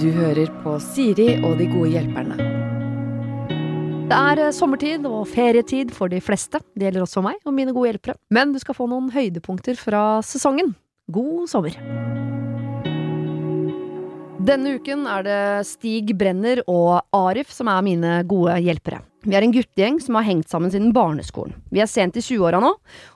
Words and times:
Du 0.00 0.10
hører 0.12 0.50
på 0.60 0.76
Siri 0.84 1.30
og 1.40 1.56
de 1.56 1.68
gode 1.70 1.94
hjelperne. 1.94 2.36
Det 4.04 4.16
er 4.18 4.40
eh, 4.44 4.52
sommertid 4.52 5.06
og 5.08 5.22
ferietid 5.32 5.94
for 5.96 6.12
de 6.12 6.18
fleste. 6.20 6.60
Det 6.76 6.90
gjelder 6.90 7.06
også 7.06 7.22
meg 7.24 7.38
og 7.48 7.54
mine 7.56 7.72
gode 7.72 7.94
hjelpere. 7.94 8.18
Men 8.28 8.52
du 8.52 8.58
skal 8.60 8.76
få 8.76 8.84
noen 8.90 9.08
høydepunkter 9.14 9.78
fra 9.80 10.02
sesongen. 10.26 10.74
God 11.08 11.48
sommer! 11.48 11.78
Denne 14.44 14.74
uken 14.76 15.06
er 15.08 15.24
det 15.24 15.40
Stig 15.70 16.12
Brenner 16.20 16.60
og 16.68 17.00
Arif 17.16 17.48
som 17.54 17.70
er 17.72 17.84
mine 17.86 18.18
gode 18.28 18.58
hjelpere. 18.60 19.00
Vi 19.24 19.32
er 19.32 19.44
en 19.44 19.54
guttegjeng 19.54 20.00
som 20.04 20.18
har 20.18 20.26
hengt 20.26 20.50
sammen 20.52 20.72
siden 20.72 20.92
barneskolen. 20.92 21.54
Vi 21.72 21.80
er 21.80 21.88
sent 21.88 22.16
i 22.20 22.22
20-åra 22.24 22.60
nå, 22.60 22.74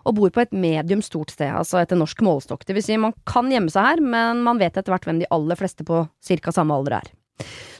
og 0.08 0.16
bor 0.16 0.32
på 0.32 0.40
et 0.40 0.54
medium 0.56 1.02
stort 1.04 1.34
sted, 1.34 1.52
altså 1.52 1.82
etter 1.82 2.00
norsk 2.00 2.22
målestokk. 2.24 2.64
Det 2.64 2.76
vil 2.78 2.84
si, 2.84 2.96
man 3.00 3.16
kan 3.28 3.50
gjemme 3.52 3.72
seg 3.72 3.90
her, 3.90 4.02
men 4.04 4.40
man 4.46 4.60
vet 4.60 4.76
etter 4.76 4.94
hvert 4.94 5.04
hvem 5.08 5.20
de 5.20 5.28
aller 5.34 5.60
fleste 5.60 5.84
på 5.88 6.06
cirka 6.24 6.54
samme 6.54 6.76
alder 6.76 7.02
er. 7.02 7.12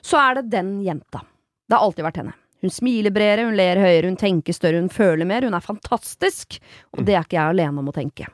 Så 0.05 0.20
er 0.20 0.38
det 0.38 0.50
den 0.52 0.77
jenta. 0.84 1.24
Det 1.69 1.77
har 1.77 1.88
alltid 1.88 2.05
vært 2.05 2.20
henne. 2.22 2.36
Hun 2.60 2.74
smiler 2.74 3.14
bredere, 3.14 3.46
hun 3.46 3.56
ler 3.56 3.80
høyere, 3.80 4.09
hun 4.10 4.19
tenker 4.19 4.56
større, 4.56 4.80
hun 4.83 4.92
føler 4.92 5.28
mer, 5.28 5.47
hun 5.47 5.56
er 5.56 5.64
fantastisk, 5.64 6.58
og 6.97 7.06
det 7.06 7.14
er 7.14 7.24
ikke 7.24 7.38
jeg 7.38 7.55
alene 7.55 7.80
om 7.80 7.88
å 7.88 7.95
tenke. 7.95 8.28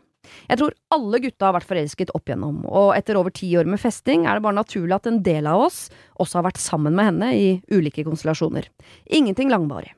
Jeg 0.48 0.60
tror 0.60 0.74
alle 0.94 1.20
gutta 1.24 1.48
har 1.48 1.56
vært 1.58 1.68
forelsket 1.68 2.12
opp 2.16 2.28
igjennom, 2.28 2.62
og 2.68 2.94
etter 2.96 3.18
over 3.20 3.34
ti 3.34 3.50
år 3.58 3.68
med 3.70 3.82
festing 3.82 4.26
er 4.26 4.38
det 4.38 4.46
bare 4.46 4.60
naturlig 4.60 4.96
at 4.96 5.08
en 5.10 5.22
del 5.26 5.48
av 5.50 5.66
oss 5.66 5.86
også 6.22 6.40
har 6.40 6.48
vært 6.48 6.62
sammen 6.62 6.96
med 6.96 7.10
henne 7.10 7.30
i 7.36 7.46
ulike 7.74 8.06
konstellasjoner. 8.06 8.68
Ingenting 9.06 9.52
langvarig. 9.52 9.94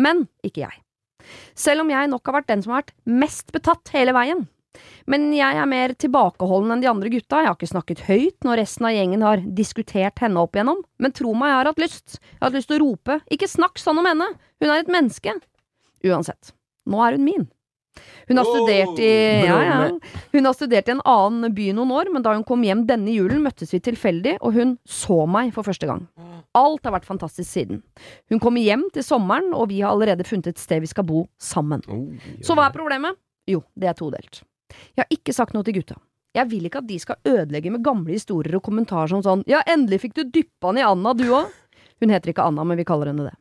Men 0.00 0.26
ikke 0.46 0.66
jeg. 0.66 0.82
Selv 1.58 1.82
om 1.82 1.90
jeg 1.90 2.10
nok 2.12 2.28
har 2.28 2.38
vært 2.40 2.52
den 2.52 2.62
som 2.62 2.74
har 2.74 2.84
vært 2.84 2.94
mest 3.08 3.50
betatt 3.54 3.90
hele 3.94 4.14
veien. 4.16 4.44
Men 5.08 5.30
jeg 5.32 5.56
er 5.56 5.68
mer 5.70 5.94
tilbakeholden 5.96 6.74
enn 6.74 6.82
de 6.82 6.90
andre 6.90 7.10
gutta, 7.12 7.40
jeg 7.40 7.48
har 7.48 7.56
ikke 7.56 7.70
snakket 7.70 8.04
høyt 8.10 8.46
når 8.46 8.60
resten 8.60 8.88
av 8.88 8.92
gjengen 8.96 9.24
har 9.24 9.44
diskutert 9.56 10.20
henne 10.20 10.42
opp 10.42 10.56
igjennom, 10.56 10.82
men 11.00 11.14
tro 11.16 11.32
meg, 11.32 11.52
jeg 11.52 11.58
har 11.60 11.70
hatt 11.70 11.82
lyst. 11.82 12.18
Jeg 12.20 12.40
har 12.40 12.50
hatt 12.50 12.58
lyst 12.58 12.70
til 12.70 12.78
å 12.78 12.84
rope, 12.84 13.18
ikke 13.32 13.50
snakk 13.50 13.80
sånn 13.80 14.02
om 14.02 14.10
henne, 14.10 14.28
hun 14.60 14.72
er 14.72 14.82
et 14.82 14.92
menneske. 14.92 15.36
Uansett, 16.06 16.52
nå 16.90 17.00
er 17.06 17.16
hun 17.16 17.24
min. 17.26 17.46
Hun 18.28 18.40
har 18.40 18.48
studert 18.48 18.98
i 19.02 19.10
ja, 19.46 19.58
ja. 19.62 19.76
Hun 20.32 20.48
har 20.48 20.56
studert 20.56 20.88
i 20.88 20.94
en 20.96 21.02
annen 21.06 21.54
by 21.54 21.68
noen 21.76 21.92
år, 21.94 22.10
men 22.12 22.24
da 22.24 22.34
hun 22.34 22.44
kom 22.46 22.64
hjem 22.66 22.84
denne 22.88 23.14
julen, 23.14 23.44
møttes 23.44 23.74
vi 23.74 23.80
tilfeldig, 23.84 24.36
og 24.40 24.56
hun 24.56 24.74
så 24.88 25.22
meg 25.30 25.52
for 25.54 25.66
første 25.66 25.88
gang. 25.88 26.06
Alt 26.56 26.88
har 26.88 26.96
vært 26.96 27.08
fantastisk 27.08 27.48
siden. 27.50 27.82
Hun 28.32 28.40
kommer 28.42 28.64
hjem 28.64 28.86
til 28.94 29.04
sommeren, 29.06 29.52
og 29.54 29.70
vi 29.70 29.82
har 29.82 29.94
allerede 29.94 30.26
funnet 30.26 30.50
et 30.52 30.62
sted 30.62 30.82
vi 30.82 30.90
skal 30.90 31.06
bo 31.06 31.26
sammen. 31.38 31.84
Så 32.44 32.56
hva 32.56 32.68
er 32.68 32.76
problemet? 32.76 33.18
Jo, 33.46 33.62
det 33.78 33.92
er 33.92 33.98
todelt. 33.98 34.42
Jeg 34.96 35.04
har 35.04 35.12
ikke 35.14 35.34
sagt 35.36 35.54
noe 35.54 35.66
til 35.66 35.78
gutta. 35.78 36.00
Jeg 36.36 36.50
vil 36.50 36.66
ikke 36.68 36.82
at 36.82 36.88
de 36.88 36.98
skal 37.00 37.20
ødelegge 37.24 37.70
med 37.72 37.84
gamle 37.86 38.12
historier 38.12 38.58
og 38.58 38.64
kommentarer 38.66 39.08
som 39.08 39.22
sånn 39.24 39.44
Ja, 39.48 39.62
endelig 39.72 40.02
fikk 40.02 40.18
du 40.18 40.24
dyppa 40.28 40.72
den 40.72 40.82
i 40.82 40.84
Anna, 40.84 41.14
du 41.16 41.24
òg. 41.30 41.52
Hun 42.02 42.12
heter 42.12 42.32
ikke 42.32 42.44
Anna, 42.44 42.64
men 42.66 42.76
vi 42.76 42.84
kaller 42.84 43.08
henne 43.12 43.30
det. 43.30 43.36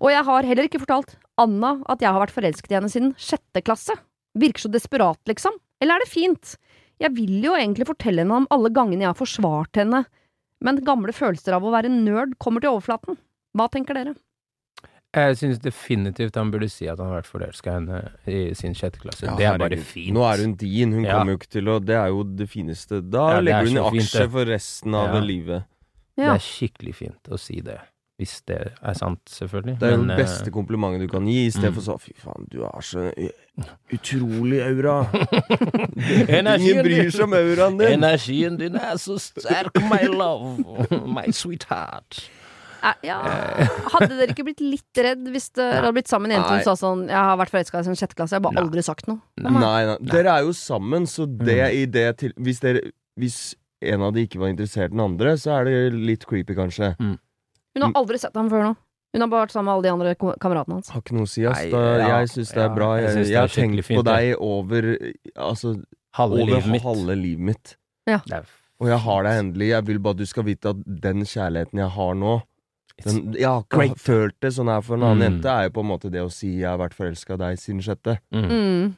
Og 0.00 0.10
jeg 0.12 0.24
har 0.24 0.46
heller 0.48 0.68
ikke 0.68 0.80
fortalt 0.82 1.16
Anna 1.40 1.74
at 1.92 2.00
jeg 2.00 2.10
har 2.12 2.20
vært 2.22 2.34
forelsket 2.34 2.72
i 2.72 2.78
henne 2.78 2.90
siden 2.92 3.12
sjette 3.20 3.62
klasse. 3.64 3.96
Virker 4.38 4.64
så 4.66 4.70
desperat, 4.72 5.18
liksom. 5.28 5.56
Eller 5.82 5.96
er 5.98 6.04
det 6.04 6.12
fint? 6.12 6.54
Jeg 7.00 7.12
vil 7.16 7.38
jo 7.44 7.54
egentlig 7.56 7.86
fortelle 7.88 8.22
henne 8.24 8.42
om 8.42 8.48
alle 8.52 8.70
gangene 8.72 9.04
jeg 9.06 9.12
har 9.12 9.18
forsvart 9.18 9.80
henne, 9.80 10.04
men 10.60 10.80
gamle 10.84 11.12
følelser 11.16 11.56
av 11.56 11.64
å 11.64 11.72
være 11.72 11.88
nerd 11.92 12.34
kommer 12.38 12.60
til 12.60 12.74
overflaten. 12.74 13.16
Hva 13.56 13.68
tenker 13.72 13.96
dere? 13.96 14.14
Jeg 15.16 15.38
syns 15.40 15.58
definitivt 15.58 16.36
han 16.38 16.52
burde 16.52 16.68
si 16.70 16.86
at 16.86 17.00
han 17.00 17.08
har 17.10 17.22
vært 17.22 17.30
forelska 17.32 17.72
i 17.72 17.74
henne 17.80 18.00
i 18.30 18.42
sin 18.54 18.76
sjette 18.78 19.00
klasse. 19.02 19.24
Ja, 19.26 19.34
det 19.34 19.48
er 19.48 19.58
bare 19.58 19.78
fint. 19.82 20.12
Nå 20.14 20.22
er 20.28 20.44
hun 20.44 20.52
din, 20.60 20.92
hun 20.92 21.04
Ja. 21.04 21.16
kommer 21.18 21.32
jo 21.34 21.38
ikke 21.40 21.50
til 21.56 21.66
å 21.72 21.78
Det 21.84 21.96
er 21.96 22.08
jo 22.12 22.22
det 22.22 22.46
fineste. 22.48 23.00
Da 23.10 23.24
Ja, 23.32 23.40
det 23.40 23.48
er 23.48 23.64
legger 23.64 23.66
hun 23.66 23.76
i 23.76 23.80
så 23.80 23.90
fint, 23.90 24.02
aksje 24.06 24.30
for 24.30 24.44
resten 24.46 24.94
av 24.94 25.14
Ja. 25.14 25.20
livet. 25.20 25.64
Det 26.16 26.26
er 26.28 26.38
skikkelig 26.38 26.94
fint 26.94 27.22
å 27.28 27.38
si 27.40 27.60
det. 27.60 27.80
Hvis 28.20 28.42
det 28.44 28.58
er 28.68 28.96
sant, 28.98 29.20
selvfølgelig. 29.32 29.78
Det 29.80 29.86
er 29.88 29.94
jo 29.94 30.00
Men, 30.02 30.10
det 30.10 30.16
eh, 30.18 30.26
beste 30.26 30.50
komplimentet 30.52 31.00
du 31.00 31.08
kan 31.08 31.24
gi, 31.24 31.46
i 31.46 31.50
stedet 31.50 31.70
mm. 31.70 31.76
for 31.78 31.86
så 31.86 31.94
Fy 31.96 32.10
faen, 32.20 32.48
du 32.52 32.58
har 32.66 32.82
så 32.84 33.06
utrolig 33.96 34.58
aura. 34.60 34.96
Ingen 36.58 36.82
bryr 36.84 37.08
seg 37.14 37.24
om 37.24 37.36
auraen 37.38 37.78
din. 37.80 37.94
Energien 37.96 38.58
din 38.60 38.76
er 38.76 39.00
så 39.00 39.16
sterk, 39.24 39.80
my 39.88 40.02
love. 40.12 40.60
My 41.08 41.32
sweetheart. 41.32 42.20
Eh, 42.84 43.08
Ja. 43.08 43.22
Hadde 43.94 44.18
dere 44.18 44.34
ikke 44.34 44.44
blitt 44.50 44.60
litt 44.64 45.00
redd 45.04 45.24
hvis 45.32 45.48
dere 45.56 45.80
hadde 45.80 45.94
blitt 45.96 46.12
sammen 46.12 46.32
en 46.32 46.42
jente 46.42 46.60
som 46.60 46.76
sa 46.76 46.84
sånn 46.84 47.06
'Jeg 47.08 47.24
har 47.30 47.40
vært 47.40 47.52
forelska 47.52 47.76
i 47.76 47.80
deg 47.80 47.88
siden 47.88 48.00
sjette 48.02 48.16
klasse', 48.20 48.36
jeg 48.36 48.40
har 48.40 48.46
bare 48.48 48.60
Nei. 48.60 48.64
aldri 48.64 48.84
sagt 48.84 49.08
noe. 49.08 49.20
Nei, 49.40 49.52
nei. 49.52 49.96
Dere 50.12 50.36
er 50.36 50.44
jo 50.44 50.52
sammen, 50.52 51.08
så 51.08 51.24
det 51.24 51.72
i 51.72 51.84
det 51.86 52.18
til 52.18 52.32
Hvis 52.36 52.60
dere 52.60 52.80
Hvis 53.16 53.54
en 53.80 54.02
av 54.02 54.12
de 54.12 54.26
ikke 54.26 54.40
var 54.40 54.48
interessert 54.52 54.92
i 54.92 54.96
den 54.96 55.00
andre, 55.00 55.36
så 55.40 55.60
er 55.60 55.64
det 55.64 55.92
litt 55.96 56.26
creepy, 56.26 56.54
kanskje. 56.54 56.94
Hun 57.74 57.82
har 57.86 57.92
aldri 57.94 58.18
sett 58.18 58.34
ham 58.34 58.48
før 58.50 58.62
nå. 58.64 58.76
Hun 59.12 59.20
har 59.24 59.28
bare 59.28 59.46
vært 59.46 59.52
sammen 59.54 59.66
med 59.66 59.74
alle 59.74 59.82
de 59.82 59.90
andre 59.90 60.14
kameratene 60.38 60.74
hans. 60.78 60.88
Har 60.94 61.00
ikke 61.02 61.14
noe 61.16 61.26
å 61.26 61.30
si, 61.30 61.42
ass. 61.46 61.58
Nei, 61.58 61.70
ja, 61.72 62.18
jeg 62.20 62.28
syns 62.30 62.52
det 62.54 62.60
er 62.62 62.68
ja, 62.68 62.74
bra. 62.74 62.88
jeg 63.00 63.08
Jeg, 63.16 63.26
jeg 63.30 63.40
har 63.40 63.48
tenkt 63.48 63.88
på 63.90 64.02
deg 64.06 64.36
over 64.38 64.86
Altså 65.36 65.72
Halve 66.14 66.40
over 66.42 66.46
livet 66.54 66.66
mitt. 66.70 66.82
halve 66.82 67.16
livet 67.18 67.40
mitt. 67.50 67.76
Er 68.06 68.44
Og 68.80 68.88
jeg 68.88 68.98
har 68.98 69.22
deg 69.26 69.38
endelig. 69.44 69.68
Jeg 69.70 69.86
vil 69.86 69.98
bare 69.98 70.10
at 70.16 70.22
du 70.22 70.26
skal 70.26 70.44
vite 70.46 70.70
at 70.70 70.76
den 70.86 71.22
kjærligheten 71.26 71.78
jeg 71.82 71.90
har 71.96 72.14
nå 72.14 72.36
den, 73.04 73.32
Jeg 73.32 73.46
har 73.48 73.62
ikke 73.62 73.76
great. 73.78 73.98
følt 73.98 74.34
det 74.40 74.50
sånn 74.52 74.68
her 74.68 74.80
for 74.82 74.94
en 74.94 75.02
annen 75.02 75.18
Mm. 75.18 75.26
jente, 75.40 75.48
er 75.48 75.62
jo 75.68 75.70
på 75.70 75.80
en 75.80 75.86
måte 75.90 76.10
det 76.10 76.20
å 76.20 76.30
si 76.30 76.58
'jeg 76.60 76.68
har 76.68 76.78
vært 76.78 76.92
forelska 76.94 77.34
i 77.34 77.36
deg 77.36 77.58
siden 77.58 77.80
sjette'. 77.80 78.18
mm. 78.32 78.48
Mm. 78.50 78.96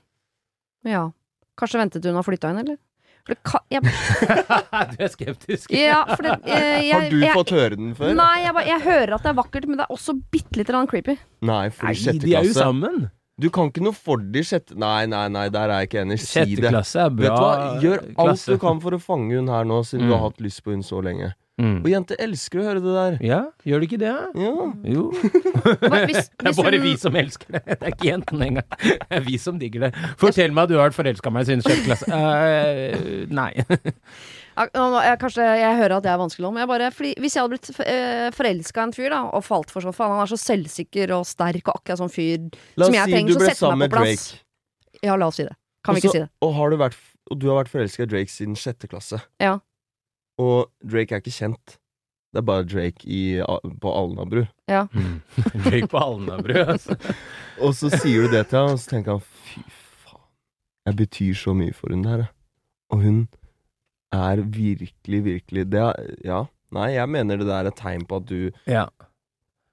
Ja. 0.84 1.10
Kanskje 1.56 1.78
ventet 1.78 2.04
hun 2.04 2.14
har 2.14 2.22
flytta 2.24 2.50
inn, 2.50 2.58
eller? 2.58 2.78
For 3.22 3.34
det 3.36 3.42
kan, 3.46 3.60
jeg, 3.70 3.82
Du 4.92 5.02
er 5.04 5.10
skeptisk. 5.12 5.70
ja, 5.70 6.00
for 6.10 6.22
det, 6.26 6.36
jeg, 6.50 6.84
jeg, 6.88 6.92
Har 6.96 7.08
du 7.10 7.18
jeg, 7.22 7.34
fått 7.38 7.52
høre 7.54 7.76
den 7.78 7.92
før? 7.98 8.14
Nei, 8.18 8.32
jeg, 8.42 8.54
jeg 8.72 8.80
hører 8.88 9.14
at 9.18 9.22
det 9.26 9.30
er 9.32 9.36
vakkert, 9.38 9.66
men 9.70 9.78
det 9.78 9.86
er 9.86 9.92
også 9.94 10.16
bitte 10.34 10.58
litt 10.58 10.70
grann 10.72 10.88
creepy. 10.90 11.14
Nei, 11.46 11.64
for 11.70 11.86
Nei, 11.86 11.92
i 11.94 12.00
sjette 12.02 12.24
de 12.26 12.32
er 12.34 12.42
jo 12.48 12.50
klasse 12.50 12.64
sammen. 12.66 13.04
Du 13.42 13.46
kan 13.50 13.70
ikke 13.70 13.82
noe 13.82 13.96
for 13.96 14.20
de 14.34 14.42
sjette 14.44 14.74
Nei, 14.78 15.06
nei, 15.08 15.22
nei, 15.32 15.46
der 15.54 15.70
er 15.72 15.80
jeg 15.82 15.88
ikke 15.88 16.02
enig. 16.04 16.18
Si 16.20 16.32
Sjette 16.34 16.58
det. 16.66 16.70
klasse 16.74 17.00
er 17.06 17.14
bra 17.16 17.30
Vet 17.30 17.38
du 17.38 17.44
hva, 17.46 17.70
gjør 17.82 18.02
alt 18.02 18.18
klasse. 18.18 18.52
du 18.52 18.60
kan 18.66 18.82
for 18.84 18.94
å 18.98 19.00
fange 19.02 19.38
hun 19.38 19.48
her 19.54 19.64
nå, 19.70 19.78
siden 19.88 20.04
du 20.04 20.10
Mm. 20.12 20.16
har 20.18 20.26
hatt 20.28 20.42
lyst 20.44 20.62
på 20.66 20.74
hun 20.74 20.82
så 20.86 21.00
lenge. 21.02 21.30
Mm. 21.62 21.78
Og 21.78 21.88
jenter 21.92 22.18
elsker 22.24 22.58
å 22.58 22.64
høre 22.66 22.82
det 22.82 22.92
der. 22.96 23.16
Ja, 23.22 23.40
gjør 23.68 23.82
de 23.82 23.88
ikke 23.88 23.98
det? 24.02 24.12
Ja. 24.42 24.52
Jo. 24.90 25.04
hvis, 25.14 26.06
Hvis, 26.10 26.30
Det 26.42 26.50
er 26.50 26.56
bare 26.58 26.78
hun, 26.80 26.84
vi 26.84 26.92
som 26.98 27.18
elsker 27.20 27.54
det. 27.54 27.62
Det 27.68 27.78
er 27.78 27.94
ikke 27.94 28.08
jentene 28.08 28.48
engang. 28.50 28.78
Det 29.02 29.18
er 29.20 29.26
vi 29.26 29.38
som 29.38 29.60
digger 29.60 29.86
det. 29.86 29.92
Fortell 30.20 30.54
meg 30.54 30.66
at 30.66 30.72
du 30.72 30.76
har 30.80 30.88
vært 30.88 30.98
forelska 30.98 31.30
i 31.30 31.36
meg 31.36 31.48
siden 31.48 31.64
sjette 31.64 31.86
klasse. 31.86 32.08
Uh, 32.10 33.24
nei. 33.30 33.50
Jeg, 33.62 35.16
kanskje 35.22 35.46
jeg 35.46 35.78
hører 35.78 35.96
at 35.96 36.04
det 36.04 36.12
er 36.12 36.20
vanskelig 36.20 36.44
nå, 36.44 36.52
men 36.56 36.64
jeg 36.64 36.70
bare, 36.72 36.90
fordi, 36.92 37.14
hvis 37.22 37.36
jeg 37.36 37.44
hadde 37.44 37.54
blitt 37.54 37.70
uh, 37.78 38.28
forelska 38.36 38.82
i 38.82 38.88
en 38.88 38.94
fyr 38.96 39.14
da, 39.14 39.22
og 39.30 39.46
falt 39.46 39.72
for 39.72 39.84
sånn 39.84 39.96
faen, 39.96 40.12
han 40.16 40.26
er 40.26 40.32
så 40.34 40.40
selvsikker 40.40 41.14
og 41.16 41.24
sterk 41.28 41.70
og 41.70 41.78
akkurat 41.78 42.02
sånn 42.02 42.12
fyr 42.12 42.50
La 42.80 42.88
som 42.88 42.98
jeg 42.98 43.08
si 43.08 43.16
trenger, 43.16 43.32
du 43.32 43.38
så 43.38 43.48
setter 43.52 43.74
meg 43.76 43.84
med 43.84 43.94
på 43.94 44.02
plass. 44.02 44.30
Drake. 44.32 45.02
Ja, 45.06 45.16
la 45.18 45.30
oss 45.30 45.40
si 45.40 45.46
det. 45.48 45.56
Kan 45.82 45.96
vi 45.96 46.02
ikke 46.02 46.14
si 46.14 46.22
det? 46.22 46.30
Og, 46.44 46.52
har 46.58 46.70
du 46.70 46.78
vært, 46.82 46.98
og 47.30 47.40
du 47.42 47.48
har 47.50 47.62
vært 47.62 47.72
forelska 47.72 48.04
i 48.04 48.10
Drake 48.10 48.30
siden 48.30 48.58
sjette 48.58 48.90
klasse. 48.90 49.22
Ja. 49.42 49.56
Og 50.38 50.70
Drake 50.84 51.14
er 51.14 51.22
ikke 51.22 51.34
kjent. 51.34 51.78
Det 52.32 52.40
er 52.40 52.46
bare 52.48 52.64
Drake 52.64 53.04
i, 53.04 53.42
på 53.80 53.92
Alnabru. 53.92 54.46
Ja 54.70 54.86
Drake 55.66 55.88
på 55.92 56.00
Alnabru, 56.00 56.54
altså. 56.64 56.96
Og 57.64 57.74
så 57.76 57.90
sier 57.92 58.24
du 58.24 58.32
det 58.32 58.46
til 58.48 58.58
ham, 58.62 58.72
og 58.72 58.80
så 58.80 58.94
tenker 58.94 59.18
han 59.18 59.20
fy 59.20 59.60
faen, 60.06 60.24
jeg 60.88 60.96
betyr 60.96 61.34
så 61.36 61.52
mye 61.54 61.74
for 61.76 61.92
hun 61.92 62.02
der. 62.06 62.24
Og 62.90 63.04
hun 63.04 63.20
er 64.12 64.40
virkelig, 64.40 65.24
virkelig 65.24 65.66
det 65.72 65.80
er, 65.84 66.10
Ja, 66.24 66.42
nei, 66.72 66.94
jeg 66.96 67.08
mener 67.12 67.36
det 67.36 67.46
der 67.46 67.60
er 67.60 67.70
et 67.70 67.76
tegn 67.80 68.06
på 68.08 68.22
at 68.22 68.28
du 68.30 68.50
Ja. 68.66 68.86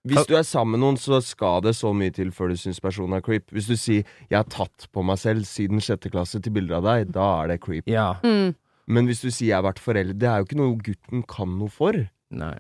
Hvis 0.08 0.26
du 0.30 0.36
er 0.36 0.46
sammen 0.48 0.78
med 0.78 0.80
noen, 0.80 0.98
så 0.98 1.20
skal 1.22 1.60
det 1.64 1.74
så 1.76 1.92
mye 1.94 2.12
til 2.16 2.32
før 2.32 2.54
du 2.54 2.58
syns 2.58 2.80
personen 2.80 3.18
er 3.18 3.22
creep. 3.22 3.52
Hvis 3.52 3.68
du 3.68 3.76
sier 3.76 4.04
'jeg 4.30 4.38
har 4.38 4.48
tatt 4.48 4.88
på 4.94 5.04
meg 5.04 5.18
selv 5.20 5.44
siden 5.46 5.80
sjette 5.80 6.10
klasse' 6.10 6.42
til 6.42 6.52
bilder 6.52 6.78
av 6.78 6.84
deg, 6.84 7.12
da 7.12 7.44
er 7.44 7.48
det 7.48 7.62
creep. 7.62 7.84
ja. 7.88 8.14
Mm. 8.24 8.56
Men 8.90 9.06
hvis 9.06 9.22
du 9.22 9.30
sier 9.30 9.50
'jeg 9.54 9.56
har 9.62 9.66
vært 9.68 9.80
forelder', 9.80 10.18
det 10.18 10.28
er 10.30 10.38
jo 10.42 10.46
ikke 10.48 10.58
noe 10.58 10.78
gutten 10.82 11.24
kan 11.28 11.58
noe 11.60 11.70
for. 11.70 11.94
Nei. 12.32 12.56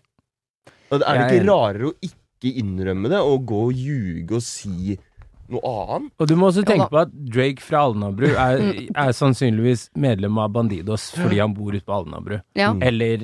Og 0.91 0.95
Er 0.95 0.99
det 0.99 1.07
Jeg 1.07 1.17
er 1.17 1.29
ikke 1.41 1.49
rarere 1.49 1.89
å 1.89 1.93
ikke 2.01 2.55
innrømme 2.61 3.09
det, 3.09 3.19
og 3.19 3.45
gå 3.45 3.61
og 3.69 3.73
ljuge 3.73 4.31
og 4.37 4.41
si 4.45 4.97
noe 5.49 5.61
annet? 5.65 6.11
Og 6.19 6.27
du 6.27 6.35
må 6.35 6.47
også 6.51 6.61
Ja 6.63 6.69
tenke 6.75 6.89
på 6.89 7.01
at 7.01 7.11
Drake 7.33 7.61
fra 7.61 7.77
Alnabru 7.89 8.27
er, 8.29 8.61
er 8.95 9.11
sannsynligvis 9.11 9.89
medlem 9.97 10.37
av 10.37 10.51
Bandidos 10.53 11.11
fordi 11.17 11.39
han 11.41 11.53
bor 11.53 11.73
ute 11.73 11.85
på 11.85 11.93
Alnabru. 12.05 12.39
Ja. 12.55 12.73
Mm. 12.73 12.83
Eller 12.83 13.17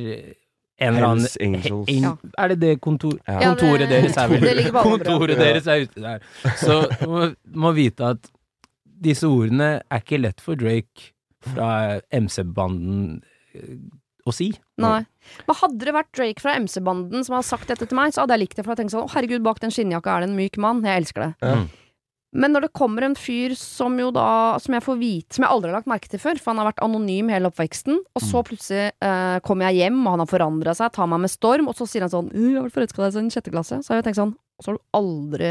en 0.77 0.95
eller 0.95 1.07
annen 1.07 1.27
Angels. 1.41 1.89
En, 1.89 2.01
Ja. 2.03 2.15
Er 2.38 2.47
det 2.50 2.59
det 2.59 2.81
kontor, 2.81 3.18
Ja. 3.27 3.39
Ja, 3.39 3.56
kontoret 3.56 3.88
det- 3.88 3.89
deres 4.03 4.18
er 4.18 4.27
vel 4.27 4.41
det 4.41 4.56
ligger 4.57 4.71
på 4.71 4.81
Alnabru. 4.81 5.06
Kontoret 5.06 5.38
deres 5.38 5.68
er 5.68 5.81
ute 5.85 6.01
der. 6.01 6.19
Så 6.57 6.81
du 7.00 7.07
må, 7.07 7.35
må 7.53 7.74
vite 7.74 8.01
at 8.09 8.31
disse 9.01 9.24
ordene 9.27 9.81
er 9.91 10.00
ikke 10.00 10.21
lett 10.21 10.41
for 10.41 10.56
Drake 10.56 11.12
fra 11.53 11.69
MC-banden 12.15 13.21
eh, 13.53 13.77
å 14.25 14.33
si. 14.33 14.50
Nei. 14.81 15.03
Men 15.45 15.59
hadde 15.62 15.86
det 15.86 15.95
vært 15.95 16.13
Drake 16.18 16.42
fra 16.42 16.57
MC-banden 16.57 17.25
som 17.25 17.38
hadde 17.38 17.50
sagt 17.50 17.71
dette 17.71 17.88
til 17.88 17.97
meg, 17.97 18.13
så 18.13 18.24
hadde 18.24 18.38
jeg 18.38 18.45
likt 18.45 18.57
det, 18.57 18.65
for 18.65 18.74
jeg 18.74 18.83
tenkte 18.83 18.97
sånn 18.97 19.07
Å, 19.07 19.13
herregud, 19.13 19.45
bak 19.45 19.62
den 19.62 19.74
skinnjakka 19.74 20.15
er 20.15 20.24
det 20.24 20.31
en 20.31 20.38
myk 20.39 20.57
mann. 20.62 20.86
Jeg 20.86 21.03
elsker 21.03 21.27
det. 21.27 21.33
Mm. 21.45 21.68
Men 22.36 22.51
når 22.51 22.65
det 22.65 22.75
kommer 22.75 23.06
en 23.06 23.15
fyr 23.15 23.53
som 23.56 23.94
jo 23.95 24.09
da 24.12 24.57
Som 24.59 24.75
jeg 24.75 24.83
får 24.83 24.97
vite 25.00 25.38
Som 25.38 25.45
jeg 25.45 25.56
aldri 25.56 25.69
har 25.69 25.77
lagt 25.77 25.88
merke 25.88 26.09
til 26.12 26.19
før, 26.19 26.39
for 26.42 26.51
han 26.51 26.59
har 26.59 26.68
vært 26.68 26.81
anonym 26.83 27.30
hele 27.31 27.47
oppveksten, 27.47 28.01
og 28.12 28.24
så 28.24 28.42
plutselig 28.44 28.89
eh, 28.92 29.38
kommer 29.45 29.69
jeg 29.69 29.86
hjem, 29.86 30.01
og 30.03 30.18
han 30.18 30.24
har 30.25 30.31
forandra 30.33 30.74
seg, 30.75 30.92
tar 30.95 31.07
meg 31.12 31.24
med 31.24 31.31
storm, 31.31 31.69
og 31.71 31.77
så 31.77 31.88
sier 31.88 32.03
han 32.03 32.12
sånn 32.12 32.33
«Øh, 32.33 32.50
'Jeg 32.50 32.57
har 32.57 32.68
vært 32.68 32.75
forelska 32.75 33.00
i 33.00 33.06
deg 33.06 33.15
siden 33.15 33.31
sjette 33.31 33.53
klasse'. 33.53 33.80
Så 33.86 33.94
har 33.94 34.01
jeg 34.01 34.09
tenkt 34.09 34.19
sånn 34.19 34.36
så 34.63 34.71
har 34.71 34.77
du 34.77 34.83
aldri 34.95 35.50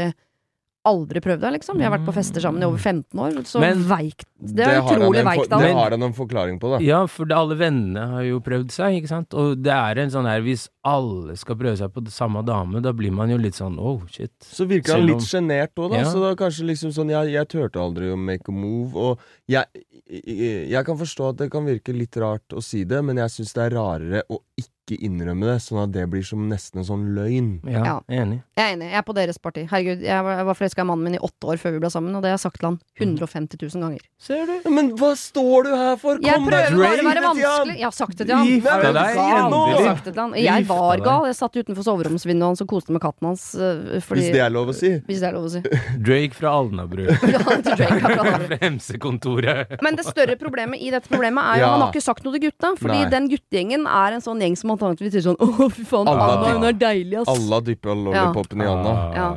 Aldri 0.85 1.21
prøvd 1.23 1.41
det, 1.41 1.51
liksom. 1.55 1.79
Vi 1.79 1.85
har 1.87 1.93
vært 1.95 2.05
på 2.05 2.13
fester 2.13 2.43
sammen 2.43 2.61
i 2.61 2.67
over 2.67 2.77
15 2.77 3.19
år. 3.19 3.37
Så 3.49 3.59
Men- 3.59 3.83
veikt 3.89 4.27
Det 4.37 4.65
er 4.65 4.81
det 4.81 4.83
utrolig 4.83 5.23
veikt 5.25 5.51
av 5.51 5.61
Det 5.61 5.73
har 5.73 5.91
han 5.91 6.03
en 6.03 6.13
forklaring 6.13 6.59
på, 6.59 6.69
da. 6.75 6.79
Ja, 6.83 7.05
for 7.07 7.25
det, 7.25 7.35
alle 7.35 7.55
vennene 7.55 8.05
har 8.11 8.21
jo 8.21 8.39
prøvd 8.39 8.69
seg, 8.69 9.01
ikke 9.01 9.09
sant. 9.09 9.33
Og 9.33 9.63
det 9.63 9.73
er 9.73 9.97
en 9.97 10.09
sånn 10.09 10.29
her 10.29 10.41
Hvis 10.41 10.67
alle 10.83 11.35
skal 11.35 11.55
prøve 11.55 11.77
seg 11.77 11.91
på 11.91 12.03
det 12.03 12.13
samme 12.13 12.45
dame, 12.45 12.81
da 12.81 12.91
blir 12.93 13.11
man 13.11 13.29
jo 13.29 13.37
litt 13.37 13.55
sånn 13.55 13.79
oh, 13.79 14.05
shit. 14.07 14.33
Så 14.39 14.67
virker 14.67 14.99
han 14.99 15.07
litt 15.07 15.25
sjenert 15.25 15.73
òg, 15.75 15.91
da. 15.91 16.03
Ja. 16.03 16.11
Så 16.11 16.21
det 16.21 16.31
er 16.31 16.39
kanskje 16.43 16.69
liksom 16.69 16.93
sånn 16.93 17.09
Jeg, 17.09 17.33
jeg 17.33 17.47
turte 17.47 17.81
aldri 17.81 18.11
å 18.13 18.17
make 18.17 18.47
a 18.47 18.51
move. 18.53 18.93
Og 18.95 19.19
jeg, 19.47 19.65
jeg, 20.05 20.69
jeg 20.69 20.85
kan 20.85 20.97
forstå 21.01 21.33
at 21.33 21.41
det 21.41 21.49
kan 21.51 21.65
virke 21.65 21.97
litt 21.97 22.15
rart 22.21 22.53
å 22.53 22.61
si 22.61 22.83
det, 22.83 23.01
men 23.03 23.17
jeg 23.17 23.29
syns 23.39 23.57
det 23.57 23.65
er 23.65 23.77
rarere 23.79 24.23
å 24.29 24.43
ikke 24.53 24.74
innrømme 24.93 25.41
det, 25.49 25.55
sånn 25.65 25.81
at 25.83 25.91
det 25.91 26.05
blir 26.11 26.21
som 26.23 26.47
nesten 26.47 26.77
en 26.79 26.85
sånn 26.85 27.15
løgn. 27.17 27.59
Ja, 27.65 27.81
Ja. 27.85 27.99
enig. 28.07 28.43
Jeg 28.55 28.61
er 28.69 28.75
enig. 28.77 28.89
Jeg 28.91 28.97
er 28.97 29.01
på 29.01 29.15
deres 29.15 29.37
parti. 29.41 29.65
Herregud, 29.67 30.01
jeg 30.05 30.23
var, 30.23 30.37
jeg 30.37 30.45
var 30.45 30.53
forelska 30.53 30.81
i 30.81 30.85
mannen 30.85 31.03
min 31.03 31.15
i 31.15 31.17
åtte 31.17 31.41
år 31.49 31.57
før 31.57 31.71
vi 31.73 31.79
ble 31.79 31.89
sammen, 31.89 32.13
og 32.15 32.21
det 32.21 32.29
har 32.29 32.37
jeg 32.37 32.45
sagt 32.45 32.59
til 32.59 32.67
han 32.69 32.79
150 33.01 33.57
000 33.73 33.81
ganger. 33.81 33.99
Ser 34.21 34.45
du? 34.45 34.69
Men 34.69 34.91
hva 34.95 35.15
står 35.17 35.63
du 35.63 35.75
her 35.75 35.95
for? 35.97 36.19
Jeg 36.21 36.33
Kom 36.35 36.45
deg 36.45 36.69
prøver 36.69 36.85
bare 36.85 37.01
å 37.01 37.09
være 37.09 37.23
vanskelig. 37.25 37.75
Jeg 37.79 37.83
har 37.89 37.91
sagt 37.91 38.17
det 38.17 38.27
til 38.27 38.35
han. 38.35 38.45
Gifta 38.45 38.75
Er 38.75 38.93
deg, 38.93 39.17
endelig. 39.17 40.35
Jeg. 40.35 40.43
Jeg 40.45 40.65
var 40.69 40.97
gal. 40.99 41.25
Jeg 41.25 41.35
satt 41.35 41.55
utenfor 41.55 41.83
soveromsvinduet 41.89 42.45
hans 42.51 42.61
og 42.61 42.67
koste 42.67 42.91
med 42.91 43.01
katten 43.01 43.27
hans. 43.31 43.55
øh, 43.55 43.99
Fordi, 44.01 44.21
Hvis 44.21 44.31
det 44.37 44.41
er 44.45 44.49
lov 44.53 44.67
å 44.69 44.73
si. 44.75 44.99
hvis 44.99 45.19
det 45.19 45.27
er 45.29 45.33
lov 45.33 45.45
å 45.45 45.51
si. 45.51 45.61
Drake 46.05 46.33
fra 46.37 46.53
Alnabru. 46.61 47.05
Ja, 47.35 47.39
Drake, 47.39 47.99
fra 47.99 48.57
MC-kontoret. 48.69 49.81
Men 49.81 49.95
det 49.97 50.05
større 50.05 50.35
problemet 50.39 50.79
i 50.81 50.91
dette 50.93 51.09
problemet 51.09 51.43
er 51.43 51.59
jo 51.59 51.65
Ja. 51.65 51.71
Han 51.75 51.81
har 51.81 51.91
ikke 51.93 52.03
sagt 52.03 52.23
noe 52.25 52.33
til 52.37 52.49
gutta. 52.49 52.73
Fordi 52.77 53.01
Nei. 53.03 53.09
den 53.09 53.29
guttegjengen 53.31 53.87
er 53.87 54.13
en 54.17 54.21
sånn 54.21 54.39
gjeng 54.43 54.55
som 54.59 54.74
antakeligvis 54.75 55.17
sier 55.17 55.25
sånn 55.25 55.39
Å, 55.45 55.69
fy 55.73 55.85
faen, 55.87 56.09
Alle 56.11 56.27
Anna, 56.33 56.51
hun 56.57 56.67
er 56.69 56.75
deilig, 56.79 57.21
ass. 57.23 57.31
Alle 57.31 57.61
dypper 57.65 57.95
lollipopen 57.95 58.61
ja. 58.61 58.67
i 58.67 58.75
Anna. 58.75 58.97
Ja. 59.15 59.29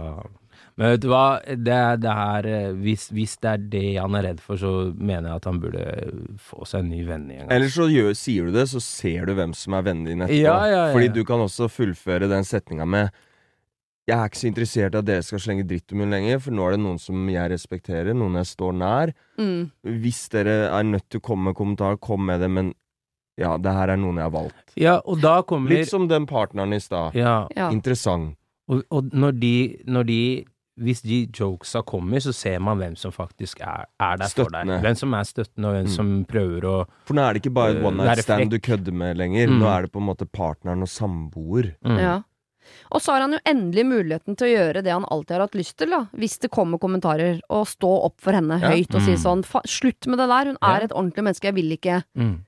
Men 0.79 0.93
vet 0.93 1.03
du 1.03 1.09
hva, 1.11 1.23
det, 1.43 1.77
det 2.05 2.13
her 2.15 2.47
eh, 2.47 2.67
hvis, 2.85 3.09
hvis 3.11 3.35
det 3.43 3.51
er 3.51 3.63
det 3.73 3.87
han 3.97 4.15
er 4.15 4.29
redd 4.29 4.43
for, 4.43 4.61
så 4.61 4.73
mener 4.95 5.33
jeg 5.33 5.41
at 5.41 5.49
han 5.51 5.59
burde 5.59 5.87
få 6.39 6.69
seg 6.71 6.85
en 6.85 6.93
ny 6.93 7.01
venn 7.09 7.25
igjen. 7.35 7.49
Eller 7.51 7.73
så 7.75 7.89
gjør, 7.91 8.13
sier 8.15 8.47
du 8.47 8.55
det, 8.55 8.69
så 8.71 8.83
ser 8.85 9.27
du 9.27 9.35
hvem 9.35 9.57
som 9.59 9.75
er 9.75 9.89
vennen 9.89 10.07
din 10.07 10.23
etterpå. 10.23 10.39
Ja, 10.39 10.59
ja, 10.71 10.85
ja. 10.87 10.93
Fordi 10.95 11.09
du 11.17 11.25
kan 11.27 11.43
også 11.43 11.67
fullføre 11.73 12.31
den 12.31 12.47
setninga 12.47 12.87
med 12.87 13.11
Jeg 14.09 14.15
er 14.17 14.31
ikke 14.31 14.41
så 14.41 14.49
interessert 14.49 14.95
i 14.95 15.01
at 15.03 15.09
dere 15.11 15.25
skal 15.27 15.43
slenge 15.43 15.67
dritt 15.69 15.93
om 15.93 16.01
henne 16.05 16.15
lenger, 16.15 16.39
for 16.47 16.55
nå 16.55 16.65
er 16.65 16.77
det 16.77 16.85
noen 16.85 17.03
som 17.03 17.27
jeg 17.29 17.53
respekterer, 17.53 18.15
noen 18.17 18.39
jeg 18.39 18.49
står 18.55 18.79
nær. 18.79 19.13
Mm. 19.37 19.67
Hvis 20.07 20.23
dere 20.33 20.61
er 20.71 20.87
nødt 20.95 21.11
til 21.11 21.21
å 21.21 21.27
komme 21.27 21.51
med 21.51 21.59
kommentarer, 21.59 21.99
kom 22.01 22.23
med 22.31 22.41
det, 22.41 22.49
men 22.55 22.71
ja, 23.39 23.57
det 23.57 23.73
her 23.73 23.89
er 23.95 23.97
noen 23.97 24.17
jeg 24.21 24.25
har 24.27 24.35
valgt. 24.35 24.75
Ja, 24.77 24.99
og 25.05 25.21
da 25.23 25.41
kommer 25.43 25.71
Litt 25.71 25.89
som 25.89 26.09
den 26.11 26.27
partneren 26.27 26.75
i 26.75 26.81
stad. 26.81 27.15
ja, 27.15 27.47
Ja. 27.57 27.71
Interessant. 27.71 28.37
og, 28.69 28.83
og 28.91 29.05
når 29.15 29.39
de, 29.41 29.79
når 29.87 30.07
de 30.07 30.45
hvis 30.79 31.01
de 31.03 31.27
jokesa 31.35 31.81
kommer, 31.83 32.21
så 32.23 32.33
ser 32.33 32.61
man 32.61 32.79
hvem 32.79 32.95
som 32.97 33.11
faktisk 33.11 33.59
er, 33.67 33.87
er 33.99 34.17
der 34.17 34.29
for 34.29 34.45
deg. 34.45 34.63
Støttende. 34.63 34.77
Hvem 34.85 34.95
som 35.01 35.15
er 35.19 35.25
støttende, 35.27 35.67
og 35.67 35.75
hvem 35.75 35.87
Mm. 35.89 35.95
som 35.97 36.25
prøver 36.29 36.61
å 36.63 36.87
For 37.05 37.15
nå 37.15 37.23
er 37.29 37.33
det 37.35 37.43
ikke 37.43 37.55
bare 37.55 37.71
et 37.75 37.83
one 37.83 37.97
night 37.97 38.23
stand 38.23 38.51
du 38.51 38.59
kødder 38.61 38.93
med 38.93 39.17
lenger. 39.17 39.49
Mm. 39.49 39.59
Nå 39.59 39.67
er 39.67 39.83
det 39.83 39.91
på 39.93 39.99
en 39.99 40.07
måte 40.07 40.29
partneren 40.31 40.83
og 40.83 40.87
samboer. 40.89 41.75
mm. 41.85 41.99
Ja. 41.99 42.23
Og 42.93 43.01
så 43.01 43.13
har 43.13 43.21
han 43.23 43.33
jo 43.33 43.39
endelig 43.45 43.85
muligheten 43.87 44.37
til 44.37 44.47
å 44.47 44.55
gjøre 44.55 44.83
det 44.85 44.93
han 44.93 45.05
alltid 45.11 45.31
har 45.35 45.41
hatt 45.49 45.55
lyst 45.59 45.77
til, 45.79 45.91
da. 45.91 46.07
Hvis 46.15 46.39
det 46.39 46.51
kommer 46.53 46.79
kommentarer, 46.79 47.41
og 47.51 47.67
stå 47.67 48.05
opp 48.05 48.21
for 48.21 48.33
henne 48.33 48.61
Ja. 48.61 48.71
høyt 48.71 48.95
og 48.95 49.03
si 49.03 49.13
Mm. 49.17 49.25
sånn 49.25 49.43
"Fa- 49.45 49.67
Slutt 49.67 50.07
med 50.07 50.19
det 50.19 50.29
der, 50.29 50.45
hun 50.45 50.59
Ja. 50.63 50.77
er 50.77 50.85
et 50.85 50.93
ordentlig 50.93 51.25
menneske, 51.25 51.43
jeg 51.45 51.55
vil 51.55 51.77
ikke 51.77 52.05
Mm. 52.17 52.45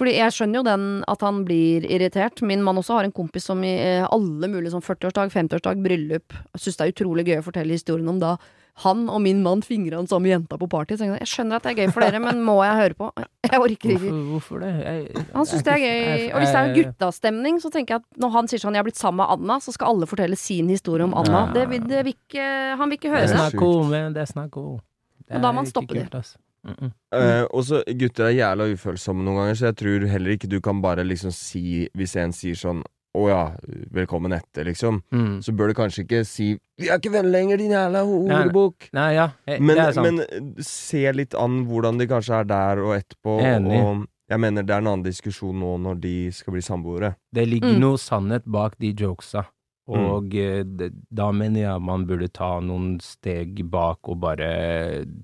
Fordi 0.00 0.14
jeg 0.16 0.32
skjønner 0.32 0.62
jo 0.62 0.64
den 0.64 0.84
at 1.12 1.20
han 1.26 1.42
blir 1.44 1.84
irritert. 1.84 2.40
Min 2.48 2.62
mann 2.64 2.80
også 2.80 2.96
har 2.96 3.04
en 3.04 3.12
kompis 3.12 3.44
som 3.50 3.60
i 3.68 3.74
eh, 3.76 4.06
alle 4.08 4.48
mulige 4.48 4.72
sånn 4.72 4.80
40-årsdag, 4.86 5.28
50-årsdag, 5.34 5.82
bryllup 5.84 6.32
Syns 6.56 6.80
det 6.80 6.86
er 6.88 6.94
utrolig 6.96 7.26
gøy 7.28 7.42
å 7.42 7.44
fortelle 7.44 7.76
historien 7.76 8.08
om 8.08 8.18
da 8.22 8.38
han 8.80 9.02
og 9.12 9.18
min 9.20 9.42
mann 9.44 9.60
fingra 9.66 9.98
den 9.98 10.06
samme 10.08 10.30
jenta 10.30 10.56
på 10.56 10.64
party. 10.70 10.96
Så 10.96 11.04
jeg, 11.04 11.26
skjønner 11.28 11.58
at 11.58 11.66
det 11.66 11.72
er 11.74 11.82
gøy 11.82 11.90
for 11.92 12.00
dere, 12.00 12.20
men 12.22 12.38
må 12.46 12.54
jeg 12.64 12.78
høre 12.78 12.96
på? 12.96 13.08
Jeg 13.44 13.60
orker 13.60 13.90
ikke. 13.92 13.98
Hvorfor, 13.98 14.22
hvorfor 14.30 14.62
det? 14.62 14.70
Jeg, 14.86 15.24
Han 15.34 15.48
syns 15.50 15.64
det 15.66 15.74
er 15.74 15.82
gøy. 15.84 16.22
Og 16.32 16.38
hvis 16.40 16.54
det 16.54 16.60
er 16.62 16.72
guttastemning, 16.78 17.58
så 17.60 17.68
tenker 17.74 17.98
jeg 17.98 18.00
at 18.06 18.22
når 18.24 18.30
han 18.38 18.48
sier 18.48 18.62
sånn 18.62 18.72
'jeg 18.72 18.80
har 18.80 18.88
blitt 18.88 18.96
sammen 19.02 19.20
med 19.20 19.28
Anna', 19.36 19.60
så 19.60 19.74
skal 19.76 19.90
alle 19.92 20.06
fortelle 20.08 20.36
sin 20.38 20.68
historie 20.72 21.04
om 21.04 21.12
Anna. 21.12 21.42
Ja. 21.50 21.52
Det, 21.52 21.68
vil- 21.68 21.88
det 21.92 22.04
vil 22.06 22.14
ikke 22.14 22.46
Han 22.78 22.88
vil 22.88 22.96
ikke 22.96 23.10
Det 23.10 23.16
høre 23.18 23.24
er 23.24 23.26
det. 23.26 23.36
snakk- 23.36 23.52
snakk 23.52 23.62
om, 23.68 23.90
det 24.14 24.22
er 24.22 24.32
snakk 24.32 24.56
om. 24.56 24.64
Og 24.72 25.42
da 25.42 25.52
må 25.52 25.54
man 25.60 25.64
er 25.66 25.70
stoppe 25.70 25.94
det. 25.94 26.36
Mm 26.64 26.74
-mm. 26.78 26.90
Uh, 27.14 27.46
og 27.50 27.64
så 27.64 27.82
gutter 27.98 28.24
er 28.24 28.30
jævla 28.36 28.72
ufølsomme 28.72 29.24
noen 29.24 29.36
ganger, 29.36 29.54
så 29.54 29.64
jeg 29.66 29.76
tror 29.76 30.06
heller 30.08 30.30
ikke 30.36 30.48
du 30.48 30.60
kan 30.60 30.82
bare 30.82 31.04
liksom 31.04 31.30
si 31.32 31.88
Hvis 31.96 32.16
en 32.16 32.32
sier 32.32 32.54
sånn 32.54 32.82
å 33.16 33.28
ja, 33.28 33.56
velkommen 33.90 34.32
etter, 34.32 34.64
liksom. 34.64 35.02
Mm. 35.12 35.40
Så 35.42 35.52
bør 35.52 35.66
du 35.68 35.74
kanskje 35.74 36.02
ikke 36.04 36.24
si 36.24 36.58
'Vi 36.78 36.88
er 36.88 36.98
ikke 36.98 37.10
venner 37.10 37.30
lenger, 37.30 37.56
din 37.56 37.70
jævla 37.70 38.02
ordbok 38.04 38.28
Nei, 38.28 38.36
nei. 38.36 38.44
horebukk'. 38.44 38.88
Ja, 39.14 39.30
eh, 39.46 39.58
Men, 39.60 39.76
det 39.76 39.84
er 39.88 39.92
sant. 39.92 40.04
men 40.06 40.20
eh, 40.20 40.62
se 40.62 41.12
litt 41.12 41.34
an 41.34 41.66
hvordan 41.66 41.98
de 41.98 42.06
kanskje 42.06 42.34
er 42.40 42.44
der 42.44 42.78
og 42.78 42.94
etterpå. 43.02 43.40
Enig. 43.40 43.80
Og 43.82 44.06
jeg 44.30 44.38
mener 44.40 44.62
det 44.62 44.70
er 44.74 44.78
en 44.78 44.86
annen 44.86 45.02
diskusjon 45.04 45.58
nå 45.58 45.76
når 45.80 46.00
de 46.00 46.30
skal 46.30 46.52
bli 46.52 46.60
samboere. 46.62 47.14
Det 47.34 47.48
ligger 47.48 47.74
Mm. 47.74 47.80
noe 47.80 47.96
sannhet 47.98 48.42
bak 48.46 48.78
de 48.78 48.92
jokesa. 48.94 49.44
Og 49.90 50.30
mm. 50.34 51.02
da 51.10 51.30
mener 51.34 51.64
jeg 51.64 51.82
man 51.82 52.06
burde 52.08 52.30
ta 52.32 52.52
noen 52.62 52.94
steg 53.02 53.62
bak 53.70 54.10
og 54.10 54.20
bare 54.22 54.50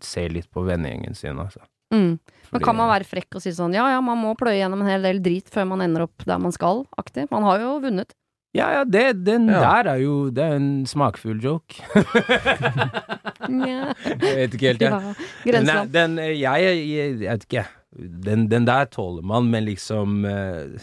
se 0.05 0.27
litt 0.33 0.51
på 0.51 0.65
vennegjengen 0.67 1.15
sin, 1.19 1.39
altså. 1.43 1.63
Mm. 1.95 2.17
Men 2.51 2.63
kan 2.65 2.75
man 2.75 2.91
være 2.91 3.07
frekk 3.07 3.39
og 3.39 3.43
si 3.45 3.53
sånn 3.55 3.75
ja 3.77 3.85
ja, 3.93 4.01
man 4.03 4.19
må 4.19 4.33
pløye 4.39 4.57
gjennom 4.59 4.81
en 4.83 4.91
hel 4.91 5.05
del 5.07 5.21
drit 5.23 5.51
før 5.55 5.69
man 5.71 5.85
ender 5.85 6.09
opp 6.09 6.25
der 6.27 6.41
man 6.43 6.55
skal, 6.55 6.83
aktig? 6.99 7.29
Man 7.31 7.47
har 7.47 7.63
jo 7.63 7.77
vunnet. 7.85 8.17
Ja, 8.57 8.71
ja, 8.73 8.85
det, 8.85 9.25
den 9.27 9.49
Ja. 9.49 9.61
der 9.61 9.91
er 9.93 9.97
jo 10.01 10.31
Det 10.31 10.43
er 10.43 10.57
en 10.57 10.87
smakfull 10.87 11.43
joke. 11.45 11.83
Nja. 13.49 13.93
jeg 14.03 14.37
vet 14.37 14.55
ikke 14.55 14.71
helt, 14.73 14.81
jeg. 14.81 15.17
Ja, 15.45 15.61
Nei, 15.61 15.85
den 15.93 16.19
eh, 16.19 16.33
jeg, 16.41 16.63
jeg, 16.63 16.89
jeg 16.91 17.19
vet 17.21 17.45
ikke. 17.47 17.67
Den, 17.97 18.47
den 18.51 18.67
der 18.67 18.89
tåler 18.91 19.23
man, 19.23 19.51
men 19.51 19.65
liksom 19.69 20.25
eh, 20.25 20.81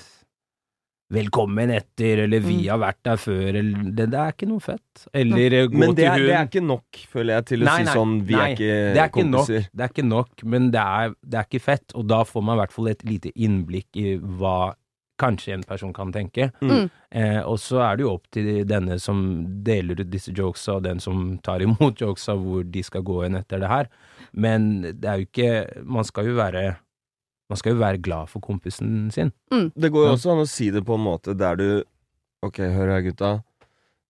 Velkommen 1.14 1.70
etter, 1.76 2.24
eller 2.26 2.40
vi 2.42 2.56
Mm. 2.64 2.70
har 2.72 2.80
vært 2.82 3.00
der 3.06 3.18
før, 3.22 3.50
eller 3.60 3.84
Det, 3.94 4.10
det 4.12 4.20
er 4.20 4.32
ikke 4.34 4.48
noe 4.50 4.60
fett. 4.66 5.06
Eller 5.14 5.54
eh, 5.60 5.68
gå 5.68 5.78
Men 5.78 5.94
det 5.94 6.04
til 6.04 6.06
er, 6.10 6.18
hun 6.18 6.28
det 6.28 6.36
er 6.40 6.48
ikke 6.50 6.66
nok, 6.68 7.02
føler 7.14 7.34
jeg, 7.38 7.46
til 7.52 7.62
å 7.62 7.66
Nei, 7.70 7.78
si 7.78 7.84
nei, 7.84 7.94
sånn 7.94 8.14
'Vi 8.26 8.34
nei, 8.34 8.44
er 8.44 8.56
ikke 8.56 8.94
det 8.94 9.02
er 9.04 9.10
ikke 9.10 9.26
nok, 9.30 9.48
kompiser'. 9.48 9.68
det 9.76 9.84
er 9.84 9.90
ikke 9.94 10.08
nok, 10.10 10.44
men 10.44 10.72
det 10.72 10.82
er, 10.82 11.14
det 11.26 11.38
er 11.40 11.44
ikke 11.50 11.62
fett, 11.62 11.92
og 11.96 12.08
da 12.08 12.24
får 12.24 12.44
man 12.44 12.58
i 12.58 12.62
hvert 12.62 12.72
fall 12.74 12.88
et 12.88 13.04
lite 13.06 13.32
innblikk 13.36 13.88
i 13.96 14.18
hva 14.18 14.74
kanskje 15.20 15.54
en 15.54 15.62
person 15.64 15.94
kan 15.94 16.12
tenke. 16.12 16.52
Mm. 16.62 16.90
Eh, 17.14 17.42
og 17.46 17.60
så 17.62 17.78
er 17.86 17.98
det 17.98 18.02
jo 18.04 18.14
opp 18.16 18.24
til 18.32 18.66
denne 18.66 19.00
som 19.00 19.46
deler 19.64 20.02
ut 20.02 20.10
disse 20.10 20.34
jokesa, 20.34 20.78
og 20.78 20.84
den 20.84 21.00
som 21.00 21.38
tar 21.38 21.62
imot 21.62 21.96
jokesa, 22.02 22.34
hvor 22.36 22.64
de 22.70 22.82
skal 22.84 23.04
gå 23.04 23.26
inn 23.28 23.36
etter 23.36 23.60
det 23.62 23.70
her. 23.70 23.88
Men 24.34 24.82
det 24.82 25.06
er 25.06 25.20
jo 25.22 25.28
ikke 25.30 25.86
Man 25.86 26.04
skal 26.04 26.26
jo 26.26 26.34
være 26.34 26.78
Man 27.54 27.60
skal 27.62 27.76
jo 27.76 27.82
være 27.84 28.02
glad 28.02 28.30
for 28.34 28.42
kompisen 28.42 29.12
sin. 29.14 29.30
Det 29.78 29.92
går 29.94 30.08
jo 30.10 30.14
også 30.18 30.32
an 30.34 30.42
å 30.42 30.50
si 30.50 30.72
det 30.74 30.82
på 30.88 30.96
en 30.98 31.04
måte 31.06 31.36
der 31.38 31.60
du 31.60 31.68
Ok, 32.44 32.58
hør 32.60 32.90
her, 32.92 33.02
gutta. 33.06 33.30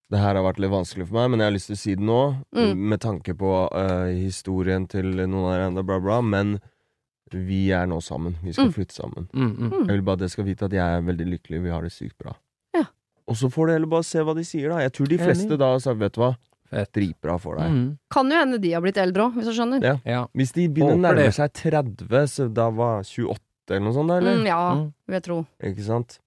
Det 0.10 0.18
her 0.22 0.34
har 0.40 0.44
vært 0.46 0.58
litt 0.64 0.72
vanskelig 0.72 1.06
for 1.10 1.20
meg, 1.20 1.28
men 1.34 1.42
jeg 1.44 1.50
har 1.52 1.54
lyst 1.54 1.68
til 1.70 1.76
å 1.76 1.82
si 1.84 1.94
det 2.00 2.06
nå. 2.08 2.20
Mm. 2.56 2.80
Med 2.94 3.02
tanke 3.04 3.36
på 3.38 3.52
uh, 3.70 4.08
historien 4.16 4.88
til 4.90 5.12
noen 5.22 5.44
av 5.44 5.52
dere 5.54 5.68
enda, 5.70 5.84
bla, 5.86 6.00
bla. 6.02 6.18
Men 6.26 6.56
vi 7.34 7.68
er 7.74 7.86
nå 7.90 8.00
sammen. 8.02 8.36
Vi 8.44 8.54
skal 8.54 8.68
Mm. 8.70 8.74
flytte 8.74 8.94
sammen. 8.98 9.28
Mm, 9.34 9.52
mm. 9.54 9.70
Mm. 9.74 9.86
Jeg 9.88 9.96
vil 9.98 10.02
bare 10.08 10.14
at 10.18 10.24
dere 10.24 10.34
skal 10.34 10.46
vite 10.50 10.66
at 10.66 10.74
jeg 10.74 10.82
er 10.98 11.06
veldig 11.06 11.28
lykkelig. 11.36 11.62
Vi 11.64 11.70
har 11.76 11.82
det 11.86 11.92
sykt 11.94 12.18
bra. 12.22 12.34
Ja. 12.78 12.86
Og 13.28 13.36
så 13.40 13.50
får 13.54 13.68
du 13.68 13.74
heller 13.74 13.88
bare 13.94 14.04
se 14.08 14.20
hva 14.26 14.36
de 14.38 14.44
sier, 14.46 14.70
da. 14.74 14.82
Jeg 14.86 14.94
tror 14.94 15.08
de 15.10 15.18
Enig. 15.18 15.26
fleste 15.30 15.58
da 15.58 15.72
har 15.74 15.80
sagt, 15.86 16.00
vet 16.02 16.14
du 16.18 16.22
hva. 16.22 16.32
Dritbra 16.94 17.38
for 17.40 17.60
deg. 17.62 17.72
Mm. 17.72 17.86
Kan 18.14 18.32
jo 18.34 18.40
hende 18.42 18.60
de 18.64 18.72
har 18.74 18.82
blitt 18.82 18.98
eldre 18.98 19.28
òg, 19.30 19.38
hvis 19.38 19.46
du 19.50 19.54
skjønner. 19.56 19.84
Ja. 19.86 19.96
Ja. 20.06 20.22
Hvis 20.36 20.52
de 20.58 20.68
begynner 20.70 20.98
å 20.98 21.04
nærme 21.06 21.28
det. 21.28 21.34
seg 21.38 21.54
30, 21.54 22.28
så 22.34 22.50
da 22.54 22.70
var 22.74 23.04
28 23.04 23.40
eller 23.70 23.86
noe 23.86 23.94
sånt, 23.96 24.12
da, 24.12 24.18
eller? 24.20 24.36
Mm, 24.42 24.46
ja, 24.50 24.62
Mm. 24.76 24.94
vil 25.08 25.14
jeg 25.20 25.24
tro. 25.24 25.38
Ikke 25.64 25.86
sant? 25.88 26.20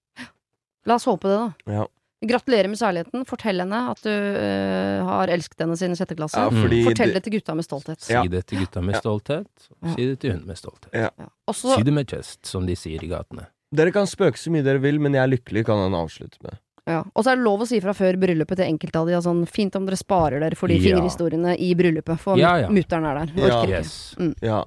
La 0.87 0.95
oss 0.95 1.05
håpe 1.05 1.29
det, 1.29 1.37
da. 1.37 1.73
Ja. 1.81 1.87
Gratulerer 2.27 2.69
med 2.73 2.79
særligheten. 2.81 3.27
Fortell 3.29 3.61
henne 3.61 3.81
at 3.91 4.01
du 4.03 4.09
øh, 4.11 5.03
har 5.05 5.29
elsket 5.29 5.61
henne 5.61 5.77
siden 5.77 5.95
sjette 5.99 6.17
klasse. 6.17 6.39
ja 6.41 6.49
fordi 6.49 6.79
Fortell 6.87 7.13
det, 7.13 7.23
til 7.27 7.33
gutta 7.37 7.55
med 7.55 7.67
stolthet. 7.67 8.01
Si 8.01 8.29
det 8.33 8.47
til 8.47 8.59
gutta 8.65 8.81
med 8.83 8.97
stolthet, 8.97 9.69
Ja. 9.83 9.95
si 9.95 10.07
det 10.07 10.19
til 10.21 10.33
hun 10.33 10.47
med 10.47 10.57
stolthet. 10.57 10.93
Ja. 10.95 11.11
Ja. 11.19 11.29
Og 11.47 11.55
Si 11.55 11.83
det 11.83 11.93
med 11.93 12.09
chest, 12.09 12.47
som 12.47 12.65
de 12.67 12.75
sier 12.75 13.05
i 13.05 13.09
gatene. 13.09 13.47
dere 13.75 13.93
kan 13.93 14.07
spøke 14.07 14.39
så 14.41 14.51
mye 14.51 14.65
dere 14.65 14.81
vil, 14.81 14.99
men 14.99 15.13
jeg 15.13 15.23
er 15.27 15.37
lykkelig, 15.37 15.67
kan 15.67 15.77
han 15.77 15.93
avslutte 15.93 16.41
med. 16.43 16.57
Ja. 16.87 17.03
Og 17.15 17.25
så 17.25 17.33
er 17.33 17.37
det 17.41 17.45
lov 17.45 17.65
å 17.65 17.67
si 17.69 17.81
fra 17.83 17.93
før 17.97 18.17
bryllupet 18.23 18.57
til 18.61 18.67
enkelte 18.71 19.01
av 19.03 19.07
de. 19.11 19.19
Sånn, 19.25 19.45
fint 19.51 19.75
om 19.77 19.87
dere 19.89 19.97
sparer 20.01 20.41
dere 20.41 20.57
for 20.59 20.69
de 20.69 20.79
Ja. 20.79 20.97
fingerhistoriene 20.97 21.57
i 21.59 21.75
bryllupet, 21.75 22.19
for 22.21 22.37
Ja, 22.39 22.57
ja. 22.63 22.69
mutter'n 22.69 23.05
er 23.11 23.27
der. 23.27 23.33
Ja. 23.37 23.45
Orker 23.47 23.69
ikke. 23.69 23.79
Yes. 23.79 24.17
Ja. 24.43 24.65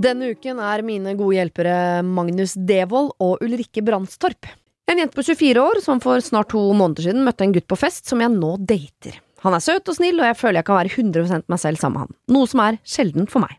Denne 0.00 0.30
uken 0.32 0.60
er 0.62 0.82
mine 0.86 1.12
gode 1.18 1.34
hjelpere 1.36 2.02
Magnus 2.06 2.54
Devold 2.56 3.10
og 3.20 3.42
Ulrikke 3.44 3.82
Brandstorp. 3.84 4.46
En 4.88 4.98
jente 4.98 5.14
på 5.18 5.22
24 5.26 5.60
år 5.60 5.80
som 5.84 6.00
for 6.02 6.22
snart 6.24 6.48
to 6.54 6.62
måneder 6.74 7.04
siden 7.10 7.24
møtte 7.26 7.44
en 7.46 7.52
gutt 7.54 7.66
på 7.70 7.76
fest 7.78 8.06
som 8.10 8.22
jeg 8.22 8.32
nå 8.32 8.54
dater. 8.66 9.18
Han 9.44 9.54
er 9.56 9.62
søt 9.64 9.88
og 9.88 9.96
snill, 9.96 10.18
og 10.20 10.26
jeg 10.30 10.36
føler 10.36 10.60
jeg 10.60 10.64
kan 10.68 10.76
være 10.80 10.94
100 10.94 11.44
meg 11.48 11.58
selv 11.62 11.78
sammen 11.80 11.94
med 11.98 12.00
han, 12.06 12.16
noe 12.34 12.48
som 12.50 12.60
er 12.64 12.78
sjeldent 12.84 13.30
for 13.32 13.40
meg. 13.44 13.54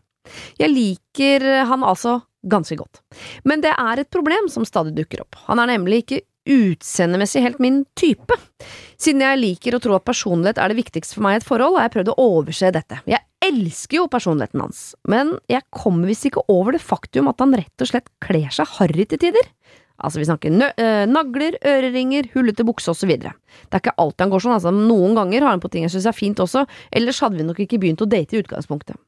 Jeg 0.60 0.70
liker 0.70 1.46
han 1.66 1.82
altså 1.82 2.20
ganske 2.42 2.76
godt. 2.78 3.02
Men 3.48 3.62
det 3.64 3.72
er 3.76 4.02
et 4.02 4.10
problem 4.12 4.48
som 4.50 4.66
stadig 4.68 4.94
dukker 4.96 5.24
opp. 5.24 5.38
Han 5.48 5.62
er 5.62 5.74
nemlig 5.74 6.02
ikke 6.02 6.22
utseendemessig 6.48 7.42
helt 7.44 7.60
min 7.62 7.82
type. 7.98 8.34
Siden 9.00 9.22
jeg 9.22 9.40
liker 9.40 9.76
å 9.76 9.82
tro 9.82 9.94
at 9.96 10.06
personlighet 10.06 10.58
er 10.58 10.72
det 10.72 10.78
viktigste 10.80 11.16
for 11.16 11.26
meg 11.26 11.36
i 11.36 11.40
et 11.40 11.46
forhold, 11.46 11.78
har 11.78 11.86
jeg 11.86 11.94
prøvd 11.96 12.12
å 12.12 12.24
overse 12.24 12.72
dette. 12.74 12.98
Jeg 13.10 13.22
elsker 13.42 14.00
jo 14.00 14.08
personligheten 14.10 14.62
hans, 14.62 14.82
men 15.10 15.36
jeg 15.50 15.66
kommer 15.74 16.10
visst 16.10 16.26
ikke 16.28 16.44
over 16.52 16.76
det 16.76 16.82
faktum 16.82 17.30
at 17.30 17.42
han 17.42 17.54
rett 17.58 17.84
og 17.84 17.90
slett 17.90 18.10
kler 18.22 18.50
seg 18.54 18.70
harry 18.78 19.06
til 19.10 19.22
tider. 19.22 19.50
Altså, 20.02 20.18
vi 20.18 20.26
snakker 20.26 20.50
øh, 20.50 21.04
nagler, 21.06 21.56
øreringer, 21.68 22.26
hullete 22.34 22.66
bukse 22.66 22.90
osv. 22.90 23.12
Det 23.12 23.30
er 23.30 23.82
ikke 23.82 23.94
alltid 24.02 24.24
han 24.24 24.32
går 24.32 24.42
sånn, 24.42 24.56
altså. 24.56 24.72
Noen 24.74 25.14
ganger 25.18 25.44
har 25.44 25.54
han 25.54 25.62
på 25.62 25.70
ting 25.70 25.86
jeg 25.86 25.94
syns 25.94 26.08
er 26.10 26.16
fint 26.16 26.42
også, 26.42 26.64
ellers 26.90 27.22
hadde 27.22 27.38
vi 27.38 27.46
nok 27.46 27.62
ikke 27.62 27.78
begynt 27.82 28.02
å 28.02 28.08
date 28.10 28.34
i 28.34 28.42
utgangspunktet. 28.42 28.98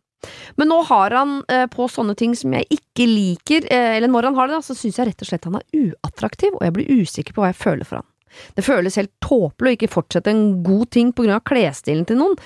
Men 0.60 0.70
nå 0.72 0.80
har 0.90 1.14
han 1.18 1.36
eh, 1.52 1.66
på 1.72 1.88
sånne 1.90 2.16
ting 2.18 2.34
som 2.38 2.54
jeg 2.56 2.68
ikke 2.78 3.08
liker, 3.10 3.68
eh, 3.72 3.96
eller 3.98 4.12
når 4.12 4.30
han 4.30 4.40
har 4.40 4.50
det, 4.50 4.64
så 4.66 4.76
syns 4.78 5.00
jeg 5.00 5.10
rett 5.10 5.24
og 5.24 5.30
slett 5.30 5.48
han 5.50 5.60
er 5.60 5.86
uattraktiv, 5.86 6.56
og 6.56 6.66
jeg 6.66 6.76
blir 6.78 7.00
usikker 7.02 7.36
på 7.36 7.44
hva 7.44 7.52
jeg 7.52 7.62
føler 7.62 7.88
for 7.88 8.00
han. 8.00 8.10
Det 8.54 8.64
føles 8.66 8.98
helt 8.98 9.12
tåpelig 9.24 9.70
å 9.72 9.76
ikke 9.78 9.90
fortsette 9.92 10.32
en 10.32 10.44
god 10.66 10.88
ting 10.94 11.12
på 11.14 11.24
grunn 11.24 11.36
av 11.36 11.44
klesstilen 11.46 12.06
til 12.08 12.18
noen, 12.20 12.36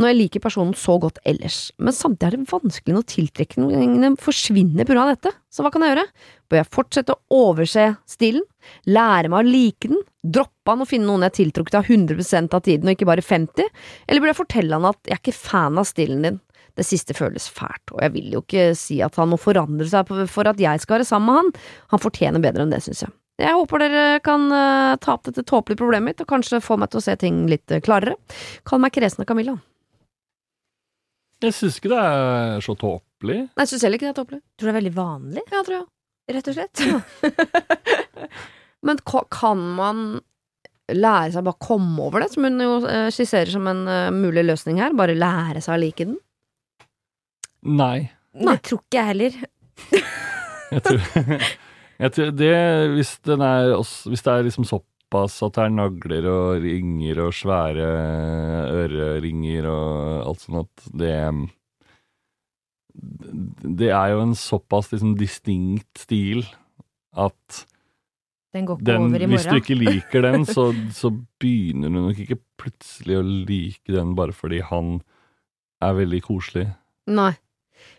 når 0.00 0.10
jeg 0.10 0.18
liker 0.18 0.42
personen 0.42 0.74
så 0.78 0.96
godt 1.02 1.20
ellers, 1.28 1.68
men 1.78 1.94
samtidig 1.94 2.26
er 2.26 2.34
det 2.34 2.50
vanskelig 2.50 2.96
når 2.96 3.04
tiltrekningene 3.12 4.10
forsvinner 4.22 4.86
på 4.86 4.94
grunn 4.94 5.04
av 5.04 5.12
dette, 5.12 5.30
så 5.54 5.62
hva 5.62 5.70
kan 5.74 5.84
jeg 5.84 5.94
gjøre? 5.94 6.06
Bør 6.50 6.60
jeg 6.60 6.70
fortsette 6.74 7.14
å 7.14 7.44
overse 7.44 7.86
stilen, 8.10 8.42
lære 8.90 9.30
meg 9.30 9.44
å 9.44 9.52
like 9.54 9.92
den, 9.92 10.02
droppe 10.24 10.72
han 10.72 10.82
og 10.82 10.90
finne 10.90 11.06
noen 11.06 11.26
jeg 11.26 11.34
er 11.34 11.38
tiltrukket 11.38 11.78
av 11.78 11.92
100 11.92 12.42
av 12.48 12.64
tiden 12.64 12.90
og 12.90 12.96
ikke 12.96 13.10
bare 13.12 13.24
50, 13.24 13.70
eller 14.08 14.24
bør 14.24 14.32
jeg 14.32 14.40
fortelle 14.40 14.80
han 14.80 14.90
at 14.90 15.00
jeg 15.04 15.18
er 15.18 15.22
ikke 15.22 15.38
fan 15.44 15.78
av 15.78 15.88
stilen 15.88 16.26
din? 16.26 16.42
Det 16.74 16.82
siste 16.86 17.14
føles 17.14 17.44
fælt, 17.54 17.92
og 17.94 18.00
jeg 18.02 18.12
vil 18.16 18.32
jo 18.34 18.40
ikke 18.42 18.72
si 18.78 18.96
at 19.04 19.14
han 19.20 19.30
må 19.30 19.36
forandre 19.38 19.86
seg 19.86 20.08
for 20.30 20.50
at 20.50 20.58
jeg 20.58 20.80
skal 20.82 20.98
være 20.98 21.06
sammen 21.06 21.28
med 21.30 21.38
han, 21.38 21.52
han 21.92 22.02
fortjener 22.02 22.42
bedre 22.42 22.64
enn 22.66 22.74
det, 22.74 22.80
synes 22.82 23.04
jeg. 23.04 23.12
Jeg 23.42 23.54
håper 23.58 23.82
dere 23.82 24.02
kan 24.22 24.44
uh, 24.50 24.94
ta 25.02 25.16
opp 25.16 25.24
dette 25.26 25.42
tåpelige 25.46 25.80
problemet 25.80 26.12
mitt, 26.12 26.20
og 26.22 26.30
kanskje 26.30 26.60
få 26.62 26.76
meg 26.78 26.92
til 26.92 27.00
å 27.00 27.04
se 27.06 27.16
ting 27.18 27.44
litt 27.50 27.70
uh, 27.74 27.80
klarere. 27.82 28.14
Kall 28.66 28.82
meg 28.82 28.94
kresne 28.94 29.26
Camilla. 29.26 29.56
Jeg 31.42 31.56
syns 31.56 31.80
ikke 31.80 31.90
det 31.90 32.02
er 32.02 32.62
så 32.64 32.76
tåpelig. 32.78 33.40
Nei, 33.50 33.64
jeg 33.64 33.72
syns 33.72 33.86
heller 33.86 33.98
ikke 33.98 34.06
det 34.06 34.12
er 34.12 34.20
tåpelig. 34.20 34.40
Tror 34.54 34.68
du 34.68 34.70
det 34.70 34.74
er 34.74 34.78
veldig 34.78 34.94
vanlig, 34.98 35.42
Ja, 35.50 35.64
tror 35.66 35.76
jeg. 35.80 35.88
rett 36.36 36.52
og 36.52 36.56
slett. 36.60 36.84
Men 38.86 39.02
kan 39.34 39.66
man 39.80 40.04
lære 40.94 41.32
seg 41.34 41.42
å 41.42 41.48
bare 41.48 41.64
komme 41.64 42.06
over 42.06 42.22
det, 42.22 42.30
som 42.36 42.46
hun 42.46 42.62
jo 42.62 42.76
uh, 42.86 43.08
skisserer 43.14 43.50
som 43.50 43.66
en 43.70 43.82
mulig 44.14 44.46
løsning 44.46 44.78
her? 44.82 44.94
Bare 44.94 45.18
lære 45.18 45.62
seg 45.64 45.74
å 45.74 45.82
like 45.82 46.06
den? 46.06 46.20
Nei. 47.64 48.10
Nei. 48.34 48.56
Det 48.58 48.62
tror 48.68 48.80
ikke 48.82 48.98
jeg 48.98 49.10
heller. 49.12 49.36
Jeg 50.74 50.82
tror, 50.84 51.00
jeg 52.04 52.12
tror 52.16 52.32
det, 52.36 52.54
hvis, 52.96 53.12
den 53.24 53.40
er, 53.46 53.72
også- 53.78 54.10
hvis 54.12 54.22
det 54.26 54.32
er 54.34 54.46
liksom 54.48 54.66
såpass 54.68 55.36
at 55.46 55.54
det 55.54 55.64
er 55.64 55.74
nagler 55.76 56.26
og 56.30 56.62
ringer 56.64 57.20
og 57.26 57.32
svære 57.36 57.88
øreringer 58.74 59.68
og 59.70 60.26
alt 60.32 60.40
sånt 60.42 60.64
at 60.64 60.88
det 60.98 61.14
Det 63.74 63.88
er 63.90 64.12
jo 64.14 64.20
en 64.22 64.34
såpass 64.38 64.92
liksom 64.92 65.14
distinkt 65.18 65.98
stil 65.98 66.44
at 67.18 67.64
Den 68.54 68.66
går 68.68 68.78
ikke 68.78 68.86
den, 68.86 69.06
over 69.08 69.22
i 69.22 69.26
hvis 69.32 69.46
du 69.50 69.56
ikke 69.58 69.78
liker 69.78 70.22
den, 70.22 70.44
så, 70.56 70.68
så 70.94 71.10
begynner 71.42 71.90
du 71.90 72.00
nok 72.08 72.18
ikke 72.22 72.38
plutselig 72.60 73.16
å 73.18 73.24
like 73.26 73.90
den 73.94 74.12
bare 74.18 74.34
fordi 74.34 74.60
han 74.62 75.00
er 75.82 75.96
veldig 75.98 76.20
koselig. 76.24 76.68
Nei. 77.10 77.32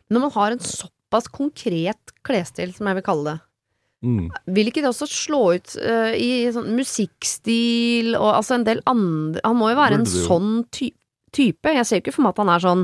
Men 0.09 0.17
når 0.19 0.23
man 0.27 0.33
har 0.35 0.51
en 0.55 0.59
såpass 0.63 1.27
konkret 1.33 2.13
klesstil, 2.25 2.73
som 2.75 2.87
jeg 2.91 2.99
vil 3.01 3.07
kalle 3.09 3.33
det, 3.33 3.39
Mm. 4.05 4.27
vil 4.53 4.67
ikke 4.69 4.83
det 4.83 4.89
også 4.91 5.07
slå 5.09 5.37
ut 5.55 5.71
uh, 5.81 6.11
i 6.13 6.45
sånn 6.53 6.67
musikkstil 6.77 8.11
og 8.19 8.35
altså 8.35 8.53
en 8.59 8.65
del 8.67 8.81
andre 8.85 9.41
Han 9.47 9.55
må 9.57 9.69
jo 9.71 9.77
være 9.79 9.97
en 9.97 10.05
sånn 10.05 10.51
ty 10.69 10.91
type. 11.33 11.71
Jeg 11.73 11.87
ser 11.87 11.97
jo 11.97 12.03
ikke 12.03 12.13
for 12.13 12.21
meg 12.27 12.35
at 12.35 12.41
han 12.43 12.51
er 12.53 12.61
sånn 12.63 12.83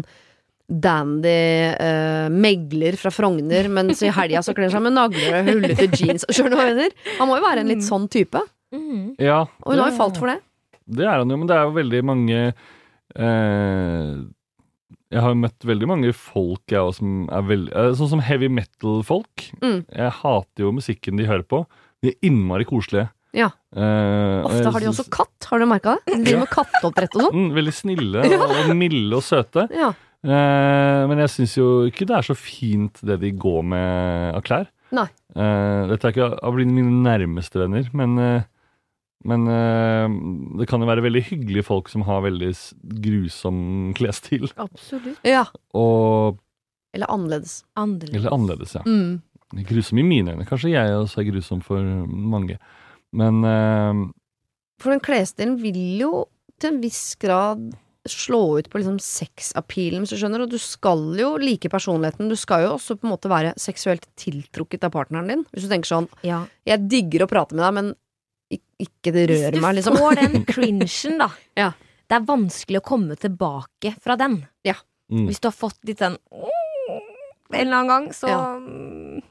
dandy 0.72 1.36
uh, 1.76 2.32
megler 2.34 2.98
fra 2.98 3.12
Frogner, 3.14 3.70
mens 3.70 4.02
i 4.02 4.10
helga 4.12 4.42
så 4.42 4.56
kler 4.56 4.72
han 4.72 4.74
seg 4.80 4.86
med 4.88 4.96
nagler 4.98 5.38
og 5.42 5.52
hullete 5.52 5.88
jeans. 6.00 6.26
Skjønner 6.32 6.56
du 6.56 6.58
hva 6.58 6.66
jeg 6.72 6.76
mener? 6.80 6.98
Han 7.20 7.30
må 7.30 7.38
jo 7.38 7.46
være 7.46 7.64
en 7.66 7.72
litt 7.76 7.86
sånn 7.86 8.10
type, 8.12 8.42
Mm. 8.72 9.18
Ja, 9.20 9.42
og 9.44 9.74
hun 9.74 9.82
har 9.84 9.90
jo 9.92 9.98
falt 9.98 10.16
for 10.18 10.32
det. 10.32 10.38
Det 10.88 11.04
er 11.04 11.18
han 11.20 11.30
jo, 11.30 11.36
men 11.42 11.50
det 11.50 11.58
er 11.58 11.66
jo 11.68 11.74
veldig 11.76 12.00
mange 12.08 12.38
eh, 13.20 14.14
Jeg 15.12 15.24
har 15.26 15.34
møtt 15.36 15.66
veldig 15.68 15.88
mange 15.92 16.12
folk 16.16 16.72
jeg 16.72 16.80
også, 16.80 17.02
som 17.02 17.24
er 17.36 17.48
veldig 17.50 17.72
eh, 17.76 17.90
Sånn 18.00 18.12
som 18.14 18.22
heavy 18.24 18.48
metal-folk. 18.52 19.48
Mm. 19.60 19.82
Jeg 19.92 20.14
hater 20.22 20.66
jo 20.66 20.72
musikken 20.76 21.20
de 21.20 21.28
hører 21.28 21.44
på. 21.44 21.66
De 22.02 22.14
er 22.14 22.30
innmari 22.30 22.68
koselige. 22.70 23.10
Ja. 23.36 23.50
Uh, 23.76 24.44
Ofte 24.44 24.72
har 24.76 24.84
de 24.84 24.90
også 24.90 25.06
katt, 25.12 25.48
har 25.48 25.62
du 25.62 25.68
merka 25.70 25.94
det? 25.96 26.16
De 26.18 26.24
driver 26.26 26.42
med 26.44 26.52
katteoppdrett 26.52 27.14
og 27.16 27.26
sånn. 27.28 27.38
mm, 27.46 27.52
Veldig 27.56 27.74
snille 27.76 28.24
og 28.48 28.72
milde 28.76 29.20
og 29.20 29.24
søte. 29.24 29.68
Ja. 29.76 29.92
Uh, 30.22 31.08
men 31.10 31.22
jeg 31.24 31.32
syns 31.34 31.56
jo 31.58 31.68
ikke 31.88 32.06
det 32.10 32.18
er 32.20 32.28
så 32.28 32.36
fint 32.38 33.00
det 33.08 33.20
de 33.24 33.32
går 33.40 33.64
med 33.72 34.36
av 34.38 34.44
klær. 34.48 34.68
Nei. 34.96 35.08
Uh, 35.32 35.88
dette 35.92 36.08
er 36.10 36.16
ikke 36.16 36.32
av 36.44 36.60
mine 36.60 36.98
nærmeste 37.06 37.62
venner, 37.62 37.88
men, 37.96 38.18
men 39.28 39.48
øh, 39.48 40.14
det 40.60 40.68
kan 40.70 40.82
jo 40.82 40.88
være 40.90 41.04
veldig 41.06 41.24
hyggelige 41.30 41.64
folk 41.68 41.90
som 41.90 42.02
har 42.08 42.22
veldig 42.26 42.52
grusom 43.06 43.60
klesstil. 43.98 44.48
Absolutt. 44.58 45.20
ja. 45.28 45.46
Og 45.78 46.40
Eller 46.94 47.08
annerledes. 47.12 47.62
Annerledes. 47.80 48.16
Eller 48.20 48.34
annerledes, 48.36 48.74
ja. 48.76 48.82
Mm. 48.86 49.22
Grusom 49.68 50.00
i 50.00 50.04
mine 50.08 50.32
øyne. 50.34 50.46
Kanskje 50.48 50.72
jeg 50.74 50.96
også 50.96 51.22
er 51.22 51.30
grusom 51.32 51.62
for 51.64 51.82
mange. 52.08 52.58
Men 53.14 53.44
øh, 53.44 54.10
For 54.82 54.92
den 54.96 55.00
klesstilen 55.04 55.58
vil 55.62 56.00
jo 56.02 56.26
til 56.62 56.74
en 56.76 56.82
viss 56.84 57.16
grad 57.20 57.72
slå 58.10 58.58
ut 58.58 58.68
på 58.72 58.80
liksom 58.82 58.96
sexappealen, 58.98 60.02
hvis 60.02 60.10
du 60.16 60.18
skjønner, 60.18 60.42
og 60.42 60.50
du 60.50 60.58
skal 60.58 61.04
jo 61.20 61.36
like 61.38 61.70
personligheten. 61.70 62.32
Du 62.32 62.36
skal 62.40 62.64
jo 62.66 62.72
også 62.74 62.96
på 62.98 63.06
en 63.06 63.12
måte 63.14 63.30
være 63.30 63.52
seksuelt 63.62 64.08
tiltrukket 64.18 64.88
av 64.88 64.94
partneren 64.96 65.30
din. 65.30 65.44
Hvis 65.54 65.68
du 65.68 65.70
tenker 65.70 65.92
sånn 65.92 66.08
Ja. 66.26 66.46
'jeg 66.66 66.88
digger 66.90 67.26
å 67.26 67.30
prate 67.30 67.54
med 67.54 67.62
deg, 67.66 67.74
men 67.78 67.94
ikke 68.86 69.14
det 69.16 69.28
Hvis 69.30 69.42
rører 69.42 69.52
du 69.58 69.62
meg', 69.64 69.76
liksom. 69.80 69.98
får 69.98 70.16
den 70.22 70.46
cringen, 70.54 71.18
da. 71.22 71.30
Ja. 71.58 71.72
Det 72.10 72.18
er 72.18 72.26
vanskelig 72.28 72.82
å 72.82 72.86
komme 72.86 73.16
tilbake 73.16 73.96
fra 74.02 74.16
den. 74.20 74.42
mm, 74.66 75.28
Hvis 75.28 75.40
du 75.40 75.48
har 75.48 75.56
fått 75.56 75.80
litt 75.88 76.00
den 76.00 76.18
en 77.54 77.68
eller 77.68 77.78
annen 77.82 77.88
gang, 77.92 78.06
så 78.16 78.28
Ja. 78.30 78.58
mm, 78.60 79.22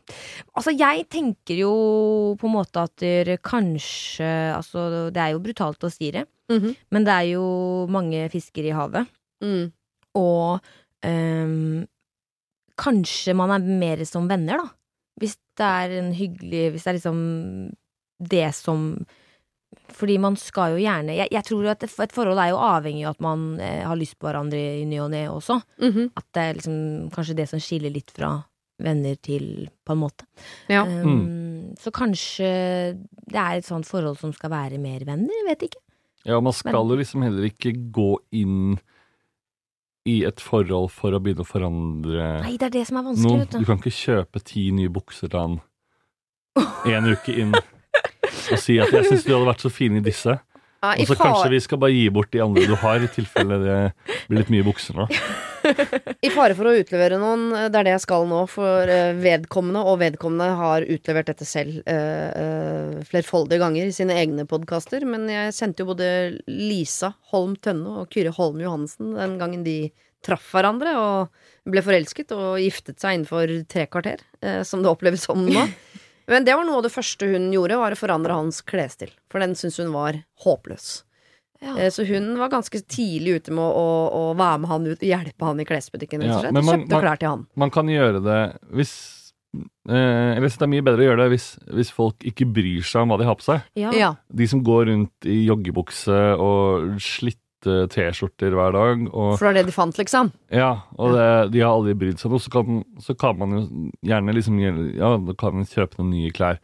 Altså, 0.56 0.76
jeg 0.76 1.08
tenker 1.08 1.56
jo 1.56 2.36
på 2.36 2.44
en 2.48 2.52
måte 2.52 2.82
at 2.82 2.96
dere 3.00 3.38
kanskje 3.38 4.54
Altså, 4.56 5.10
det 5.12 5.16
er 5.22 5.30
jo 5.32 5.38
brutalt 5.40 5.78
å 5.86 5.90
si 5.90 6.10
det, 6.10 6.26
Mhm. 6.50 6.76
men 6.90 7.04
det 7.04 7.12
er 7.12 7.26
jo 7.32 7.86
mange 7.88 8.28
fisker 8.30 8.64
i 8.64 8.72
havet. 8.76 9.06
mm. 9.42 9.72
Og 10.16 10.60
um, 11.04 11.86
kanskje 12.76 13.34
man 13.36 13.50
er 13.50 13.58
mer 13.64 14.04
som 14.04 14.28
venner, 14.28 14.58
da. 14.58 14.68
Hvis 15.20 15.36
det 15.56 15.66
er 15.66 15.98
en 15.98 16.12
hyggelig 16.12 16.72
Hvis 16.72 16.84
det 16.84 16.90
er 16.90 16.98
liksom 16.98 17.72
det 18.20 18.54
som 18.54 19.06
Fordi 20.00 20.16
man 20.22 20.36
skal 20.40 20.72
jo 20.74 20.78
gjerne 20.80 21.14
Jeg, 21.18 21.28
jeg 21.34 21.44
tror 21.44 21.66
at 21.72 21.82
et 21.84 22.12
forhold 22.14 22.38
er 22.40 22.50
jo 22.52 22.60
avhengig 22.62 23.04
av 23.06 23.16
at 23.18 23.20
man 23.24 23.42
eh, 23.60 23.82
har 23.86 23.98
lyst 23.98 24.16
på 24.18 24.26
hverandre 24.28 24.58
i 24.80 24.84
ny 24.88 24.98
og 25.02 25.10
ne 25.12 25.24
også. 25.30 25.60
Mhm. 25.82 26.10
At 26.16 26.26
det 26.34 26.42
er 26.46 26.54
liksom 26.60 26.78
kanskje 27.14 27.36
det 27.36 27.48
som 27.50 27.60
skiller 27.62 27.92
litt 27.94 28.10
fra 28.14 28.32
venner 28.80 29.18
til 29.20 29.68
på 29.84 29.92
en 29.92 30.00
måte. 30.00 30.24
Ja. 30.72 30.86
Ehm, 30.88 31.74
Så 31.78 31.92
kanskje 31.92 32.48
det 33.28 33.36
er 33.36 33.58
et 33.58 33.66
sånt 33.68 33.86
forhold 33.86 34.16
som 34.18 34.32
skal 34.32 34.50
være 34.50 34.78
mer 34.80 35.04
venner, 35.04 35.28
jeg 35.28 35.46
vet 35.50 35.66
ikke. 35.68 35.82
ja, 36.24 36.40
man 36.40 36.52
skal 36.52 36.88
jo 36.88 36.96
liksom 36.96 37.22
heller 37.22 37.44
ikke 37.50 37.74
gå 37.92 38.16
inn 38.32 38.78
i 40.08 40.22
et 40.24 40.40
forhold 40.40 40.88
for 40.90 41.12
å 41.12 41.20
begynne 41.20 41.44
å 41.44 41.48
forandre 41.48 42.40
Nei, 42.42 42.56
det 42.56 42.70
er 42.70 42.72
det 42.78 42.86
som 42.88 42.96
er 42.96 43.04
vanskelig, 43.04 43.44
noen. 43.44 43.60
Du 43.60 43.68
kan 43.68 43.78
ikke 43.78 43.92
kjøpe 43.92 44.40
ti 44.42 44.70
nye 44.72 44.88
bukser 44.88 45.28
til 45.28 45.38
han 45.38 45.58
en 46.96 47.10
uke 47.12 47.36
inn 47.36 47.52
og 48.52 48.62
si 48.62 48.78
at 48.82 48.92
'jeg 48.92 49.08
syns 49.08 49.26
du 49.26 49.34
hadde 49.34 49.50
vært 49.50 49.66
så 49.66 49.72
fin 49.72 49.96
i 49.96 50.04
disse', 50.04 50.38
Ja, 50.80 50.94
og 50.96 51.06
så 51.10 51.14
kanskje 51.14 51.50
vi 51.52 51.60
skal 51.60 51.78
bare 51.78 51.92
gi 51.92 52.08
bort 52.08 52.30
de 52.32 52.40
andre 52.40 52.64
du 52.64 52.74
har, 52.74 53.02
i 53.04 53.08
tilfelle 53.12 53.58
det 53.60 53.78
blir 54.28 54.40
litt 54.40 54.52
mye 54.52 54.64
bukser 54.64 54.96
nå. 54.96 55.04
I 56.24 56.30
fare 56.32 56.56
for 56.56 56.70
å 56.70 56.72
utlevere 56.72 57.18
noen, 57.20 57.50
det 57.52 57.76
er 57.76 57.84
det 57.84 57.92
jeg 57.98 58.04
skal 58.06 58.24
nå, 58.30 58.38
for 58.48 58.88
eh, 58.88 59.12
vedkommende, 59.12 59.82
og 59.84 60.00
vedkommende 60.00 60.56
har 60.56 60.86
utlevert 60.88 61.28
dette 61.28 61.44
selv 61.44 61.82
eh, 61.84 62.96
flerfoldige 63.04 63.60
ganger 63.60 63.90
i 63.90 63.92
sine 63.92 64.16
egne 64.16 64.46
podkaster, 64.48 65.04
men 65.04 65.28
jeg 65.28 65.52
sendte 65.52 65.84
jo 65.84 65.92
både 65.92 66.08
Lisa 66.48 67.12
Holm 67.34 67.58
Tønne 67.60 68.00
og 68.00 68.08
Kyrre 68.14 68.32
Holm 68.38 68.64
Johansen 68.64 69.12
den 69.18 69.36
gangen 69.42 69.66
de 69.68 69.92
traff 70.24 70.48
hverandre 70.52 70.94
og 71.00 71.70
ble 71.70 71.82
forelsket 71.84 72.32
og 72.36 72.60
giftet 72.60 73.00
seg 73.00 73.18
innenfor 73.18 73.52
tre 73.70 73.86
kvarter, 73.90 74.24
eh, 74.40 74.62
som 74.66 74.84
det 74.84 74.92
oppleves 74.92 75.28
som 75.28 75.44
nå. 75.44 75.66
Men 76.30 76.46
det 76.46 76.54
var 76.56 76.64
noe 76.68 76.78
av 76.80 76.86
det 76.86 76.92
første 76.94 77.26
hun 77.32 77.48
gjorde, 77.52 77.76
var 77.80 77.92
å 77.96 77.98
forandre 77.98 78.36
hans 78.38 78.60
klesstil, 78.62 79.10
for 79.32 79.42
den 79.42 79.56
syntes 79.58 79.80
hun 79.82 79.90
var 79.92 80.20
håpløs. 80.44 81.02
Ja. 81.60 81.74
Eh, 81.76 81.90
Så 81.92 82.06
hun 82.08 82.38
var 82.40 82.48
ganske 82.48 82.80
tidlig 82.88 83.40
ute 83.42 83.52
med 83.52 83.60
å, 83.66 83.70
å, 83.76 84.20
å 84.30 84.36
være 84.38 84.60
med 84.62 84.70
han 84.70 84.86
ut 84.86 85.02
og 85.02 85.08
hjelpe 85.10 85.44
han 85.44 85.60
i 85.60 85.66
klesbutikken. 85.68 86.22
rett 86.22 86.30
Ja, 86.30 86.36
og 86.38 86.44
slett, 86.46 86.54
men 86.56 86.64
man- 86.64 86.78
kjøpte 86.80 86.94
man- 86.94 87.02
klær 87.04 87.18
til 87.20 87.28
han. 87.28 87.46
Man 87.56 87.70
kan 87.74 87.86
gjøre 87.92 88.22
det 88.24 88.40
hvis 88.72 88.94
eh, 89.90 90.36
Eller 90.36 90.40
jeg 90.46 90.52
synes 90.52 90.58
det 90.62 90.66
er 90.68 90.72
mye 90.76 90.86
bedre 90.86 91.02
å 91.02 91.08
gjøre 91.10 91.22
det 91.24 91.30
hvis, 91.34 91.46
hvis 91.74 91.90
folk 91.92 92.18
ikke 92.30 92.46
bryr 92.54 92.82
seg 92.86 93.02
om 93.02 93.08
hva 93.10 93.18
de 93.18 93.24
har 93.28 93.34
på 93.36 93.42
seg. 93.42 93.62
Ja. 93.76 93.90
Ja. 93.92 94.10
De 94.32 94.46
som 94.46 94.62
går 94.64 94.86
rundt 94.86 95.26
i 95.26 95.40
joggebukse 95.50 96.20
og 96.38 96.96
slitte 97.60 97.88
T-skjorter 97.92 98.54
hver 98.56 98.72
dag. 98.72 99.02
Og, 99.12 99.34
For 99.38 99.46
det 99.46 99.50
er 99.50 99.58
det 99.62 99.66
de 99.70 99.72
fant, 99.76 99.96
liksom. 99.98 100.32
ja, 100.50 100.70
og 100.98 101.12
det, 101.14 101.52
de 101.52 101.60
har 101.60 101.74
aldri 101.76 101.94
brydd 101.94 102.18
seg 102.18 102.32
om. 102.32 102.38
Så 102.40 102.50
kan, 102.50 102.84
så 103.00 103.14
kan 103.18 103.38
man 103.38 103.50
jo 103.56 103.90
gjerne 104.06 104.34
liksom 104.34 104.58
Ja, 104.96 105.16
da 105.18 105.34
kan 105.38 105.54
man 105.58 105.66
kjøpe 105.68 105.98
noen 106.00 106.10
nye 106.14 106.30
klær. 106.32 106.58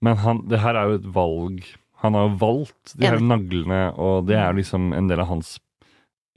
Men 0.00 0.16
han, 0.22 0.44
det 0.48 0.60
her 0.62 0.74
er 0.78 0.88
jo 0.92 0.98
et 1.00 1.08
valg. 1.14 1.62
Han 2.02 2.14
har 2.14 2.28
jo 2.28 2.36
valgt 2.38 2.94
de 2.96 3.06
her 3.08 3.16
Enig. 3.18 3.28
naglene, 3.28 3.80
og 3.98 4.26
det 4.28 4.36
er 4.38 4.52
liksom 4.54 4.92
en 4.94 5.08
del 5.10 5.20
av 5.20 5.26
hans 5.32 5.56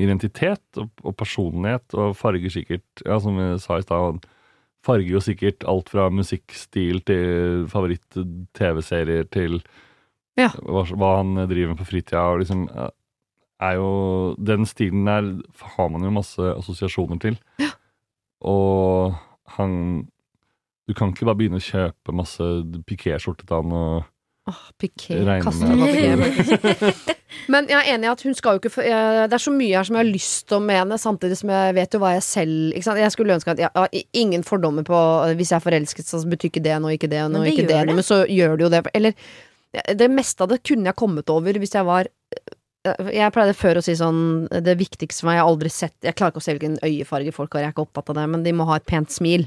identitet 0.01 0.63
og, 0.81 0.89
og 1.05 1.13
personlighet, 1.19 1.93
og 1.93 2.15
farger 2.17 2.49
sikkert 2.49 3.03
Ja, 3.05 3.19
som 3.21 3.37
vi 3.37 3.51
sa 3.61 3.77
i 3.77 3.83
stad, 3.85 4.01
han 4.15 4.21
farger 4.81 5.11
jo 5.13 5.21
sikkert 5.21 5.61
alt 5.69 5.91
fra 5.93 6.07
musikkstil 6.09 7.03
til 7.05 7.67
favoritt-TV-serier 7.69 9.27
til 9.29 9.61
Ja. 10.39 10.47
hva, 10.57 10.81
hva 10.95 11.11
han 11.19 11.35
driver 11.45 11.73
med 11.75 11.77
på 11.77 11.85
fritida, 11.91 12.23
og 12.31 12.39
liksom 12.41 12.63
eh, 12.71 12.89
er 13.61 13.75
jo 13.77 13.89
Den 14.41 14.65
stilen 14.65 15.05
der 15.05 15.27
har 15.75 15.89
man 15.93 16.03
jo 16.07 16.11
masse 16.15 16.39
assosiasjoner 16.57 17.19
til. 17.21 17.37
Ja. 17.61 17.69
Og 18.41 19.13
han 19.57 20.07
Du 20.89 20.93
kan 20.97 21.11
ikke 21.13 21.25
bare 21.29 21.37
begynne 21.39 21.59
å 21.61 21.63
kjøpe 21.63 22.13
masse 22.17 22.41
pikéskjorte 22.89 23.45
til 23.45 23.55
han 23.61 23.71
og 23.77 24.07
Åh, 24.49 24.57
piké. 24.81 25.19
Piké. 25.21 26.95
Men 27.53 27.67
jeg 27.69 27.77
er 27.77 27.91
enig 27.93 28.07
i 28.07 28.09
at 28.09 28.23
hun 28.25 28.33
skal 28.35 28.55
jo 28.57 28.59
ikke 28.63 28.71
få- 28.73 28.83
Det 29.29 29.35
er 29.37 29.43
så 29.43 29.51
mye 29.53 29.75
her 29.77 29.85
som 29.85 29.95
jeg 29.95 30.01
har 30.05 30.09
lyst 30.11 30.47
til 30.49 30.57
å 30.57 30.63
mene, 30.65 30.97
samtidig 30.99 31.37
som 31.37 31.51
jeg 31.53 31.75
vet 31.77 31.93
jo 31.93 31.99
hva 32.01 32.15
jeg 32.15 32.23
selv 32.25 32.73
ikke 32.73 32.87
sant? 32.87 32.99
Jeg 32.99 33.13
skulle 33.13 33.35
ønske 33.37 33.53
at 33.53 33.61
jeg 33.61 33.69
har 33.75 33.93
ingen 34.17 34.41
fordommer 34.43 34.83
på 34.83 34.97
Hvis 35.37 35.53
jeg 35.53 35.59
er 35.61 35.65
forelsket, 35.67 36.09
så 36.09 36.23
betyr 36.27 36.49
ikke 36.49 36.63
det 36.65 36.79
noe, 36.81 36.95
ikke 36.97 37.11
det 37.13 37.21
noe, 37.31 37.45
ikke 37.53 37.67
det 37.69 37.83
noe. 37.85 37.99
Men 38.01 38.07
så 38.07 38.23
gjør 38.25 38.57
det 38.57 38.65
jo 38.65 38.71
det. 38.73 38.81
Eller 38.97 39.13
det 40.01 40.09
meste 40.11 40.41
av 40.43 40.49
det 40.51 40.63
kunne 40.67 40.89
jeg 40.89 40.97
kommet 40.99 41.29
over 41.31 41.61
hvis 41.61 41.77
jeg 41.77 41.85
var 41.87 42.09
jeg 42.83 43.33
pleide 43.35 43.53
før 43.53 43.77
å 43.77 43.83
si 43.85 43.93
sånn 43.93 44.47
Det 44.65 44.73
viktigste 44.79 45.21
for 45.21 45.29
meg, 45.29 45.35
jeg 45.37 45.43
har 45.43 45.51
aldri 45.51 45.69
sett 45.69 46.07
Jeg 46.07 46.15
klarer 46.17 46.33
ikke 46.33 46.41
å 46.41 46.45
se 46.45 46.55
hvilken 46.55 46.79
øyefarge 46.81 47.33
folk 47.35 47.53
har, 47.53 47.61
jeg 47.61 47.69
er 47.69 47.75
ikke 47.75 47.85
opptatt 47.85 48.09
av 48.09 48.17
det, 48.17 48.27
men 48.33 48.45
de 48.45 48.53
må 48.57 48.65
ha 48.69 48.79
et 48.79 48.87
pent 48.89 49.13
smil. 49.13 49.45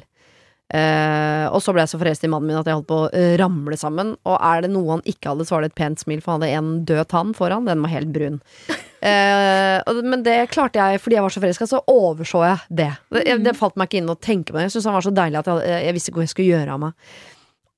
Uh, 0.72 1.44
og 1.52 1.60
så 1.60 1.74
ble 1.74 1.82
jeg 1.84 1.92
så 1.92 1.98
forelsket 2.00 2.24
i 2.26 2.30
mannen 2.32 2.48
min 2.48 2.56
at 2.56 2.66
jeg 2.66 2.78
holdt 2.78 2.88
på 2.88 2.96
å 3.04 3.08
eh, 3.12 3.34
ramle 3.38 3.76
sammen. 3.78 4.14
Og 4.24 4.38
er 4.38 4.64
det 4.64 4.70
noe 4.72 4.96
han 4.96 5.04
ikke 5.06 5.34
hadde, 5.34 5.44
så 5.46 5.56
var 5.56 5.64
det 5.64 5.72
et 5.72 5.76
pent 5.82 6.00
smil, 6.00 6.22
for 6.24 6.34
han 6.34 6.42
hadde 6.42 6.56
en 6.56 6.70
død 6.88 7.10
tann 7.12 7.34
foran. 7.36 7.68
Den 7.68 7.84
var 7.84 7.94
helt 7.94 8.12
brun. 8.14 8.40
Uh, 9.04 10.00
men 10.00 10.22
det 10.24 10.46
klarte 10.48 10.80
jeg, 10.80 10.96
fordi 11.04 11.18
jeg 11.18 11.24
var 11.26 11.32
så 11.34 11.40
forelska, 11.42 11.66
så 11.68 11.78
overså 11.92 12.38
jeg 12.40 12.76
det. 12.78 12.86
Det, 13.12 13.34
det 13.44 13.52
falt 13.58 13.74
meg 13.76 13.90
ikke 13.90 13.98
inn 14.00 14.08
å 14.08 14.14
tenke 14.16 14.48
på 14.48 14.56
det. 14.56 14.62
Jeg 14.64 14.72
syntes 14.72 14.86
han 14.88 14.96
var 14.96 15.04
så 15.04 15.12
deilig 15.12 15.40
at 15.42 15.50
jeg, 15.50 15.80
jeg 15.84 15.92
visste 15.92 16.08
ikke 16.08 16.22
hva 16.22 16.24
jeg 16.24 16.32
skulle 16.32 16.54
gjøre 16.54 16.72
av 16.72 16.80
meg. 16.86 17.10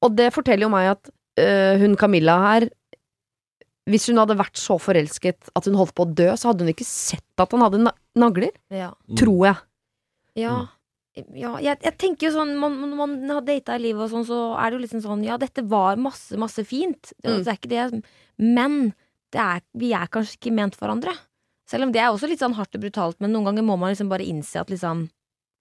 Og 0.07 0.15
det 0.21 0.29
forteller 0.37 0.69
jo 0.69 0.71
meg 0.71 0.93
at 0.93 1.11
uh, 1.11 1.83
hun 1.83 1.99
Camilla 1.99 2.37
her 2.45 2.69
Hvis 3.87 4.09
hun 4.11 4.19
hadde 4.19 4.35
vært 4.39 4.59
så 4.59 4.77
forelsket 4.83 5.51
at 5.55 5.67
hun 5.69 5.77
holdt 5.79 5.95
på 5.95 6.07
å 6.07 6.15
dø, 6.19 6.33
så 6.35 6.51
hadde 6.51 6.65
hun 6.67 6.73
ikke 6.73 6.87
sett 6.89 7.43
at 7.43 7.53
han 7.55 7.63
hadde 7.63 7.79
na 7.85 7.93
nagler. 8.19 8.51
Ja. 8.73 8.91
Tror 9.19 9.45
jeg. 9.47 9.61
Ja. 10.43 10.57
ja 11.33 11.53
jeg, 11.63 11.79
jeg 11.85 11.95
tenker 12.01 12.27
jo 12.29 12.33
sånn 12.35 12.57
man, 12.61 12.75
Når 12.83 12.97
man 12.99 13.15
har 13.31 13.45
data 13.47 13.77
i 13.79 13.85
livet 13.87 14.03
og 14.05 14.11
sånn, 14.13 14.27
så 14.29 14.41
er 14.59 14.71
det 14.73 14.77
jo 14.79 14.83
liksom 14.83 15.05
sånn 15.05 15.23
Ja, 15.25 15.39
dette 15.41 15.63
var 15.69 15.97
masse, 16.01 16.37
masse 16.41 16.65
fint. 16.67 17.13
Det, 17.23 17.31
Mm. 17.31 17.45
det 17.45 17.53
er 17.53 17.61
ikke 17.61 17.73
det. 17.73 18.03
Men 18.43 18.77
det 19.33 19.41
er, 19.41 19.63
vi 19.75 19.93
er 19.97 20.11
kanskje 20.13 20.37
ikke 20.41 20.55
ment 20.55 20.77
for 20.77 20.87
hverandre. 20.89 21.15
Selv 21.69 21.87
om 21.87 21.93
det 21.93 22.01
er 22.03 22.11
også 22.13 22.29
litt 22.31 22.43
sånn 22.43 22.55
hardt 22.55 22.75
og 22.79 22.83
brutalt, 22.85 23.17
men 23.21 23.33
noen 23.33 23.49
ganger 23.49 23.65
må 23.67 23.79
man 23.79 23.91
liksom 23.95 24.09
bare 24.11 24.27
innse 24.27 24.61
at 24.61 24.69
liksom 24.71 25.09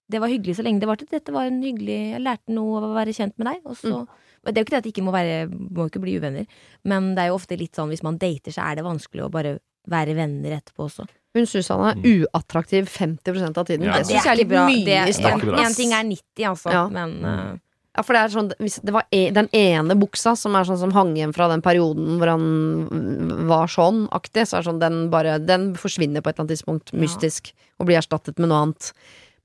Det 0.08 0.20
var 0.22 0.30
hyggelig 0.30 0.54
så 0.58 0.62
lenge 0.62 0.78
det 0.80 0.86
varte. 0.86 1.06
Dette 1.10 1.32
var 1.34 1.46
en 1.48 1.62
hyggelig 1.62 2.12
Jeg 2.14 2.22
lærte 2.22 2.52
noe 2.54 2.76
av 2.78 2.84
å 2.90 2.94
være 2.94 3.14
kjent 3.16 3.34
med 3.38 3.46
deg. 3.48 3.62
Og 3.66 3.76
så 3.76 3.90
Men 3.90 4.06
Det 4.46 4.56
er 4.56 4.62
jo 4.62 4.66
ikke 4.66 4.74
det 4.76 4.78
at 4.82 4.84
de 4.88 4.92
ikke 4.94 5.04
må 5.06 5.12
være 5.12 5.36
Må 5.50 5.86
ikke 5.90 6.00
bli 6.02 6.16
uvenner, 6.18 6.46
men 6.84 7.14
det 7.14 7.24
er 7.24 7.28
jo 7.32 7.38
ofte 7.38 7.58
litt 7.58 7.74
sånn 7.76 7.88
hvis 7.92 8.02
man 8.06 8.18
dater, 8.18 8.52
så 8.54 8.62
er 8.70 8.76
det 8.76 8.84
vanskelig 8.86 9.24
å 9.26 9.30
bare 9.30 9.58
være 9.88 10.14
venner 10.16 10.56
etterpå 10.60 10.86
også. 10.88 11.04
Hun 11.36 11.44
syns 11.46 11.68
han 11.68 11.84
er 11.90 12.00
uattraktiv 12.24 12.88
50% 12.88 13.58
av 13.60 13.66
tiden. 13.68 13.84
Ja. 13.86 13.98
det 14.00 14.06
syns 14.08 14.24
jeg 14.24 14.32
er 14.32 14.40
litt 14.40 14.48
bra. 14.48 14.64
mye 14.66 14.96
en, 15.04 15.66
en 15.66 15.74
ting 15.76 15.92
er 15.92 16.02
90, 16.08 16.44
altså, 16.50 16.72
Ja. 16.72 16.88
men 16.88 17.20
Mm. 17.20 17.24
eh, 17.54 17.58
Ja, 17.96 18.02
for 18.04 18.12
det 18.12 18.20
er 18.20 18.28
sånn 18.28 18.50
Hvis 18.60 18.74
det 18.84 18.92
var 18.92 19.04
e 19.10 19.30
den 19.30 19.48
ene 19.56 19.94
buksa 19.96 20.36
som 20.36 20.54
er 20.54 20.64
sånn 20.68 20.76
som 20.78 20.90
hang 20.92 21.14
igjen 21.16 21.32
fra 21.32 21.48
den 21.48 21.62
perioden 21.62 22.18
hvor 22.18 22.28
han 22.28 23.46
var 23.48 23.66
sånn 23.72 24.06
aktig, 24.12 24.44
så 24.46 24.58
er 24.58 24.66
sånn 24.66 24.80
den 24.82 25.08
bare 25.10 25.38
Den 25.38 25.74
forsvinner 25.74 26.20
på 26.20 26.28
et 26.28 26.36
eller 26.38 26.44
annet 26.46 26.58
tidspunkt 26.58 26.92
Ja. 26.92 26.98
mystisk 27.00 27.52
og 27.80 27.86
blir 27.86 27.96
erstattet 27.96 28.38
med 28.38 28.48
noe 28.50 28.62
annet. 28.66 28.92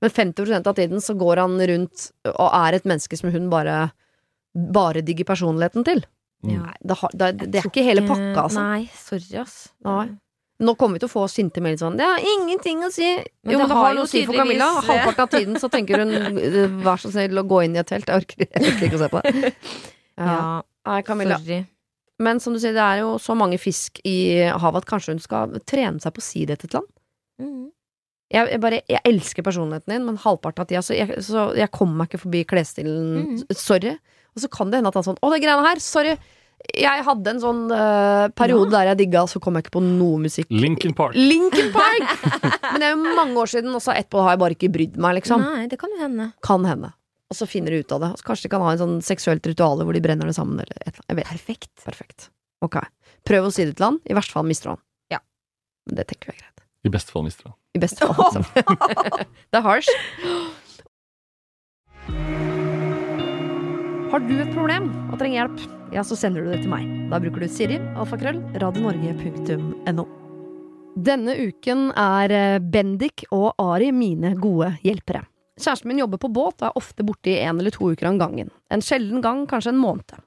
Men 0.02 0.10
50% 0.10 0.66
av 0.66 0.74
tiden 0.74 0.98
så 1.00 1.14
går 1.16 1.36
han 1.38 1.58
rundt 1.60 2.10
og 2.26 2.50
er 2.52 2.74
et 2.74 2.84
menneske 2.84 3.16
som 3.16 3.30
hun 3.30 3.48
bare 3.48 3.92
bare 4.54 5.00
digger 5.04 5.24
personligheten 5.28 5.84
til. 5.86 6.02
Mm. 6.44 6.56
Nei, 6.58 6.74
det, 6.82 6.96
har, 6.98 7.10
det, 7.14 7.26
er- 7.30 7.46
det 7.52 7.60
er 7.62 7.68
ikke 7.70 7.84
hele 7.86 8.02
pakka, 8.08 8.42
altså. 8.48 8.60
Nei, 8.66 8.82
sorry, 8.98 9.36
ass. 9.40 9.56
Nei. 9.86 10.08
Nå 10.62 10.74
kommer 10.78 10.94
vi 10.98 11.02
til 11.02 11.08
å 11.08 11.12
få 11.14 11.22
sinte 11.30 11.58
meldinger 11.62 11.80
sånn 11.80 11.96
Det 11.98 12.04
har 12.06 12.20
ingenting 12.22 12.84
å 12.86 12.90
si. 12.94 13.06
Men 13.42 13.54
jo, 13.54 13.58
men 13.58 13.70
det 13.70 13.74
har 13.74 13.86
har 13.88 13.94
noe 13.96 14.04
å 14.06 14.10
si 14.10 14.20
for 14.28 14.36
Camilla. 14.36 14.68
Halvparten 14.86 15.24
av 15.24 15.30
tiden 15.32 15.56
så 15.58 15.70
tenker 15.72 15.98
hun 16.04 16.12
"Eh, 16.38 16.76
vær 16.84 17.00
så 17.02 17.10
snill 17.10 17.40
å 17.40 17.46
gå 17.48 17.64
inn 17.64 17.74
i 17.74 17.80
et 17.82 17.88
telt. 17.90 18.06
Jeg 18.06 18.22
orker, 18.22 18.46
jeg 18.46 18.62
orker 18.68 18.86
ikke 18.86 18.98
å 19.00 19.02
se 19.02 19.08
på 19.14 19.22
det. 19.24 19.54
Ja. 20.22 20.26
Ja, 20.28 20.62
Nei, 20.86 21.02
Camilla. 21.02 21.38
sorry. 21.40 21.64
Men 22.22 22.38
som 22.38 22.52
du 22.52 22.58
sier, 22.60 22.74
det 22.76 22.82
er 22.84 22.98
jo 23.00 23.14
så 23.18 23.34
mange 23.34 23.56
fisk 23.58 23.98
i 24.04 24.44
havet 24.44 24.82
at 24.84 24.86
kanskje 24.90 25.14
hun 25.16 25.22
skal 25.24 25.54
trene 25.66 25.98
seg 26.04 26.12
på 26.14 26.20
å 26.20 26.26
si 26.26 26.44
det 26.46 26.58
til 26.60 26.68
et 26.68 26.74
land. 26.76 26.90
Mm. 27.40 27.62
Jeg, 28.30 28.48
jeg, 28.52 28.60
bare, 28.60 28.82
jeg 28.92 29.00
elsker 29.08 29.42
personligheten 29.42 29.90
din, 29.96 30.04
men 30.06 30.20
halvparten 30.20 30.62
av 30.62 30.68
tida 30.68 30.82
så 30.84 30.94
jeg, 30.94 31.16
så 31.24 31.48
jeg 31.58 31.70
kommer 31.74 32.02
meg 32.04 32.10
ikke 32.12 32.22
forbi 32.26 32.44
klesstilen. 32.44 33.40
Mm. 33.40 33.56
Sorry. 33.56 33.96
Og 34.36 34.44
så 34.44 34.48
kan 34.52 34.70
det 34.72 34.80
hende 34.80 34.92
at 34.92 34.96
han 34.98 35.06
sånn 35.06 35.20
Å, 35.20 35.32
det 35.32 35.42
greiene 35.42 35.66
her! 35.66 35.82
Sorry! 35.82 36.16
Jeg 36.78 37.02
hadde 37.02 37.32
en 37.32 37.40
sånn 37.42 37.62
uh, 37.74 38.30
periode 38.38 38.70
der 38.70 38.92
jeg 38.92 39.00
digga, 39.00 39.24
så 39.26 39.40
kom 39.42 39.56
jeg 39.58 39.66
ikke 39.66 39.74
på 39.80 39.82
noe 39.82 40.20
musikk. 40.22 40.46
Linkin 40.54 40.94
Park. 40.94 41.16
Linkin 41.18 41.72
Park! 41.74 42.06
Men 42.70 42.78
det 42.78 42.86
er 42.86 42.92
jo 42.94 43.16
mange 43.18 43.34
år 43.42 43.50
siden, 43.50 43.72
og 43.74 43.82
så 43.82 43.96
etterpå 43.96 44.22
har 44.22 44.36
jeg 44.36 44.42
bare 44.44 44.56
ikke 44.56 44.70
brydd 44.76 44.94
meg, 45.02 45.16
liksom. 45.18 45.42
Nei, 45.42 45.66
det 45.70 45.80
kan 45.80 45.90
jo 45.90 45.98
hende. 46.04 46.28
Kan 46.46 46.68
hende. 46.68 46.92
Og 47.32 47.38
så 47.38 47.48
finner 47.50 47.74
de 47.74 47.82
ut 47.82 47.96
av 47.96 48.04
det. 48.04 48.12
Og 48.14 48.20
så 48.20 48.28
kanskje 48.28 48.46
de 48.46 48.52
kan 48.54 48.62
ha 48.62 48.70
en 48.76 48.82
sånn 48.82 48.96
seksuelt 49.02 49.46
ritual 49.48 49.82
hvor 49.82 49.96
de 49.96 50.04
brenner 50.04 50.30
det 50.30 50.36
sammen, 50.38 50.62
eller 50.62 50.76
et 50.84 50.92
eller 50.92 51.02
annet. 51.02 51.10
Jeg 51.10 51.18
vet. 51.18 51.30
Perfekt. 51.32 51.72
Perfekt. 51.88 52.30
Ok. 52.62 52.78
Prøv 53.26 53.48
å 53.48 53.52
si 53.54 53.66
det 53.66 53.74
til 53.78 53.88
han. 53.88 53.98
I 54.06 54.16
verste 54.18 54.36
fall 54.36 54.46
mister 54.46 54.74
han. 54.74 54.82
Ja. 55.10 55.20
Men 55.88 55.98
det 55.98 56.06
tenker 56.12 56.30
vi 56.30 56.36
er 56.36 56.44
greit. 56.44 56.66
I 56.86 56.92
beste 56.92 57.14
fall 57.14 57.26
mister 57.26 57.50
han. 57.50 57.58
I 57.74 57.82
beste 57.82 58.06
fall. 58.06 58.22
Altså. 58.28 58.42
det 59.50 59.62
er 59.62 59.66
harsh. 59.66 59.90
Har 64.12 64.20
du 64.20 64.34
et 64.42 64.50
problem 64.52 64.90
og 65.08 65.14
trenger 65.16 65.38
hjelp, 65.38 65.60
ja, 65.94 66.02
så 66.04 66.12
sender 66.20 66.44
du 66.44 66.50
det 66.52 66.58
til 66.60 66.68
meg. 66.68 66.84
Da 67.08 67.16
bruker 67.16 67.40
du 67.40 67.48
Siri, 67.48 67.78
alfakrøll, 67.96 68.42
radionorge.no. 68.60 70.02
Denne 71.08 71.36
uken 71.40 71.86
er 71.96 72.34
eh, 72.36 72.56
Bendik 72.60 73.24
og 73.32 73.54
Ari 73.56 73.88
mine 73.96 74.34
gode 74.36 74.74
hjelpere. 74.84 75.22
Kjæresten 75.56 75.88
min 75.88 76.02
jobber 76.02 76.20
på 76.20 76.28
båt 76.28 76.60
og 76.60 76.66
er 76.68 76.76
ofte 76.82 77.06
borte 77.08 77.32
i 77.32 77.38
en 77.38 77.62
eller 77.62 77.72
to 77.72 77.88
uker 77.88 78.10
av 78.10 78.18
gangen. 78.20 78.50
En 78.68 78.84
sjelden 78.84 79.24
gang 79.24 79.46
kanskje 79.48 79.72
en 79.72 79.80
måned. 79.80 80.20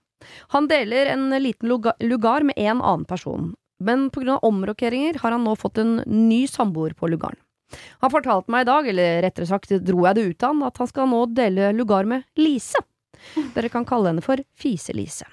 Han 0.55 0.71
deler 0.71 1.11
en 1.13 1.29
liten 1.45 1.69
lugar 1.69 2.41
med 2.49 2.57
en 2.57 2.81
annen 2.81 3.05
person, 3.05 3.53
men 3.77 4.09
av 4.09 4.49
omrokeringer 4.49 5.21
har 5.21 5.37
han 5.37 5.45
nå 5.45 5.53
fått 5.61 5.77
en 5.77 5.99
ny 6.09 6.47
samboer 6.49 6.97
på 6.97 7.13
lugaren. 7.13 7.37
Han 8.01 8.09
fortalte 8.09 8.49
meg 8.49 8.65
i 8.65 8.71
dag, 8.71 8.89
eller 8.89 9.21
rettere 9.29 9.45
sagt 9.45 9.77
dro 9.85 10.09
jeg 10.09 10.17
det 10.17 10.25
ut 10.25 10.43
av 10.43 10.55
han, 10.55 10.67
at 10.73 10.81
han 10.81 10.89
skal 10.89 11.13
nå 11.13 11.23
dele 11.37 11.69
lugar 11.77 12.09
med 12.09 12.25
Lise. 12.41 12.81
Dere 13.55 13.71
kan 13.73 13.87
kalle 13.87 14.11
henne 14.11 14.23
for 14.25 14.41
Fise-Lise. 14.59 15.27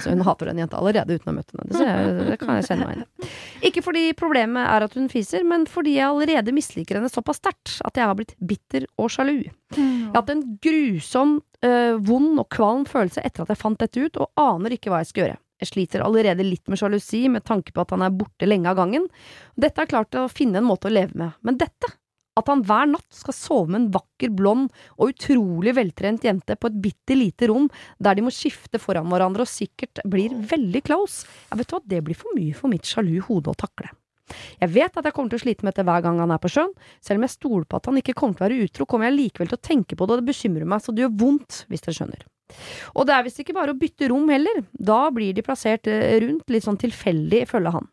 Så 0.00 0.10
hun 0.12 0.22
hater 0.24 0.50
den 0.50 0.60
jenta 0.62 0.78
allerede 0.78 1.16
uten 1.18 1.28
å 1.28 1.32
ha 1.32 1.36
møtt 1.36 1.52
henne. 1.52 1.66
Det, 1.68 1.84
jeg, 1.84 2.26
det 2.30 2.38
kan 2.40 2.56
jeg 2.56 2.66
kjenne 2.68 2.86
meg 2.88 3.00
igjen. 3.00 3.34
Ikke 3.70 3.82
fordi 3.84 4.04
problemet 4.18 4.70
er 4.70 4.86
at 4.86 4.96
hun 4.96 5.10
fiser, 5.12 5.44
men 5.46 5.66
fordi 5.68 5.96
jeg 5.98 6.06
allerede 6.06 6.54
misliker 6.56 7.00
henne 7.00 7.10
såpass 7.12 7.40
sterkt 7.42 7.76
at 7.86 7.98
jeg 7.98 8.08
har 8.08 8.16
blitt 8.18 8.34
bitter 8.38 8.86
og 9.00 9.10
sjalu. 9.12 9.42
Jeg 9.74 10.08
har 10.14 10.22
hatt 10.22 10.32
en 10.32 10.44
grusom, 10.64 11.36
øh, 11.66 12.00
vond 12.06 12.40
og 12.40 12.48
kvalm 12.54 12.86
følelse 12.88 13.24
etter 13.26 13.44
at 13.44 13.52
jeg 13.52 13.60
fant 13.60 13.80
dette 13.82 14.00
ut, 14.06 14.20
og 14.22 14.32
aner 14.40 14.76
ikke 14.76 14.92
hva 14.92 15.02
jeg 15.04 15.12
skal 15.12 15.26
gjøre. 15.26 15.40
Jeg 15.60 15.68
sliter 15.74 16.00
allerede 16.06 16.44
litt 16.46 16.70
med 16.72 16.80
sjalusi 16.80 17.26
med 17.28 17.44
tanke 17.44 17.74
på 17.76 17.82
at 17.82 17.90
han 17.92 18.06
er 18.06 18.14
borte 18.16 18.48
lenge 18.48 18.70
av 18.70 18.78
gangen. 18.78 19.10
Dette 19.60 19.76
har 19.76 19.84
jeg 19.84 19.92
klart 19.92 20.16
å 20.16 20.28
finne 20.32 20.62
en 20.62 20.68
måte 20.68 20.88
å 20.88 20.94
leve 20.94 21.12
med, 21.20 21.36
men 21.44 21.58
dette, 21.60 21.90
at 22.38 22.50
han 22.50 22.62
hver 22.66 22.90
natt 22.92 23.08
skal 23.14 23.36
sove 23.36 23.70
med 23.70 23.80
en 23.80 23.88
vakker, 23.94 24.32
blond 24.36 24.68
og 24.96 25.14
utrolig 25.14 25.74
veltrent 25.76 26.24
jente 26.26 26.56
på 26.56 26.70
et 26.70 26.80
bitte 26.84 27.16
lite 27.16 27.50
rom 27.50 27.68
der 27.98 28.16
de 28.16 28.26
må 28.26 28.34
skifte 28.34 28.80
foran 28.82 29.10
hverandre 29.10 29.46
og 29.46 29.50
sikkert 29.50 30.02
blir 30.08 30.34
veldig 30.50 30.84
close, 30.86 31.26
ja, 31.50 31.58
vet 31.58 31.70
du 31.70 31.76
hva, 31.76 31.82
det 31.90 32.04
blir 32.06 32.18
for 32.18 32.36
mye 32.36 32.56
for 32.56 32.72
mitt 32.72 32.88
sjalu 32.88 33.18
hode 33.26 33.52
å 33.52 33.58
takle. 33.58 33.90
Jeg 34.60 34.70
vet 34.70 34.94
at 34.94 35.06
jeg 35.06 35.14
kommer 35.14 35.32
til 35.32 35.40
å 35.40 35.42
slite 35.42 35.66
med 35.66 35.74
dette 35.74 35.86
hver 35.88 36.04
gang 36.04 36.20
han 36.22 36.30
er 36.30 36.38
på 36.38 36.50
sjøen. 36.52 36.70
Selv 37.02 37.18
om 37.18 37.26
jeg 37.26 37.34
stoler 37.34 37.66
på 37.66 37.80
at 37.80 37.88
han 37.90 37.98
ikke 37.98 38.14
kommer 38.18 38.36
til 38.38 38.44
å 38.44 38.48
være 38.48 38.66
utro, 38.68 38.86
kommer 38.86 39.08
jeg 39.08 39.16
likevel 39.16 39.50
til 39.50 39.58
å 39.58 39.64
tenke 39.70 39.96
på 39.96 40.06
det, 40.06 40.14
og 40.14 40.20
det 40.20 40.30
bekymrer 40.30 40.68
meg 40.70 40.84
så 40.84 40.94
det 40.94 41.02
gjør 41.02 41.16
vondt, 41.24 41.64
hvis 41.66 41.82
dere 41.86 41.96
skjønner. 41.98 42.26
Og 42.94 43.06
det 43.06 43.14
er 43.14 43.26
visst 43.26 43.42
ikke 43.42 43.56
bare 43.56 43.74
å 43.74 43.78
bytte 43.78 44.10
rom 44.10 44.30
heller. 44.30 44.62
Da 44.70 45.02
blir 45.14 45.34
de 45.34 45.44
plassert 45.46 45.90
eh, 45.90 46.18
rundt, 46.24 46.46
litt 46.50 46.66
sånn 46.66 46.78
tilfeldig, 46.80 47.44
ifølge 47.46 47.74
han. 47.74 47.90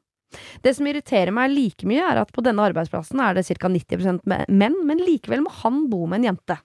Det 0.64 0.74
som 0.76 0.88
irriterer 0.90 1.32
meg 1.36 1.54
like 1.54 1.88
mye, 1.88 2.04
er 2.04 2.22
at 2.22 2.34
på 2.36 2.44
denne 2.46 2.66
arbeidsplassen 2.68 3.22
er 3.24 3.38
det 3.38 3.46
ca. 3.48 3.70
90 3.72 4.22
me- 4.28 4.44
menn, 4.50 4.76
men 4.88 5.04
likevel 5.04 5.46
må 5.46 5.54
han 5.62 5.86
bo 5.92 6.06
med 6.06 6.22
en 6.22 6.32
jente. 6.32 6.60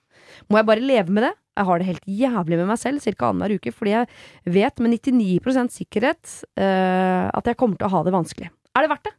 Må 0.50 0.58
jeg 0.58 0.68
bare 0.68 0.84
leve 0.84 1.14
med 1.14 1.26
det? 1.28 1.32
Jeg 1.58 1.68
har 1.68 1.78
det 1.78 1.86
helt 1.90 2.06
jævlig 2.08 2.58
med 2.58 2.70
meg 2.70 2.80
selv 2.80 3.04
ca. 3.04 3.28
annenhver 3.28 3.58
uke, 3.60 3.72
fordi 3.76 3.94
jeg 3.94 4.54
vet 4.56 4.80
med 4.80 4.96
99 4.96 5.72
sikkerhet 5.76 6.36
uh, 6.58 7.28
at 7.28 7.50
jeg 7.50 7.58
kommer 7.60 7.76
til 7.76 7.90
å 7.90 7.92
ha 7.92 8.02
det 8.06 8.14
vanskelig. 8.14 8.48
Er 8.72 8.86
det 8.86 8.92
verdt 8.94 9.10
det? 9.10 9.16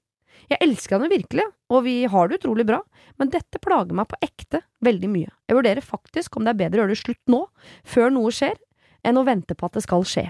Jeg 0.51 0.59
elsker 0.65 0.97
henne 0.97 1.11
virkelig, 1.11 1.45
og 1.71 1.85
vi 1.85 1.95
har 2.09 2.27
det 2.27 2.41
utrolig 2.41 2.65
bra, 2.67 2.81
men 3.21 3.31
dette 3.31 3.61
plager 3.63 3.95
meg 3.95 4.09
på 4.11 4.19
ekte 4.25 4.59
veldig 4.83 5.09
mye. 5.13 5.31
Jeg 5.47 5.57
vurderer 5.57 5.85
faktisk 5.85 6.35
om 6.35 6.43
det 6.43 6.53
er 6.53 6.61
bedre 6.65 6.81
å 6.81 6.83
gjøre 6.83 6.95
det 6.95 6.99
slutt 6.99 7.31
nå, 7.31 7.45
før 7.87 8.11
noe 8.11 8.33
skjer, 8.33 8.57
enn 9.07 9.19
å 9.19 9.25
vente 9.27 9.55
på 9.55 9.69
at 9.69 9.77
det 9.77 9.85
skal 9.85 10.03
skje. 10.07 10.25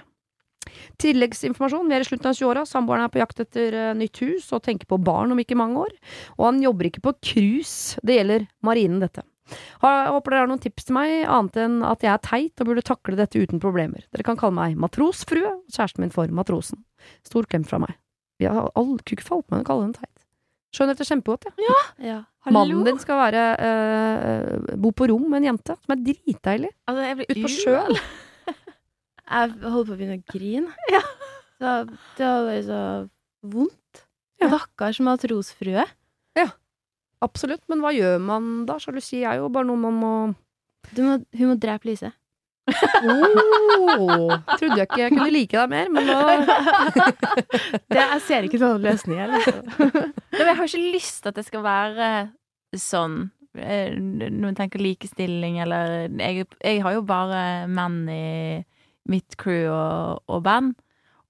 Tilleggsinformasjon. 1.01 1.89
Vi 1.89 1.97
er 1.97 2.05
i 2.05 2.07
slutten 2.07 2.31
av 2.31 2.37
20-åra. 2.37 2.63
Samboeren 2.69 3.05
er 3.05 3.11
på 3.13 3.21
jakt 3.21 3.43
etter 3.43 3.77
eh, 3.79 3.91
nytt 3.97 4.21
hus 4.23 4.49
og 4.55 4.63
tenker 4.65 4.89
på 4.89 4.99
barn 5.01 5.33
om 5.33 5.41
ikke 5.41 5.57
mange 5.59 5.85
år. 5.85 5.93
Og 6.37 6.47
han 6.49 6.63
jobber 6.63 6.89
ikke 6.89 7.03
på 7.05 7.15
cruise. 7.19 8.01
Det 8.05 8.19
gjelder 8.19 8.47
marinen, 8.65 9.01
dette. 9.03 9.25
Jeg 9.51 10.11
håper 10.13 10.31
dere 10.31 10.45
har 10.45 10.49
noen 10.49 10.61
tips 10.63 10.87
til 10.87 10.95
meg, 10.95 11.11
annet 11.27 11.57
enn 11.59 11.81
at 11.85 12.03
jeg 12.05 12.13
er 12.13 12.21
teit 12.23 12.63
og 12.63 12.69
burde 12.69 12.85
takle 12.87 13.17
dette 13.19 13.41
uten 13.41 13.59
problemer. 13.61 14.05
Dere 14.15 14.25
kan 14.25 14.39
kalle 14.39 14.55
meg 14.55 14.79
matrosfrue, 14.79 15.57
og 15.59 15.75
kjæresten 15.75 16.05
min 16.05 16.13
for 16.15 16.31
matrosen. 16.33 16.79
Stor 17.27 17.47
klem 17.51 17.67
fra 17.67 17.81
meg. 17.83 17.97
Vi 18.39 18.47
har 18.49 18.71
all 18.79 18.95
kunne 19.03 19.25
falt 19.25 19.49
meg 19.51 19.65
å 19.65 19.67
kalle 19.67 19.89
henne 19.89 19.99
teit. 19.99 20.09
Skjønner 20.73 20.95
dette 20.95 21.05
kjempegodt, 21.05 21.51
jeg. 21.51 21.73
Ja. 22.01 22.19
Mannen 22.49 22.81
din 22.87 22.97
skal 22.99 23.19
være 23.19 23.41
øh, 23.67 24.77
bo 24.81 24.89
på 24.95 25.05
rom 25.11 25.27
med 25.29 25.43
en 25.43 25.51
jente, 25.51 25.75
som 25.77 25.93
er 25.93 26.01
dritdeilig. 26.07 26.71
Altså, 26.89 27.27
Ut 27.29 27.41
på 27.43 27.51
sjøen. 27.51 27.99
Jeg 29.29 29.51
holdt 29.63 29.87
på 29.89 29.95
å 29.95 29.97
begynne 29.99 30.19
å 30.19 30.25
grine. 30.33 30.73
Ja. 30.93 31.01
Så 31.63 31.73
det 32.17 32.25
var 32.27 32.41
bare 32.49 32.63
så 32.65 32.79
vondt. 33.53 34.01
Ja. 34.41 34.49
Stakkars 34.51 34.99
matrosfrue. 35.05 35.85
Absolutt, 37.23 37.61
men 37.71 37.79
hva 37.79 37.93
gjør 37.95 38.17
man 38.19 38.47
da? 38.67 38.75
Sjalusi 38.83 39.21
er 39.23 39.37
jo 39.39 39.45
bare 39.47 39.63
noe 39.69 39.79
man 39.79 39.95
må 39.95 40.09
Du 40.91 40.97
må, 41.05 41.13
hun 41.39 41.53
må 41.53 41.55
drepe 41.55 41.87
Lise. 41.87 42.09
oh, 42.67 44.33
Trodde 44.57 44.75
jeg 44.81 44.87
ikke 44.89 44.99
jeg 45.05 45.13
kunne 45.13 45.29
like 45.31 45.55
deg 45.55 45.71
mer, 45.71 45.87
men 45.93 46.09
nå 46.09 46.17
Det, 47.93 48.01
jeg 48.01 48.19
ser 48.27 48.47
ikke 48.49 48.59
noen 48.59 48.83
løsning 48.83 49.21
her. 49.21 49.31
Liksom. 49.37 50.11
Jeg 50.35 50.57
har 50.59 50.67
ikke 50.67 50.83
lyst 50.97 51.21
til 51.23 51.31
at 51.31 51.39
det 51.39 51.45
skal 51.47 51.63
være 51.65 52.09
sånn. 52.79 53.17
eh, 53.55 53.95
Når 53.95 54.35
man 54.49 54.59
tenker 54.59 54.83
likestilling, 54.83 55.61
eller 55.63 56.09
jeg, 56.11 56.47
jeg 56.59 56.83
har 56.83 56.97
jo 56.97 57.05
bare 57.07 57.43
menn 57.71 58.01
i 58.11 58.23
mitt 59.09 59.37
crew 59.37 59.67
og, 59.71 60.23
og 60.27 60.43
band. 60.43 60.73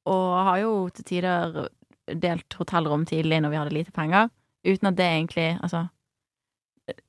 Og 0.10 0.26
har 0.50 0.60
jo 0.64 0.74
til 0.94 1.08
tider 1.08 1.68
delt 2.08 2.58
hotellrom 2.60 3.06
tidlig 3.08 3.40
når 3.42 3.54
vi 3.54 3.60
hadde 3.62 3.76
lite 3.78 3.96
penger. 3.96 4.32
Uten 4.68 4.88
at 4.88 4.96
det 4.96 5.06
egentlig 5.06 5.60
Altså 5.64 5.88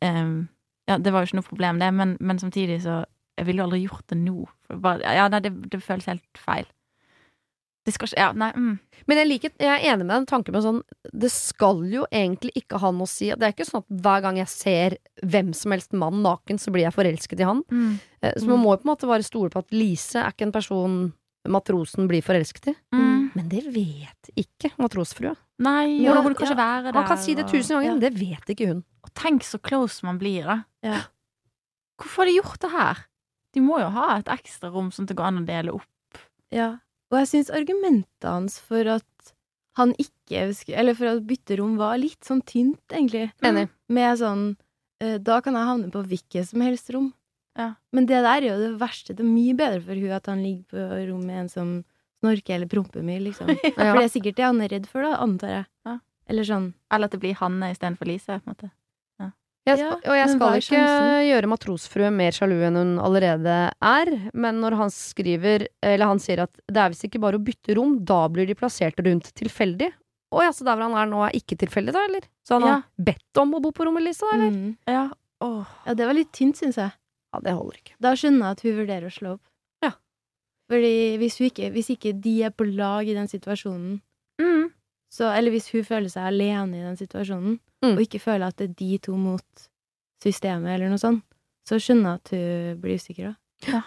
um, 0.02 0.48
Ja, 0.88 0.98
det 0.98 1.12
var 1.12 1.22
jo 1.22 1.28
ikke 1.28 1.38
noe 1.38 1.46
problem, 1.48 1.78
det, 1.80 1.94
men, 1.94 2.16
men 2.20 2.38
samtidig 2.38 2.82
så 2.82 3.04
Jeg 3.38 3.46
ville 3.46 3.62
jo 3.62 3.66
aldri 3.66 3.80
gjort 3.82 4.10
det 4.10 4.18
nå. 4.18 4.48
Bare, 4.82 5.00
ja, 5.02 5.28
nei, 5.28 5.40
det, 5.42 5.50
det 5.72 5.82
føles 5.82 6.06
helt 6.06 6.38
feil. 6.38 6.68
Det 7.84 7.92
skal 7.92 8.08
Ja, 8.16 8.30
nei. 8.32 8.50
Mm. 8.56 8.78
Men 9.06 9.18
jeg, 9.20 9.28
liker, 9.28 9.50
jeg 9.60 9.68
er 9.68 9.92
enig 9.92 10.06
med 10.06 10.14
den 10.16 10.26
tanken 10.30 10.54
med 10.56 10.62
sånn 10.64 10.78
Det 11.12 11.28
skal 11.32 11.82
jo 11.92 12.06
egentlig 12.08 12.54
ikke 12.56 12.78
ha 12.80 12.90
noe 12.94 13.04
å 13.04 13.10
si. 13.10 13.28
Det 13.28 13.44
er 13.44 13.52
ikke 13.52 13.66
sånn 13.68 13.82
at 13.82 13.98
hver 14.06 14.22
gang 14.24 14.38
jeg 14.40 14.48
ser 14.48 14.96
hvem 15.20 15.52
som 15.56 15.74
helst 15.76 15.92
mann 15.92 16.22
naken, 16.24 16.58
så 16.58 16.72
blir 16.72 16.86
jeg 16.86 16.96
forelsket 16.96 17.42
i 17.44 17.48
han. 17.48 17.60
Mm. 17.70 17.98
Eh, 18.22 18.32
Så 18.40 18.48
man 18.48 18.62
må 18.62 18.72
jo 18.72 18.80
på 18.80 18.88
en 18.88 18.92
måte 18.94 19.10
bare 19.10 19.26
stole 19.26 19.52
på 19.52 19.60
at 19.60 19.74
Lise 19.76 20.22
er 20.22 20.32
ikke 20.32 20.48
en 20.48 20.56
person 20.56 20.96
matrosen 21.44 22.08
blir 22.08 22.24
forelsket 22.24 22.70
i. 22.72 22.74
Mm. 22.96 23.30
Men 23.34 23.48
det 23.52 23.64
vet 23.74 24.30
ikke 24.38 24.72
matrosfrua. 24.80 25.34
Nei, 25.60 26.00
Ja, 26.02 26.14
Hvordan, 26.16 26.34
ja. 26.40 26.54
være 26.56 26.84
der. 26.88 26.92
Man 26.96 27.06
kan 27.06 27.18
si 27.20 27.34
det 27.34 27.46
tusen 27.50 27.76
ganger, 27.76 27.92
men 27.92 28.00
det 28.00 28.14
vet 28.16 28.48
ikke 28.48 28.68
hun. 28.72 28.84
Og, 29.04 29.10
tenk 29.14 29.44
så 29.44 29.60
close 29.60 30.02
man 30.06 30.18
blir, 30.18 30.44
da. 30.48 30.56
Ja. 30.82 31.02
Hvorfor 32.00 32.24
har 32.24 32.30
de 32.30 32.38
gjort 32.40 32.60
det 32.64 32.70
her? 32.72 33.04
De 33.54 33.60
må 33.60 33.78
jo 33.78 33.90
ha 33.94 34.16
et 34.18 34.26
ekstra 34.32 34.72
rom 34.72 34.90
som 34.90 35.06
det 35.06 35.14
går 35.16 35.28
an 35.30 35.42
å 35.44 35.46
dele 35.46 35.74
opp. 35.76 36.18
Ja. 36.50 36.78
Og 37.14 37.20
jeg 37.22 37.30
syns 37.30 37.52
argumentet 37.54 38.26
hans 38.26 38.58
for 38.58 38.90
at 38.98 39.06
han 39.78 39.94
ikke 39.98 40.10
Eller 40.74 40.94
for 40.94 41.10
at 41.10 41.24
bytte 41.26 41.58
rom 41.58 41.74
var 41.78 41.96
litt 41.98 42.26
sånn 42.26 42.40
tynt, 42.46 42.82
egentlig. 42.90 43.28
Enig. 43.44 43.68
Med 43.92 44.18
sånn 44.18 44.44
eh, 45.02 45.18
Da 45.22 45.40
kan 45.44 45.54
jeg 45.58 45.68
havne 45.68 45.90
på 45.94 46.02
hvilket 46.10 46.48
som 46.50 46.62
helst 46.64 46.90
rom. 46.94 47.12
Ja. 47.58 47.74
Men 47.94 48.06
det 48.10 48.22
der 48.24 48.42
er 48.42 48.48
jo 48.48 48.60
det 48.60 48.70
verste. 48.80 49.14
Det 49.14 49.22
er 49.22 49.30
mye 49.30 49.54
bedre 49.58 49.82
for 49.84 49.98
hun 49.98 50.14
at 50.16 50.30
han 50.30 50.42
ligger 50.42 50.64
på 50.74 51.02
rom 51.10 51.26
med 51.26 51.44
en 51.44 51.50
som 51.52 51.74
snorker 52.24 52.56
eller 52.56 52.70
promper 52.70 53.04
mye, 53.04 53.20
liksom. 53.28 53.50
For 53.76 54.00
det 54.00 54.06
er 54.08 54.14
sikkert 54.14 54.38
det 54.40 54.46
han 54.46 54.62
er 54.64 54.72
redd 54.72 54.88
for, 54.90 55.04
da, 55.04 55.18
antar 55.22 55.52
jeg. 55.52 55.66
Ja. 55.86 55.98
Eller 56.30 56.48
sånn 56.48 56.70
Eller 56.90 57.10
at 57.10 57.14
det 57.14 57.20
blir 57.22 57.36
Hanne 57.38 57.68
istedenfor 57.74 58.08
Lise. 58.08 58.40
på 58.40 58.48
en 58.48 58.54
måte. 58.54 58.70
Jeg 59.64 59.78
Ja, 59.80 59.94
og 59.96 60.12
jeg 60.18 60.28
skal 60.28 60.58
ikke 60.60 60.80
gjøre 61.24 61.48
matrosfrue 61.48 62.10
mer 62.12 62.34
sjalu 62.36 62.58
enn 62.66 62.76
hun 62.76 62.90
allerede 63.00 63.54
er, 63.80 64.10
men 64.36 64.58
når 64.60 64.76
han 64.76 64.90
skriver, 64.92 65.64
eller 65.80 66.10
han 66.10 66.20
sier 66.20 66.42
at 66.44 66.52
det 66.68 66.76
er 66.82 66.90
visst 66.92 67.06
ikke 67.08 67.20
bare 67.22 67.38
å 67.40 67.44
bytte 67.44 67.76
rom, 67.78 67.94
da 68.04 68.26
blir 68.28 68.44
de 68.46 68.54
plassert 68.58 69.00
rundt 69.00 69.30
tilfeldig. 69.40 69.88
Å 70.34 70.42
ja, 70.44 70.50
så 70.52 70.66
der 70.66 70.76
hvor 70.76 70.90
han 70.90 70.98
er 71.00 71.08
nå 71.08 71.22
er 71.24 71.32
ikke 71.38 71.56
tilfeldig, 71.56 71.94
da, 71.96 72.02
eller? 72.10 72.26
Så 72.44 72.58
han 72.58 72.62
Ja. 72.68 72.74
har 72.74 72.84
bedt 73.08 73.40
om 73.40 73.54
å 73.56 73.62
bo 73.62 73.70
på 73.72 73.86
rommet, 73.86 74.02
Lisa, 74.04 74.26
eller? 74.34 74.50
mm. 74.52 74.76
Ja, 74.86 75.08
åh. 75.40 75.64
Ja, 75.86 75.94
det 75.94 76.06
var 76.10 76.12
litt 76.14 76.32
tynt, 76.32 76.56
syns 76.60 76.76
jeg. 76.76 76.92
Ja, 77.32 77.40
det 77.40 77.54
holder 77.56 77.78
ikke. 77.80 77.94
Da 78.00 78.12
skjønner 78.12 78.44
jeg 78.44 78.50
at 78.58 78.60
hun 78.66 78.76
vurderer 78.84 79.06
å 79.08 79.14
slå 79.16 79.32
opp. 79.38 79.44
Ja. 79.82 79.92
Fordi 80.68 80.92
hvis, 81.22 81.40
ikke, 81.40 81.70
hvis 81.72 81.88
ikke 81.96 82.12
de 82.20 82.42
er 82.44 82.50
på 82.50 82.66
lag 82.68 83.08
i 83.08 83.14
den 83.16 83.28
situasjonen, 83.32 84.00
Mm. 84.40 84.72
Så, 85.14 85.28
eller 85.30 85.54
hvis 85.54 85.68
hun 85.70 85.84
føler 85.86 86.10
seg 86.10 86.26
alene 86.32 86.80
i 86.80 86.84
den 86.88 86.98
situasjonen, 87.00 87.60
Mm. 87.84 87.98
og 87.98 88.00
ikke 88.00 88.18
føler 88.22 88.46
at 88.48 88.56
det 88.56 88.70
er 88.70 88.76
de 88.80 88.98
to 89.04 89.12
mot 89.20 89.64
systemet, 90.24 90.74
eller 90.78 90.88
noe 90.88 91.00
sånt, 91.02 91.20
så 91.68 91.76
skjønner 91.80 92.14
jeg 92.14 92.20
at 92.22 92.30
hun 92.32 92.78
blir 92.80 92.96
usikker. 93.00 93.34
da. 93.68 93.82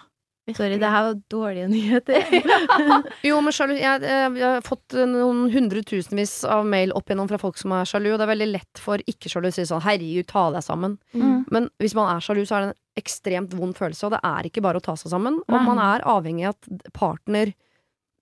Sorry, 0.56 0.78
det 0.80 0.88
her 0.88 1.04
var 1.10 1.16
dårlige 1.34 1.66
nyheter. 1.68 2.24
Jo, 3.28 3.42
men 3.44 3.52
sjalu 3.52 3.74
jeg, 3.76 4.00
jeg, 4.06 4.30
jeg 4.40 4.46
har 4.48 4.62
fått 4.64 4.96
eh, 4.96 5.04
noen 5.10 5.50
hundretusenvis 5.52 6.38
av 6.48 6.64
mail 6.70 6.94
opp 6.96 7.10
igjennom 7.10 7.28
fra 7.28 7.40
folk 7.42 7.58
som 7.60 7.74
er 7.76 7.90
sjalu, 7.90 8.14
og 8.14 8.22
det 8.22 8.28
er 8.28 8.32
veldig 8.32 8.48
lett 8.54 8.80
for 8.80 9.04
ikke-sjalu 9.12 9.50
å 9.50 9.56
si 9.58 9.66
sånn 9.68 9.84
'herregud, 9.84 10.30
ta 10.32 10.46
deg 10.56 10.64
sammen'. 10.64 10.96
Mm. 11.18 11.42
Men 11.52 11.68
hvis 11.84 11.98
man 12.00 12.14
er 12.16 12.24
sjalu, 12.24 12.46
så 12.48 12.56
er 12.56 12.62
det 12.62 12.70
en 12.70 13.02
ekstremt 13.04 13.58
vond 13.60 13.76
følelse, 13.76 14.08
og 14.08 14.16
det 14.16 14.22
er 14.24 14.48
ikke 14.48 14.64
bare 14.64 14.80
å 14.80 14.86
ta 14.88 14.96
seg 14.96 15.12
sammen. 15.12 15.42
Og 15.50 15.58
man 15.68 15.82
er 15.84 16.06
avhengig 16.08 16.48
av 16.48 16.56
at 16.56 16.94
partner 16.96 17.52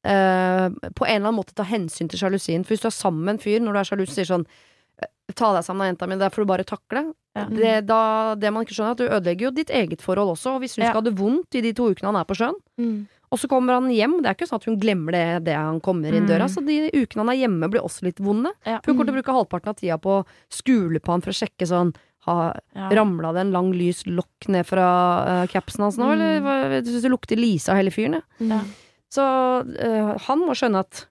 eh, 0.06 0.70
på 0.96 1.08
en 1.08 1.16
eller 1.18 1.28
annen 1.32 1.40
måte 1.42 1.56
ta 1.58 1.66
hensyn 1.68 2.08
til 2.12 2.20
sjalusien. 2.22 2.64
For 2.66 2.76
hvis 2.76 2.86
du 2.86 2.90
er 2.92 2.96
sammen 2.96 3.26
med 3.26 3.36
en 3.36 3.44
fyr 3.44 3.60
når 3.64 3.74
du 3.74 3.80
er 3.82 3.90
sjalu, 3.90 4.06
sier 4.08 4.30
sånn 4.30 4.46
eh, 5.02 5.10
Ta 5.36 5.50
deg 5.56 5.64
sammen, 5.66 5.90
jenta 5.90 6.06
mi, 6.08 6.16
det 6.22 6.30
får 6.32 6.44
du 6.46 6.50
bare 6.52 6.64
takle. 6.64 7.02
Ja. 7.36 7.48
Det, 7.50 7.72
da, 7.90 8.36
det 8.40 8.52
man 8.54 8.64
ikke 8.64 8.76
skjønner, 8.78 8.94
er 8.94 8.96
at 8.96 9.02
du 9.02 9.08
ødelegger 9.18 9.48
jo 9.48 9.52
ditt 9.58 9.72
eget 9.74 10.00
forhold 10.06 10.36
også. 10.38 10.54
Og 10.56 10.62
hvis 10.62 10.76
hun 10.78 10.86
Ja. 10.86 10.92
skal 10.94 11.02
ha 11.02 11.10
det 11.10 11.16
vondt 11.18 11.56
i 11.58 11.62
de 11.66 11.74
to 11.74 11.90
ukene 11.92 12.12
han 12.14 12.16
er 12.22 12.26
på 12.30 12.38
sjøen, 12.38 12.56
Mm. 12.80 13.08
og 13.32 13.40
så 13.42 13.50
kommer 13.50 13.74
han 13.74 13.90
hjem, 13.90 14.22
det 14.22 14.30
er 14.30 14.36
ikke 14.38 14.48
sånn 14.48 14.62
at 14.62 14.66
hun 14.70 14.78
glemmer 14.80 15.12
det 15.12 15.44
det 15.50 15.56
han 15.58 15.82
kommer 15.82 16.14
inn 16.14 16.24
Mm. 16.24 16.30
døra, 16.30 16.46
så 16.48 16.64
de 16.64 16.92
ukene 16.94 17.26
han 17.26 17.30
er 17.34 17.42
hjemme 17.42 17.70
blir 17.74 17.82
også 17.82 18.04
litt 18.06 18.20
vonde. 18.22 18.54
Ja. 18.66 18.80
For 18.86 18.94
hun 18.94 18.98
kommer 19.02 19.12
til 19.12 19.16
å 19.16 19.24
bruke 19.24 19.36
halvparten 19.36 19.68
av 19.74 19.76
tida 19.82 19.98
på 19.98 20.22
å 20.22 20.26
skule 20.50 21.00
på 21.02 21.12
han 21.12 21.22
for 21.22 21.32
å 21.32 21.40
sjekke 21.42 21.66
sånn 21.68 21.96
ha, 22.28 22.54
Ja. 22.76 22.90
Ramla 22.90 23.34
det 23.34 23.42
en 23.42 23.52
lang, 23.52 23.72
lys 23.74 24.04
lokk 24.06 24.48
ned 24.48 24.66
fra 24.66 25.44
uh, 25.44 25.48
capsen 25.48 25.82
hans 25.84 25.98
nå, 25.98 26.06
Mm. 26.06 26.14
eller 26.14 26.42
hva- 26.42 26.72
jeg 26.72 26.86
syns 26.86 27.02
det 27.02 27.12
lukter 27.12 27.36
Lise 27.38 27.70
av 27.70 27.78
hele 27.78 27.90
fyren. 27.92 28.22
Ja. 28.40 28.62
Så 29.16 29.26
eh, 29.80 30.14
han 30.28 30.42
må 30.44 30.56
skjønne 30.58 30.82
at 30.86 31.06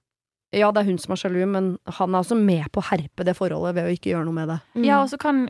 ja, 0.55 0.69
det 0.71 0.85
er 0.85 0.87
hun 0.93 0.99
som 1.03 1.14
er 1.17 1.19
sjalu, 1.19 1.40
men 1.51 1.71
han 1.97 2.14
er 2.14 2.21
også 2.23 2.37
med 2.38 2.69
på 2.71 2.79
å 2.83 2.87
herpe 2.93 3.25
det 3.27 3.33
forholdet 3.35 3.75
ved 3.75 3.88
å 3.88 3.95
ikke 3.97 4.12
gjøre 4.12 4.27
noe 4.29 4.37
med 4.37 4.53
det. 4.53 4.59
Mm. 4.77 4.85
Ja, 4.87 5.01
og 5.03 5.09
så 5.11 5.19
kan 5.19 5.40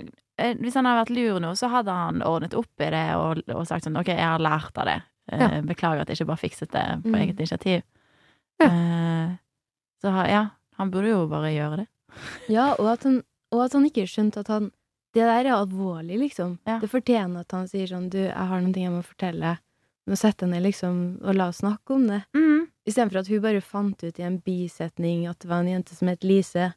eh, 0.40 0.54
Hvis 0.62 0.78
han 0.78 0.86
hadde 0.88 1.02
vært 1.02 1.12
lur 1.16 1.40
nå, 1.44 1.50
så 1.60 1.68
hadde 1.72 1.92
han 1.92 2.22
ordnet 2.24 2.54
opp 2.56 2.80
i 2.80 2.88
det 2.94 3.02
og, 3.18 3.42
og 3.52 3.66
sagt 3.68 3.84
sånn 3.84 3.98
OK, 4.00 4.08
jeg 4.14 4.24
har 4.24 4.40
lært 4.44 4.78
av 4.80 4.88
det. 4.88 5.00
Eh, 5.32 5.40
Ja. 5.44 5.48
Beklager 5.64 6.00
at 6.04 6.08
jeg 6.12 6.20
ikke 6.22 6.30
bare 6.32 6.40
fikset 6.44 6.70
det 6.72 6.86
på 7.04 7.12
Mm. 7.12 7.18
eget 7.20 7.38
initiativ. 7.42 7.82
Ja. 8.62 8.66
Eh, 8.70 9.34
så 10.04 10.14
ja, 10.30 10.42
han 10.78 10.90
burde 10.94 11.08
jo 11.12 11.26
bare 11.28 11.52
gjøre 11.52 11.82
det. 11.82 11.86
Ja, 12.56 12.70
og 12.78 12.88
at, 12.94 13.04
han, 13.08 13.20
og 13.52 13.64
at 13.66 13.72
han 13.76 13.84
ikke 13.88 14.06
skjønte 14.08 14.40
at 14.44 14.48
han 14.52 14.70
Det 15.14 15.22
der 15.22 15.44
er 15.46 15.54
alvorlig, 15.54 16.16
liksom. 16.18 16.56
Ja. 16.66 16.78
Det 16.82 16.88
fortjener 16.90 17.44
at 17.44 17.52
han 17.54 17.68
sier 17.70 17.86
sånn 17.86 18.08
Du, 18.10 18.18
jeg 18.18 18.32
har 18.34 18.60
noen 18.60 18.72
ting 18.74 18.84
jeg 18.88 18.92
må 18.96 19.02
fortelle. 19.06 19.58
Nå 20.06 20.16
setter 20.20 20.44
jeg 20.46 20.52
ned, 20.52 20.62
liksom, 20.66 20.96
og 21.24 21.34
la 21.34 21.46
oss 21.48 21.62
snakke 21.62 21.94
om 21.94 22.06
det. 22.10 22.22
Mm. 22.36 22.66
Istedenfor 22.86 23.22
at 23.22 23.28
hun 23.32 23.40
bare 23.40 23.60
fant 23.64 24.02
ut 24.04 24.18
i 24.20 24.22
en 24.26 24.38
bisetning 24.44 25.22
at 25.30 25.38
det 25.40 25.48
var 25.48 25.62
en 25.62 25.70
jente 25.72 25.94
som 25.96 26.08
het 26.12 26.22
Lise, 26.28 26.74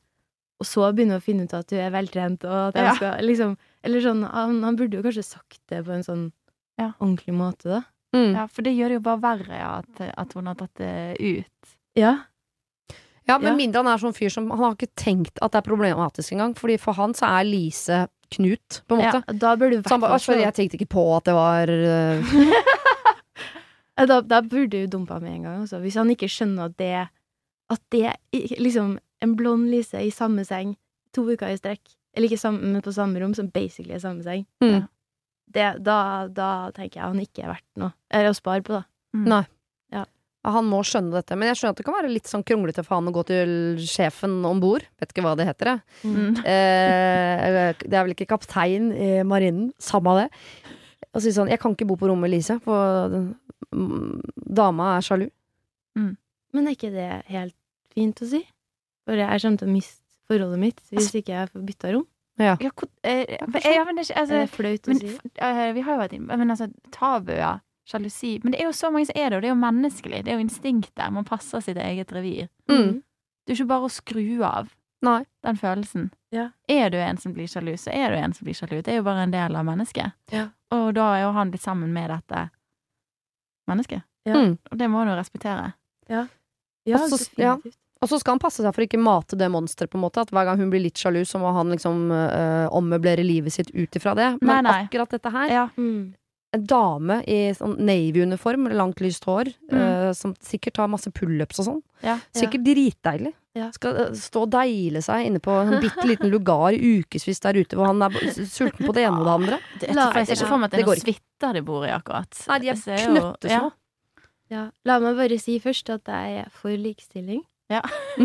og 0.62 0.66
så 0.66 0.88
begynne 0.96 1.18
å 1.20 1.22
finne 1.22 1.44
ut 1.44 1.54
at 1.54 1.70
hun 1.76 1.80
er 1.84 1.92
veltrent, 1.92 2.46
og 2.48 2.70
at 2.70 2.76
Ja. 2.80 2.94
skal 2.96 3.20
liksom 3.22 3.58
Eller 3.84 4.02
sånn 4.02 4.24
han, 4.32 4.64
han 4.64 4.76
burde 4.76 4.98
jo 4.98 5.04
kanskje 5.04 5.24
sagt 5.24 5.60
det 5.70 5.84
på 5.86 5.92
en 5.92 6.04
sånn 6.04 6.32
Ja. 6.80 6.94
ordentlig 7.02 7.36
måte, 7.36 7.64
da. 7.64 7.82
Mm. 8.16 8.34
Ja, 8.34 8.48
for 8.48 8.62
det 8.64 8.72
gjør 8.78 8.88
det 8.88 8.94
jo 8.98 9.00
bare 9.02 9.20
verre, 9.22 9.58
ja, 9.60 9.78
at, 9.84 10.14
at 10.18 10.34
hun 10.34 10.46
har 10.48 10.56
tatt 10.56 10.74
det 10.76 11.18
ut. 11.20 11.76
Ja. 11.96 12.24
Ja, 13.28 13.38
men 13.38 13.52
Ja. 13.52 13.56
mindre 13.58 13.84
han 13.84 13.88
er 13.88 13.98
sånn 14.00 14.16
fyr 14.16 14.32
som 14.32 14.50
Han 14.50 14.60
har 14.60 14.76
ikke 14.76 14.96
tenkt 14.96 15.38
at 15.42 15.52
det 15.52 15.60
er 15.60 15.70
problematisk 15.70 16.32
engang, 16.32 16.56
Fordi 16.56 16.80
for 16.80 16.94
han 16.94 17.12
så 17.14 17.28
er 17.28 17.44
Lise 17.44 18.08
Knut, 18.32 18.82
på 18.88 18.96
en 18.98 19.04
måte. 19.04 19.24
Ja. 19.28 19.34
Da 19.34 19.56
burde 19.58 19.72
du 19.72 19.82
vært 19.82 19.88
Så 19.88 19.92
han 19.92 20.02
bare 20.02 20.16
«Å, 20.16 20.40
jeg 20.42 20.54
tenkte 20.54 20.78
ikke 20.80 20.90
på 20.96 21.18
at 21.18 21.24
det 21.26 21.34
var 21.36 21.68
Da, 23.98 24.20
da 24.22 24.42
burde 24.46 24.84
du 24.84 24.88
dumpa 24.94 25.20
med 25.20 25.32
en 25.34 25.44
gang, 25.48 25.62
også. 25.64 25.80
Hvis 25.82 25.96
han 25.98 26.10
ikke 26.14 26.30
skjønner 26.30 26.66
at 26.70 26.78
det 26.78 27.08
At 27.70 27.82
det 27.92 28.14
liksom 28.60 28.98
en 29.22 29.36
blond 29.36 29.66
Lise 29.72 30.00
i 30.06 30.12
samme 30.14 30.46
seng 30.46 30.76
to 31.16 31.24
uker 31.26 31.50
i 31.50 31.58
strekk, 31.58 31.82
eller 32.16 32.28
ikke 32.30 32.38
sammen, 32.40 32.72
men 32.74 32.82
på 32.86 32.94
samme 32.94 33.20
rom, 33.20 33.34
som 33.34 33.48
basically 33.50 33.96
er 33.96 34.00
samme 34.04 34.22
seng, 34.24 34.46
Mm. 34.62 34.88
det, 35.52 35.84
da, 35.84 36.28
da 36.28 36.70
tenker 36.72 37.00
jeg 37.00 37.04
han 37.08 37.20
ikke 37.20 37.44
er 37.44 37.50
verdt 37.56 37.66
noe. 37.82 37.94
Eller 38.12 38.30
å 38.30 38.36
spare 38.38 38.62
på, 38.62 38.74
da. 38.78 38.84
Nei. 39.16 39.42
Ja. 39.92 40.04
Ja, 40.46 40.52
Han 40.52 40.66
må 40.70 40.84
skjønne 40.86 41.12
dette, 41.12 41.36
men 41.36 41.48
jeg 41.50 41.58
skjønner 41.58 41.74
at 41.74 41.78
det 41.82 41.86
kan 41.86 41.96
være 41.98 42.14
litt 42.14 42.30
sånn 42.30 42.44
kronglete 42.46 42.86
for 42.86 42.96
han 43.00 43.08
å 43.10 43.16
gå 43.16 43.26
til 43.26 43.50
sjefen 43.82 44.46
om 44.46 44.60
bord. 44.62 44.86
Vet 45.02 45.12
ikke 45.12 45.24
hva 45.26 45.36
det 45.36 45.48
heter, 45.50 45.74
jeg. 45.74 45.82
Mm. 46.06 46.38
Eh, 46.46 47.74
det 47.90 47.94
er 47.98 48.04
vel 48.06 48.14
ikke 48.16 48.30
kaptein 48.30 48.92
i 48.94 49.24
marinen, 49.28 49.72
samme 49.82 50.14
det. 50.22 50.28
Og 51.18 51.24
si 51.26 51.32
sånn 51.34 51.50
'Jeg 51.50 51.60
kan 51.60 51.74
ikke 51.74 51.88
bo 51.90 51.96
på 51.98 52.08
rommet 52.08 52.30
med 52.30 52.32
Lise, 52.38 52.60
for 52.62 53.10
mm, 53.74 54.22
dama 54.54 54.98
er 54.98 55.02
sjalu'. 55.02 55.32
Men 56.54 56.68
er 56.68 56.76
ikke 56.78 56.92
det 56.94 57.26
helt 57.28 57.56
fint 57.94 58.22
å 58.22 58.28
si? 58.30 58.44
For 59.06 59.18
jeg 59.18 59.42
kommer 59.42 59.58
til 59.58 59.68
å 59.68 59.72
miste 59.74 60.02
forholdet 60.30 60.60
mitt 60.60 60.80
hvis 60.92 61.12
ikke 61.16 61.34
jeg 61.34 61.50
får 61.52 61.66
bytta 61.66 61.94
rom. 61.96 62.06
Ja. 62.40 62.56
Ja, 62.62 62.70
hvor- 62.70 62.90
men- 63.04 63.26
det 63.26 63.42
er 63.42 63.48
ikke 63.48 64.16
altså, 64.16 64.34
er 64.34 64.46
det 64.46 64.50
flaut 64.50 64.82
å 64.82 64.88
men, 64.88 65.00
si? 65.00 65.08
Vi 65.74 65.82
har 65.82 65.94
jo 65.96 66.02
vært 66.04 66.14
inne 66.14 66.38
Men 66.38 66.52
altså, 66.52 66.72
tabuer, 66.92 67.62
sjalusi 67.88 68.44
Men 68.44 68.52
det 68.52 68.62
er 68.62 68.66
jo 68.66 68.72
så 68.72 68.92
mange 68.92 69.08
som 69.08 69.14
er 69.16 69.30
det, 69.30 69.36
og 69.38 69.42
det 69.42 69.50
er 69.50 69.56
jo 69.56 69.62
menneskelig. 69.62 70.24
Det 70.24 70.28
er 70.28 70.38
jo 70.38 70.46
instinktet. 70.46 71.12
Man 71.12 71.26
passer 71.26 71.60
sitt 71.62 71.78
eget 71.78 72.12
revir. 72.12 72.50
Mm. 72.70 73.02
Det 73.46 73.54
er 73.54 73.56
jo 73.56 73.64
ikke 73.64 73.68
bare 73.68 73.86
å 73.86 73.90
skru 73.92 74.44
av 74.44 74.76
Nei. 75.02 75.26
den 75.44 75.56
følelsen. 75.58 76.12
Ja. 76.32 76.50
Er 76.70 76.90
du 76.90 76.98
en 76.98 77.18
som 77.18 77.34
blir 77.34 77.48
sjalu, 77.48 77.74
så 77.78 77.92
er 77.94 78.10
du 78.10 78.16
en 78.18 78.34
som 78.34 78.46
blir 78.46 78.54
sjalu. 78.54 78.82
Det 78.84 78.90
er 78.90 78.98
jo 78.98 79.04
bare 79.04 79.24
en 79.24 79.32
del 79.32 79.56
av 79.56 79.66
mennesket. 79.66 80.14
Ja. 80.32 80.50
Og 80.76 80.94
da 80.98 81.08
er 81.16 81.26
jo 81.26 81.34
han 81.36 81.52
blitt 81.54 81.64
sammen 81.64 81.94
med 81.96 82.10
dette 82.12 82.48
mennesket. 83.70 84.04
Ja. 84.28 84.36
Mm. 84.36 84.58
Og 84.72 84.80
det 84.80 84.88
må 84.92 85.02
han 85.04 85.12
jo 85.14 85.20
respektere. 85.20 85.74
Ja, 86.12 86.26
Altså, 86.88 87.20
ja. 87.36 87.58
Og 88.00 88.10
så 88.12 88.20
skal 88.22 88.36
han 88.36 88.40
passe 88.40 88.62
seg 88.64 88.72
for 88.76 88.84
å 88.84 88.86
ikke 88.88 89.00
mate 89.02 89.36
det 89.40 89.50
monsteret, 89.52 89.90
på 89.92 89.98
en 89.98 90.06
måte. 90.06 90.22
At 90.24 90.32
hver 90.32 90.46
gang 90.48 90.60
hun 90.62 90.70
blir 90.72 90.84
litt 90.86 91.00
sjalu, 91.02 91.24
så 91.28 91.40
må 91.42 91.50
han 91.56 91.74
liksom 91.74 92.12
øh, 92.14 92.68
ommøblere 92.78 93.26
livet 93.26 93.56
sitt 93.56 93.72
ut 93.74 93.98
ifra 93.98 94.14
det. 94.16 94.30
Men 94.40 94.62
Nei, 94.62 94.62
nei. 94.68 94.78
akkurat 94.86 95.16
dette 95.18 95.32
her 95.34 95.52
Ja. 95.52 95.66
Mm. 95.76 96.14
En 96.56 96.64
dame 96.64 97.18
i 97.28 97.52
sånn 97.58 97.74
navy-uniform 97.84 98.64
med 98.70 98.76
langt, 98.80 99.02
lyst 99.04 99.26
hår, 99.28 99.50
Mm. 99.72 99.80
uh, 99.82 100.14
som 100.16 100.32
sikkert 100.40 100.74
tar 100.80 100.88
masse 100.88 101.12
pullups 101.12 101.60
og 101.60 101.66
sånn. 101.68 101.82
Ja. 102.02 102.20
Sikkert 102.34 102.64
dritdeilig. 102.64 103.34
Ja. 103.58 103.72
Skal 103.74 103.96
øh, 103.98 104.12
stå 104.16 104.44
og 104.46 104.52
deile 104.54 105.02
seg 105.02 105.26
inne 105.28 105.40
på 105.44 105.50
en 105.60 105.80
bitte 105.82 106.06
liten 106.06 106.30
lugar 106.30 106.72
i 106.78 107.02
ukevis 107.02 107.40
der 107.42 107.58
ute, 107.58 107.76
hvor 107.76 107.88
han 107.90 108.02
er 108.06 108.14
sulten 108.46 108.86
på 108.86 108.94
det 108.94 109.04
ene 109.08 109.18
og 109.18 109.26
det 109.26 109.34
andre. 109.34 109.60
Det, 109.82 109.90
er 109.90 109.94
La- 109.98 110.12
jeg 110.14 110.28
ser 110.30 110.36
ikke 110.38 110.48
for 110.52 110.58
meg 110.62 110.70
at 110.70 110.72
det 110.78 110.80
er 110.84 110.86
noen 110.92 111.02
suiter 111.04 111.54
de 111.58 111.62
bor 111.66 111.84
i, 111.88 111.90
akkurat. 111.92 112.40
Nei, 112.48 112.60
de 112.64 112.70
er 112.70 112.76
knøttesmå. 113.08 113.72
Ja. 113.74 114.24
Ja. 114.54 114.64
La 114.86 115.00
meg 115.04 115.18
bare 115.18 115.40
si 115.42 115.58
først 115.60 115.90
at 115.92 116.06
jeg 116.08 116.46
er 116.46 116.50
for 116.54 116.70
likestilling. 116.72 117.42
Ja. 117.68 117.82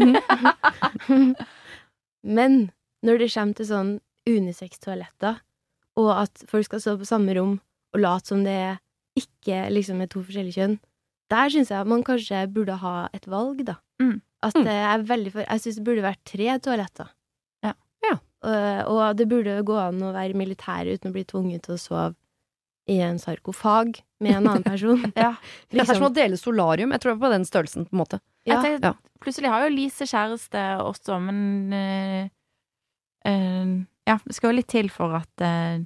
Men 2.23 2.71
når 3.03 3.19
det 3.25 3.33
kommer 3.35 3.57
til 3.59 3.67
sånn 3.67 3.93
unisex-toaletter, 4.31 5.41
og 5.99 6.11
at 6.15 6.45
folk 6.49 6.69
skal 6.69 6.81
stå 6.85 6.95
på 7.01 7.09
samme 7.09 7.35
rom 7.37 7.57
og 7.95 8.01
late 8.01 8.27
som 8.33 8.45
det 8.45 8.79
ikke 9.19 9.67
liksom 9.75 10.01
er 10.01 10.09
to 10.09 10.23
forskjellige 10.25 10.57
kjønn, 10.57 10.79
der 11.33 11.49
syns 11.53 11.71
jeg 11.73 11.87
man 11.89 12.03
kanskje 12.05 12.47
burde 12.53 12.77
ha 12.81 13.09
et 13.13 13.27
valg, 13.29 13.65
da. 13.69 13.75
Mm. 14.01 14.21
At 14.43 14.55
Mm. 14.57 14.65
det 14.65 14.73
er 14.75 15.03
veldig 15.07 15.33
for 15.33 15.41
Jeg 15.47 15.61
syns 15.61 15.77
det 15.77 15.85
burde 15.85 16.03
vært 16.03 16.25
tre 16.25 16.59
toaletter. 16.59 17.09
Ja. 17.63 17.73
Ja. 18.03 18.17
Og, 18.43 18.89
og 18.91 19.17
det 19.17 19.29
burde 19.29 19.63
gå 19.63 19.77
an 19.79 20.01
å 20.03 20.13
være 20.13 20.35
militær 20.35 20.89
uten 20.91 21.11
å 21.11 21.13
bli 21.15 21.23
tvunget 21.25 21.63
til 21.63 21.75
å 21.77 21.79
sove 21.79 22.15
i 22.91 22.97
en 22.99 23.19
sarkofag 23.23 24.01
med 24.21 24.35
en 24.41 24.49
annen 24.49 24.65
person. 24.65 24.99
Ja. 25.17 25.37
Det 25.71 25.79
er 25.81 25.85
som 25.87 26.01
Liksom. 26.03 26.09
å 26.11 26.15
dele 26.15 26.37
solarium. 26.37 26.91
Jeg 26.91 27.01
tror 27.01 27.13
det 27.13 27.19
er 27.21 27.27
på 27.29 27.33
den 27.37 27.45
størrelsen, 27.47 27.87
på 27.87 27.95
en 27.95 28.03
måte. 28.03 28.19
Ja. 28.45 28.61
Tenker, 28.63 28.83
Ja. 28.83 28.95
Plutselig 29.23 29.49
har 29.53 29.63
jo 29.69 29.75
Lise 29.77 30.03
kjæreste 30.11 30.59
også, 30.83 31.21
men 31.23 31.73
øh, 31.73 32.29
øh, 33.31 33.85
Ja, 34.09 34.17
det 34.27 34.35
skal 34.35 34.51
jo 34.51 34.57
litt 34.59 34.67
til 34.73 34.89
for 34.91 35.15
at 35.15 35.45
eh, 35.47 35.85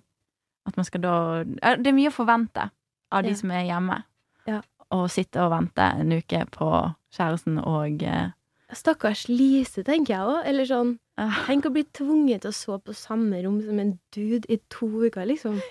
At 0.66 0.76
man 0.76 0.84
skal 0.84 1.00
da 1.00 1.44
Det 1.44 1.86
er 1.86 1.92
mye 1.96 2.10
å 2.10 2.16
forvente 2.16 2.70
av 3.12 3.22
de 3.22 3.30
Ja. 3.30 3.34
som 3.36 3.50
er 3.50 3.64
hjemme. 3.68 4.00
Ja. 4.46 4.60
Å 4.92 5.08
sitte 5.10 5.42
og 5.42 5.50
vente 5.52 5.82
en 5.82 6.12
uke 6.12 6.44
på 6.50 6.68
kjæresten 7.16 7.58
og 7.64 8.02
eh, 8.02 8.30
Stakkars 8.72 9.28
Lise, 9.28 9.82
tenker 9.86 10.14
jeg 10.14 10.26
òg. 10.26 10.40
Eller 10.46 10.64
sånn 10.66 10.98
Tenk 11.46 11.64
å 11.64 11.70
bli 11.72 11.82
tvunget 11.96 12.42
til 12.44 12.50
å 12.52 12.56
sove 12.56 12.82
på 12.90 12.94
samme 12.96 13.38
rom 13.44 13.60
som 13.64 13.78
en 13.80 13.94
dude 14.12 14.44
i 14.52 14.58
to 14.72 14.88
uker, 15.06 15.24
liksom. 15.28 15.54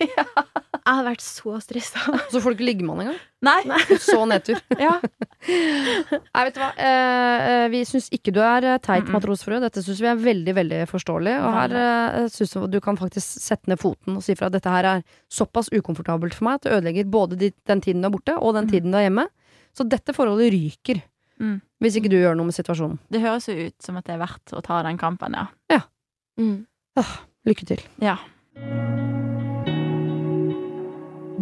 Jeg 0.86 0.94
hadde 0.94 1.06
vært 1.08 1.24
så 1.26 1.52
stressa. 1.64 2.02
Så 2.30 2.38
får 2.42 2.54
du 2.54 2.56
ikke 2.60 2.66
ligge 2.68 2.86
med 2.86 2.94
han 3.00 3.04
engang. 3.08 3.22
Nei! 3.46 3.86
Så 4.02 4.20
nedtur. 4.30 4.60
Ja. 4.82 5.00
Nei, 5.46 6.44
vet 6.46 6.56
du 6.58 6.60
hva. 6.62 6.68
Eh, 6.78 7.46
eh, 7.50 7.66
vi 7.74 7.80
syns 7.90 8.08
ikke 8.14 8.34
du 8.34 8.40
er 8.46 8.66
eh, 8.70 8.78
teit 8.82 9.04
Mm-mm. 9.06 9.16
matrosfrue. 9.18 9.58
Dette 9.64 9.82
syns 9.86 10.02
vi 10.02 10.10
er 10.12 10.22
veldig 10.22 10.54
veldig 10.58 10.82
forståelig. 10.90 11.34
Og 11.42 11.58
her 11.58 11.76
eh, 11.82 12.20
syns 12.34 12.54
vi 12.58 12.66
du 12.76 12.80
kan 12.86 12.98
faktisk 13.02 13.42
sette 13.46 13.70
ned 13.72 13.82
foten 13.82 14.18
og 14.20 14.26
si 14.26 14.38
fra 14.38 14.50
at 14.52 14.58
dette 14.60 14.74
her 14.74 14.90
er 14.96 15.04
såpass 15.34 15.70
ukomfortabelt 15.74 16.38
for 16.38 16.50
meg 16.50 16.60
at 16.60 16.68
det 16.68 16.76
ødelegger 16.78 17.10
både 17.18 17.38
den 17.42 17.82
tiden 17.86 18.02
du 18.06 18.10
er 18.10 18.16
borte, 18.18 18.38
og 18.38 18.54
den 18.58 18.66
Mm. 18.70 18.74
tiden 18.76 18.94
du 18.94 18.98
er 19.02 19.08
hjemme. 19.10 19.28
Så 19.78 19.86
dette 19.90 20.14
forholdet 20.18 20.54
ryker. 20.54 21.02
Mm. 21.41 21.58
Hvis 21.84 21.98
ikke 22.00 22.12
du 22.12 22.17
gjør 22.17 22.38
noe 22.38 22.50
med 22.50 22.56
situasjonen. 22.56 23.00
Det 23.12 23.21
høres 23.24 23.50
jo 23.52 23.58
ut 23.67 23.76
som 23.84 23.98
at 24.00 24.08
det 24.08 24.15
er 24.15 24.24
verdt 24.24 24.56
å 24.56 24.63
ta 24.65 24.80
den 24.86 25.00
kampen, 25.02 25.36
ja. 25.36 25.82
Mm. 26.39 26.65
Lykke 27.45 27.67
til. 27.67 27.84
Ja. 28.04 28.17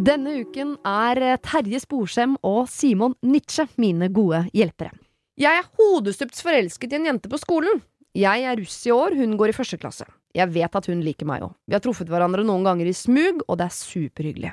Denne 0.04 0.34
uken 0.44 0.76
er 0.84 1.22
eh, 1.22 1.40
Terje 1.40 1.80
Sporsem 1.80 2.36
og 2.44 2.66
Simon 2.72 3.14
Nietzsche 3.24 3.68
mine 3.80 4.10
gode 4.12 4.44
hjelpere. 4.52 4.92
Jeg 5.40 5.62
er 5.62 5.70
hodestups 5.80 6.44
forelsket 6.46 6.92
i 6.94 7.00
en 7.00 7.08
jente 7.08 7.32
på 7.32 7.40
skolen. 7.42 7.80
Jeg 8.14 8.44
er 8.46 8.60
russ 8.60 8.76
i 8.86 8.92
år, 8.94 9.16
hun 9.18 9.38
går 9.40 9.54
i 9.54 9.56
første 9.56 9.80
klasse. 9.82 10.06
Jeg 10.36 10.52
vet 10.54 10.76
at 10.76 10.90
hun 10.90 11.02
liker 11.06 11.30
meg 11.30 11.46
òg. 11.46 11.54
Vi 11.70 11.78
har 11.78 11.82
truffet 11.82 12.10
hverandre 12.10 12.44
noen 12.46 12.66
ganger 12.66 12.90
i 12.90 12.94
smug, 12.98 13.42
og 13.48 13.58
det 13.62 13.70
er 13.70 13.78
superhyggelig. 13.78 14.52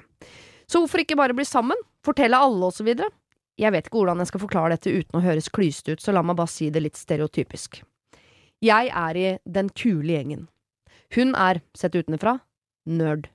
Så 0.71 0.81
hvorfor 0.81 1.03
ikke 1.03 1.19
bare 1.19 1.37
bli 1.37 1.45
sammen? 1.49 1.77
Fortelle 2.07 2.39
alle, 2.39 2.71
og 2.71 2.77
så 2.77 2.87
videre? 2.87 3.11
Jeg 3.61 3.75
vet 3.75 3.89
ikke 3.89 4.01
hvordan 4.01 4.23
jeg 4.23 4.31
skal 4.31 4.41
forklare 4.41 4.77
dette 4.77 4.93
uten 4.93 5.19
å 5.19 5.25
høres 5.25 5.51
klyste 5.53 5.93
ut, 5.93 6.01
så 6.01 6.15
la 6.17 6.23
meg 6.25 6.39
bare 6.39 6.49
si 6.49 6.71
det 6.73 6.81
litt 6.81 6.97
stereotypisk. 6.97 7.83
Jeg 8.65 8.89
er 8.89 9.17
i 9.17 9.27
den 9.45 9.69
kule 9.77 10.15
gjengen. 10.15 10.47
Hun 11.17 11.35
er, 11.37 11.61
sett 11.77 11.97
utenfra, 11.97 12.39
nerd. 12.89 13.29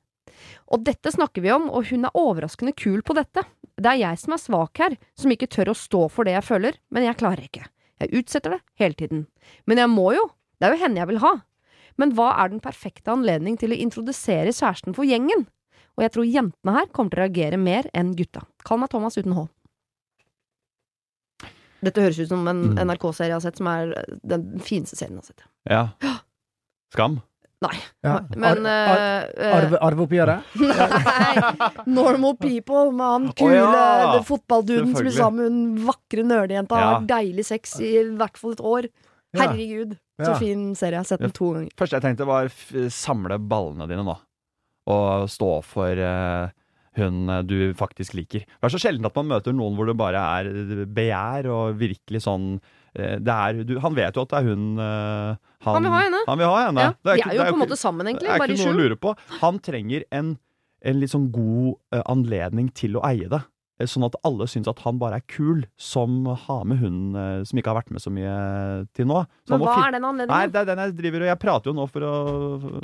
Og 0.73 0.81
dette 0.85 1.11
snakker 1.13 1.43
vi 1.45 1.51
om, 1.53 1.67
og 1.69 1.89
hun 1.91 2.07
er 2.07 2.17
overraskende 2.17 2.73
kul 2.77 3.03
på 3.05 3.15
dette. 3.17 3.43
Det 3.75 3.91
er 3.91 4.01
jeg 4.01 4.21
som 4.21 4.35
er 4.35 4.41
svak 4.41 4.81
her, 4.81 4.95
som 5.17 5.33
ikke 5.33 5.49
tør 5.51 5.73
å 5.73 5.77
stå 5.77 6.05
for 6.13 6.27
det 6.27 6.35
jeg 6.37 6.47
føler, 6.47 6.79
men 6.89 7.05
jeg 7.05 7.19
klarer 7.19 7.45
ikke. 7.45 7.65
Jeg 8.01 8.21
utsetter 8.21 8.55
det 8.55 8.61
hele 8.81 8.97
tiden. 8.97 9.25
Men 9.69 9.81
jeg 9.81 9.91
må 9.91 10.09
jo, 10.15 10.25
det 10.59 10.67
er 10.67 10.75
jo 10.75 10.81
henne 10.83 11.01
jeg 11.01 11.11
vil 11.13 11.21
ha. 11.23 11.35
Men 12.01 12.15
hva 12.15 12.31
er 12.41 12.51
den 12.51 12.63
perfekte 12.63 13.13
anledning 13.13 13.59
til 13.59 13.71
å 13.71 13.79
introdusere 13.79 14.51
kjæresten 14.51 14.95
for 14.97 15.07
gjengen? 15.07 15.45
Og 15.95 16.03
jeg 16.03 16.11
tror 16.11 16.27
jentene 16.27 16.75
her 16.75 16.89
kommer 16.91 17.13
til 17.13 17.21
å 17.21 17.25
reagere 17.27 17.59
mer 17.61 17.87
enn 17.95 18.15
gutta. 18.17 18.43
Kall 18.67 18.81
meg 18.81 18.91
Thomas 18.91 19.15
uten 19.19 19.35
H. 19.37 19.45
Dette 21.83 22.01
høres 22.01 22.19
ut 22.19 22.29
som 22.29 22.47
en 22.47 22.61
Mm. 22.73 22.77
NRK-serie 22.87 23.27
jeg 23.33 23.35
har 23.35 23.41
sett, 23.43 23.57
som 23.57 23.67
er 23.67 23.93
den 24.23 24.59
fineste 24.59 24.95
serien 24.95 25.17
jeg 25.19 25.23
har 25.23 25.31
sett. 25.33 25.47
Ja. 25.69 26.17
Skam. 26.93 27.21
Ja. 28.03 28.19
Men 28.37 28.65
Ar- 28.67 29.25
ar- 29.41 29.73
eh, 29.73 29.77
Arveoppgjøret? 29.81 30.43
Nei! 30.61 31.69
Normal 31.87 32.35
people 32.37 32.91
med 32.93 33.05
han 33.07 33.25
kule 33.33 33.61
oh, 33.63 33.73
ja. 33.73 34.19
fotballduden 34.27 34.91
som 34.93 35.01
blir 35.01 35.15
sammen 35.15 35.39
med 35.39 35.79
hun 35.79 35.87
vakre 35.87 36.23
nerdejenta. 36.27 36.77
Ja. 36.77 36.91
Har 36.99 37.07
deilig 37.09 37.45
sex 37.47 37.79
i 37.81 37.93
hvert 38.19 38.37
fall 38.37 38.53
et 38.53 38.61
år. 38.61 38.89
Ja. 39.35 39.47
Herregud, 39.47 39.95
så 40.21 40.35
fin 40.39 40.67
serie. 40.77 40.99
Jeg 40.99 41.03
har 41.03 41.09
sett 41.09 41.23
den 41.25 41.33
to 41.35 41.49
ganger. 41.55 41.71
Første 41.79 41.97
jeg 41.97 42.05
tenkte 42.05 42.27
var 42.29 42.45
f 42.51 42.69
samle 42.93 43.39
ballene 43.41 43.87
dine 43.89 44.05
nå. 44.05 44.15
Og 44.93 45.25
stå 45.33 45.49
for 45.65 45.97
eh, 45.97 46.53
hun 46.99 47.29
eh, 47.29 47.43
du 47.47 47.57
faktisk 47.77 48.15
liker. 48.17 48.45
Det 48.45 48.67
er 48.67 48.73
så 48.73 48.81
sjelden 48.81 49.07
at 49.07 49.15
man 49.19 49.29
møter 49.33 49.55
noen 49.55 49.77
hvor 49.77 49.89
det 49.89 49.97
bare 49.99 50.21
er 50.39 50.49
begjær 50.95 51.49
og 51.53 51.79
virkelig 51.81 52.23
sånn 52.25 52.55
eh, 52.95 53.17
det 53.19 53.35
er, 53.35 53.61
du, 53.67 53.75
Han 53.83 53.97
vet 53.97 54.15
jo 54.17 54.25
at 54.25 54.33
det 54.33 54.41
er 54.41 54.49
hun 54.49 54.81
eh, 54.81 55.41
Han 55.67 55.85
vil 55.87 55.95
ha 55.95 56.03
henne. 56.05 56.23
Han 56.29 56.41
vil 56.41 56.51
ha 56.51 56.61
henne. 56.67 56.87
Ja. 56.89 56.95
Det 56.95 57.13
er 57.15 57.21
De 57.21 57.27
er 57.27 57.35
jo 57.35 57.43
det 57.43 57.49
på 57.51 57.59
en 57.59 57.65
måte 57.65 57.79
sammen, 57.81 58.11
egentlig. 58.11 58.29
Det 58.29 58.37
er 58.37 58.55
ikke 58.55 58.69
noe 58.69 58.77
å 58.77 58.83
lure 58.83 58.99
på. 59.07 59.15
Han 59.41 59.59
trenger 59.65 60.07
en, 60.15 60.35
en 60.85 61.01
litt 61.01 61.13
sånn 61.13 61.27
god 61.35 61.75
eh, 61.95 62.05
anledning 62.15 62.71
til 62.77 62.99
å 62.99 63.05
eie 63.09 63.29
det. 63.31 63.41
Eh, 63.79 63.87
Sånn 63.91 64.05
at 64.07 64.15
alle 64.23 64.47
syns 64.47 64.69
at 64.71 64.79
han 64.85 64.99
bare 65.01 65.19
er 65.19 65.25
kul, 65.27 65.65
som 65.75 66.23
har 66.45 66.63
med 66.69 66.79
hun 66.79 66.99
eh, 67.19 67.41
som 67.47 67.59
ikke 67.59 67.73
har 67.73 67.79
vært 67.81 67.91
med 67.91 68.03
så 68.03 68.13
mye 68.13 68.35
til 68.95 69.09
nå. 69.09 69.23
Så 69.43 69.55
han 69.55 69.59
Men 69.59 69.65
må 69.65 69.71
hva 69.71 69.87
er 69.87 69.97
den 69.97 70.07
anledningen? 70.07 70.31
Nei, 70.31 70.47
det 70.53 70.61
er 70.61 70.69
den 70.71 70.83
jeg 70.85 70.95
driver 71.01 71.25
og 71.25 71.31
Jeg 71.31 71.41
prater 71.43 71.71
jo 71.71 71.75
nå 71.75 71.87
for 71.91 72.07
å 72.07 72.15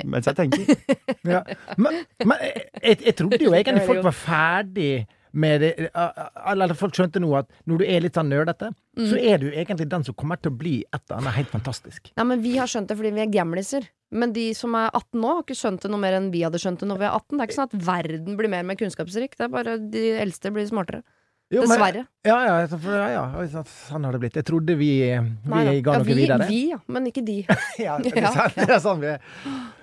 mens 0.04 0.28
jeg 0.28 0.38
tenker. 0.42 0.68
Ja. 1.32 1.38
Men, 1.78 2.00
men 2.26 2.40
jeg, 2.82 2.96
jeg 3.06 3.14
trodde 3.16 3.38
jo 3.40 3.52
egentlig 3.54 3.84
folk 3.90 4.02
var 4.04 4.16
ferdig 4.16 4.92
med 5.32 5.60
det 5.60 5.70
Eller 5.94 6.74
folk 6.74 6.92
skjønte 6.94 7.20
nå 7.22 7.30
at 7.38 7.48
når 7.66 7.78
du 7.78 7.84
er 7.86 8.00
litt 8.04 8.14
sånn 8.18 8.28
nerdete, 8.28 8.72
så 8.96 9.14
Mm. 9.16 9.24
er 9.32 9.38
du 9.38 9.50
egentlig 9.50 9.88
den 9.88 10.04
som 10.04 10.14
kommer 10.14 10.36
til 10.40 10.52
å 10.52 10.56
bli 10.58 10.84
et 10.92 11.00
eller 11.08 11.20
annet 11.22 11.34
helt 11.34 11.48
fantastisk. 11.50 12.10
Ja, 12.16 12.24
men 12.24 12.42
Vi 12.42 12.56
har 12.58 12.66
skjønt 12.66 12.88
det 12.88 12.96
fordi 12.98 13.12
vi 13.14 13.20
er 13.24 13.30
gamliser. 13.32 13.88
Men 14.12 14.32
de 14.34 14.52
som 14.52 14.74
er 14.74 14.90
18 14.92 15.20
nå, 15.22 15.28
har 15.36 15.42
ikke 15.42 15.56
skjønt 15.56 15.80
det 15.80 15.90
noe 15.90 15.98
mer 16.00 16.12
enn 16.18 16.30
vi 16.30 16.42
hadde 16.42 16.60
skjønt 16.60 16.78
det 16.80 16.88
når 16.88 16.98
vi 16.98 17.04
er 17.08 17.14
18. 17.16 17.38
Det 17.38 17.40
er 17.40 17.46
ikke 17.48 17.56
sånn 17.60 17.72
at 17.72 17.86
verden 17.86 18.36
blir 18.36 18.48
mer 18.50 18.60
og 18.60 18.66
mer 18.66 18.76
kunnskapsrik. 18.76 19.36
Det 19.38 19.40
er 19.40 19.48
bare 19.48 19.78
de 19.78 20.02
eldste 20.20 20.52
blir 20.52 20.66
smartere. 20.68 21.02
Jo, 21.50 21.62
men- 21.66 21.68
Dessverre. 21.78 22.06
Ja, 22.24 22.36
ja, 22.44 22.52
altså, 22.66 22.78
for, 22.80 22.90
ja, 22.92 23.08
ja, 23.12 23.62
sånn 23.64 24.04
har 24.04 24.12
det 24.12 24.20
blitt. 24.20 24.34
Jeg 24.36 24.44
trodde 24.44 24.76
vi, 24.76 25.00
vi 25.08 25.48
Nei 25.48 25.80
ga 25.80 25.92
ja, 25.92 25.98
noe 25.98 26.04
vi, 26.04 26.14
videre. 26.14 26.48
vi, 26.48 26.68
ja, 26.70 26.78
men 26.88 27.06
ikke 27.06 27.24
de. 27.24 27.46
Ja, 27.78 27.98
det 27.98 28.12
er 28.16 28.32
sant, 28.32 28.54
det 28.54 28.68
er 28.70 28.80
sånn 28.80 29.00
vi 29.00 29.06
er. 29.06 29.20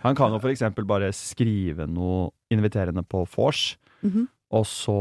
Han 0.03 0.15
kan 0.15 0.31
jo 0.31 0.39
for 0.39 0.49
eksempel 0.49 0.85
bare 0.85 1.09
skrive 1.13 1.87
noe 1.89 2.29
inviterende 2.51 3.01
på 3.05 3.25
vors, 3.35 3.77
Mhm. 4.03 4.27
Og 4.49 4.65
så 4.65 4.97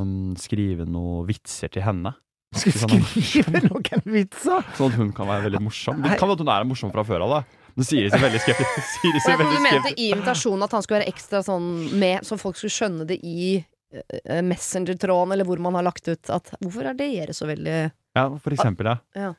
um, 0.00 0.34
skrive 0.38 0.86
noen 0.88 1.26
vitser 1.28 1.72
til 1.72 1.84
henne. 1.86 2.14
Skal 2.56 2.74
skrive 2.78 3.62
noen 3.66 4.04
vitser! 4.04 4.66
Sånn 4.78 4.92
at 4.92 4.98
hun 5.00 5.12
kan 5.16 5.30
være 5.30 5.48
veldig 5.48 5.62
morsom. 5.66 6.02
Det 6.04 6.18
kan 6.20 6.30
være 6.30 6.38
at 6.38 6.44
hun 6.44 6.52
er 6.54 6.68
morsom 6.70 6.92
fra 6.94 7.06
før 7.06 7.26
av, 7.26 7.38
da. 7.38 7.62
Men 7.76 7.88
Siri 7.88 8.10
ser 8.12 8.22
veldig 8.22 8.42
skeptisk. 8.44 8.92
Seg 9.02 9.08
jeg 9.12 9.24
trodde 9.24 9.56
du 9.56 9.64
mente 9.64 9.94
i 9.96 10.10
invitasjonen 10.14 10.64
at 10.64 10.76
han 10.76 10.84
skulle 10.84 11.02
være 11.02 11.12
ekstra 11.12 11.42
sånn 11.44 11.66
med, 12.00 12.24
så 12.24 12.38
folk 12.40 12.56
skulle 12.56 12.76
skjønne 12.76 13.08
det 13.08 13.18
i 13.26 13.58
uh, 13.58 14.40
Messenger-tråden, 14.46 15.34
eller 15.36 15.48
hvor 15.48 15.60
man 15.62 15.76
har 15.76 15.84
lagt 15.88 16.08
ut 16.08 16.32
at 16.32 16.54
Hvorfor 16.62 16.88
er 16.92 16.96
dere 16.96 17.36
så 17.36 17.48
veldig 17.50 17.76
Ja, 18.16 18.30
for 18.40 18.56
eksempel, 18.56 18.94
ja. 18.94 19.26
Ja. 19.26 19.34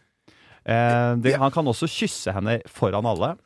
Eh, 0.67 1.13
det, 1.23 1.37
han 1.39 1.53
kan 1.55 1.67
også 1.71 1.87
kysse 1.89 2.33
henne 2.35 2.59
foran 2.69 3.07
alle, 3.07 3.37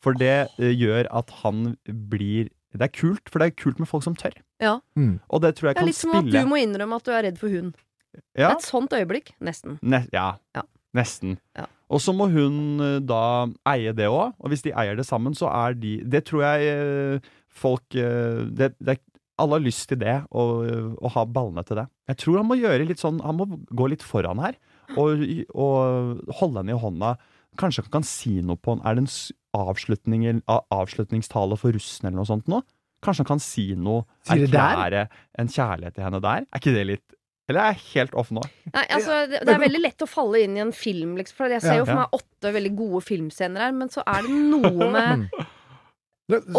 for 0.00 0.16
det 0.16 0.48
uh, 0.56 0.70
gjør 0.72 1.10
at 1.20 1.30
han 1.44 1.74
blir 1.84 2.48
Det 2.72 2.86
er 2.86 2.92
kult, 2.94 3.28
for 3.32 3.42
det 3.42 3.50
er 3.50 3.56
kult 3.58 3.78
med 3.82 3.88
folk 3.90 4.04
som 4.06 4.14
tør. 4.14 4.36
Ja. 4.62 4.76
Mm. 4.94 5.16
Og 5.28 5.40
det 5.42 5.56
tror 5.58 5.70
jeg 5.70 5.76
kan 5.80 5.88
spille 5.88 5.90
Det 5.90 5.90
er 5.90 5.90
litt 5.90 6.00
som 6.00 6.12
at 6.18 6.30
du 6.30 6.50
må 6.52 6.58
innrømme 6.62 6.96
at 7.00 7.04
du 7.08 7.10
er 7.16 7.24
redd 7.26 7.38
for 7.40 7.48
hund. 7.50 7.72
Det 8.14 8.22
ja, 8.42 8.48
er 8.50 8.56
et 8.58 8.66
sånt 8.66 8.92
øyeblikk. 8.94 9.32
Nesten. 9.40 9.78
ne, 9.82 10.04
ja, 10.12 10.36
Ja. 10.54 10.62
nesten. 10.94 11.38
Ja. 11.58 11.66
Og 11.90 11.98
så 12.02 12.12
må 12.14 12.28
hun 12.30 12.80
eh, 12.80 12.98
da 13.02 13.46
eie 13.66 13.92
det 13.92 14.06
òg, 14.06 14.34
og 14.38 14.48
hvis 14.52 14.62
de 14.62 14.70
eier 14.78 14.94
det 14.98 15.06
sammen, 15.06 15.34
så 15.34 15.48
er 15.50 15.74
de 15.74 15.96
Det 16.06 16.24
tror 16.26 16.42
jeg 16.46 16.68
eh, 16.70 17.30
folk 17.50 17.82
eh, 17.98 18.46
det, 18.50 18.74
det, 18.78 18.94
er- 18.98 19.06
Alle 19.40 19.56
har 19.56 19.64
lyst 19.64 19.88
til 19.88 19.98
det, 19.98 20.14
og, 20.30 20.66
og 21.00 21.10
ha 21.14 21.24
ballene 21.24 21.64
til 21.66 21.76
det. 21.80 21.86
Jeg 22.12 22.16
tror 22.22 22.36
han 22.42 22.46
må 22.50 22.58
gjøre 22.60 22.84
litt 22.86 23.00
sånn 23.00 23.22
Han 23.24 23.38
må 23.38 23.46
gå 23.72 23.88
litt 23.88 24.02
foran 24.04 24.38
her, 24.38 24.54
og, 24.98 25.22
og 25.54 26.20
holde 26.40 26.60
henne 26.60 26.74
i 26.76 26.80
hånda. 26.82 27.14
Kanskje 27.58 27.82
han 27.86 27.90
kan 27.94 28.04
si 28.06 28.40
noe 28.42 28.56
på 28.60 28.74
henne. 28.76 28.84
Er 28.86 28.94
det 28.98 29.06
en 29.06 29.10
avslutningstale 29.56 31.56
for 31.60 31.76
russen 31.76 32.08
eller 32.08 32.20
noe 32.20 32.28
sånt 32.28 32.48
nå? 32.50 32.60
Kanskje 33.04 33.24
han 33.24 33.30
kan 33.30 33.40
si 33.42 33.70
noe, 33.80 34.02
erklære 34.28 35.06
en 35.40 35.48
kjærlighet 35.48 35.94
til 35.96 36.04
henne 36.04 36.20
der? 36.20 36.44
Er 36.52 36.60
ikke 36.60 36.74
det 36.76 36.82
litt 36.90 37.14
Eller 37.48 37.62
er 37.64 37.72
jeg 37.78 37.86
helt 37.94 38.12
off 38.20 38.28
nå? 38.30 38.42
Nei, 38.74 38.82
altså, 38.94 39.22
det, 39.30 39.40
det 39.48 39.54
er 39.54 39.62
veldig 39.64 39.80
lett 39.82 40.04
å 40.04 40.08
falle 40.10 40.42
inn 40.44 40.58
i 40.58 40.62
en 40.62 40.70
film, 40.76 41.16
liksom. 41.18 41.38
For 41.40 41.50
jeg 41.50 41.64
ser 41.64 41.80
jo 41.80 41.86
for 41.88 41.98
meg 41.98 42.12
åtte 42.14 42.52
veldig 42.54 42.70
gode 42.78 43.00
filmscener 43.08 43.64
her, 43.64 43.72
men 43.74 43.90
så 43.90 44.04
er 44.06 44.28
det 44.28 44.36
noe 44.52 44.90
med 44.94 45.24
å 45.40 45.48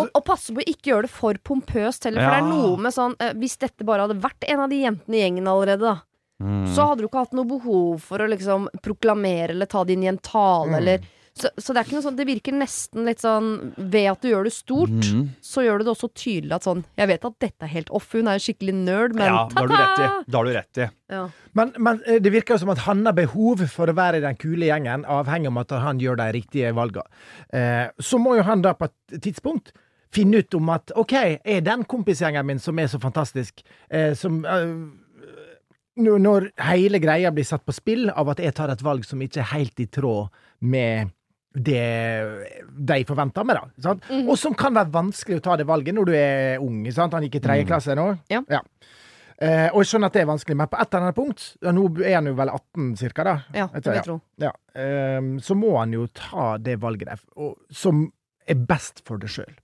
Og, 0.01 0.09
og 0.17 0.23
passe 0.27 0.51
på 0.51 0.59
å 0.59 0.67
ikke 0.67 0.91
gjøre 0.91 1.07
det 1.07 1.13
for 1.15 1.37
pompøst 1.47 2.09
heller, 2.09 2.25
for 2.25 2.33
det 2.35 2.41
er 2.41 2.49
noe 2.49 2.73
med 2.83 2.91
sånn 2.97 3.13
eh, 3.23 3.31
Hvis 3.39 3.55
dette 3.61 3.85
bare 3.87 4.03
hadde 4.03 4.17
vært 4.19 4.43
en 4.51 4.65
av 4.65 4.73
de 4.73 4.81
jentene 4.81 5.15
i 5.15 5.21
gjengen 5.25 5.51
allerede, 5.51 5.85
da, 5.93 5.99
Mm. 6.41 6.63
så 6.73 6.87
hadde 6.89 7.03
du 7.03 7.05
ikke 7.05 7.21
hatt 7.21 7.35
noe 7.37 7.45
behov 7.45 7.99
for 8.01 8.17
å 8.17 8.25
liksom 8.25 8.63
proklamere 8.81 9.53
eller 9.53 9.67
ta 9.69 9.83
det 9.85 9.93
inn 9.93 10.07
i 10.07 10.09
en 10.09 10.17
tale, 10.25 10.71
Mm. 10.71 10.77
eller 10.79 11.03
så, 11.41 11.49
så 11.57 11.73
det 11.73 11.81
er 11.81 11.87
ikke 11.87 11.97
noe 11.97 12.05
sånn 12.05 12.17
Det 12.19 12.25
virker 12.29 12.53
nesten 12.55 13.05
litt 13.07 13.21
sånn 13.23 13.47
Ved 13.77 14.07
at 14.11 14.21
du 14.23 14.29
gjør 14.29 14.45
det 14.47 14.53
stort, 14.55 14.93
Mm. 15.11 15.27
så 15.41 15.63
gjør 15.65 15.81
du 15.81 15.87
det 15.87 15.91
også 15.95 16.09
tydelig 16.13 16.55
at 16.59 16.67
sånn 16.67 16.83
Jeg 16.99 17.09
vet 17.11 17.25
at 17.29 17.37
dette 17.43 17.65
er 17.67 17.71
helt 17.73 17.89
off, 17.97 18.07
hun 18.13 18.29
er 18.29 18.37
jo 18.39 18.45
skikkelig 18.45 18.75
nerd, 18.77 19.15
men 19.17 19.27
ja, 19.31 19.43
ta-ta! 19.51 20.07
Da 20.27 20.37
har 20.41 20.45
du 20.49 20.53
rett 20.55 20.81
i. 20.85 20.87
Ja. 21.11 21.23
Men, 21.57 21.73
men 21.77 22.01
eh, 22.05 22.19
det 22.23 22.31
virker 22.33 22.55
jo 22.55 22.61
som 22.63 22.71
at 22.73 22.83
han 22.85 23.01
har 23.09 23.15
behov 23.17 23.65
for 23.73 23.89
å 23.91 23.95
være 23.97 24.21
i 24.21 24.25
den 24.25 24.37
kule 24.39 24.69
gjengen, 24.69 25.03
avhengig 25.09 25.51
av 25.51 25.57
at 25.65 25.73
han 25.83 25.99
gjør 25.99 26.19
de 26.21 26.27
riktige 26.37 26.71
valgene. 26.77 27.07
Eh, 27.51 27.87
så 27.99 28.19
må 28.21 28.37
jo 28.39 28.45
han 28.47 28.61
da 28.63 28.71
på 28.77 28.87
et 28.87 29.19
tidspunkt 29.25 29.73
finne 30.11 30.41
ut 30.43 30.55
om 30.59 30.69
at 30.73 30.91
OK, 30.99 31.13
er 31.43 31.61
den 31.63 31.83
kompisgjengen 31.87 32.45
min 32.47 32.59
som 32.59 32.79
er 32.83 32.87
så 32.91 32.99
fantastisk, 32.99 33.63
eh, 33.89 34.11
som 34.19 34.41
eh, 34.45 34.65
Når 36.01 36.51
hele 36.63 36.99
greia 37.03 37.31
blir 37.35 37.43
satt 37.47 37.65
på 37.67 37.73
spill 37.75 38.09
av 38.09 38.29
at 38.31 38.39
jeg 38.39 38.55
tar 38.55 38.71
et 38.71 38.83
valg 38.83 39.03
som 39.05 39.19
ikke 39.21 39.41
er 39.43 39.49
helt 39.57 39.79
i 39.83 39.87
tråd 39.91 40.29
med 40.63 41.11
det 41.51 41.85
de 42.71 43.03
forventer 43.07 43.45
meg, 43.47 43.59
da. 43.59 43.83
Sant? 43.89 44.07
Mhm. 44.09 44.29
Og 44.31 44.37
som 44.39 44.55
kan 44.55 44.75
være 44.77 44.93
vanskelig 44.93 45.41
å 45.41 45.43
ta 45.43 45.57
det 45.59 45.67
valget 45.67 45.97
når 45.97 46.07
du 46.07 46.13
er 46.15 46.63
ung. 46.63 46.85
Sant? 46.91 47.13
Han 47.13 47.27
gikk 47.27 47.41
i 47.41 47.43
tredje 47.43 47.67
klasse 47.67 47.95
nå. 47.97 48.07
Ja. 48.31 48.41
Eh, 49.41 49.67
og 49.73 49.81
jeg 49.81 49.89
skjønner 49.89 50.11
at 50.11 50.15
det 50.15 50.21
er 50.21 50.29
vanskelig, 50.29 50.55
men 50.59 50.69
på 50.69 50.77
et 50.77 50.91
eller 50.93 51.07
annet 51.07 51.17
punkt, 51.17 51.45
ja, 51.65 51.71
nå 51.73 51.85
er 52.05 52.17
han 52.19 52.29
jo 52.29 52.35
vel 52.37 52.51
18 52.53 52.91
cirka, 52.99 53.23
da. 53.25 53.33
Ja, 53.57 53.65
det 53.73 53.87
vil 53.87 53.97
jeg 53.97 54.05
tro. 54.05 54.17
Ja, 54.43 54.51
ehm, 54.77 55.31
så 55.41 55.57
må 55.57 55.71
han 55.79 55.95
jo 55.97 56.05
ta 56.13 56.51
det 56.61 56.75
valget 56.83 57.09
der, 57.09 57.23
og, 57.41 57.55
som 57.73 58.03
er 58.45 58.61
best 58.69 59.01
for 59.07 59.21
deg 59.21 59.33
sjøl. 59.33 59.55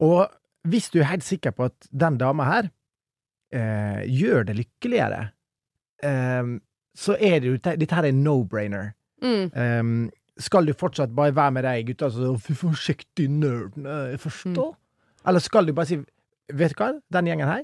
Og 0.00 0.32
hvis 0.64 0.88
du 0.94 1.02
er 1.02 1.10
helt 1.10 1.26
sikker 1.26 1.52
på 1.52 1.68
at 1.68 1.90
den 1.92 2.16
dama 2.22 2.46
her 2.48 2.70
eh, 3.52 4.00
gjør 4.08 4.48
det 4.48 4.56
lykkeligere, 4.62 5.20
ehm, 6.08 6.56
så 6.96 7.16
er 7.20 7.40
det 7.40 7.52
jo 7.52 7.60
Dette 7.60 7.92
her 7.92 8.08
er 8.08 8.16
no-brainer. 8.16 8.94
Mm. 9.20 9.44
Ehm, 9.52 10.00
skal 10.38 10.66
du 10.66 10.72
fortsatt 10.72 11.12
bare 11.14 11.34
være 11.36 11.52
med 11.58 11.64
de 11.64 11.84
gutta 11.92 12.10
som 12.10 12.38
Fy 12.40 12.54
forsiktig 12.56 13.28
nerdene', 13.30 14.10
jeg 14.12 14.20
forstår? 14.20 14.74
Eller 15.26 15.40
skal 15.40 15.66
du 15.66 15.72
bare 15.72 15.86
si 15.86 16.00
Vet 16.52 16.74
du 16.74 16.82
hva, 16.82 16.92
den 17.12 17.26
gjengen 17.30 17.48
her 17.48 17.62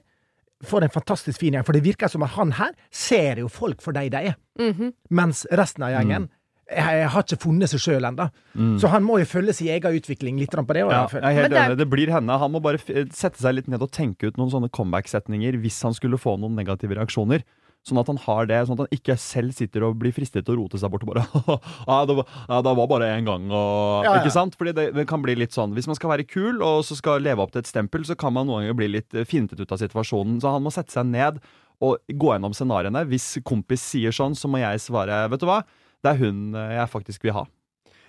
får 0.64 0.82
en 0.82 0.90
fantastisk 0.90 1.38
fin 1.38 1.54
gjeng, 1.54 1.64
for 1.66 1.72
det 1.76 1.84
virker 1.84 2.08
som 2.10 2.22
at 2.22 2.30
han 2.34 2.52
her 2.58 2.72
ser 2.90 3.38
jo 3.42 3.48
folk 3.48 3.82
for 3.82 3.92
de 3.92 4.08
de 4.10 4.16
er, 4.32 4.36
Mhm. 4.58 4.92
mens 5.10 5.46
resten 5.52 5.82
av 5.84 5.90
gjengen 5.90 6.22
mm. 6.26 6.30
jeg 6.76 7.08
har 7.08 7.22
ikke 7.22 7.38
funnet 7.40 7.68
seg 7.68 7.80
sjøl 7.80 8.04
ennå. 8.04 8.30
Mm. 8.56 8.78
Så 8.80 8.88
han 8.88 9.02
må 9.04 9.18
jo 9.18 9.24
følge 9.24 9.54
sin 9.54 9.68
egen 9.68 9.92
utvikling 10.00 10.38
litt 10.38 10.50
på 10.50 10.66
det. 10.74 10.82
Ja, 10.82 11.06
jeg 11.06 11.22
er 11.22 11.32
helt 11.32 11.50
det 11.50 11.58
enig. 11.58 11.78
Det 11.78 11.88
blir 11.90 12.10
henne. 12.10 12.38
Han 12.38 12.52
må 12.52 12.60
bare 12.60 12.78
sette 12.78 13.38
seg 13.38 13.54
litt 13.54 13.68
ned 13.68 13.80
og 13.82 13.90
tenke 13.90 14.26
ut 14.28 14.36
noen 14.36 14.50
sånne 14.50 14.70
comeback-setninger 14.70 15.56
hvis 15.60 15.82
han 15.82 15.94
skulle 15.94 16.18
få 16.18 16.38
noen 16.38 16.54
negative 16.56 16.94
reaksjoner. 16.94 17.42
Sånn 17.86 18.00
at 18.02 18.08
han 18.10 18.18
har 18.20 18.48
det, 18.50 18.58
sånn 18.66 18.76
at 18.76 18.84
han 18.84 18.98
ikke 18.98 19.14
selv 19.20 19.54
sitter 19.56 19.86
og 19.86 19.96
blir 20.00 20.12
fristet 20.12 20.44
til 20.44 20.56
å 20.56 20.58
rote 20.62 20.80
seg 20.80 20.90
bort 20.92 21.06
og 21.06 21.12
bare 21.12 21.22
ja, 21.88 21.98
det, 22.08 22.16
var, 22.18 22.34
ja, 22.50 22.58
det 22.66 22.74
var 22.80 22.90
bare 22.90 23.10
én 23.14 23.28
gang, 23.28 23.46
og 23.48 24.04
Ja, 24.04 24.10
ja. 24.10 24.16
Ikke 24.20 24.34
sant? 24.34 24.58
Fordi 24.58 24.74
det, 24.76 24.88
det 24.96 25.06
kan 25.08 25.22
bli 25.24 25.36
litt 25.38 25.56
sånn 25.56 25.72
Hvis 25.76 25.88
man 25.88 25.96
skal 25.96 26.12
være 26.12 26.26
kul 26.28 26.60
og 26.64 26.82
så 26.84 26.98
skal 26.98 27.24
leve 27.24 27.44
opp 27.44 27.54
til 27.54 27.62
et 27.62 27.70
stempel, 27.70 28.04
så 28.04 28.18
kan 28.18 28.34
man 28.36 28.48
noen 28.50 28.66
ganger 28.66 28.78
bli 28.82 28.90
litt 28.98 29.16
eh, 29.16 29.26
fintet 29.28 29.62
ut 29.62 29.72
av 29.72 29.80
situasjonen. 29.80 30.40
Så 30.42 30.52
han 30.52 30.64
må 30.64 30.74
sette 30.74 30.92
seg 30.92 31.08
ned 31.08 31.40
og 31.84 32.00
gå 32.10 32.32
gjennom 32.34 32.56
scenarioene. 32.56 33.04
Hvis 33.08 33.36
kompis 33.46 33.84
sier 33.94 34.14
sånn, 34.14 34.34
så 34.36 34.50
må 34.50 34.60
jeg 34.60 34.82
svare 34.82 35.22
Vet 35.30 35.44
du 35.44 35.46
hva? 35.48 35.62
Det 36.02 36.12
er 36.12 36.20
hun 36.20 36.58
eh, 36.58 36.74
jeg 36.80 36.92
faktisk 36.92 37.24
vil 37.24 37.36
ha. 37.38 37.46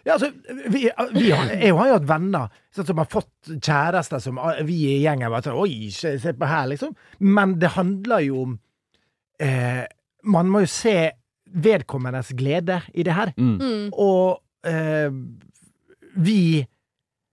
Ja, 0.08 0.16
altså, 0.16 0.32
vi, 0.72 0.88
vi 1.14 1.30
har, 1.36 1.52
jeg 1.60 1.76
har 1.76 1.90
jo 1.90 1.98
hatt 1.98 2.08
venner 2.10 2.48
sånn, 2.74 2.88
som 2.88 3.02
har 3.02 3.10
fått 3.12 3.52
kjærester 3.60 4.22
som 4.24 4.40
vi 4.66 4.78
i 4.94 5.02
gjengen 5.04 5.30
bare 5.30 5.44
sånn 5.46 5.60
Oi, 5.60 5.92
se, 5.94 6.16
se 6.24 6.34
på 6.36 6.50
her, 6.50 6.70
liksom. 6.72 6.96
Men 7.20 7.58
det 7.62 7.76
handler 7.76 8.24
jo 8.26 8.44
om 8.46 8.58
eh, 9.40 9.86
Man 10.24 10.50
må 10.52 10.60
jo 10.66 10.68
se 10.72 11.12
vedkommendes 11.50 12.34
glede 12.38 12.82
i 12.94 13.04
det 13.04 13.14
her. 13.16 13.32
Mm. 13.38 13.56
Mm. 13.60 13.86
Og 13.94 14.42
eh, 14.68 15.10
vi 16.20 16.66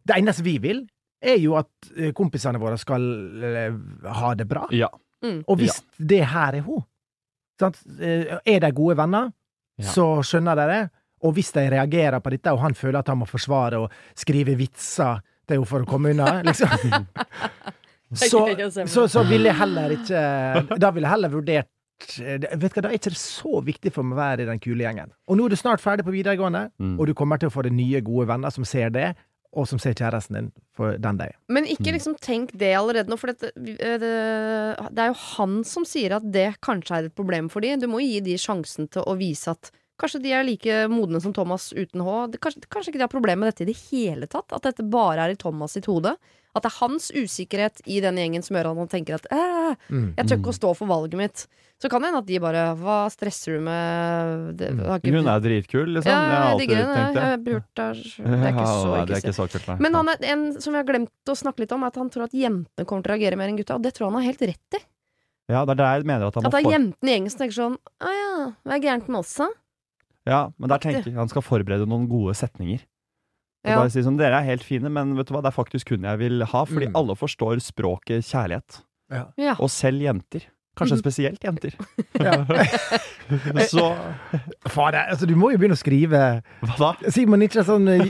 Det 0.07 0.15
eneste 0.21 0.45
vi 0.47 0.59
vil, 0.63 0.85
er 1.21 1.39
jo 1.43 1.57
at 1.59 1.69
eh, 1.97 2.13
kompisene 2.15 2.61
våre 2.63 2.79
skal 2.79 3.03
eh, 3.43 3.75
ha 4.21 4.35
det 4.39 4.47
bra. 4.49 4.67
Ja. 4.71 4.89
Og 5.27 5.57
hvis 5.59 5.81
det 5.99 6.21
her 6.31 6.55
er 6.55 6.63
hun, 6.63 6.85
sant? 7.59 7.81
eh, 7.99 8.37
er 8.47 8.61
de 8.63 8.71
gode 8.73 8.97
venner, 9.01 9.33
Ja. 9.77 9.91
så 9.93 10.05
skjønner 10.25 10.57
de 10.57 10.67
det. 10.71 10.83
Og 11.27 11.33
hvis 11.37 11.51
de 11.53 11.65
reagerer 11.73 12.21
på 12.25 12.31
dette, 12.31 12.53
og 12.53 12.61
han 12.63 12.75
føler 12.79 12.99
at 13.03 13.09
han 13.11 13.19
må 13.19 13.27
forsvare 13.29 13.81
og 13.83 13.91
skrive 14.17 14.55
vitser 14.57 15.19
til 15.49 15.57
henne 15.59 15.67
for 15.69 15.83
å 15.83 15.89
komme 15.91 16.13
unna, 16.15 16.43
liksom 16.47 16.69
så, 18.15 18.41
så, 18.87 19.07
så 19.11 19.25
ville 19.29 19.51
jeg 19.51 19.59
heller 19.59 19.93
ikke 19.97 20.21
Da 20.79 20.91
ville 20.95 21.07
jeg 21.09 21.13
heller 21.17 21.33
vurdert 21.33 21.69
eh, 22.21 22.39
Vet 22.57 22.75
du 22.75 22.81
hva, 22.81 22.83
Da 22.83 22.89
er 22.91 22.99
ikke 22.99 23.13
det 23.15 23.21
så 23.21 23.63
viktig 23.65 23.93
for 23.93 24.03
meg 24.07 24.17
å 24.17 24.21
være 24.21 24.43
i 24.47 24.51
den 24.51 24.61
kule 24.63 24.85
gjengen. 24.85 25.13
Og 25.29 25.37
nå 25.39 25.47
er 25.47 25.55
du 25.55 25.57
snart 25.57 25.81
ferdig 25.85 26.05
på 26.07 26.13
videregående, 26.15 26.71
Mm. 26.79 26.99
og 27.01 27.07
du 27.07 27.15
kommer 27.15 27.39
til 27.39 27.49
å 27.49 27.53
få 27.55 27.63
deg 27.65 27.73
nye, 27.73 28.01
gode 28.05 28.27
venner 28.29 28.51
som 28.51 28.65
ser 28.65 28.91
det, 28.91 29.15
og 29.57 29.67
som 29.67 29.79
ser 29.81 29.95
kjæresten 29.95 30.35
din 30.37 30.53
for 30.77 30.99
den 31.01 31.17
de 31.17 31.25
er. 31.31 31.37
Men 31.49 31.65
ikke 31.65 31.93
liksom 31.95 32.19
tenk 32.21 32.51
det 32.53 32.75
allerede 32.77 33.09
nå, 33.09 33.17
for 33.19 33.29
dette, 33.33 33.53
eh, 33.57 33.97
det, 33.97 34.11
det 34.93 34.99
er 35.07 35.09
jo 35.15 35.21
han 35.39 35.65
som 35.65 35.85
sier 35.89 36.13
at 36.19 36.27
det 36.31 36.61
kanskje 36.61 36.99
er 36.99 37.05
et 37.09 37.15
problem 37.17 37.49
for 37.49 37.61
de. 37.65 37.77
Du 37.81 37.87
må 37.89 38.03
gi 38.05 38.21
de 38.21 38.37
sjansen 38.37 38.91
til 38.93 39.03
å 39.09 39.17
vise 39.17 39.49
at 39.49 39.71
kanskje 39.99 40.21
de 40.21 40.33
er 40.37 40.45
like 40.45 40.75
modne 40.93 41.23
som 41.25 41.33
Thomas 41.33 41.71
uten 41.73 42.03
H. 42.05 42.27
Det, 42.35 42.41
kanskje, 42.45 42.67
kanskje 42.69 42.93
ikke 42.93 43.01
de 43.01 43.07
har 43.07 43.15
problemer 43.15 43.47
med 43.47 43.55
dette 43.55 43.65
i 43.65 43.71
det 43.73 43.79
hele 43.89 44.27
tatt. 44.29 44.53
At 44.53 44.67
dette 44.69 44.85
bare 44.85 45.25
er 45.25 45.33
i 45.33 45.39
Thomas 45.41 45.73
sitt 45.73 45.87
hode. 45.89 46.13
At 46.57 46.65
det 46.65 46.71
er 46.73 46.79
hans 46.81 47.11
usikkerhet 47.13 47.83
i 47.85 48.01
den 48.01 48.17
gjengen 48.17 48.43
som 48.47 48.57
gjør 48.57 48.71
at 48.73 48.79
han 48.81 48.89
tenker 48.89 49.19
at 49.21 49.27
Mm. 49.91 50.15
jeg 50.17 50.27
tør 50.31 50.39
ikke 50.39 50.53
å 50.53 50.57
stå 50.57 50.69
for 50.79 50.89
valget 50.89 51.17
mitt. 51.21 51.47
Så 51.83 51.91
kan 51.93 52.01
det 52.01 52.09
hende 52.09 52.21
at 52.23 52.27
de 52.31 52.39
bare 52.41 52.61
Hva 52.81 53.11
stresser 53.13 53.59
du 53.59 53.61
med 53.67 54.57
det, 54.57 54.71
har 54.81 54.99
ikke- 55.01 55.13
Hun 55.13 55.29
er 55.29 55.41
dritkul, 55.45 55.87
liksom. 55.93 56.09
ja, 56.09 56.57
jeg 56.57 56.61
digger 56.69 56.81
tenkt 56.97 57.15
det. 57.15 57.45
Det 57.77 58.41
er 58.41 58.53
ikke 58.55 58.65
så 58.65 58.97
Ja, 58.97 59.05
det 59.05 59.17
er 59.17 59.21
ikke 59.21 59.37
så 59.37 59.47
kult, 59.51 59.69
nei. 59.69 59.77
Men 59.85 59.95
han 59.95 60.09
er 60.09 60.17
en 60.33 60.61
som 60.61 60.73
vi 60.73 60.79
har 60.79 60.85
glemt 60.89 61.11
å 61.29 61.37
snakke 61.37 61.59
litt 61.61 61.73
om, 61.73 61.83
er 61.83 61.87
at 61.93 61.97
han 62.01 62.09
tror 62.09 62.25
at 62.25 62.33
jentene 62.33 62.87
kommer 62.87 63.03
til 63.05 63.13
å 63.13 63.19
reagere 63.19 63.37
mer 63.37 63.49
enn 63.53 63.59
gutta. 63.59 63.75
Og 63.77 63.83
det 63.83 63.93
tror 63.93 64.11
han 64.11 64.23
har 64.23 64.33
helt 64.33 64.41
rett 64.41 64.81
i. 64.81 64.83
Ja, 65.51 65.65
det 65.67 65.77
er 65.77 65.83
det 65.83 65.91
jeg 65.93 66.07
mener 66.07 66.27
at 66.27 66.35
han 66.35 66.47
At 66.47 66.53
det 66.53 66.65
er 66.65 66.71
jentene 66.73 67.07
i 67.11 67.13
gjengen 67.19 67.31
som 67.31 67.39
tenker 67.45 67.55
sånn 67.61 67.77
Å 68.01 68.09
ja, 68.17 68.53
hva 68.65 68.73
er 68.75 68.81
gærent 68.81 69.09
med 69.09 69.19
oss, 69.21 69.35
da? 69.37 69.49
Ja, 70.27 70.41
men 70.59 70.69
der 70.73 70.79
tenker 70.79 71.05
jeg 71.05 71.15
han 71.15 71.29
skal 71.29 71.43
forberede 71.43 71.87
noen 71.87 72.09
gode 72.09 72.35
setninger. 72.35 72.81
Og 73.67 73.71
Ja. 73.73 73.77
bare 73.83 73.91
si 73.91 74.01
sånn, 74.01 74.17
Dere 74.17 74.39
er 74.41 74.45
helt 74.47 74.63
fine, 74.63 74.89
men 74.89 75.17
vet 75.17 75.27
du 75.27 75.35
hva, 75.35 75.43
det 75.43 75.51
er 75.53 75.63
faktisk 75.63 75.89
hun 75.91 76.03
jeg 76.07 76.19
vil 76.19 76.45
ha. 76.45 76.65
Fordi 76.65 76.87
Mm. 76.87 76.95
alle 76.95 77.15
forstår 77.19 77.59
språket 77.61 78.23
kjærlighet. 78.23 78.83
Ja. 79.37 79.55
Og 79.59 79.69
selv 79.71 80.01
jenter. 80.01 80.43
Kanskje 80.77 80.99
spesielt 81.01 81.45
jenter. 81.45 81.77
Ja. 82.17 82.33
Så 83.69 83.83
Fader, 84.71 84.99
altså, 85.11 85.27
du 85.27 85.35
må 85.37 85.51
jo 85.53 85.59
begynne 85.59 85.77
å 85.77 85.79
skrive 85.81 86.21
hva 86.63 86.77
da? 86.79 87.11
Simon, 87.13 87.43
ikke 87.45 87.65
sånn 87.67 87.89
eh, 87.91 88.05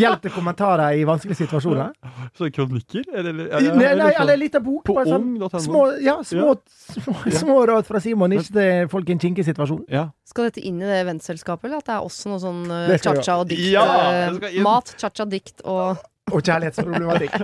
hjelp 0.00 0.22
til 0.24 0.32
kommentarer 0.32 0.96
i 0.96 1.02
vanskelige 1.08 1.42
situasjoner? 1.42 1.90
Så 2.38 2.48
kronikker? 2.54 3.04
Eller, 3.10 3.34
eller, 3.48 3.76
Nei, 3.76 3.90
nei, 3.98 4.10
eller 4.14 4.36
en 4.36 4.40
liten 4.40 4.64
bok. 4.64 4.84
På 4.86 4.96
bare 4.96 5.10
sånn, 5.10 5.26
ung.no. 5.36 5.62
små, 5.64 5.82
ja, 6.04 6.16
små, 6.26 6.54
små, 6.94 7.16
små 7.42 7.58
råd 7.72 7.90
fra 7.90 8.00
Simon, 8.04 8.36
ikke 8.38 8.54
til 8.56 8.88
folk 8.94 9.10
i 9.10 9.16
en 9.16 9.22
kinkig 9.26 9.46
situasjon. 9.50 9.82
Ja. 9.92 10.06
Skal 10.30 10.48
dette 10.48 10.62
inn 10.64 10.80
i 10.80 10.88
det 10.88 11.02
vennselskapet, 11.10 11.68
eller 11.68 11.82
at 11.82 11.90
det 11.90 11.96
er 11.98 12.06
også 12.06 12.32
noe 12.32 12.40
sånn 12.42 12.62
eh, 12.70 12.94
cha-cha 13.02 13.40
og 13.42 13.50
dikt? 13.50 13.66
Ja, 13.74 13.86
eh, 14.30 14.60
mat, 14.64 14.94
cha-cha, 15.02 15.26
dikt 15.28 15.66
og 15.66 15.98
Og 16.32 16.42
kjærlighetsproblematikk. 16.46 17.34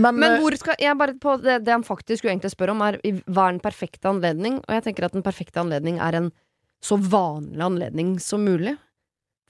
Men, 0.00 0.18
Men 0.20 0.36
eh, 0.36 0.38
hvor 0.42 0.54
skal 0.60 0.76
jeg 0.80 0.96
bare 0.98 1.14
på 1.20 1.34
det, 1.42 1.58
det 1.66 1.72
han 1.74 1.84
faktisk 1.86 2.20
skulle 2.22 2.34
egentlig 2.36 2.52
spørre 2.54 2.74
om, 2.76 2.82
er 2.86 2.98
i- 3.04 3.16
hva 3.26 3.48
er 3.48 3.56
den 3.56 3.64
perfekte 3.64 4.08
anledning? 4.10 4.60
Og 4.68 4.76
jeg 4.76 4.84
tenker 4.88 5.04
at 5.08 5.16
den 5.16 5.24
perfekte 5.26 5.60
anledning 5.62 5.98
er 6.00 6.14
en 6.20 6.30
så 6.82 6.96
vanlig 6.96 7.60
anledning 7.66 8.14
som 8.22 8.44
mulig. 8.46 8.76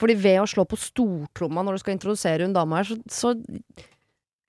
Fordi 0.00 0.14
ved 0.16 0.40
å 0.40 0.48
slå 0.48 0.64
på 0.66 0.78
stortromma 0.80 1.62
når 1.62 1.76
du 1.76 1.82
skal 1.82 1.92
introdusere 1.98 2.46
en 2.48 2.54
dame 2.56 2.78
her, 2.80 2.88
så, 2.88 2.96
så, 3.12 3.34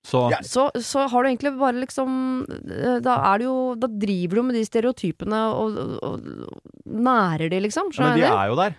Så 0.02 0.22
så, 0.42 0.62
så 0.82 1.04
har 1.12 1.22
du 1.22 1.28
egentlig 1.28 1.52
bare 1.60 1.76
liksom 1.78 2.14
eh, 2.50 2.96
Da 3.04 3.18
er 3.30 3.38
det 3.38 3.44
jo 3.46 3.58
Da 3.78 3.86
driver 3.86 4.40
du 4.40 4.42
med 4.48 4.56
de 4.58 4.64
stereotypene 4.66 5.42
og, 5.54 5.76
og, 5.78 5.92
og 6.02 6.88
nærer 6.88 7.52
de, 7.52 7.60
liksom. 7.68 7.92
ja, 7.94 8.08
Men 8.08 8.18
de 8.18 8.24
er 8.26 8.48
jo 8.50 8.56
der. 8.58 8.74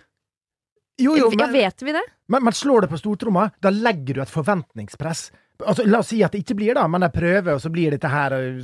Jo, 0.98 1.16
jo, 1.18 1.30
Ja, 1.38 1.46
vet 1.50 1.82
vi 1.82 1.92
det? 1.92 2.02
men, 2.28 2.44
men 2.44 2.52
slår 2.52 2.80
det 2.86 2.88
på 2.92 2.98
stortromma, 2.98 3.50
da 3.60 3.70
legger 3.70 4.14
du 4.14 4.22
et 4.22 4.30
forventningspress. 4.30 5.30
Altså, 5.62 5.84
la 5.86 6.00
oss 6.02 6.08
si 6.10 6.16
at 6.26 6.32
det 6.34 6.40
ikke 6.42 6.56
blir, 6.58 6.74
da, 6.74 6.82
men 6.90 7.00
de 7.00 7.08
prøver, 7.14 7.52
og 7.54 7.60
så 7.62 7.70
blir 7.70 7.92
dette 7.94 8.08
her 8.10 8.32
Og 8.34 8.58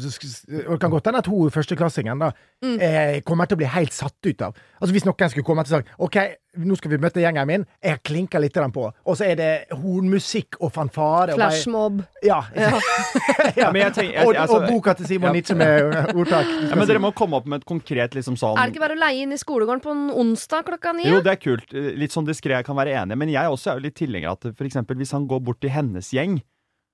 og 0.67 0.73
det 0.75 0.81
kan 0.83 0.91
godt 0.91 1.07
hende 1.07 1.21
at 1.23 1.27
hun 1.31 1.51
førsteklassingen 1.55 2.19
da 2.19 2.33
Mm. 2.63 2.77
eh, 2.83 3.21
kommer 3.25 3.47
til 3.47 3.57
å 3.57 3.61
bli 3.63 3.67
helt 3.73 3.93
satt 3.95 4.19
ut 4.27 4.43
av 4.43 4.53
Altså 4.83 4.93
Hvis 4.93 5.07
noen 5.07 5.31
skulle 5.31 5.45
komme 5.47 5.63
til 5.65 5.77
og 5.79 5.81
sagt 5.81 5.89
OK, 5.99 6.17
nå 6.61 6.77
skal 6.77 6.91
vi 6.91 6.99
møte 6.99 7.23
gjengen 7.23 7.47
min, 7.47 7.65
jeg 7.83 8.03
klinker 8.05 8.41
litt 8.43 8.53
på, 8.75 8.93
og 9.07 9.17
så 9.17 9.25
er 9.31 9.37
det 9.37 9.67
hornmusikk 9.73 10.59
og 10.61 10.73
fanfare 10.75 11.35
Flashmob. 11.39 12.03
Ja. 12.27 12.43
Ja. 12.57 12.73
ja. 13.57 13.71
men 13.73 13.83
jeg 13.87 13.93
tenker- 13.95 14.13
jeg- 14.19 14.27
og, 14.27 14.35
altså- 14.35 14.61
og 14.63 14.69
boka 14.69 14.95
til 14.99 15.07
Simon 15.07 15.29
Ja. 15.31 15.33
Nietzsche 15.33 15.55
med 15.57 15.95
ordtak. 16.19 16.47
Ja, 16.69 16.75
men 16.75 16.87
dere 16.89 16.99
må 16.99 17.15
komme 17.15 17.37
opp 17.39 17.47
med 17.47 17.61
et 17.63 17.67
konkret 17.67 18.15
liksom 18.19 18.37
sånn 18.37 18.59
Er 18.59 18.67
det 18.67 18.75
ikke 18.77 18.85
bare 18.89 18.97
å 18.99 19.01
leie 19.01 19.23
inn 19.23 19.33
i 19.33 19.37
skolegården 19.41 19.81
på 19.81 19.91
en 19.95 20.11
onsdag 20.11 20.67
klokka 20.67 20.93
ni? 20.97 21.05
Jo, 21.09 21.21
det 21.23 21.33
er 21.33 21.41
kult. 21.41 21.73
Litt 21.73 22.11
sånn 22.13 22.27
diskré, 22.27 22.59
jeg 22.59 22.65
kan 22.67 22.77
være 22.77 22.93
enig. 23.05 23.17
Men 23.17 23.29
jeg 23.31 23.47
også 23.47 23.71
er 23.71 23.75
jo 23.81 23.87
litt 23.87 23.95
tilhenger 23.97 24.29
av 24.35 24.39
at 24.43 24.57
eksempel 24.67 24.97
hvis 25.01 25.13
han 25.13 25.27
går 25.31 25.41
bort 25.41 25.61
til 25.61 25.71
hennes 25.71 26.11
gjeng 26.13 26.43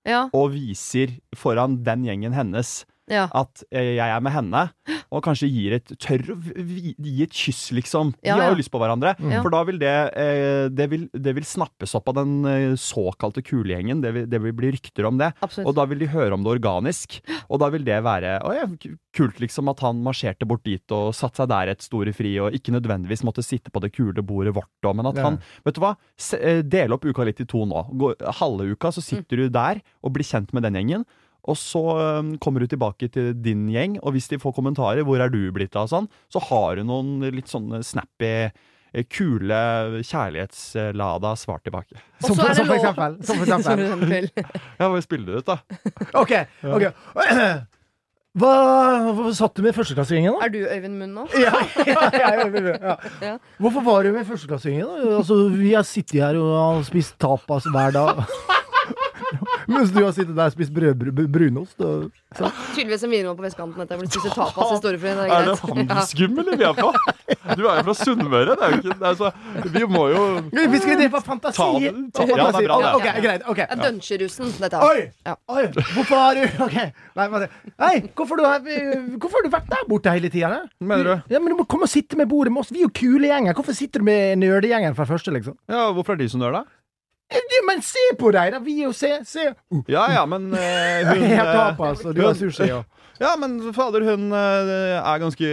Ja, 0.06 0.26
og 0.36 0.52
viser 0.54 1.16
foran 1.34 1.80
den 1.86 2.04
gjengen 2.06 2.36
hennes 2.36 2.84
ja. 3.10 3.26
at 3.32 3.62
jeg 3.70 3.98
er 4.02 4.20
med 4.24 4.32
henne, 4.34 4.62
og 5.14 5.22
kanskje 5.22 5.48
gir 5.50 5.76
et 5.78 5.92
tørr 6.02 6.24
gi 6.56 7.22
et 7.22 7.32
kyss, 7.32 7.70
liksom. 7.76 8.12
De 8.18 8.28
Ja, 8.30 8.36
har 8.40 8.50
jo 8.52 8.58
lyst 8.58 8.72
på 8.74 8.80
hverandre. 8.82 9.14
Mm. 9.20 9.36
For 9.44 9.50
da 9.54 9.60
vil 9.68 9.78
det 9.78 9.92
eh, 10.18 10.66
det, 10.74 10.88
vil, 10.90 11.04
det 11.14 11.34
vil 11.36 11.46
snappes 11.46 11.94
opp 11.98 12.08
av 12.10 12.18
den 12.18 12.32
eh, 12.50 12.74
såkalte 12.80 13.42
kulegjengen. 13.46 14.00
Det, 14.02 14.12
vil- 14.16 14.26
det 14.30 14.40
vil 14.42 14.52
bli 14.58 14.72
rykter 14.74 15.06
om 15.06 15.18
det. 15.20 15.32
Absolutt. 15.40 15.68
Og 15.70 15.76
da 15.78 15.84
vil 15.90 16.02
de 16.02 16.08
høre 16.10 16.34
om 16.34 16.42
det 16.46 16.54
organisk. 16.56 17.20
Og 17.48 17.60
da 17.62 17.68
vil 17.74 17.84
det 17.86 18.00
være 18.06 18.36
å, 18.42 18.52
ja, 18.56 18.66
kult 19.16 19.38
liksom 19.40 19.70
at 19.72 19.80
han 19.86 20.02
marsjerte 20.04 20.46
bort 20.48 20.64
dit 20.66 20.92
og 20.92 21.14
satte 21.16 21.40
seg 21.44 21.48
der 21.54 21.70
et 21.72 21.84
store 21.86 22.12
fri, 22.16 22.34
og 22.42 22.52
ikke 22.56 22.74
nødvendigvis 22.74 23.22
måtte 23.26 23.44
sitte 23.46 23.70
på 23.72 23.80
det 23.84 23.92
kule 23.96 24.22
bordet 24.26 24.54
vårt, 24.56 24.72
men 24.94 25.06
at 25.12 25.16
Ja. 25.22 25.28
han 25.30 25.38
Vet 25.64 25.74
du 25.78 25.80
hva? 25.82 25.94
Eh, 26.40 26.62
del 26.66 26.92
opp 26.92 27.04
uka 27.06 27.24
litt 27.24 27.40
i 27.40 27.46
to 27.48 27.64
nå. 27.68 27.84
Halve 28.40 28.66
uka 28.74 28.90
så 28.92 29.02
sitter 29.04 29.36
du 29.44 29.48
der 29.48 29.80
og 30.02 30.12
blir 30.16 30.26
kjent 30.26 30.52
med 30.56 30.62
den 30.66 30.74
gjengen. 30.78 31.06
Og 31.46 31.58
så 31.58 31.82
kommer 32.42 32.62
du 32.62 32.70
tilbake 32.70 33.08
til 33.12 33.32
din 33.38 33.66
gjeng, 33.70 33.98
og 34.02 34.16
hvis 34.16 34.30
de 34.32 34.40
får 34.42 34.54
kommentarer 34.56 35.04
'hvor 35.06 35.20
er 35.22 35.30
du 35.30 35.52
blitt 35.52 35.76
av', 35.76 35.90
sånn, 35.90 36.08
så 36.32 36.42
har 36.42 36.76
du 36.76 36.84
noen 36.84 37.20
litt 37.30 37.46
sånne 37.48 37.82
snappy, 37.84 38.50
eh, 38.94 39.04
kule, 39.08 40.02
kjærlighetslada 40.02 41.36
svar 41.36 41.62
tilbake. 41.62 41.96
Som, 42.20 42.36
for, 42.36 42.54
som 42.54 42.66
for 42.66 42.76
eksempel. 42.76 43.16
Som 43.22 43.38
for 43.38 43.46
eksempel. 43.46 44.30
Ja, 44.80 44.88
bare 44.88 45.02
spiller 45.02 45.26
det 45.26 45.42
ut, 45.42 45.46
da? 45.46 45.58
OK. 46.14 46.32
ok 46.62 46.92
Hva, 48.36 48.52
hva 49.16 49.30
satt 49.32 49.56
du 49.56 49.62
med 49.64 49.72
førsteklassingen, 49.72 50.34
da? 50.36 50.44
Er 50.44 50.50
du 50.52 50.58
Øyvind 50.68 50.98
Munn 51.00 51.14
nå? 51.16 51.22
Ja, 51.40 51.54
ja, 51.88 52.02
ja, 52.12 52.32
ja, 52.36 52.74
ja. 52.74 52.96
Ja. 53.24 53.38
Hvorfor 53.56 53.84
var 53.86 54.04
du 54.04 54.12
med 54.12 54.28
i 54.28 54.74
da? 54.82 55.16
Altså, 55.16 55.38
vi 55.54 55.72
har 55.72 55.86
sittet 55.88 56.20
her 56.20 56.36
og 56.36 56.84
spist 56.84 57.16
tapas 57.22 57.64
hver 57.72 57.96
dag. 57.96 58.20
Mens 59.66 59.90
du 59.90 60.00
har 60.04 60.12
sittet 60.14 60.34
der 60.36 60.46
og 60.50 60.52
spist 60.54 60.72
brød, 60.74 60.94
br- 61.00 61.28
brunost. 61.32 61.80
Og, 61.82 62.10
ja, 62.38 62.50
Tydeligvis 62.74 63.02
en 63.06 63.10
videregående 63.12 63.40
på 63.40 63.46
vestkanten 63.46 63.82
etter 63.84 63.98
å 64.02 64.06
spist 64.08 64.34
tapas 64.36 64.72
i 64.72 64.78
Storefri. 64.80 65.12
Det 65.16 65.24
er 65.26 65.32
Er 65.36 65.48
det 65.48 65.56
handelsgummel 65.62 66.50
vi 66.60 66.66
er 66.68 66.76
på? 66.78 66.90
Du 67.56 67.62
er 67.66 67.80
jo 67.80 67.84
fra 67.88 67.94
Sunnmøre. 67.98 68.56
Det 68.56 68.66
er 68.66 68.74
jo 68.74 68.78
ikke 68.82 68.98
det 69.00 69.08
er 69.10 69.18
så, 69.20 69.30
Vi 69.76 69.84
må 69.90 70.04
jo 70.12 70.22
Vi 70.52 70.78
skal 70.82 71.00
det 71.02 71.10
var 71.12 71.24
fantasi! 71.26 71.56
Ta 71.56 71.66
det- 71.78 71.94
ta- 72.14 72.26
ja, 72.26 72.36
det 72.36 72.62
er 72.62 72.68
bra, 72.68 72.78
det. 72.82 72.92
Okay, 73.00 73.22
greit. 73.26 73.42
okay. 73.48 73.66
Ja. 73.70 73.76
Dunsjerusen, 73.86 74.52
dette 74.60 74.76
her. 74.76 74.86
Oi! 74.86 75.10
Ja. 75.26 75.34
Oi! 75.48 75.64
Hvorfor 75.94 76.16
har 76.22 76.34
du 76.34 76.64
Ok. 76.66 76.76
Nei, 77.16 77.26
Nei, 77.78 77.94
hvorfor, 78.16 78.36
du 78.36 78.44
har, 78.44 78.60
hvorfor 79.18 79.36
har 79.40 79.46
du 79.46 79.50
vært 79.52 79.68
der 79.70 79.84
borte 79.88 80.12
hele 80.12 80.30
tida? 80.32 80.62
Mener 80.80 81.04
du? 81.04 81.34
Ja, 81.34 81.40
men 81.40 81.52
du 81.54 81.58
må 81.62 81.66
komme 81.68 81.86
og 81.88 81.92
sitte 81.92 82.16
med 82.16 82.28
bordet 82.30 82.52
med 82.52 82.60
oss. 82.64 82.70
Vi 82.72 82.80
er 82.82 82.88
jo 82.88 82.92
kule 82.94 83.28
gjenger. 83.30 83.54
Hvorfor 83.56 83.74
sitter 83.76 84.00
du 84.02 84.04
med 84.08 84.38
nerdegjengen 84.42 84.94
fra 84.96 85.06
første, 85.08 85.32
liksom? 85.34 85.56
Ja, 85.68 85.86
Hvorfor 85.96 86.14
er 86.16 86.20
de 86.22 86.28
som 86.28 86.40
nøler, 86.40 86.62
det? 86.64 86.75
Ja, 87.32 87.62
Men 87.66 87.82
se 87.82 88.02
på 88.18 88.30
deg, 88.34 88.52
da! 88.54 88.60
Vi 88.62 88.76
er 88.80 88.86
jo 88.86 88.92
Se! 88.96 89.12
se. 89.26 89.48
Uh, 89.72 89.80
Ja 89.90 90.06
ja, 90.14 90.26
men 90.30 90.50
uh, 90.54 90.60
hun 91.10 91.24
jeg 91.26 91.38
har 91.40 91.50
eh, 91.50 91.58
tapas, 91.58 92.04
og 92.06 92.14
du 92.14 92.22
har 92.26 92.36
sushi. 92.38 92.70
Og. 92.72 92.84
Ja, 93.20 93.30
men 93.40 93.58
fader, 93.72 94.04
hun 94.04 94.28
eh, 94.36 94.98
er 94.98 95.20
ganske 95.22 95.46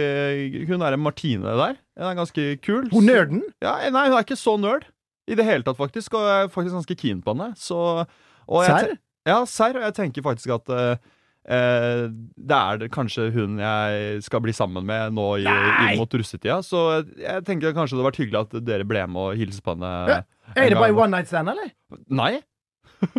Hun 0.68 0.82
er 0.84 0.92
en 0.92 1.00
Martine 1.00 1.54
der. 1.56 1.78
Hun 1.96 2.10
er 2.10 2.18
ganske 2.18 2.44
kul. 2.60 2.90
Hun 2.92 3.08
nerden? 3.08 3.40
Ja, 3.64 3.78
nei, 3.88 4.08
hun 4.10 4.18
er 4.18 4.26
ikke 4.26 4.36
så 4.36 4.58
nerd 4.60 4.84
i 5.24 5.38
det 5.38 5.46
hele 5.48 5.64
tatt, 5.64 5.78
faktisk. 5.78 6.12
Og 6.18 6.26
jeg 6.28 6.44
er 6.44 6.52
faktisk 6.52 6.76
ganske 6.76 6.96
keen 7.00 7.22
på 7.24 7.32
henne. 7.32 7.54
Så, 7.56 8.04
Serr? 8.66 8.96
Ja, 9.24 9.38
serr. 9.48 9.80
Og 9.80 9.86
jeg 9.86 9.96
tenker 9.96 10.26
faktisk 10.26 10.52
at 10.58 10.68
uh, 10.68 11.14
eh, 11.48 12.04
det 12.36 12.60
er 12.60 12.88
kanskje 12.92 13.30
hun 13.32 13.56
jeg 13.62 14.20
skal 14.26 14.44
bli 14.44 14.52
sammen 14.52 14.84
med 14.84 15.16
nå 15.16 15.28
i, 15.40 15.48
inn 15.48 16.02
mot 16.02 16.20
russetida. 16.20 16.60
Så 16.66 16.84
jeg 17.20 17.46
tenker 17.48 17.72
kanskje 17.72 17.96
det 17.96 18.02
hadde 18.02 18.10
vært 18.10 18.20
hyggelig 18.20 18.42
at 18.44 18.58
dere 18.68 18.88
ble 18.88 19.06
med 19.08 19.30
og 19.30 19.40
hilste 19.40 19.64
på 19.64 19.78
henne. 19.78 19.94
Ja. 20.12 20.20
Er 20.56 20.68
det 20.68 20.76
bare 20.78 20.94
one 20.94 21.10
night 21.16 21.28
stand, 21.28 21.48
eller? 21.48 21.70
Nei, 22.08 22.42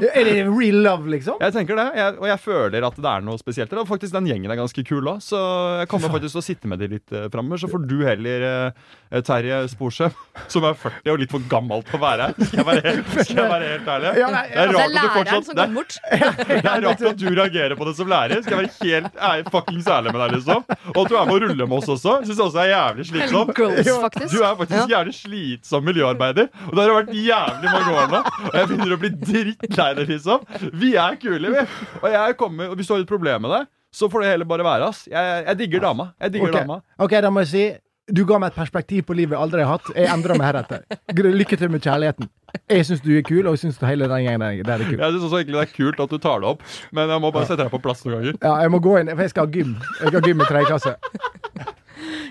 Er 0.02 0.28
det 0.28 0.36
real 0.48 0.82
love, 0.86 1.10
liksom? 1.12 1.40
jeg 1.42 1.54
tenker 1.56 1.78
det. 1.80 1.86
Jeg, 2.00 2.16
og 2.20 2.28
jeg 2.30 2.42
føler 2.42 2.86
at 2.88 2.98
det 2.98 3.12
er 3.12 3.26
noe 3.26 3.40
spesielt 3.40 3.72
der. 3.72 3.82
Og 3.82 3.90
faktisk 3.90 4.16
den 4.16 4.28
gjengen 4.30 4.52
er 4.52 4.60
ganske 4.60 4.84
kul 4.88 5.10
òg, 5.12 5.22
så 5.24 5.40
jeg 5.82 5.90
kommer 5.92 6.14
faktisk 6.14 6.36
til 6.36 6.42
å 6.42 6.46
sitte 6.46 6.72
med 6.72 6.82
de 6.82 6.90
litt 6.96 7.16
uh, 7.16 7.28
framover. 7.34 7.62
Så 7.62 7.70
får 7.72 7.84
du 7.90 7.96
heller 8.06 8.46
eh, 8.48 9.22
Terje 9.26 9.62
Sporsem, 9.72 10.14
som 10.54 10.68
er 10.68 10.78
40 10.80 11.14
og 11.14 11.22
litt 11.22 11.34
for 11.34 11.48
gammel 11.52 11.86
til 11.88 12.00
å 12.00 12.02
være 12.04 12.30
her. 12.30 12.50
Skal 12.50 12.62
jeg 12.62 12.68
være 12.70 12.86
helt, 12.86 13.12
skal 13.16 13.42
jeg 13.42 13.52
være 13.54 13.72
helt 13.74 13.92
ærlig? 13.96 14.14
Ja, 14.22 14.32
nei, 14.36 14.44
Det 14.50 14.62
er 14.64 14.74
Det 14.74 14.76
er 14.76 14.76
rart 14.76 14.86
at 14.86 14.92
du 14.92 14.98
læreren 14.98 15.16
fortsatt 15.20 15.50
som 15.50 15.60
det 15.60 15.68
går 15.68 15.76
bort. 15.80 15.98
det 16.52 16.72
er 16.74 16.86
rart 16.88 17.06
at 17.12 17.22
du 17.22 17.28
reagerer 17.30 17.80
på 17.80 17.90
det 17.90 17.96
som 18.00 18.12
lærer. 18.16 18.44
Skal 18.46 18.56
jeg 18.56 18.62
være 18.64 18.74
helt 18.82 19.24
ærlig, 19.30 19.48
fuckings 19.56 19.92
ærlig 19.98 20.16
med 20.16 20.24
deg, 20.24 20.36
liksom. 20.40 20.66
Og 20.96 21.02
at 21.04 21.12
du 21.14 21.18
er 21.20 21.30
med 21.30 21.36
å 21.36 21.42
rulle 21.46 21.70
med 21.70 21.78
oss 21.80 21.92
også. 21.96 22.18
Syns 22.26 22.36
jeg 22.36 22.46
også 22.48 22.64
er 22.64 22.72
jævlig 22.72 23.08
slitsom. 23.12 23.54
Gross, 23.56 23.92
faktisk. 24.06 24.32
Du 24.34 24.44
er 24.44 24.60
faktisk 24.64 24.96
jævlig 24.96 25.16
slitsom 25.20 25.86
miljøarbeider, 25.86 26.50
og 26.70 26.76
det 26.76 26.86
har 26.86 26.96
vært 26.96 27.14
jævlig 27.16 27.74
mange 27.76 27.96
år 27.96 28.12
nå. 28.16 28.24
Og 28.46 28.60
jeg 28.60 28.72
begynner 28.72 28.96
å 28.96 29.02
bli 29.02 29.12
drittlei 29.16 29.75
det, 29.76 30.08
liksom. 30.10 30.44
Vi 30.74 30.94
er 30.96 31.16
kule, 31.22 31.52
vi. 31.54 31.64
Og 32.02 32.10
jeg 32.12 32.38
kommer, 32.40 32.70
og 32.74 32.76
hvis 32.80 32.88
du 32.88 32.94
har 32.96 33.02
et 33.06 33.10
problem 33.10 33.42
med 33.48 33.52
det, 33.58 33.64
så 33.96 34.10
får 34.12 34.22
det 34.26 34.30
heller 34.34 34.46
bare 34.50 34.64
være, 34.68 34.88
ass. 34.92 35.06
Jeg, 35.12 35.44
jeg 35.48 35.58
digger 35.64 35.80
dama. 35.88 36.10
Jeg 36.22 36.34
digger 36.34 36.50
Ok. 36.52 36.60
dama. 36.62 36.80
Ok, 37.00 37.12
da 37.24 37.30
må 37.32 37.44
jeg 37.46 37.52
si 37.54 37.66
du 38.06 38.20
ga 38.30 38.38
meg 38.38 38.52
et 38.52 38.58
perspektiv 38.60 39.02
på 39.08 39.16
livet 39.18 39.34
jeg 39.34 39.42
aldri 39.42 39.64
har 39.66 39.80
hatt. 39.80 39.88
Jeg 39.98 40.06
endrer 40.14 40.38
meg 40.38 40.46
heretter. 40.52 40.84
Lykke 41.18 41.58
til 41.58 41.72
med 41.74 41.82
kjærligheten. 41.82 42.28
Jeg 42.70 42.86
syns 42.86 43.02
du 43.02 43.10
er 43.18 43.24
kul, 43.26 43.48
og 43.50 43.56
jeg 43.56 43.64
syns 43.64 43.80
hele 43.82 44.06
den 44.12 44.22
gjengen 44.28 44.44
der 44.46 44.60
der 44.68 44.84
er 44.84 44.90
kul. 44.92 45.00
Jeg 45.02 45.16
syns 45.16 45.24
også 45.26 45.40
egentlig 45.40 45.58
det 45.58 45.64
er 45.64 45.72
kult 45.74 46.04
at 46.06 46.14
du 46.14 46.18
tar 46.22 46.44
det 46.44 46.52
opp, 46.52 46.62
men 46.94 47.10
jeg 47.10 47.24
må 47.24 47.32
bare 47.34 47.48
sette 47.50 47.64
deg 47.64 47.72
på 47.74 47.82
plass 47.82 48.06
noen 48.06 48.20
ganger. 48.20 48.38
Ja, 48.46 48.54
jeg 48.62 48.72
må 48.76 48.80
gå 48.86 48.94
inn, 49.02 49.10
for 49.10 49.26
jeg 49.26 49.34
skal 49.34 49.48
ha 49.48 49.52
gym. 49.58 49.74
Jeg 50.04 50.12
skal 50.12 50.20
ha 50.22 50.28
gym 50.30 50.44
i 50.46 50.50
tredje 50.52 50.70
klasse. 50.70 50.94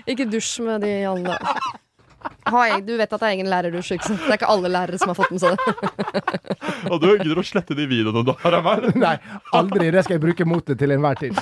Ikke 0.07 0.29
dusj 0.31 0.53
med 0.63 0.85
de 0.85 0.93
alle. 1.11 1.35
Egen- 2.45 2.85
du 2.85 2.95
vet 2.97 3.13
at 3.13 3.19
det 3.19 3.27
er 3.27 3.33
egen 3.35 3.47
er 3.53 3.81
sjuk 3.81 4.03
som. 4.05 4.17
Det 4.17 4.29
er 4.29 4.37
ikke 4.39 4.49
alle 4.51 4.69
lærere 4.71 4.99
som 5.01 5.11
har 5.11 5.17
fått 5.17 5.31
med 5.31 5.41
seg 5.41 5.55
det. 5.55 5.65
Og 6.91 6.99
du 7.01 7.07
gidder 7.17 7.41
å 7.41 7.45
slette 7.45 7.77
de 7.77 7.87
videoene 7.89 8.23
du 8.25 8.33
har 8.43 8.59
av 8.59 8.67
meg? 8.67 8.91
Nei, 9.05 9.15
aldri. 9.53 9.89
Det 9.93 10.05
skal 10.05 10.17
jeg 10.17 10.23
bruke 10.27 10.47
mot 10.49 10.65
det 10.65 10.77
til 10.81 10.95
enhver 10.95 11.19
tid. 11.19 11.39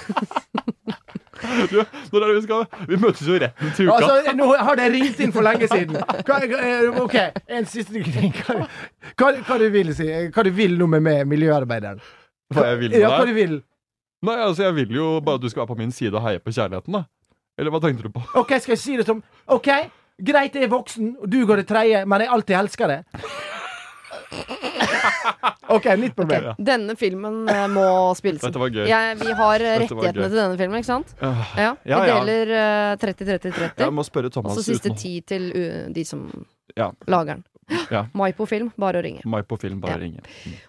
Du, 1.44 1.82
når 2.14 2.24
er 2.24 2.30
det 2.30 2.36
vi 2.38 2.42
skal 2.46 2.88
Vi 2.88 2.98
møtes 3.02 3.28
jo 3.28 3.36
retten 3.42 3.74
til 3.76 3.90
uka. 3.90 3.98
Altså, 3.98 4.34
Nå 4.38 4.48
har 4.56 4.80
det 4.80 4.86
ringt 4.94 5.20
inn 5.26 5.34
for 5.36 5.46
lenge 5.46 5.68
siden. 5.70 6.00
Hva, 6.24 6.38
eh, 6.40 7.02
OK, 7.04 7.18
en 7.60 7.68
siste 7.70 8.04
ting. 8.08 8.32
Hva, 8.48 8.64
hva, 9.20 9.32
hva 9.44 9.58
du 9.60 9.68
vil 9.74 9.92
si? 9.98 10.08
Hva 10.34 10.46
du 10.48 10.54
vil 10.56 10.78
nå 10.80 10.88
med, 10.90 11.04
med 11.06 11.30
miljøarbeideren? 11.34 12.00
Hva 12.54 12.70
jeg 12.72 12.80
vil 12.86 12.96
med 12.96 13.04
Ja, 13.04 13.12
hva 13.18 13.28
du 13.28 13.36
vil. 13.36 13.58
Nei, 14.24 14.38
altså, 14.40 14.70
jeg 14.70 14.78
vil 14.80 14.96
jo 14.96 15.10
bare 15.20 15.42
at 15.42 15.44
du 15.44 15.52
skal 15.52 15.66
være 15.66 15.74
på 15.74 15.80
min 15.82 15.92
side 15.92 16.16
og 16.16 16.24
heie 16.24 16.40
på 16.40 16.54
kjærligheten, 16.56 16.96
da. 16.96 17.04
Eller 17.60 17.74
hva 17.74 17.82
tenkte 17.84 18.08
du 18.08 18.14
på? 18.14 18.24
OK, 18.40 18.56
skal 18.64 18.74
jeg 18.78 18.82
si 18.82 18.96
det 18.98 19.06
som 19.06 19.20
OK, 19.52 19.68
greit 20.22 20.54
jeg 20.56 20.64
er 20.64 20.70
voksen, 20.74 21.16
og 21.22 21.30
du 21.30 21.46
går 21.46 21.60
i 21.64 21.64
tredje, 21.70 22.06
men 22.06 22.22
jeg 22.22 22.30
alltid 22.30 22.56
elsker 22.60 22.88
det. 22.88 23.00
Ok, 25.74 25.86
nytt 25.98 26.16
problem. 26.16 26.52
Denne 26.62 26.94
filmen 27.00 27.48
eh, 27.50 27.66
må 27.72 27.84
spilles 28.18 28.42
inn. 28.44 28.50
Dette 28.52 28.60
var 28.62 28.70
gøy. 28.74 28.86
Jeg- 28.90 29.18
vi 29.20 29.32
har 29.38 29.56
eh, 29.64 29.80
Dette 29.80 29.96
var 29.96 30.04
rettighetene 30.04 30.24
gøy. 30.24 30.30
til 30.30 30.38
denne 30.42 30.58
filmen, 30.60 30.78
ikke 30.82 30.90
sant? 30.90 31.14
Øh, 31.22 31.44
Ja. 31.58 31.72
Vi 31.84 31.90
Ja, 31.90 32.06
ja. 32.06 32.20
deler 32.20 32.52
eh, 32.58 32.96
30-30-30. 32.98 33.78
Jeg 33.78 33.94
må 33.94 34.04
spørre 34.06 34.26
Og 34.30 34.32
Thomas 34.34 34.58
så 34.58 34.64
siste 34.64 34.90
uten 34.92 34.98
ti 34.98 35.22
til 35.22 35.50
uh, 35.56 35.94
de 35.94 36.04
som 36.06 36.46
Ja. 36.78 36.92
lager 37.08 37.36
den. 37.40 37.44
Ja. 37.92 38.06
Maipo 38.14 38.46
Film, 38.46 38.72
bare 38.78 39.00
å 39.02 39.04
ringe. 39.04 39.22
Mai 39.26 39.42
på 39.42 39.58
film, 39.60 39.80
bare 39.82 39.92
Ja. 39.94 39.98
ringe. 39.98 40.20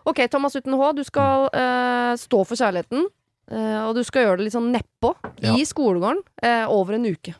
Ok, 0.06 0.26
Thomas 0.30 0.54
uten 0.56 0.72
H, 0.78 0.92
du 0.94 1.04
skal 1.04 1.48
eh, 1.52 2.14
stå 2.16 2.44
for 2.46 2.54
kjærligheten. 2.56 3.06
eh, 3.50 3.80
og 3.88 3.94
du 3.96 4.02
skal 4.04 4.24
gjøre 4.24 4.36
det 4.38 4.44
litt 4.44 4.54
sånn 4.54 4.72
nedpå 4.72 5.14
Ja. 5.42 5.52
i 5.54 5.64
skolegården 5.64 6.22
eh, 6.42 6.66
over 6.68 6.94
en 6.94 7.04
uke. 7.04 7.34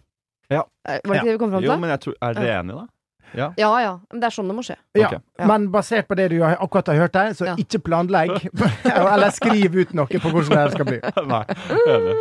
Ja. 0.51 0.65
Eh, 0.89 0.99
Var 1.05 1.15
det 1.15 1.21
ikke 1.21 1.25
det 1.31 1.33
vi 1.33 1.39
kom 1.45 1.51
fram 1.55 1.63
Jo, 1.65 1.71
til? 1.73 1.81
men 1.81 1.91
jeg 1.91 2.01
tror, 2.01 2.15
er 2.23 2.35
dere 2.35 2.59
enige, 2.61 2.75
da? 2.77 2.87
Ja. 3.35 3.47
Ja 3.59 3.71
ja. 3.83 3.93
Men 4.13 4.21
det 4.21 4.27
er 4.29 4.35
sånn 4.37 4.47
det 4.51 4.55
må 4.55 4.63
skje. 4.63 4.77
Ja, 4.95 5.07
Okay. 5.09 5.19
Ja. 5.41 5.47
Men 5.51 5.69
basert 5.73 6.07
på 6.07 6.15
det 6.17 6.29
du 6.31 6.37
akkurat 6.45 6.87
har 6.93 6.95
hørt 7.03 7.15
her, 7.19 7.31
så 7.35 7.47
Ja. 7.49 7.55
ikke 7.59 7.81
planlegg. 7.83 8.31
Eller 9.15 9.31
skriv 9.35 9.75
ut 9.75 9.95
noe 9.95 10.07
på 10.07 10.31
hvordan 10.31 10.65
det 10.69 10.73
skal 10.77 10.87
bli. 10.87 11.01
Nei, 11.33 11.45
enig. 11.89 12.15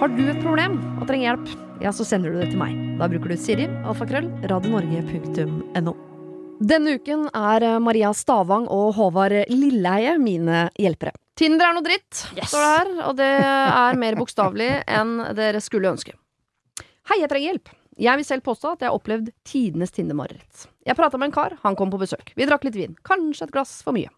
Har 0.00 0.08
du 0.12 0.26
et 0.28 0.40
problem 0.44 0.74
og 1.00 1.06
trenger 1.08 1.30
hjelp, 1.36 1.46
ja, 1.80 1.90
så 1.92 2.04
sender 2.04 2.30
du 2.32 2.40
det 2.40 2.50
til 2.52 2.58
meg. 2.60 2.74
Da 3.00 3.08
bruker 3.08 3.32
du 3.32 3.36
Siri, 3.40 3.66
alfakrøll, 3.88 4.28
radionorge.no. 4.48 5.94
Denne 6.60 6.96
uken 6.96 7.26
er 7.36 7.64
eh, 7.66 7.78
Maria 7.82 8.12
Stavang 8.16 8.66
og 8.72 8.94
Håvard 8.96 9.34
Lilleheie 9.52 10.16
mine 10.22 10.66
hjelpere. 10.80 11.12
Tinder 11.36 11.68
er 11.68 11.74
noe 11.76 11.84
dritt, 11.84 12.22
står 12.48 12.62
det 12.62 12.68
her, 12.72 12.92
og 13.10 13.16
det 13.18 13.32
er 13.44 13.98
mer 14.00 14.16
bokstavelig 14.16 14.70
enn 14.88 15.18
dere 15.36 15.60
skulle 15.60 15.90
ønske. 15.92 16.14
Hei, 17.10 17.18
jeg 17.20 17.28
trenger 17.28 17.50
hjelp. 17.52 17.74
Jeg 17.96 18.20
vil 18.20 18.26
selv 18.28 18.44
påstå 18.44 18.70
at 18.74 18.82
jeg 18.84 18.90
har 18.90 18.96
opplevd 18.96 19.28
tidenes 19.48 19.92
Tinder-mareritt. 19.92 20.66
Jeg 20.84 20.96
prata 20.98 21.16
med 21.20 21.30
en 21.30 21.34
kar, 21.36 21.54
han 21.62 21.76
kom 21.76 21.88
på 21.92 22.00
besøk. 22.00 22.32
Vi 22.36 22.44
drakk 22.48 22.64
litt 22.66 22.76
vin, 22.76 22.96
kanskje 23.08 23.46
et 23.46 23.52
glass 23.54 23.78
for 23.84 23.96
mye. 23.96 24.10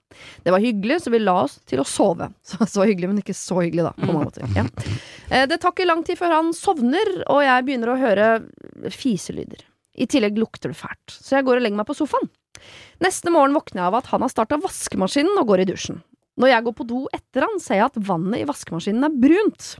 Det 0.43 0.51
var 0.55 0.63
hyggelig, 0.63 0.97
så 1.05 1.13
vi 1.15 1.21
la 1.23 1.37
oss 1.45 1.59
til 1.69 1.83
å 1.83 1.87
sove. 1.87 2.31
Så, 2.49 2.59
så 2.71 2.87
hyggelig, 2.89 3.11
men 3.13 3.21
ikke 3.23 3.37
så 3.39 3.61
hyggelig, 3.63 3.87
da, 3.87 3.93
på 3.99 4.11
mange 4.11 4.31
måter. 4.31 4.47
Ja. 4.55 4.65
Eh, 5.31 5.47
Det 5.51 5.61
tar 5.63 5.75
ikke 5.75 5.87
lang 5.91 6.03
tid 6.07 6.19
før 6.19 6.35
han 6.39 6.51
sovner, 6.57 7.13
og 7.31 7.43
jeg 7.47 7.67
begynner 7.69 7.95
å 7.95 7.99
høre 8.03 8.29
fiselyder. 8.95 9.63
I 9.99 10.07
tillegg 10.11 10.39
lukter 10.39 10.73
det 10.73 10.79
fælt, 10.79 11.11
så 11.11 11.39
jeg 11.39 11.47
går 11.49 11.59
og 11.59 11.65
legger 11.65 11.81
meg 11.81 11.89
på 11.89 11.97
sofaen. 11.99 12.31
Neste 13.03 13.33
morgen 13.35 13.55
våkner 13.57 13.83
jeg 13.83 13.91
av 13.91 13.99
at 13.99 14.11
han 14.13 14.25
har 14.25 14.33
starta 14.33 14.59
vaskemaskinen 14.63 15.39
og 15.41 15.51
går 15.51 15.65
i 15.65 15.69
dusjen. 15.73 16.01
Når 16.39 16.53
jeg 16.53 16.67
går 16.67 16.75
på 16.79 16.87
do 16.87 17.05
etter 17.15 17.47
han, 17.47 17.61
ser 17.63 17.81
jeg 17.81 17.91
at 17.91 18.03
vannet 18.09 18.43
i 18.43 18.49
vaskemaskinen 18.49 19.07
er 19.09 19.21
brunt. 19.27 19.71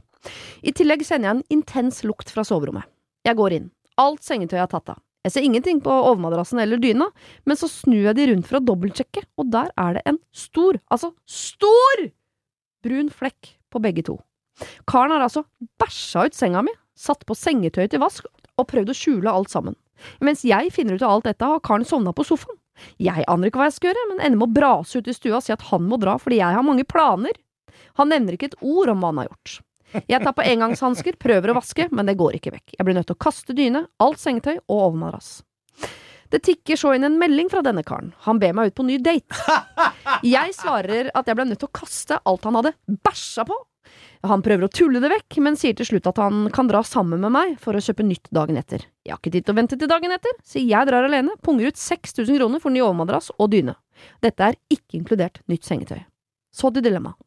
I 0.63 0.73
tillegg 0.75 1.05
kjenner 1.07 1.29
jeg 1.29 1.37
en 1.37 1.59
intens 1.59 2.01
lukt 2.07 2.31
fra 2.33 2.43
soverommet. 2.47 2.87
Jeg 3.27 3.39
går 3.39 3.55
inn. 3.55 3.69
Alt 3.99 4.25
sengetøyet 4.27 4.65
er 4.65 4.71
tatt 4.71 4.91
av. 4.95 4.99
Jeg 5.27 5.33
ser 5.35 5.45
ingenting 5.45 5.81
på 5.83 5.91
overmadrassen 5.91 6.61
eller 6.63 6.79
dyna, 6.79 7.09
men 7.47 7.59
så 7.59 7.67
snur 7.71 8.05
jeg 8.07 8.15
de 8.15 8.27
rundt 8.29 8.47
for 8.47 8.59
å 8.59 8.63
dobbeltsjekke, 8.63 9.25
og 9.39 9.51
der 9.51 9.71
er 9.79 9.97
det 9.97 10.03
en 10.07 10.19
stor, 10.31 10.79
altså 10.87 11.11
stor, 11.27 12.05
brun 12.83 13.11
flekk 13.11 13.55
på 13.71 13.81
begge 13.83 14.05
to. 14.07 14.15
Karen 14.87 15.11
har 15.15 15.25
altså 15.25 15.43
bæsja 15.79 16.25
ut 16.27 16.37
senga 16.37 16.63
mi, 16.63 16.71
satt 16.95 17.25
på 17.27 17.35
sengetøyet 17.35 17.91
til 17.93 18.03
vask 18.03 18.27
og 18.59 18.67
prøvd 18.71 18.91
å 18.91 18.95
skjule 18.95 19.35
alt 19.35 19.51
sammen. 19.51 19.75
Mens 20.23 20.45
jeg 20.47 20.73
finner 20.75 20.97
ut 20.97 21.05
av 21.05 21.17
alt 21.17 21.29
dette, 21.29 21.45
har 21.45 21.63
Karen 21.65 21.87
sovna 21.87 22.13
på 22.15 22.25
sofaen. 22.27 22.57
Jeg 23.01 23.25
aner 23.27 23.49
ikke 23.49 23.59
hva 23.59 23.67
jeg 23.67 23.75
skal 23.75 23.91
gjøre, 23.91 24.05
men 24.13 24.21
ender 24.23 24.39
med 24.39 24.49
å 24.49 24.55
brase 24.55 24.99
ut 24.99 25.09
i 25.11 25.15
stua 25.15 25.39
og 25.39 25.45
si 25.45 25.51
at 25.55 25.65
han 25.71 25.87
må 25.87 25.99
dra 25.99 26.15
fordi 26.21 26.39
jeg 26.39 26.55
har 26.55 26.65
mange 26.65 26.87
planer. 26.87 27.35
Han 27.99 28.11
nevner 28.11 28.37
ikke 28.37 28.53
et 28.53 28.61
ord 28.63 28.93
om 28.93 29.03
hva 29.03 29.11
han 29.11 29.23
har 29.23 29.29
gjort. 29.31 29.59
Jeg 30.07 30.21
tar 30.21 30.35
på 30.37 30.45
engangshansker, 30.45 31.17
prøver 31.19 31.51
å 31.51 31.57
vaske, 31.57 31.87
men 31.91 32.07
det 32.07 32.17
går 32.19 32.37
ikke 32.37 32.53
vekk. 32.53 32.75
Jeg 32.77 32.85
blir 32.85 32.95
nødt 32.95 33.09
til 33.09 33.17
å 33.17 33.23
kaste 33.25 33.55
dyne, 33.57 33.87
alt 34.03 34.21
sengetøy 34.21 34.59
og 34.59 34.75
overmadrass. 34.77 35.39
Det 36.29 36.43
tikker 36.45 36.77
så 36.77 36.91
inn 36.93 37.07
en 37.07 37.17
melding 37.17 37.49
fra 37.49 37.63
denne 37.65 37.81
karen. 37.85 38.11
Han 38.27 38.37
ber 38.41 38.53
meg 38.53 38.69
ut 38.69 38.77
på 38.77 38.85
ny 38.85 38.99
date. 39.01 39.33
Jeg 40.25 40.53
svarer 40.53 41.09
at 41.17 41.29
jeg 41.29 41.37
ble 41.39 41.47
nødt 41.49 41.61
til 41.63 41.69
å 41.71 41.77
kaste 41.79 42.19
alt 42.29 42.45
han 42.45 42.59
hadde 42.59 42.75
bæsja 43.05 43.47
på. 43.49 43.55
Han 44.27 44.43
prøver 44.43 44.67
å 44.67 44.71
tulle 44.73 44.99
det 44.99 45.11
vekk, 45.13 45.37
men 45.45 45.55
sier 45.59 45.77
til 45.79 45.87
slutt 45.87 46.09
at 46.11 46.19
han 46.19 46.49
kan 46.55 46.67
dra 46.67 46.81
sammen 46.83 47.21
med 47.23 47.31
meg 47.31 47.53
for 47.63 47.77
å 47.77 47.83
kjøpe 47.83 48.03
nytt 48.03 48.27
dagen 48.35 48.59
etter. 48.59 48.83
Jeg 49.07 49.13
har 49.13 49.21
ikke 49.21 49.31
tid 49.37 49.47
til 49.47 49.55
å 49.55 49.59
vente 49.61 49.79
til 49.79 49.91
dagen 49.91 50.11
etter, 50.11 50.35
så 50.43 50.59
jeg 50.59 50.89
drar 50.89 51.07
alene, 51.07 51.37
punger 51.45 51.71
ut 51.71 51.79
6000 51.79 52.35
kroner 52.35 52.63
for 52.63 52.75
ny 52.75 52.83
overmadrass 52.83 53.31
og 53.37 53.53
dyne. 53.55 53.77
Dette 54.23 54.51
er 54.51 54.59
ikke 54.71 54.99
inkludert 54.99 55.39
nytt 55.51 55.67
sengetøy. 55.67 56.01
Så 56.51 56.71
til 56.75 56.83
dilemmaet. 56.83 57.19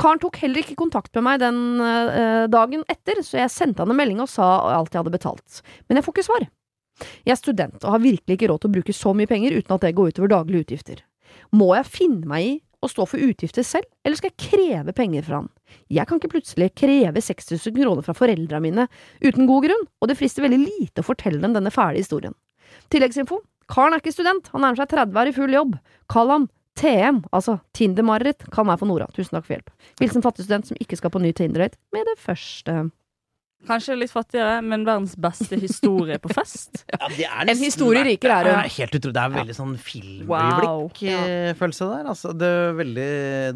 Karen 0.00 0.20
tok 0.20 0.36
heller 0.42 0.60
ikke 0.60 0.76
kontakt 0.76 1.14
med 1.16 1.24
meg 1.24 1.40
den 1.40 1.60
øh, 1.80 2.44
dagen 2.52 2.84
etter, 2.90 3.22
så 3.24 3.40
jeg 3.40 3.52
sendte 3.52 3.84
han 3.84 3.92
en 3.92 3.98
melding 3.98 4.20
og 4.24 4.28
sa 4.28 4.46
alt 4.74 4.92
jeg 4.92 5.00
hadde 5.00 5.14
betalt. 5.14 5.62
Men 5.88 5.98
jeg 5.98 6.06
får 6.06 6.16
ikke 6.16 6.26
svar. 6.26 6.46
Jeg 7.24 7.34
er 7.34 7.40
student 7.40 7.80
og 7.82 7.96
har 7.96 8.04
virkelig 8.04 8.36
ikke 8.36 8.50
råd 8.50 8.62
til 8.62 8.70
å 8.70 8.74
bruke 8.76 8.96
så 8.96 9.14
mye 9.16 9.30
penger 9.30 9.56
uten 9.56 9.74
at 9.76 9.86
det 9.86 9.94
går 9.96 10.12
utover 10.12 10.32
daglige 10.34 10.66
utgifter. 10.66 11.02
Må 11.54 11.72
jeg 11.74 11.90
finne 11.90 12.28
meg 12.30 12.46
i 12.46 12.54
å 12.84 12.90
stå 12.90 13.06
for 13.08 13.22
utgifter 13.24 13.64
selv, 13.66 13.88
eller 14.04 14.18
skal 14.20 14.30
jeg 14.32 14.50
kreve 14.50 14.94
penger 14.96 15.24
fra 15.26 15.40
han? 15.40 15.50
Jeg 15.92 16.08
kan 16.08 16.20
ikke 16.20 16.32
plutselig 16.36 16.70
kreve 16.78 17.22
6000 17.22 17.76
kroner 17.76 18.04
fra 18.06 18.16
foreldra 18.16 18.60
mine 18.62 18.88
uten 19.24 19.48
god 19.50 19.68
grunn, 19.68 19.86
og 20.00 20.10
det 20.10 20.18
frister 20.18 20.46
veldig 20.46 20.62
lite 20.62 21.04
å 21.04 21.06
fortelle 21.06 21.42
dem 21.42 21.56
denne 21.56 21.72
fæle 21.74 22.00
historien. 22.00 22.36
Tilleggsinfo. 22.92 23.40
Karen 23.70 23.96
er 23.96 24.02
ikke 24.02 24.12
student, 24.12 24.50
han 24.52 24.64
nærmer 24.64 24.82
seg 24.82 24.92
30 24.92 25.20
år 25.20 25.30
i 25.30 25.36
full 25.36 25.54
jobb. 25.56 25.78
Kall 26.12 26.32
ham 26.32 26.50
TM, 26.78 27.22
altså 27.32 27.58
Tinder-mareritt, 27.76 28.48
kan 28.52 28.66
være 28.68 28.82
for 28.82 28.90
Nora. 28.90 29.06
Tusen 29.14 29.36
takk 29.36 29.46
for 29.46 29.56
hjelp. 29.56 29.70
Hilsen 30.02 30.24
fattig 30.24 30.44
student 30.46 30.68
som 30.68 30.80
ikke 30.82 30.98
skal 30.98 31.12
på 31.14 31.22
ny 31.22 31.30
Tinder-date 31.36 31.78
med 31.94 32.08
det 32.10 32.18
første. 32.20 32.88
Kanskje 33.66 33.94
litt 33.96 34.12
fattigere, 34.12 34.58
men 34.62 34.84
verdens 34.84 35.14
beste 35.16 35.56
historie 35.60 36.18
på 36.22 36.30
fest. 36.34 36.84
Ja, 36.94 37.08
det 37.10 37.24
er 37.26 37.48
En 37.50 37.58
historie 37.60 38.02
rikere 38.06 38.36
er 38.40 38.48
hun. 38.50 38.58
Ja, 38.58 38.74
helt 38.78 38.94
utrolig. 38.98 39.14
Det 39.16 39.22
er 39.24 39.32
veldig 39.34 39.56
sånn 39.56 39.74
filmøyeblikk-følelse 40.64 41.88
der. 41.90 42.08
Altså, 42.12 42.32
det, 42.38 42.48
er 42.48 42.76
veldig, 42.78 43.06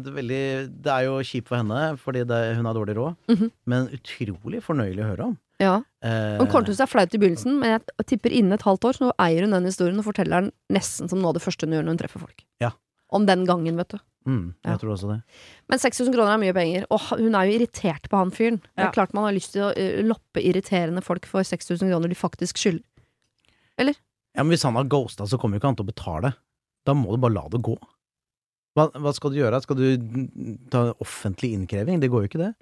det, 0.03 0.11
er 0.11 0.15
veldig, 0.17 0.41
det 0.85 0.93
er 0.95 1.05
jo 1.07 1.17
kjipt 1.25 1.49
for 1.51 1.59
henne, 1.61 1.81
fordi 2.01 2.23
det, 2.29 2.39
hun 2.57 2.69
har 2.69 2.77
dårlig 2.77 2.95
råd, 2.97 3.15
Mhm. 3.29 3.51
men 3.69 3.89
utrolig 3.95 4.61
fornøyelig 4.65 5.03
å 5.05 5.09
høre 5.13 5.27
om. 5.31 5.37
Ja. 5.59 5.77
Eh, 6.03 6.37
Hun 6.39 6.47
kommer 6.47 6.65
til 6.69 6.73
å 6.73 6.77
synes 6.79 6.89
flaut 6.93 7.13
i 7.15 7.19
begynnelsen, 7.19 7.57
men 7.59 7.73
jeg 7.75 8.05
tipper 8.07 8.31
innen 8.31 8.53
et 8.55 8.63
halvt 8.63 8.85
år 8.87 8.95
så 8.95 9.03
nå 9.07 9.11
eier 9.19 9.43
hun 9.43 9.51
den 9.51 9.65
historien 9.67 9.99
og 9.99 10.05
forteller 10.07 10.45
den 10.47 10.51
nesten 10.71 11.09
som 11.11 11.19
noe 11.19 11.33
av 11.33 11.35
det 11.35 11.43
første 11.43 11.67
hun 11.67 11.75
gjør 11.75 11.83
når 11.83 11.97
hun 11.97 12.01
treffer 12.03 12.21
folk. 12.23 12.45
Ja. 12.63 12.71
Om 13.11 13.25
den 13.25 13.43
gangen, 13.45 13.75
vet 13.75 13.89
du. 13.89 13.99
Mm, 14.27 14.55
jeg 14.65 14.71
Ja. 14.71 14.77
tror 14.77 14.91
også 14.95 15.09
det. 15.13 15.19
Men 15.69 15.79
6000 15.79 16.13
kroner 16.15 16.33
er 16.33 16.41
mye 16.43 16.53
penger, 16.53 16.85
og 16.91 16.99
hun 17.19 17.35
er 17.35 17.45
jo 17.49 17.57
irritert 17.59 18.09
på 18.09 18.17
han 18.17 18.31
fyren. 18.31 18.59
Det 18.75 18.85
er 18.87 18.91
klart 18.95 19.13
man 19.13 19.23
har 19.29 19.33
lyst 19.33 19.53
til 19.53 19.63
å 19.67 19.71
eh, 19.75 20.01
loppe 20.03 20.41
irriterende 20.43 21.01
folk 21.05 21.25
for 21.25 21.41
6000 21.43 21.89
kroner 21.89 22.07
de 22.11 22.15
faktisk 22.15 22.57
skylder. 22.57 22.83
Ja, 24.35 24.43
men 24.43 24.51
Hvis 24.53 24.63
han 24.63 24.75
har 24.75 24.83
ghosta, 24.85 25.25
så 25.27 25.37
kommer 25.39 25.55
jo 25.57 25.61
ikke 25.63 25.71
han 25.71 25.75
til 25.79 25.87
å 25.87 25.91
betale. 25.93 26.33
Da 26.85 26.93
må 26.93 27.11
du 27.15 27.17
bare 27.21 27.33
la 27.33 27.47
det 27.49 27.61
gå. 27.65 27.75
Hva, 28.77 28.85
hva 28.93 29.11
skal 29.15 29.31
du 29.33 29.39
gjøre? 29.39 29.59
Skal 29.63 29.75
du 29.79 29.87
ta 30.71 30.83
offentlig 31.01 31.53
innkreving? 31.55 31.99
Det 31.99 32.09
går 32.11 32.23
jo 32.25 32.29
ikke, 32.29 32.41
det. 32.43 32.53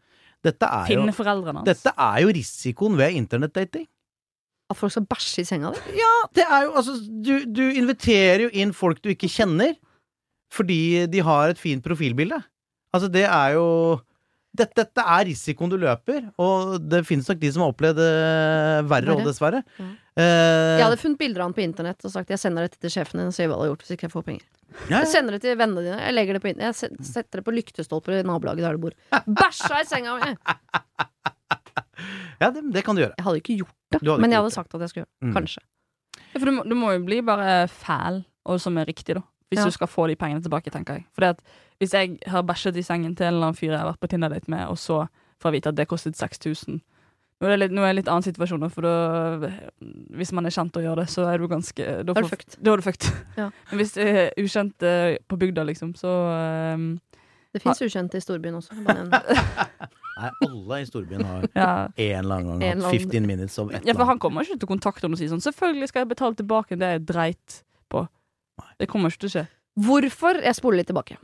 Dette 0.45 0.69
er 0.69 0.93
jo, 0.93 1.03
foreldrene 1.17 1.59
hans. 1.63 1.67
dette 1.67 1.91
er 1.97 2.21
jo 2.23 2.31
risikoen 2.37 2.95
ved 2.97 3.17
internettdating. 3.17 3.87
At 4.69 4.77
folk 4.77 4.91
skal 4.93 5.05
bæsje 5.09 5.43
i 5.43 5.47
senga 5.47 5.71
di. 5.73 5.95
Ja, 5.97 6.13
det 6.35 6.45
er 6.45 6.65
jo 6.67 6.73
altså 6.79 6.95
du, 7.23 7.33
du 7.45 7.63
inviterer 7.71 8.45
jo 8.45 8.49
inn 8.53 8.73
folk 8.75 8.99
du 9.01 9.09
ikke 9.13 9.29
kjenner, 9.31 9.75
fordi 10.53 11.05
de 11.11 11.23
har 11.25 11.51
et 11.53 11.59
fint 11.59 11.83
profilbilde. 11.83 12.37
Altså, 12.95 13.09
det 13.11 13.25
er 13.27 13.57
jo 13.57 13.65
dette, 14.57 14.73
dette 14.79 15.03
er 15.03 15.25
risikoen 15.27 15.69
du 15.69 15.75
løper, 15.77 16.29
og 16.41 16.77
det 16.89 17.03
finnes 17.05 17.27
nok 17.29 17.37
de 17.41 17.49
som 17.53 17.61
har 17.65 17.73
opplevd 17.75 17.99
det 17.99 18.87
verre 18.89 19.13
òg, 19.13 19.25
dessverre. 19.27 19.59
Ja. 19.77 19.89
Uh, 20.17 20.77
Jeg 20.79 20.85
hadde 20.87 20.97
funnet 20.97 21.19
bilder 21.19 21.43
av 21.43 21.51
han 21.51 21.53
på 21.53 21.61
internett 21.61 22.01
og 22.07 22.09
sagt 22.09 22.31
jeg 22.33 22.39
sender 22.41 22.65
dette 22.65 22.79
til 22.81 22.89
sjefen 22.89 23.19
din 23.21 23.27
og 23.29 23.35
sier 23.37 23.51
hva 23.51 23.59
du 23.59 23.67
har 23.67 23.69
gjort 23.69 23.83
hvis 23.85 23.93
ikke 23.93 24.07
jeg 24.07 24.13
får 24.15 24.23
penger. 24.25 24.47
ja, 24.89 25.03
Jeg 25.03 25.11
sender 25.11 25.35
det 25.37 25.43
til 25.43 25.59
vennene 25.59 25.83
dine. 25.85 25.99
Jeg 26.07 26.15
legger 26.17 26.33
det 26.33 26.41
på. 26.41 26.53
Jeg 26.57 26.73
setter 27.11 27.37
det 27.37 27.43
på 27.45 27.53
lyktestolper 27.53 28.17
i 28.17 28.23
nabolaget 28.25 28.65
der 28.65 28.79
du 28.79 28.87
bor. 28.87 28.95
Bæsja 29.27 29.83
i 29.83 29.85
senga 29.85 30.15
mi! 30.17 30.31
ja 32.41 32.49
det, 32.53 32.63
det 32.73 32.81
kan 32.85 32.97
du 32.97 33.03
gjøre. 33.03 33.13
Jeg 33.19 33.25
hadde 33.27 33.41
ikke 33.43 33.57
gjort 33.61 33.75
det, 33.93 34.01
Du 34.01 34.09
men 34.15 34.25
ikke 34.25 34.33
jeg 34.33 34.41
hadde 34.41 34.49
det. 34.49 34.55
sagt 34.57 34.73
at 34.77 34.83
jeg 34.87 34.93
skulle 34.93 35.05
gjøre 35.05 35.13
Mm. 35.21 35.29
det. 35.29 35.35
Kanskje. 35.37 35.61
Ja, 36.33 36.39
for 36.39 36.45
du 36.49 36.53
må, 36.57 36.65
du 36.69 36.75
må 36.77 36.91
jo 36.97 37.03
bli 37.05 37.21
bare 37.25 37.53
fæl, 37.71 38.19
og 38.45 38.59
som 38.61 38.77
er 38.81 38.85
riktig, 38.89 39.15
da. 39.17 39.21
Hvis 39.49 39.59
Ja. 39.61 39.65
du 39.65 39.71
skal 39.71 39.87
få 39.87 40.07
de 40.07 40.15
pengene 40.15 40.41
tilbake, 40.43 40.69
tenker 40.71 40.93
jeg. 40.99 41.05
Fordi 41.15 41.27
at 41.29 41.39
hvis 41.79 41.93
jeg 41.93 42.17
har 42.27 42.41
bæsjet 42.43 42.75
i 42.77 42.81
sengen 42.83 43.15
til 43.15 43.25
en 43.27 43.33
eller 43.33 43.47
annen 43.47 43.55
fyr 43.55 43.71
jeg 43.71 43.79
har 43.79 43.91
vært 43.93 43.99
på 44.01 44.07
Tinder-date 44.11 44.49
med, 44.49 44.67
og 44.67 44.75
så 44.77 45.07
får 45.39 45.51
jeg 45.51 45.61
vite 45.61 45.69
at 45.69 45.75
det 45.75 45.87
kostet 45.87 46.15
6000 46.17 46.81
Nå 47.39 47.45
er 47.45 47.51
det 47.53 47.59
litt, 47.59 47.71
nå 47.77 47.83
er 47.85 47.91
det 47.93 47.95
litt 47.99 48.07
annen 48.09 48.23
situasjon, 48.25 48.63
for 48.73 48.81
da 48.81 49.51
Hvis 50.17 50.31
man 50.33 50.45
er 50.47 50.49
kjent 50.49 50.75
og 50.75 50.81
gjør 50.81 50.95
det, 51.03 51.07
så 51.13 51.27
er 51.31 51.37
du 51.37 51.47
ganske 51.47 51.75
Da, 52.03 52.11
er 52.15 52.23
får- 52.23 52.29
fucked. 52.31 52.55
Da 52.63 52.71
er 52.73 52.75
du 52.77 52.81
fucked. 52.81 53.11
Ja. 53.37 53.49
Men 53.69 53.77
hvis 53.79 53.93
du 53.93 54.01
er 54.01 54.31
ukjent 54.41 54.81
uh, 54.81 55.17
på 55.29 55.37
bygda, 55.37 55.63
liksom, 55.69 55.93
så 55.95 56.09
eh, 56.33 57.21
Det 57.53 57.61
fins 57.61 57.79
ukjente 57.85 58.17
i 58.17 58.21
storbyen 58.25 58.55
også. 58.57 58.73
Bare. 58.83 59.05
Nei, 60.17 60.31
alle 60.41 60.81
i 60.81 60.85
storbyen 60.89 61.21
har 61.29 61.45
ja. 61.53 61.87
en 61.95 62.25
eller 62.25 62.35
annen 62.35 62.59
gang 62.59 62.61
hatt 62.63 62.75
eller 62.77 62.87
annen- 62.89 63.05
15 63.05 63.27
minutes 63.27 63.59
of 63.59 63.69
et 63.71 63.85
ja, 63.85 63.93
for 63.93 64.05
han 64.09 64.17
kommer 64.17 64.41
ikke 64.41 64.57
til 64.57 64.65
å 64.65 64.73
kontakte 64.73 65.05
henne 65.05 65.13
og 65.13 65.19
si 65.21 65.27
sånn 65.29 65.43
Selvfølgelig 65.45 65.89
skal 65.91 66.01
jeg 66.07 66.09
betale 66.15 66.33
tilbake 66.41 66.75
det 66.75 66.89
jeg 66.95 67.05
dreit 67.05 67.59
på. 67.93 68.07
Det 68.79 68.87
kommer 68.89 69.09
ikke 69.13 69.23
til 69.25 69.29
å 69.29 69.35
skje. 69.35 69.45
Hvorfor 69.87 70.39
Jeg 70.43 70.55
spoler 70.57 70.77
litt 70.81 70.87
tilbake. 70.89 71.17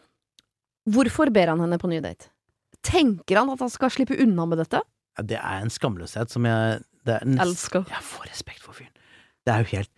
Hvorfor 0.90 1.32
ber 1.34 1.48
han 1.54 1.62
henne 1.64 1.78
på 1.82 1.90
ny 1.90 2.00
date? 2.04 2.30
Tenker 2.84 3.40
han 3.40 3.50
at 3.54 3.62
han 3.64 3.72
skal 3.72 3.90
slippe 3.94 4.18
unna 4.20 4.46
med 4.50 4.60
dette? 4.60 4.82
Ja, 5.18 5.24
det 5.24 5.38
er 5.40 5.62
en 5.64 5.70
skamløshet 5.72 6.30
som 6.34 6.46
jeg 6.50 6.82
det 7.06 7.16
er 7.22 7.26
nest- 7.28 7.44
Elsker. 7.46 7.86
Jeg 7.90 8.04
får 8.04 8.28
respekt 8.30 8.62
for 8.64 8.74
fyren. 8.74 8.92
Det 9.46 9.54
er 9.54 9.64
jo 9.64 9.78
helt 9.78 9.90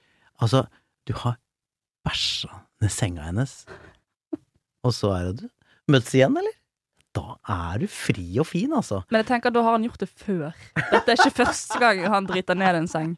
Altså, 0.42 0.66
Du 1.08 1.14
har 1.14 1.38
bæsja 2.06 2.50
ned 2.82 2.90
senga 2.92 3.22
hennes. 3.30 3.66
Og 4.84 4.92
så 4.94 5.12
er 5.16 5.26
det 5.32 5.42
du. 5.44 5.50
Møtes 5.92 6.14
igjen, 6.18 6.36
eller? 6.38 6.56
Da 7.16 7.38
er 7.48 7.80
du 7.80 7.88
fri 7.88 8.26
og 8.42 8.46
fin, 8.50 8.74
altså. 8.76 9.04
Men 9.10 9.22
jeg 9.24 9.28
tenker 9.30 9.54
da 9.56 9.62
har 9.64 9.78
han 9.78 9.86
gjort 9.88 10.02
det 10.02 10.10
før. 10.10 10.52
Dette 10.92 11.14
er 11.14 11.16
ikke 11.16 11.38
første 11.46 11.80
gang 11.80 12.02
han 12.12 12.26
driter 12.28 12.58
ned 12.60 12.76
en 12.82 12.88
seng. 12.92 13.14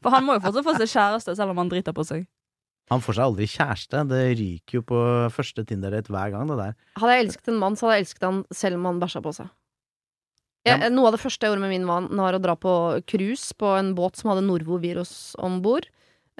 For 0.00 0.10
han 0.14 0.24
må 0.24 0.36
jo 0.36 0.44
fortsatt 0.44 0.64
få 0.68 0.76
seg 0.78 0.92
kjæreste 0.92 1.34
selv 1.36 1.50
om 1.50 1.58
han 1.58 1.68
driter 1.72 1.92
på 1.96 2.04
seg. 2.06 2.26
Han 2.90 3.02
får 3.04 3.16
seg 3.16 3.28
aldri 3.28 3.46
kjæreste. 3.50 4.02
Det 4.10 4.24
ryker 4.40 4.80
jo 4.80 4.82
på 4.88 5.00
første 5.34 5.64
Tinder-date 5.66 6.10
hver 6.10 6.32
gang, 6.34 6.50
det 6.50 6.58
der. 6.58 6.76
Hadde 6.98 7.16
jeg 7.16 7.26
elsket 7.26 7.52
en 7.52 7.60
mann, 7.62 7.78
så 7.78 7.86
hadde 7.86 8.00
jeg 8.00 8.06
elsket 8.08 8.26
han 8.26 8.42
selv 8.62 8.80
om 8.80 8.88
han 8.90 9.00
bæsja 9.02 9.22
på 9.24 9.34
seg. 9.36 9.50
Jeg, 10.68 10.90
noe 10.92 11.08
av 11.08 11.14
det 11.14 11.22
første 11.22 11.46
jeg 11.46 11.54
gjorde 11.54 11.62
med 11.62 11.72
min 11.72 11.86
mann, 11.88 12.10
var 12.18 12.36
å 12.36 12.42
dra 12.42 12.52
på 12.58 12.72
cruise 13.08 13.54
på 13.56 13.70
en 13.78 13.94
båt 13.96 14.18
som 14.20 14.32
hadde 14.32 14.44
norvovirus 14.44 15.32
om 15.40 15.62
bord. 15.64 15.86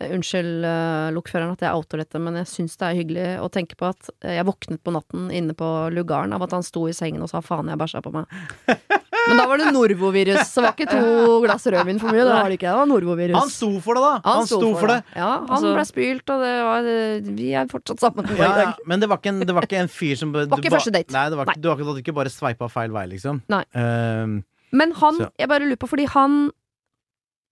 Eh, 0.00 0.14
Unnskyld, 0.16 0.64
uh, 0.64 1.10
lokføreren, 1.12 1.52
at 1.52 1.60
jeg 1.66 1.76
outer 1.76 2.00
dette, 2.00 2.20
men 2.22 2.38
jeg 2.40 2.48
syns 2.48 2.76
det 2.80 2.86
er 2.88 2.96
hyggelig 2.96 3.26
å 3.44 3.50
tenke 3.52 3.76
på 3.76 3.90
at 3.90 4.08
eh, 4.24 4.38
jeg 4.38 4.46
våknet 4.48 4.80
på 4.86 4.94
natten 4.94 5.26
inne 5.34 5.52
på 5.56 5.68
lugaren 5.92 6.32
av 6.32 6.46
at 6.46 6.54
han 6.56 6.64
sto 6.64 6.86
i 6.88 6.94
sengen 6.96 7.20
og 7.26 7.28
sa 7.32 7.42
faen, 7.44 7.68
jeg 7.68 7.80
bæsja 7.80 8.00
på 8.04 8.12
meg. 8.14 8.30
Men 9.28 9.36
da 9.36 9.44
var 9.50 9.60
det 9.60 9.68
norvovirus, 9.76 10.46
så 10.48 10.62
var 10.64 10.72
ikke 10.72 10.86
to 10.88 11.34
glass 11.44 11.66
rødvin 11.68 11.98
for 12.00 12.08
mye. 12.08 12.22
Det 12.24 12.32
var 12.32 12.48
det 12.48 12.56
ikke, 12.56 12.70
det 12.70 12.78
var 12.80 12.88
norvovirus. 12.88 13.36
Han 13.36 13.50
sto 13.52 13.68
for 13.84 13.98
det, 13.98 14.04
da! 14.06 14.12
Han, 14.24 14.46
sto 14.48 14.70
for 14.80 14.88
det. 14.94 14.96
Ja, 15.12 15.26
han 15.42 15.50
Altså- 15.58 15.72
ble 15.76 15.84
spylt, 15.90 16.32
og 16.32 16.40
det 16.46 16.52
var 16.64 16.88
Vi 17.36 17.50
er 17.60 17.68
fortsatt 17.68 18.00
sammen 18.00 18.30
Ja, 18.32 18.38
i 18.38 18.40
ja, 18.40 18.54
dag. 18.62 18.80
men 18.88 19.04
det 19.04 19.10
var 19.12 19.20
ikke 19.20 19.34
en, 19.34 19.42
det 19.44 19.54
var 19.58 19.68
ikke 19.68 19.82
en 19.82 19.92
fyr 19.92 20.16
som 20.16 20.32
var 20.32 20.48
ikke 20.48 20.72
første 20.72 20.94
date. 20.96 21.12
Nei, 21.12 21.26
det 21.28 21.36
var, 21.42 21.50
Nei. 21.52 21.58
Du 21.60 21.68
hadde 21.68 21.98
ikke 22.00 22.16
bare 22.16 22.32
sveipa 22.32 22.70
feil 22.72 22.96
vei, 22.96 23.04
liksom. 23.12 23.42
Nei. 23.52 23.60
Ehm, 23.76 24.40
Men 24.72 24.92
han, 25.02 25.20
Så- 25.20 25.28
jeg 25.36 25.48
bare 25.52 25.68
lurer 25.68 25.82
på, 25.84 25.90
fordi 25.92 26.08
han 26.16 26.40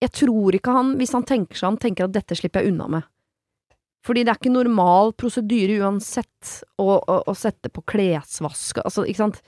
Jeg 0.03 0.15
tror 0.15 0.55
ikke 0.55 0.75
han, 0.75 0.95
hvis 1.01 1.15
han 1.17 1.27
tenker 1.27 1.59
seg 1.59 1.73
om, 1.73 1.79
tenker 1.81 2.07
at 2.07 2.15
dette 2.15 2.37
slipper 2.39 2.63
jeg 2.63 2.73
unna 2.75 2.87
med. 2.99 3.07
Fordi 4.07 4.23
det 4.25 4.33
er 4.33 4.39
ikke 4.39 4.55
normal 4.55 5.11
prosedyre 5.19 5.81
uansett 5.83 6.53
å, 6.79 6.87
å, 6.97 7.17
å 7.29 7.35
sette 7.37 7.71
på 7.73 7.83
klesvask, 7.93 8.79
altså, 8.85 9.05
ikke 9.05 9.25
sant. 9.25 9.41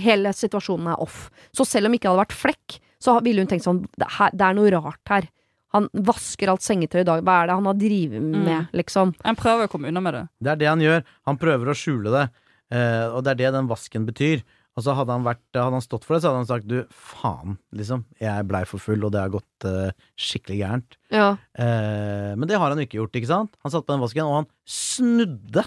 Hele 0.00 0.32
situasjonen 0.34 0.94
er 0.94 1.02
off. 1.04 1.26
Så 1.54 1.66
selv 1.68 1.90
om 1.90 1.94
ikke 1.94 2.08
det 2.08 2.14
hadde 2.14 2.24
vært 2.24 2.38
flekk, 2.38 2.78
så 2.98 3.18
ville 3.22 3.44
hun 3.44 3.50
tenkt 3.50 3.66
sånn, 3.66 3.84
det, 4.00 4.08
her, 4.16 4.32
det 4.34 4.46
er 4.48 4.56
noe 4.58 4.72
rart 4.74 5.12
her. 5.12 5.28
Han 5.76 5.90
vasker 5.92 6.48
alt 6.48 6.64
sengetøy 6.64 7.02
i 7.02 7.06
dag, 7.06 7.22
hva 7.22 7.42
er 7.42 7.50
det 7.50 7.58
han 7.58 7.68
har 7.68 7.76
drevet 7.78 8.24
med, 8.24 8.70
liksom? 8.80 9.12
Han 9.26 9.36
prøver 9.38 9.68
å 9.68 9.70
komme 9.70 9.92
unna 9.92 10.00
med 10.02 10.16
det. 10.16 10.22
det 10.40 10.54
er 10.54 10.62
det 10.62 10.70
han 10.70 10.82
gjør. 10.82 11.02
Han 11.28 11.40
prøver 11.42 11.68
å 11.70 11.76
skjule 11.76 12.14
det, 12.14 12.22
eh, 12.72 13.04
og 13.12 13.20
det 13.26 13.34
er 13.34 13.40
det 13.42 13.52
den 13.58 13.68
vasken 13.68 14.08
betyr. 14.08 14.40
Og 14.78 14.84
så 14.86 14.94
hadde 14.94 15.10
han, 15.10 15.24
vært, 15.26 15.40
hadde 15.56 15.74
han 15.74 15.82
stått 15.82 16.04
for 16.06 16.14
det, 16.14 16.20
så 16.22 16.30
hadde 16.30 16.42
han 16.44 16.46
sagt 16.52 16.68
du, 16.70 16.76
faen, 16.94 17.56
liksom. 17.74 18.04
Jeg 18.22 18.46
blei 18.46 18.60
for 18.70 18.78
full, 18.78 19.02
og 19.08 19.10
det 19.10 19.24
har 19.24 19.32
gått 19.32 19.66
uh, 19.66 19.88
skikkelig 20.14 20.60
gærent. 20.60 20.98
Ja. 21.10 21.32
Uh, 21.58 22.36
men 22.38 22.46
det 22.46 22.60
har 22.62 22.70
han 22.70 22.78
ikke 22.84 23.00
gjort, 23.00 23.18
ikke 23.18 23.30
sant? 23.32 23.58
Han 23.66 23.74
satt 23.74 23.88
på 23.88 23.96
den 23.96 24.04
vasken, 24.04 24.28
og 24.30 24.36
han 24.44 24.48
snudde. 24.70 25.66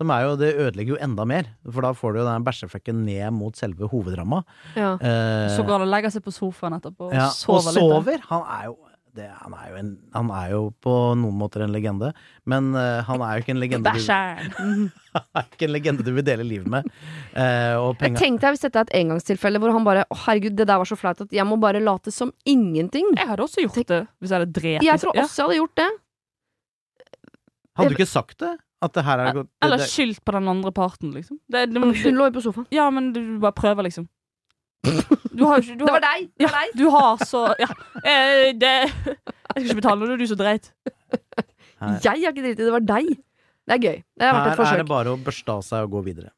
Som 0.00 0.08
er 0.14 0.24
jo, 0.24 0.36
Det 0.40 0.54
ødelegger 0.56 0.94
jo 0.94 1.00
enda 1.04 1.26
mer, 1.28 1.50
for 1.68 1.84
da 1.84 1.90
får 1.92 2.14
du 2.16 2.22
jo 2.22 2.28
den 2.30 2.46
bæsjeflekken 2.46 3.02
ned 3.04 3.34
mot 3.36 3.58
selve 3.60 3.90
hovedramma. 3.92 4.40
ja. 4.72 4.94
Uh, 4.96 5.52
Så 5.52 5.60
går 5.66 5.76
han 5.76 5.84
og 5.84 5.92
legger 5.92 6.14
seg 6.16 6.24
på 6.24 6.32
sofaen 6.32 6.78
etterpå 6.80 7.10
og 7.10 7.18
ja, 7.18 7.26
og 7.28 7.36
sover 7.36 7.76
litt. 7.76 7.84
sover. 7.84 8.24
Han 8.32 8.46
er 8.56 8.70
jo 8.70 8.78
det, 9.16 9.26
han, 9.40 9.54
er 9.58 9.70
jo 9.72 9.78
en, 9.80 9.90
han 10.14 10.30
er 10.34 10.52
jo 10.52 10.60
på 10.84 10.94
noen 11.18 11.36
måter 11.40 11.64
en 11.64 11.72
legende, 11.74 12.12
men 12.50 12.70
uh, 12.76 13.00
han 13.06 13.24
er 13.26 13.36
jo 13.36 13.44
ikke 13.44 13.54
en 13.54 13.62
legende 13.62 13.92
du, 13.96 14.04
han 15.16 15.40
er 15.40 15.48
ikke 15.48 15.66
en 15.66 15.74
legende 15.74 16.06
du 16.06 16.12
vil 16.14 16.26
dele 16.26 16.46
livet 16.46 16.70
med. 16.70 16.86
Uh, 17.34 17.90
penga 17.98 18.20
tenkte 18.20 18.46
jeg 18.48 18.56
hvis 18.56 18.64
dette 18.66 18.82
er 18.82 18.88
et 18.88 18.94
engangstilfelle 19.00 19.62
hvor 19.62 19.74
han 19.74 19.86
bare 19.86 20.06
Å, 20.06 20.18
herregud, 20.26 20.56
det 20.58 20.68
der 20.70 20.80
var 20.82 20.88
så 20.88 20.98
flaut 20.98 21.24
at 21.24 21.34
jeg 21.34 21.46
må 21.48 21.58
bare 21.62 21.82
late 21.82 22.14
som 22.14 22.32
ingenting. 22.48 23.08
Jeg 23.18 23.30
hadde 23.32 23.46
også 23.46 23.66
gjort 23.66 23.82
det 23.90 24.02
hvis 24.20 24.30
jeg 24.32 24.38
hadde 24.38 24.54
drept 24.60 24.86
Jeg 24.86 25.02
tror 25.02 25.14
også 25.16 25.42
jeg 25.42 25.46
hadde 25.48 25.60
gjort 25.60 25.76
det. 25.82 25.90
Hadde 27.80 27.94
du 27.94 27.98
ikke 27.98 28.10
sagt 28.10 28.38
det? 28.42 28.54
At 28.80 28.94
det 28.96 29.04
her 29.04 29.20
er 29.20 29.34
gått 29.36 29.50
Eller 29.64 29.82
skyldt 29.84 30.22
på 30.24 30.32
den 30.32 30.48
andre 30.48 30.72
parten, 30.72 31.12
liksom. 31.12 31.36
Det, 31.52 31.66
det, 31.68 31.82
Hun 31.82 32.16
lå 32.16 32.30
jo 32.30 32.36
på 32.38 32.44
sofaen. 32.46 32.66
ja, 32.72 32.86
men 32.94 33.12
du 33.12 33.20
bare 33.42 33.56
prøver, 33.56 33.84
liksom. 33.88 34.08
Du 34.84 35.44
har 35.46 35.60
ikke 35.60 35.76
du 35.76 35.84
Det 35.84 35.92
var 35.92 36.02
deg! 36.04 36.28
Det 36.40 36.46
var 36.48 36.54
deg! 36.56 36.70
Du 36.78 36.86
har 36.94 37.24
så 37.28 37.42
Ja. 37.60 37.68
Eh, 38.00 38.52
det 38.56 38.72
Jeg 38.88 39.18
skal 39.50 39.66
ikke 39.66 39.80
betale 39.82 40.00
når 40.00 40.06
det 40.06 40.14
er 40.14 40.22
du 40.22 40.26
som 40.30 40.40
dreit. 40.40 40.70
her, 41.80 41.98
Jeg 42.00 42.24
har 42.24 42.32
ikke 42.32 42.42
driti 42.44 42.50
i 42.50 42.58
det, 42.60 42.66
det 42.68 42.72
var 42.74 42.86
deg. 42.88 43.10
Det 43.68 43.76
er 43.76 43.82
gøy. 43.84 43.98
Det 44.18 44.26
har 44.26 44.34
vært 44.34 44.40
et 44.40 44.50
her 44.50 44.52
er 44.52 44.60
forsøk. 44.62 44.80
det 44.82 44.88
bare 44.90 45.12
å 45.14 45.18
børste 45.26 45.52
av 45.54 45.62
seg 45.66 45.86
og 45.86 45.90
gå 45.98 46.02
videre. 46.10 46.30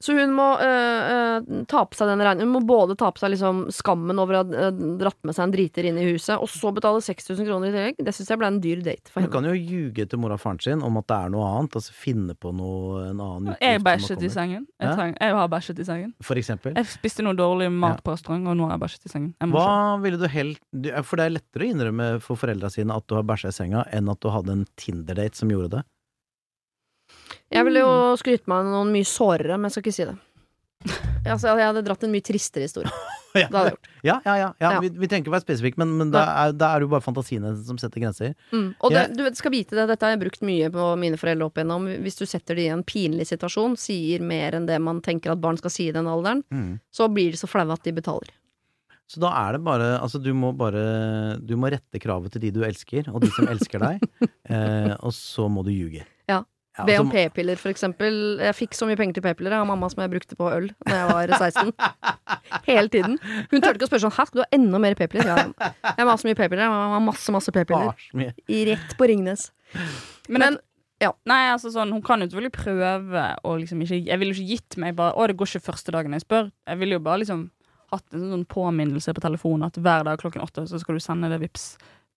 Så 0.00 0.14
hun 0.16 0.30
må 0.32 0.46
øh, 0.56 1.44
øh, 1.44 1.64
ta 1.68 1.82
på 1.84 1.92
seg 1.98 2.08
den 2.08 2.22
regningen. 2.24 2.48
Hun 2.48 2.54
må 2.54 2.66
både 2.66 2.94
ta 2.96 3.10
på 3.12 3.20
seg 3.20 3.34
liksom 3.34 3.66
skammen 3.68 4.16
over 4.22 4.38
å 4.38 4.40
ha 4.40 4.62
øh, 4.70 4.78
dratt 4.96 5.18
med 5.28 5.36
seg 5.36 5.44
en 5.44 5.52
driter 5.52 5.84
inn 5.90 5.98
i 6.00 6.06
huset, 6.08 6.38
og 6.40 6.48
så 6.48 6.70
betale 6.72 7.02
6000 7.04 7.44
kroner 7.44 7.68
i 7.68 7.74
tillegg. 7.74 7.98
Det 8.06 8.14
syns 8.16 8.30
jeg 8.32 8.40
ble 8.40 8.48
en 8.48 8.60
dyr 8.64 8.80
date 8.86 9.12
for 9.12 9.20
Hun 9.20 9.26
henne. 9.28 9.34
kan 9.34 9.44
jo 9.50 9.52
ljuge 9.58 10.06
til 10.08 10.22
mora 10.22 10.38
og 10.38 10.40
faren 10.40 10.60
sin 10.64 10.80
om 10.86 10.96
at 10.96 11.06
det 11.12 11.18
er 11.18 11.34
noe 11.34 11.44
annet. 11.50 11.76
Altså 11.76 11.92
finne 11.92 12.32
på 12.40 12.54
noe, 12.56 13.02
en 13.10 13.20
annen 13.20 13.52
utgift. 13.52 13.60
Jeg 13.68 13.84
bæsjet 13.84 14.24
i 14.24 14.32
sengen. 14.32 14.64
Jeg, 14.80 14.88
Ja. 14.88 14.96
treng, 14.96 15.14
jeg 15.20 15.36
har 15.36 15.48
bæsjet 15.52 15.78
i 15.84 15.84
sengen. 15.84 16.14
For 16.24 16.34
eksempel. 16.40 16.74
Jeg 16.80 16.86
spiste 16.96 17.22
noe 17.22 17.36
dårlig 17.36 17.70
mat 17.70 18.00
Ja. 18.00 18.02
på 18.08 18.16
restaurant, 18.16 18.48
og 18.48 18.56
nå 18.56 18.70
har 18.70 18.78
jeg 18.78 18.84
bæsjet 18.88 19.04
i 19.04 19.12
sengen. 19.12 19.34
Jeg 19.38 19.48
må 19.52 19.60
Hva 19.60 19.68
se. 19.98 20.02
ville 20.02 20.16
du 20.18 20.28
helt 20.28 20.60
For 21.04 21.16
det 21.20 21.26
er 21.28 21.36
lettere 21.36 21.68
å 21.68 21.70
innrømme 21.74 22.20
for 22.24 22.36
foreldra 22.40 22.70
sine 22.72 22.96
at 22.96 23.06
du 23.06 23.14
har 23.20 23.22
bæsja 23.22 23.48
i 23.52 23.52
senga, 23.52 23.84
enn 23.92 24.08
at 24.08 24.20
du 24.20 24.30
hadde 24.32 24.48
en 24.56 24.66
Tinder-date 24.80 25.36
som 25.36 25.48
gjorde 25.52 25.70
det. 25.76 25.84
Jeg 27.50 27.66
ville 27.66 27.82
jo 27.82 27.94
skryte 28.20 28.50
meg 28.50 28.62
av 28.62 28.74
noen 28.74 28.92
mye 28.94 29.06
sårere, 29.08 29.56
men 29.58 29.68
jeg 29.68 29.76
skal 29.78 29.86
ikke 29.88 29.96
si 30.00 30.10
det. 30.10 30.18
Altså, 31.20 31.50
jeg 31.52 31.66
hadde 31.68 31.82
dratt 31.84 32.04
en 32.06 32.12
mye 32.14 32.24
tristere 32.24 32.68
historie. 32.68 32.90
Ja, 33.30 33.44
Det 33.46 33.54
hadde 33.54 33.68
jeg 33.68 33.74
gjort. 33.76 33.88
ja, 34.02 34.14
ja. 34.26 34.32
ja, 34.42 34.46
ja. 34.58 34.68
Vi, 34.82 34.88
vi 34.98 35.06
trenger 35.06 35.22
ikke 35.22 35.32
være 35.36 35.44
spesifikke, 35.44 35.78
men, 35.78 35.92
men 36.00 36.08
da, 36.10 36.24
er, 36.48 36.54
da 36.58 36.72
er 36.72 36.80
det 36.82 36.88
jo 36.88 36.90
bare 36.96 37.04
fantasiene 37.04 37.52
som 37.62 37.76
setter 37.78 38.02
grenser. 38.02 38.32
Mm. 38.50 38.64
Og 38.82 38.90
det, 38.90 39.04
du 39.14 39.22
skal 39.38 39.52
vite 39.54 39.76
det, 39.78 39.84
dette 39.86 40.02
har 40.02 40.16
jeg 40.16 40.22
brukt 40.24 40.42
mye 40.42 40.66
på 40.74 40.86
mine 40.98 41.20
foreldre 41.20 41.46
opp 41.46 41.60
igjennom. 41.60 41.86
Hvis 42.02 42.18
du 42.18 42.24
setter 42.26 42.58
de 42.58 42.64
i 42.64 42.72
en 42.74 42.82
pinlig 42.82 43.28
situasjon, 43.30 43.76
sier 43.78 44.24
mer 44.26 44.56
enn 44.58 44.66
det 44.66 44.80
man 44.82 44.98
tenker 45.06 45.30
at 45.30 45.38
barn 45.44 45.60
skal 45.62 45.70
si 45.70 45.86
i 45.86 45.94
den 45.94 46.10
alderen, 46.10 46.42
så 46.90 47.06
blir 47.06 47.30
de 47.30 47.38
så 47.38 47.46
flaue 47.52 47.70
at 47.78 47.86
de 47.86 47.94
betaler. 48.00 48.34
Så 49.10 49.22
da 49.22 49.30
er 49.44 49.56
det 49.56 49.62
bare 49.66 49.92
Altså, 49.98 50.20
du 50.22 50.28
må 50.38 50.52
bare 50.54 50.82
Du 51.42 51.56
må 51.58 51.66
rette 51.72 51.98
kravet 51.98 52.30
til 52.34 52.44
de 52.44 52.52
du 52.54 52.60
elsker, 52.66 53.08
og 53.10 53.22
de 53.24 53.30
som 53.34 53.48
elsker 53.50 53.82
deg, 53.82 54.04
eh, 54.50 54.92
og 54.98 55.14
så 55.14 55.46
må 55.50 55.62
du 55.66 55.70
ljuge. 55.74 56.02
Ja. 56.78 56.84
Be 56.86 56.94
altså, 56.94 57.02
om 57.02 57.10
p-piller, 57.10 57.58
for 57.58 57.72
eksempel. 57.72 58.14
Jeg 58.40 58.54
fikk 58.56 58.76
så 58.78 58.86
mye 58.86 58.96
penger 58.96 59.18
til 59.18 59.24
p-piller 59.26 59.56
av 59.58 59.66
mamma 59.68 59.88
som 59.90 60.00
jeg 60.04 60.12
brukte 60.12 60.36
på 60.38 60.46
øl 60.54 60.68
da 60.86 61.00
jeg 61.00 61.08
var 61.10 61.32
16. 61.34 61.72
Hele 62.68 62.88
tiden. 62.92 63.18
Hun 63.50 63.58
turte 63.58 63.74
ikke 63.74 63.88
å 63.88 63.90
spørre 63.90 64.04
sånn 64.06 64.14
Hæ, 64.14 64.26
skal 64.30 64.38
du 64.40 64.44
ha 64.44 64.48
enda 64.56 64.80
mer 64.82 64.94
p-piller? 64.98 65.30
Ja, 65.34 65.70
jeg 65.90 66.06
må 66.06 66.14
ha 66.14 66.16
så 66.22 66.28
mye 66.30 66.38
p-piller. 66.38 66.62
Jeg 66.68 66.72
må 66.72 66.80
ha 66.94 67.00
masse, 67.04 67.34
masse 67.34 67.54
p-piller. 67.54 68.34
Rett 68.70 68.94
på 69.00 69.10
Ringnes. 69.10 69.48
Men, 70.28 70.44
Men- 70.46 70.60
ja. 71.00 71.10
Nei, 71.28 71.40
altså 71.50 71.70
sånn, 71.72 71.92
hun 71.96 72.02
kan 72.04 72.20
jo 72.20 72.28
selvfølgelig 72.28 72.52
prøve 72.58 73.22
å 73.48 73.54
liksom 73.56 73.80
ikke 73.86 74.02
Jeg 74.04 74.18
ville 74.20 74.34
jo 74.34 74.42
ikke 74.42 74.50
gitt 74.50 74.76
meg 74.82 74.96
bare 74.98 75.14
Å, 75.16 75.26
det 75.30 75.36
går 75.40 75.48
ikke 75.48 75.64
første 75.70 75.94
dagen 75.94 76.12
jeg 76.12 76.26
spør. 76.26 76.50
Jeg 76.68 76.80
ville 76.82 76.98
jo 76.98 77.04
bare 77.06 77.22
liksom 77.22 77.46
hatt 77.90 78.14
en 78.14 78.26
sånn 78.30 78.44
påminnelse 78.46 79.10
på 79.16 79.22
telefonen 79.24 79.66
at 79.66 79.78
hver 79.82 80.04
dag 80.06 80.20
klokken 80.20 80.44
åtte 80.44 80.62
så 80.70 80.78
skal 80.78 80.94
du 80.94 81.02
sende 81.02 81.30
det 81.32 81.40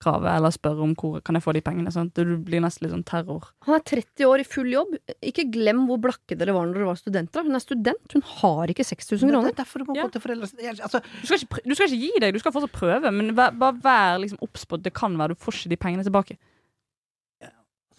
Vipps-kravet, 0.04 0.36
eller 0.36 0.52
spørre 0.52 0.84
om 0.84 0.94
hvor 0.96 1.22
kan 1.24 1.36
jeg 1.36 1.44
få 1.44 1.54
de 1.56 1.62
pengene. 1.62 1.92
Sånn. 1.94 2.12
Du 2.14 2.24
blir 2.44 2.62
nesten 2.62 2.84
litt 2.86 2.94
sånn 2.94 3.06
terror. 3.08 3.48
Han 3.66 3.76
er 3.76 3.84
30 3.88 4.26
år 4.28 4.40
i 4.40 4.44
full 4.44 4.68
jobb. 4.72 4.96
Ikke 5.24 5.46
glem 5.52 5.86
hvor 5.88 6.00
blakke 6.04 6.38
dere 6.38 6.54
var 6.54 6.66
når 6.68 6.74
dere 6.82 6.90
var 6.92 7.00
studenter. 7.00 7.44
Hun 7.48 7.56
er 7.56 7.64
student. 7.64 8.14
Hun 8.14 8.22
har 8.22 8.68
ikke 8.74 8.84
6000 8.86 9.20
Det 9.28 9.32
kroner. 9.34 9.50
er 9.50 9.58
derfor 9.64 9.80
du 9.80 9.86
må 9.86 9.96
Ja. 9.96 10.04
gå 10.08 10.12
til 10.12 10.22
foreldra. 10.22 10.50
Altså, 10.84 11.02
Du 11.22 11.26
skal, 11.28 11.38
ikke, 11.40 11.64
du 11.68 11.76
skal 11.76 11.88
ikke 11.88 12.02
gi 12.02 12.20
deg, 12.20 12.34
du 12.34 12.40
skal 12.40 12.52
fortsatt 12.52 12.72
prøve, 12.74 13.12
men 13.14 13.36
vær, 13.36 13.52
bare 13.58 13.74
vær 13.80 14.20
liksom 14.20 14.40
obs 14.42 14.66
på 14.66 14.76
at 14.76 14.84
det 14.84 14.94
kan 14.94 15.16
være 15.18 15.30
du 15.30 15.36
får 15.36 15.54
ikke 15.54 15.70
de 15.70 15.78
pengene 15.78 16.04
tilbake. 16.04 16.38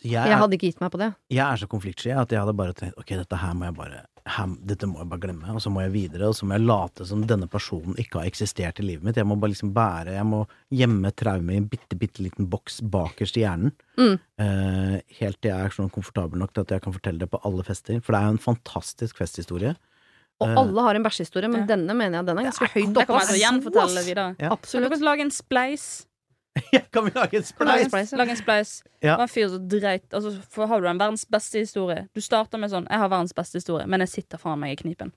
jeg, 0.04 0.12
Jeg 0.12 0.28
er, 0.30 0.36
hadde 0.36 0.52
ikke 0.58 0.68
gitt 0.72 0.80
meg 0.80 0.90
på 0.92 0.98
det. 1.00 1.14
jeg 1.30 1.40
er 1.52 1.56
så 1.56 1.66
konfliktsky 1.66 2.10
at 2.12 2.28
jeg 2.30 2.38
hadde 2.38 2.52
bare 2.56 2.74
tenkt 2.74 2.98
ok, 2.98 3.06
dette 3.16 3.36
her 3.40 3.54
må 3.54 3.64
jeg 3.64 3.74
bare 3.74 4.04
Dette 4.24 4.86
må 4.88 5.02
jeg 5.02 5.08
bare 5.10 5.20
glemme, 5.20 5.52
og 5.52 5.60
så 5.60 5.68
må 5.70 5.82
jeg 5.84 5.92
videre, 5.92 6.28
og 6.30 6.34
så 6.34 6.46
må 6.48 6.54
jeg 6.56 6.64
late 6.64 7.04
som 7.04 7.26
denne 7.28 7.44
personen 7.52 7.92
ikke 8.00 8.22
har 8.22 8.28
eksistert 8.30 8.78
i 8.80 8.86
livet 8.86 9.04
mitt. 9.04 9.16
Jeg 9.20 9.26
må 9.28 9.36
bare 9.36 9.52
liksom 9.52 9.74
bære 9.76 10.14
Jeg 10.16 10.24
må 10.24 10.46
gjemme 10.72 11.10
traume 11.14 11.52
i 11.52 11.58
en 11.60 11.66
bitte, 11.68 11.98
bitte 12.00 12.22
liten 12.24 12.48
boks 12.48 12.80
bakerst 12.80 13.36
i 13.36 13.44
hjernen. 13.44 13.74
Mm. 14.00 14.14
Eh, 14.40 14.94
helt 15.20 15.40
til 15.44 15.50
jeg 15.52 15.60
er 15.66 15.76
sånn 15.76 15.92
komfortabel 15.92 16.40
nok 16.40 16.54
til 16.56 16.64
at 16.64 16.72
jeg 16.72 16.82
kan 16.86 16.96
fortelle 16.96 17.20
det 17.20 17.28
på 17.30 17.40
alle 17.44 17.62
fester. 17.68 18.00
For 18.00 18.12
det 18.16 18.22
er 18.22 18.30
jo 18.30 18.36
en 18.38 18.44
fantastisk 18.46 19.20
festhistorie. 19.20 19.74
Og 20.40 20.48
Eh, 20.48 20.56
alle 20.58 20.80
har 20.88 20.94
en 20.96 21.04
bæsjehistorie, 21.04 21.48
men 21.52 21.60
Ja. 21.60 21.76
denne 21.76 21.94
mener 21.94 22.18
jeg 22.18 22.26
den 22.26 22.38
er 22.38 22.48
ganske 22.50 22.66
høyt 22.72 22.94
Det 22.94 22.96
oppe. 22.96 22.98
jeg 22.98 23.06
kan 23.06 23.14
å 23.14 23.20
ass. 23.20 23.44
gjenfortelle 23.44 24.04
videre. 24.08 24.36
Ja. 24.40 24.48
Absolutt. 24.56 24.88
dere 24.88 24.96
skal 24.96 25.06
lage 25.12 25.20
en 25.20 25.30
spleis. 25.30 26.06
kan 26.92 27.04
vi 27.04 27.10
lage 27.14 27.34
en 27.40 27.42
spleis? 27.42 28.12
Lag 28.14 28.28
en 28.30 28.36
spleis. 28.38 28.82
Ja. 29.02 29.14
Det 29.14 29.18
var 29.18 29.26
en 29.26 29.32
fyr 29.32 29.48
som 29.50 29.68
dreit 29.68 30.14
altså, 30.14 30.30
For 30.54 30.66
har 30.70 30.80
du 30.80 30.86
en 30.86 30.98
verdens 31.00 31.24
beste 31.26 31.58
historie 31.58 32.04
Du 32.14 32.20
starter 32.22 32.58
med 32.62 32.70
sånn 32.70 32.86
'Jeg 32.86 32.98
har 33.02 33.08
verdens 33.10 33.34
beste 33.34 33.58
historie, 33.58 33.86
men 33.90 34.00
jeg 34.00 34.08
sitter 34.08 34.38
faen 34.38 34.58
meg 34.62 34.72
i 34.78 34.82
knipen'. 34.82 35.10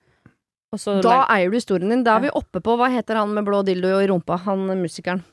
Og 0.74 0.80
så 0.80 0.98
Da 1.02 1.10
leg- 1.22 1.30
eier 1.38 1.50
du 1.52 1.56
historien 1.58 1.90
din. 1.90 2.04
Da 2.04 2.18
er 2.18 2.26
vi 2.26 2.30
oppe 2.34 2.60
på 2.60 2.76
Hva 2.78 2.90
heter 2.90 3.16
han 3.16 3.34
med 3.34 3.46
blå 3.46 3.64
dildo 3.64 4.00
i 4.02 4.08
rumpa? 4.08 4.38
Han 4.50 4.66
musikeren. 4.82 5.24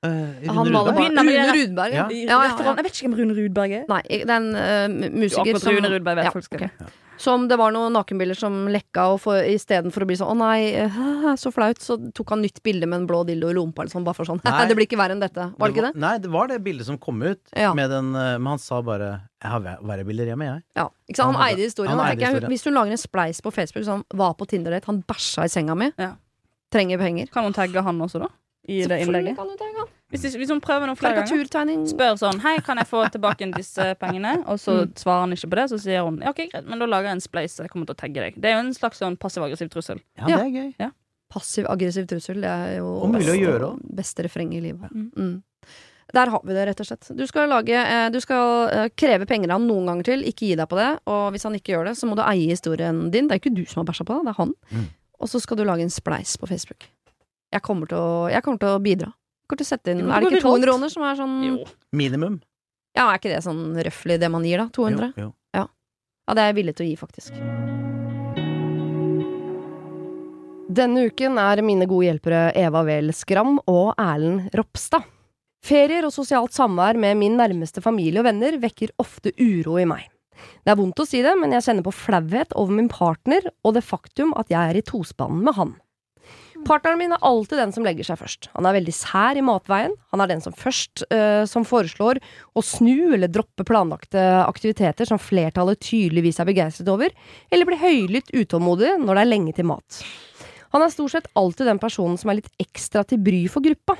Uh, 0.00 0.32
Rune 0.48 0.64
Rudberg? 0.64 0.94
bare 0.96 1.08
Rune 1.08 1.24
det- 1.28 1.54
Rudberg. 1.56 1.92
Ja. 1.92 2.08
Ja. 2.08 2.08
Ja, 2.08 2.42
ja, 2.44 2.74
Jeg 2.76 2.84
vet 2.84 2.92
ikke 2.94 3.08
hvem 3.08 3.18
Rune 3.18 3.34
Rudberg 3.36 3.72
er. 3.72 3.84
Nei, 3.88 4.02
det 4.08 4.30
er 4.30 4.36
en 4.36 4.54
uh, 4.56 5.10
musiker 5.12 5.58
som 5.60 5.74
Rune 5.76 5.90
Rudberg 5.92 6.16
vet 6.16 6.24
Ja, 6.24 6.30
folk 6.30 6.44
skal 6.44 6.64
ok. 6.64 6.70
Som 7.20 7.48
det 7.50 7.58
var 7.60 7.72
noen 7.74 7.92
nakenbilder 7.92 8.38
som 8.38 8.54
lekka, 8.72 9.02
og 9.12 9.18
for, 9.20 9.42
istedenfor 9.44 10.06
å 10.06 10.08
bli 10.08 10.16
sånn 10.16 10.30
'Å 10.32 10.36
nei, 10.40 11.34
så 11.36 11.52
flaut', 11.52 11.82
så 11.84 11.98
tok 12.16 12.30
han 12.32 12.40
nytt 12.40 12.62
bilde 12.64 12.86
med 12.88 13.02
en 13.02 13.06
blå 13.10 13.20
dildo 13.28 13.50
i 13.50 13.56
lompa 13.58 13.82
eller 13.82 13.92
sånn, 13.92 14.04
bare 14.06 14.16
for 14.16 14.24
sånn. 14.24 14.40
Nei. 14.42 14.66
det 14.68 14.76
blir 14.78 14.86
ikke 14.88 14.96
verre 14.96 15.12
enn 15.12 15.20
dette. 15.20 15.50
Var 15.58 15.68
det 15.68 15.76
ikke 15.76 15.92
det? 15.92 16.00
Nei, 16.00 16.14
det 16.18 16.30
var 16.32 16.48
det 16.48 16.62
bildet 16.64 16.86
som 16.88 16.96
kom 16.96 17.20
ut. 17.22 17.40
Ja. 17.54 17.74
Med 17.76 17.90
den, 17.92 18.14
eh, 18.16 18.38
men 18.38 18.46
han 18.56 18.58
sa 18.58 18.80
bare 18.80 19.28
'Jeg 19.42 19.50
har 19.50 19.60
verre 19.60 20.04
bilder 20.06 20.26
hjemme, 20.32 20.44
jeg'. 20.48 20.62
Ja, 20.76 20.88
ikke 21.08 21.16
sant? 21.16 21.26
Han, 21.26 21.34
Han 21.34 21.48
eide 21.50 21.64
historien. 21.68 21.90
han 21.98 22.06
eide 22.06 22.20
historien. 22.24 22.40
jeg, 22.40 22.50
hvis 22.50 22.64
hun 22.64 22.74
lager 22.74 22.90
en 22.90 22.96
spleis 22.96 23.40
på 23.42 23.52
Facebook 23.52 23.84
sånn 23.84 24.04
'Var 24.14 24.34
på 24.34 24.46
Tinder-date, 24.48 24.86
han 24.86 25.02
bæsja 25.02 25.44
i 25.44 25.48
senga 25.48 25.74
mi', 25.76 25.92
Ja. 25.98 26.14
trenger 26.72 26.98
penger. 26.98 27.26
Kan 27.30 27.44
hun 27.44 27.52
tagge 27.52 27.82
han 27.82 27.98
også, 28.00 28.18
da? 28.20 28.28
I 28.68 28.80
det 28.86 28.88
Selvfølgelig 28.88 29.06
innlegget? 29.08 29.36
kan 29.36 29.46
du 29.46 29.56
tagge 29.56 29.76
han. 29.78 29.88
Hvis, 30.10 30.24
hvis 30.34 30.50
hun 30.50 30.60
prøver 30.60 30.86
noen 30.90 30.96
flere 30.98 31.22
ganger, 31.22 31.86
spør 31.86 32.16
sånn 32.18 32.40
Hei, 32.42 32.56
kan 32.66 32.76
jeg 32.80 32.86
få 32.90 33.04
tilbake 33.14 33.46
disse 33.54 33.94
pengene? 34.00 34.40
Og 34.50 34.58
så 34.58 34.80
Mm. 34.84 34.94
svarer 34.98 35.20
han 35.20 35.32
ikke 35.32 35.50
på 35.50 35.56
det, 35.60 35.66
så 35.70 35.78
sier 35.78 36.02
hun 36.04 36.18
ja, 36.20 36.30
ok, 36.30 36.48
greit, 36.50 36.66
men 36.66 36.78
da 36.80 36.86
lager 36.86 37.04
jeg 37.10 37.12
en 37.12 37.20
spleis, 37.20 37.56
jeg 37.58 37.70
kommer 37.70 37.86
til 37.86 37.94
å 37.94 38.00
tagge 38.02 38.14
deg. 38.24 38.34
Det 38.40 38.50
er 38.50 38.54
jo 38.56 38.66
en 38.66 38.74
slags 38.74 38.98
sånn 38.98 39.16
passiv-aggressiv 39.16 39.70
trussel. 39.70 40.00
Ja, 40.18 40.26
Ja. 40.28 40.36
det 40.38 40.46
er 40.46 40.50
gøy. 40.58 40.90
Passiv-aggressiv 41.32 42.08
trussel, 42.10 42.40
det 42.42 42.50
er 42.50 42.76
jo 42.78 43.06
beste- 43.12 43.38
gjøre 43.38 43.78
beste 43.94 44.24
refreng 44.24 44.52
i 44.52 44.60
livet. 44.60 44.90
Mm. 44.92 45.12
Mm. 45.16 45.42
Der 46.12 46.26
har 46.28 46.40
vi 46.42 46.52
det, 46.54 46.66
rett 46.66 46.80
og 46.80 46.86
slett. 46.86 47.16
Du 47.16 47.24
skal, 47.28 47.48
lage, 47.48 47.70
eh, 47.70 48.08
du 48.10 48.18
skal 48.18 48.68
eh, 48.68 48.88
kreve 48.98 49.26
penger 49.28 49.44
av 49.52 49.60
ham 49.60 49.68
noen 49.68 49.86
ganger 49.86 50.02
til, 50.04 50.22
ikke 50.24 50.48
gi 50.48 50.54
deg 50.56 50.68
på 50.68 50.74
det. 50.76 50.98
Og 51.06 51.30
hvis 51.32 51.44
han 51.44 51.54
ikke 51.54 51.70
gjør 51.76 51.84
det, 51.86 51.94
så 51.96 52.08
må 52.10 52.16
du 52.16 52.22
eie 52.22 52.48
historien 52.50 53.10
din. 53.12 53.28
Det 53.28 53.36
er 53.36 53.38
ikke 53.38 53.54
du 53.54 53.64
som 53.64 53.84
har 53.86 53.92
bæsja 53.92 54.04
på 54.04 54.16
det, 54.18 54.24
det 54.26 54.30
er 54.34 54.42
han. 54.42 54.54
Mm. 54.74 54.88
Og 55.20 55.28
så 55.28 55.40
skal 55.40 55.56
du 55.56 55.62
lage 55.64 55.82
en 55.82 55.88
spleis 55.90 56.36
på 56.36 56.48
Facebook. 56.48 56.82
Jeg 57.52 57.62
kommer 57.62 57.86
til 57.86 57.98
å, 57.98 58.28
jeg 58.28 58.42
kommer 58.42 58.58
til 58.58 58.68
å 58.74 58.82
bidra. 58.82 59.12
Til 59.56 59.64
å 59.66 59.70
sette 59.72 59.90
inn, 59.90 60.04
Er 60.10 60.20
det 60.20 60.30
ikke 60.30 60.42
200 60.42 60.60
viralt. 60.60 60.64
kroner 60.68 60.88
som 60.94 61.02
er 61.02 61.16
sånn 61.18 61.34
Jo. 61.44 61.64
Minimum. 61.92 62.40
Ja, 62.96 63.08
er 63.12 63.18
ikke 63.18 63.30
det 63.34 63.42
sånn 63.44 63.74
røftlig 63.76 64.18
det 64.20 64.30
man 64.30 64.42
gir, 64.44 64.58
da? 64.58 64.66
200? 64.68 65.12
Jo, 65.16 65.32
jo. 65.54 65.66
Ja, 66.28 66.34
det 66.34 66.38
er 66.42 66.52
jeg 66.52 66.58
villig 66.64 66.76
til 66.76 66.86
å 66.86 66.90
gi, 66.90 66.96
faktisk. 66.96 67.32
Denne 70.70 71.02
uken 71.10 71.38
er 71.42 71.62
mine 71.66 71.86
gode 71.90 72.06
hjelpere 72.06 72.52
Eva 72.54 72.84
Wehl 72.86 73.10
Skram 73.16 73.56
og 73.66 73.90
Erlend 73.98 74.52
Ropstad. 74.54 75.02
Ferier 75.66 76.06
og 76.06 76.12
sosialt 76.14 76.54
samvær 76.56 76.96
med 76.96 77.18
min 77.20 77.34
nærmeste 77.36 77.82
familie 77.84 78.22
og 78.22 78.28
venner 78.30 78.54
vekker 78.62 78.92
ofte 79.02 79.32
uro 79.36 79.76
i 79.82 79.84
meg. 79.90 80.06
Det 80.64 80.72
er 80.72 80.78
vondt 80.78 81.02
å 81.02 81.04
si 81.08 81.20
det, 81.20 81.34
men 81.36 81.52
jeg 81.52 81.66
kjenner 81.66 81.84
på 81.84 81.92
flauhet 81.92 82.54
over 82.56 82.72
min 82.72 82.88
partner 82.88 83.50
og 83.66 83.74
det 83.76 83.82
faktum 83.84 84.30
at 84.40 84.48
jeg 84.48 84.70
er 84.72 84.78
i 84.78 84.84
tospannen 84.86 85.42
med 85.44 85.58
han. 85.58 85.74
Partneren 86.66 86.98
min 87.00 87.14
er 87.14 87.22
alltid 87.24 87.58
den 87.58 87.72
som 87.74 87.84
legger 87.86 88.06
seg 88.06 88.18
først. 88.20 88.48
Han 88.54 88.66
er 88.68 88.76
veldig 88.76 88.92
sær 88.94 89.38
i 89.38 89.44
matveien. 89.44 89.94
Han 90.12 90.22
er 90.22 90.30
den 90.30 90.42
som 90.44 90.54
først 90.56 91.04
øh, 91.06 91.44
som 91.48 91.64
foreslår 91.66 92.20
å 92.54 92.64
snu 92.64 93.14
eller 93.16 93.30
droppe 93.32 93.64
planlagte 93.66 94.22
aktiviteter 94.44 95.08
som 95.08 95.20
flertallet 95.20 95.80
tydeligvis 95.82 96.40
er 96.42 96.48
begeistret 96.50 96.90
over, 96.92 97.14
eller 97.50 97.68
blir 97.68 97.80
høylytt 97.80 98.34
utålmodig 98.34 98.96
når 99.00 99.16
det 99.16 99.24
er 99.24 99.32
lenge 99.32 99.56
til 99.56 99.70
mat. 99.72 100.02
Han 100.74 100.84
er 100.84 100.92
stort 100.92 101.16
sett 101.16 101.30
alltid 101.38 101.66
den 101.66 101.80
personen 101.82 102.18
som 102.20 102.30
er 102.30 102.38
litt 102.38 102.52
ekstra 102.62 103.02
til 103.08 103.22
bry 103.24 103.42
for 103.50 103.64
gruppa. 103.64 103.96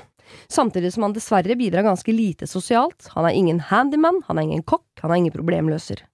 Samtidig 0.51 0.93
som 0.93 1.03
han 1.03 1.15
dessverre 1.15 1.57
bidrar 1.59 1.83
ganske 1.87 2.13
lite 2.15 2.47
sosialt. 2.47 3.09
Han 3.17 3.27
er 3.27 3.35
ingen 3.35 3.59
handyman, 3.71 4.21
han 4.29 4.39
er 4.39 4.47
ingen 4.47 4.63
kokk, 4.63 4.87
han 5.03 5.11
er 5.11 5.19
ingen 5.19 5.35
problemløser. 5.35 6.05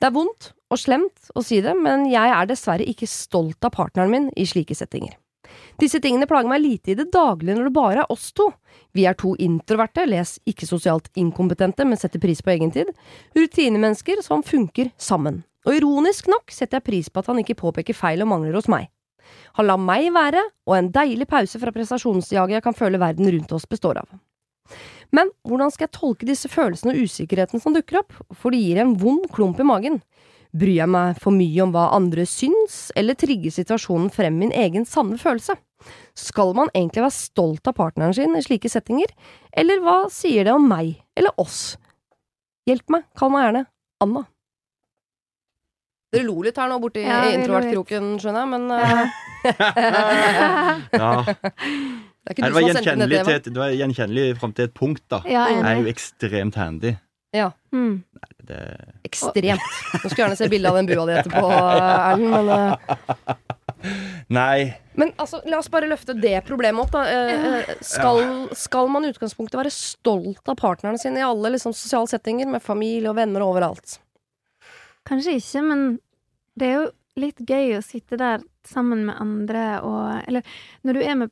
Det 0.00 0.08
er 0.08 0.14
vondt 0.14 0.54
og 0.72 0.80
slemt 0.80 1.32
å 1.36 1.42
si 1.44 1.60
det, 1.64 1.74
men 1.76 2.06
jeg 2.08 2.32
er 2.32 2.48
dessverre 2.48 2.86
ikke 2.88 3.10
stolt 3.10 3.60
av 3.66 3.74
partneren 3.74 4.12
min 4.12 4.30
i 4.38 4.46
slike 4.48 4.76
settinger. 4.78 5.18
Disse 5.80 6.00
tingene 6.02 6.28
plager 6.28 6.50
meg 6.50 6.62
lite 6.62 6.92
i 6.92 6.98
det 6.98 7.08
daglige 7.14 7.56
når 7.56 7.68
det 7.68 7.74
bare 7.76 8.04
er 8.04 8.12
oss 8.12 8.30
to. 8.36 8.50
Vi 8.96 9.06
er 9.08 9.16
to 9.18 9.34
introverte, 9.40 10.06
les 10.08 10.36
ikke 10.48 10.68
sosialt 10.68 11.10
inkompetente, 11.18 11.86
men 11.86 12.00
setter 12.00 12.22
pris 12.22 12.42
på 12.44 12.52
egen 12.54 12.72
tid. 12.74 12.90
Rutinemennesker 13.36 14.22
som 14.26 14.44
funker 14.46 14.92
sammen. 15.00 15.42
Og 15.68 15.76
ironisk 15.76 16.30
nok 16.32 16.52
setter 16.54 16.78
jeg 16.78 16.88
pris 16.88 17.12
på 17.12 17.20
at 17.20 17.28
han 17.32 17.42
ikke 17.42 17.58
påpeker 17.60 17.96
feil 17.96 18.24
og 18.24 18.32
mangler 18.32 18.56
hos 18.56 18.70
meg. 18.70 18.88
Han 19.58 19.68
lar 19.68 19.80
meg 19.80 20.08
være, 20.14 20.42
og 20.66 20.76
en 20.76 20.90
deilig 20.94 21.28
pause 21.30 21.60
fra 21.60 21.72
prestasjonsjaget 21.74 22.58
jeg 22.58 22.64
kan 22.64 22.76
føle 22.76 23.00
verden 23.00 23.28
rundt 23.30 23.52
oss 23.54 23.68
består 23.68 24.00
av. 24.02 24.10
Men 25.14 25.32
hvordan 25.46 25.72
skal 25.74 25.88
jeg 25.88 25.96
tolke 25.96 26.28
disse 26.28 26.50
følelsene 26.50 26.94
og 26.94 27.06
usikkerheten 27.06 27.62
som 27.62 27.74
dukker 27.74 28.00
opp, 28.02 28.14
for 28.30 28.54
det 28.54 28.62
gir 28.62 28.80
en 28.82 28.94
vond 28.98 29.26
klump 29.34 29.60
i 29.60 29.66
magen. 29.66 29.98
Bryr 30.50 30.80
jeg 30.80 30.90
meg 30.90 31.18
for 31.22 31.34
mye 31.34 31.62
om 31.62 31.72
hva 31.74 31.90
andre 31.94 32.24
syns, 32.26 32.88
eller 32.98 33.18
trigger 33.18 33.54
situasjonen 33.54 34.10
frem 34.14 34.40
min 34.40 34.54
egen 34.56 34.86
sanne 34.88 35.18
følelse? 35.20 35.54
Skal 36.18 36.50
man 36.58 36.72
egentlig 36.74 37.04
være 37.04 37.14
stolt 37.16 37.70
av 37.70 37.76
partneren 37.78 38.14
sin 38.16 38.34
i 38.36 38.42
slike 38.44 38.68
settinger, 38.72 39.12
eller 39.56 39.80
hva 39.84 40.02
sier 40.12 40.48
det 40.48 40.54
om 40.56 40.66
meg, 40.68 40.96
eller 41.16 41.32
oss? 41.40 41.78
Hjelp 42.68 42.90
meg, 42.92 43.06
kall 43.16 43.32
meg 43.32 43.46
gjerne 43.46 43.64
Anna. 44.04 44.26
Dere 46.10 46.26
lo 46.26 46.40
litt 46.42 46.56
her 46.58 46.66
nå 46.66 46.80
borti 46.82 47.04
Ja, 47.06 47.20
introvertkroken, 47.30 48.16
skjønner 48.18 48.42
jeg, 48.42 48.50
men 48.50 48.64
uh... 48.74 48.80
Ja. 51.00 51.10
det 52.26 52.26
er 52.26 52.34
ikke 52.34 52.42
du 52.42 52.42
det, 52.42 52.50
var 52.50 52.64
som 52.64 52.66
har 52.66 52.74
sendt 52.74 52.90
inn 52.90 53.04
gjenkjennelig 53.06 53.14
dette, 53.14 53.22
til 53.22 53.30
Eva. 53.30 53.36
et, 53.36 53.46
det 53.46 53.62
var 53.62 53.76
gjenkjennelig 53.78 54.24
fram 54.40 54.56
til 54.56 54.66
et 54.66 54.74
punkt, 54.74 55.04
da. 55.12 55.22
Ja, 55.30 55.46
Jeg 55.54 55.62
er 55.70 55.78
jo 55.78 55.92
ekstremt 55.94 56.58
handy. 56.58 56.96
Ja, 57.30 57.52
Mm. 57.72 58.02
Det, 58.38 58.80
ekstremt. 59.02 59.60
Nå 60.02 60.10
skulle 60.10 60.24
gjerne 60.24 60.36
se 60.36 60.48
bilde 60.50 60.70
av 60.70 60.76
den 60.80 60.88
bua 60.88 61.04
di 61.06 61.14
etterpå, 61.14 61.50
Erlend, 61.54 62.30
men 62.32 62.48
eh, 62.50 63.36
nei. 64.40 64.72
Men 64.98 65.12
altså, 65.22 65.38
la 65.46 65.60
oss 65.60 65.70
bare 65.70 65.86
løfte 65.90 66.16
det 66.18 66.40
problemet 66.48 66.82
opp, 66.82 66.90
da. 66.96 67.04
Eh, 67.06 67.46
eh, 67.60 67.72
skal, 67.86 68.24
skal 68.58 68.90
man 68.90 69.06
i 69.06 69.12
utgangspunktet 69.14 69.60
være 69.60 69.70
stolt 69.74 70.50
av 70.50 70.58
partnerne 70.58 70.98
sine 70.98 71.22
i 71.22 71.26
alle 71.26 71.54
liksom, 71.54 71.74
sosiale 71.76 72.10
settinger, 72.10 72.50
med 72.50 72.64
familie 72.64 73.12
og 73.12 73.20
venner 73.20 73.44
og 73.46 73.54
overalt? 73.54 74.00
Kanskje 75.06 75.38
ikke, 75.38 75.62
men 75.70 75.84
det 76.58 76.72
er 76.72 76.80
jo 76.80 76.88
litt 77.20 77.44
gøy 77.46 77.76
å 77.78 77.84
sitte 77.84 78.18
der 78.18 78.42
sammen 78.66 79.06
med 79.06 79.18
andre 79.22 79.62
og 79.86 80.26
Eller 80.28 80.58
når 80.86 80.96
du 80.96 81.00
er 81.04 81.16
med 81.18 81.30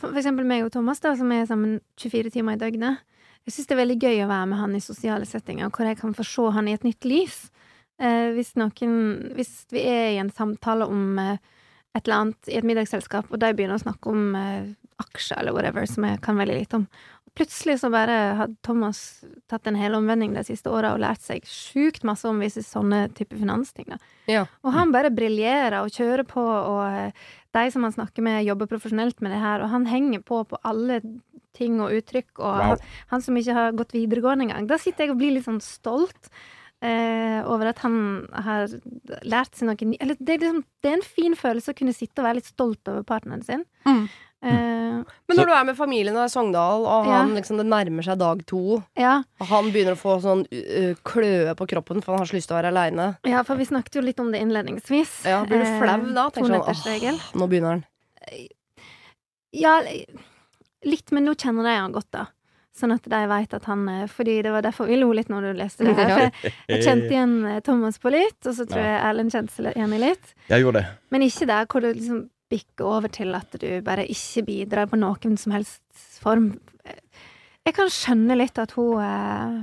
for 0.00 0.16
eksempel 0.18 0.46
meg 0.48 0.64
og 0.66 0.72
Thomas, 0.74 0.98
da, 0.98 1.12
som 1.14 1.30
er 1.30 1.46
sammen 1.46 1.78
24 2.00 2.32
timer 2.34 2.56
i 2.56 2.60
døgnet. 2.60 3.04
Jeg 3.48 3.54
syns 3.54 3.68
det 3.70 3.76
er 3.78 3.80
veldig 3.80 4.00
gøy 4.02 4.18
å 4.26 4.28
være 4.28 4.46
med 4.50 4.60
han 4.60 4.74
i 4.76 4.84
sosiale 4.84 5.24
settinger, 5.24 5.70
hvor 5.72 5.88
jeg 5.88 5.96
kan 5.96 6.12
få 6.12 6.26
se 6.28 6.50
han 6.52 6.66
i 6.68 6.74
et 6.76 6.82
nytt 6.84 7.06
lys. 7.08 7.46
Eh, 7.96 8.34
hvis 8.36 8.52
noen 8.60 8.98
Hvis 9.34 9.64
vi 9.72 9.86
er 9.88 10.10
i 10.12 10.18
en 10.20 10.28
samtale 10.28 10.84
om 10.84 11.16
eh, 11.18 11.40
et 11.96 12.04
eller 12.04 12.18
annet 12.18 12.50
i 12.52 12.58
et 12.60 12.68
middagsselskap, 12.68 13.32
og 13.32 13.40
de 13.40 13.54
begynner 13.56 13.80
å 13.80 13.86
snakke 13.86 14.12
om 14.12 14.36
eh, 14.36 14.68
aksjer 15.00 15.40
eller 15.40 15.56
whatever, 15.56 15.88
som 15.88 16.04
jeg 16.04 16.20
kan 16.20 16.36
veldig 16.36 16.58
lite 16.60 16.82
om, 16.82 16.86
Plutselig 17.38 17.80
så 17.80 17.90
bare 17.90 18.14
har 18.34 18.54
Thomas 18.66 19.20
tatt 19.46 19.66
en 19.70 19.76
hel 19.78 19.94
omvending 19.94 20.32
de 20.34 20.42
siste 20.42 20.72
åra 20.74 20.90
og 20.94 21.02
lært 21.04 21.22
seg 21.22 21.44
sjukt 21.46 22.02
masse 22.02 22.26
om 22.26 22.40
visse 22.42 22.64
sånne 22.66 23.04
type 23.14 23.36
finansting. 23.38 23.92
Ja. 24.26 24.42
Og 24.66 24.74
han 24.74 24.90
bare 24.90 25.12
briljerer 25.14 25.76
og 25.84 25.94
kjører 25.94 26.26
på, 26.26 26.42
og 26.42 26.82
eh, 26.88 27.28
de 27.56 27.70
som 27.72 27.82
han 27.86 27.94
snakker 27.94 28.22
med, 28.22 28.44
jobber 28.44 28.68
profesjonelt 28.70 29.20
med 29.24 29.32
det 29.32 29.40
her, 29.40 29.62
og 29.64 29.70
han 29.72 29.86
henger 29.88 30.20
på 30.26 30.42
på 30.48 30.58
alle 30.68 31.00
ting 31.56 31.80
og 31.80 31.90
uttrykk, 31.96 32.30
og 32.38 32.44
Wow. 32.52 32.62
han, 32.62 32.78
han 33.08 33.22
som 33.24 33.36
ikke 33.36 33.54
har 33.56 33.72
gått 33.72 33.94
videregående 33.96 34.48
engang. 34.48 34.68
Da 34.68 34.78
sitter 34.78 35.04
jeg 35.06 35.14
og 35.14 35.18
blir 35.22 35.32
litt 35.34 35.48
sånn 35.48 35.62
stolt. 35.64 36.30
Eh, 36.80 37.40
over 37.50 37.72
at 37.72 37.80
han 37.82 38.28
har 38.44 38.68
lært 39.26 39.56
seg 39.58 39.66
noe 39.66 39.74
nytt. 39.82 39.98
Eller 40.04 40.14
det 40.20 40.36
er, 40.36 40.44
liksom, 40.44 40.60
det 40.82 40.90
er 40.92 40.96
en 41.00 41.02
fin 41.02 41.34
følelse 41.34 41.72
å 41.74 41.78
kunne 41.78 41.94
sitte 41.96 42.22
og 42.22 42.28
være 42.28 42.38
litt 42.38 42.46
stolt 42.52 42.86
over 42.92 43.02
partneren 43.02 43.42
sin. 43.42 43.64
Mm. 43.82 44.04
Eh, 44.46 45.00
Men 45.26 45.34
når 45.40 45.48
du 45.50 45.52
er 45.56 45.64
med 45.66 45.74
familien 45.74 46.14
og 46.14 46.22
er 46.22 46.30
Sogndal, 46.30 46.84
og 46.86 47.08
Ja. 47.10 47.24
liksom, 47.26 47.58
det 47.58 47.66
nærmer 47.66 48.06
seg 48.06 48.20
dag 48.20 48.44
to, 48.46 48.78
ja. 48.94 49.24
og 49.40 49.46
han 49.50 49.72
begynner 49.74 49.96
å 49.96 49.98
få 49.98 50.20
sånn 50.22 50.44
uh, 50.46 50.94
kløe 51.02 51.56
på 51.58 51.66
kroppen 51.66 51.98
for 52.04 52.14
han 52.14 52.22
har 52.22 52.30
så 52.30 52.38
lyst 52.38 52.46
til 52.46 52.54
å 52.54 52.60
være 52.62 52.70
aleine, 52.70 53.08
Ja, 53.26 53.42
for 53.42 53.58
vi 53.58 53.66
snakket 53.66 53.98
jo 53.98 54.04
litt 54.06 54.20
om 54.22 54.30
det 54.30 54.38
innledningsvis. 54.44 55.24
ja, 55.26 55.42
blir 55.44 55.58
du 55.58 55.66
Eh, 55.66 55.80
flau 55.82 56.14
da? 56.14 56.28
Tenker 56.30 56.62
sånn, 56.62 57.18
åh, 57.18 57.34
nå 57.34 57.48
begynner 57.50 57.68
han. 57.74 57.84
Ja, 59.50 59.80
litt, 60.84 61.10
men 61.10 61.24
nå 61.26 61.34
kjenner 61.34 61.66
jeg 61.66 61.80
han 61.82 61.92
godt, 61.92 62.10
da. 62.12 62.26
Sånn 62.78 62.92
at 62.94 63.02
de 63.10 63.20
veit 63.30 63.54
at 63.56 63.64
han 63.66 63.80
eh, 63.90 64.04
Fordi 64.06 64.36
det 64.46 64.52
var 64.54 64.62
derfor 64.62 64.86
vi 64.86 64.96
lo 65.00 65.08
litt 65.16 65.28
når 65.32 65.48
du 65.48 65.58
leste 65.58 65.84
det 65.88 65.96
her. 65.98 66.12
For 66.14 66.50
jeg, 66.70 66.82
kjente 66.86 67.08
igjen 67.10 67.32
eh, 67.50 67.60
Thomas 67.66 67.98
på 67.98 68.12
litt, 68.14 68.38
og 68.46 68.54
så 68.54 68.66
tror 68.70 68.84
jeg 68.84 69.00
Erlend 69.10 69.34
kjente 69.34 69.54
seg 69.56 69.72
igjen 69.74 69.94
i 69.96 70.02
litt. 70.04 70.34
Jeg 70.52 70.62
gjorde 70.62 70.82
det. 70.84 70.92
Men 71.10 71.26
ikke 71.26 71.48
der 71.50 71.66
hvor 71.72 71.82
det 71.84 71.94
liksom 71.98 72.20
bikker 72.48 72.86
over 72.88 73.10
til 73.12 73.34
at 73.36 73.58
du 73.60 73.66
bare 73.84 74.06
ikke 74.08 74.46
bidrar 74.46 74.86
på 74.88 74.96
noen 74.96 75.34
som 75.36 75.52
helst 75.52 75.82
form. 76.22 76.52
Jeg 77.66 77.74
kan 77.76 77.90
skjønne 77.92 78.38
litt 78.40 78.56
at 78.62 78.72
hun 78.78 79.02
eh, 79.04 79.58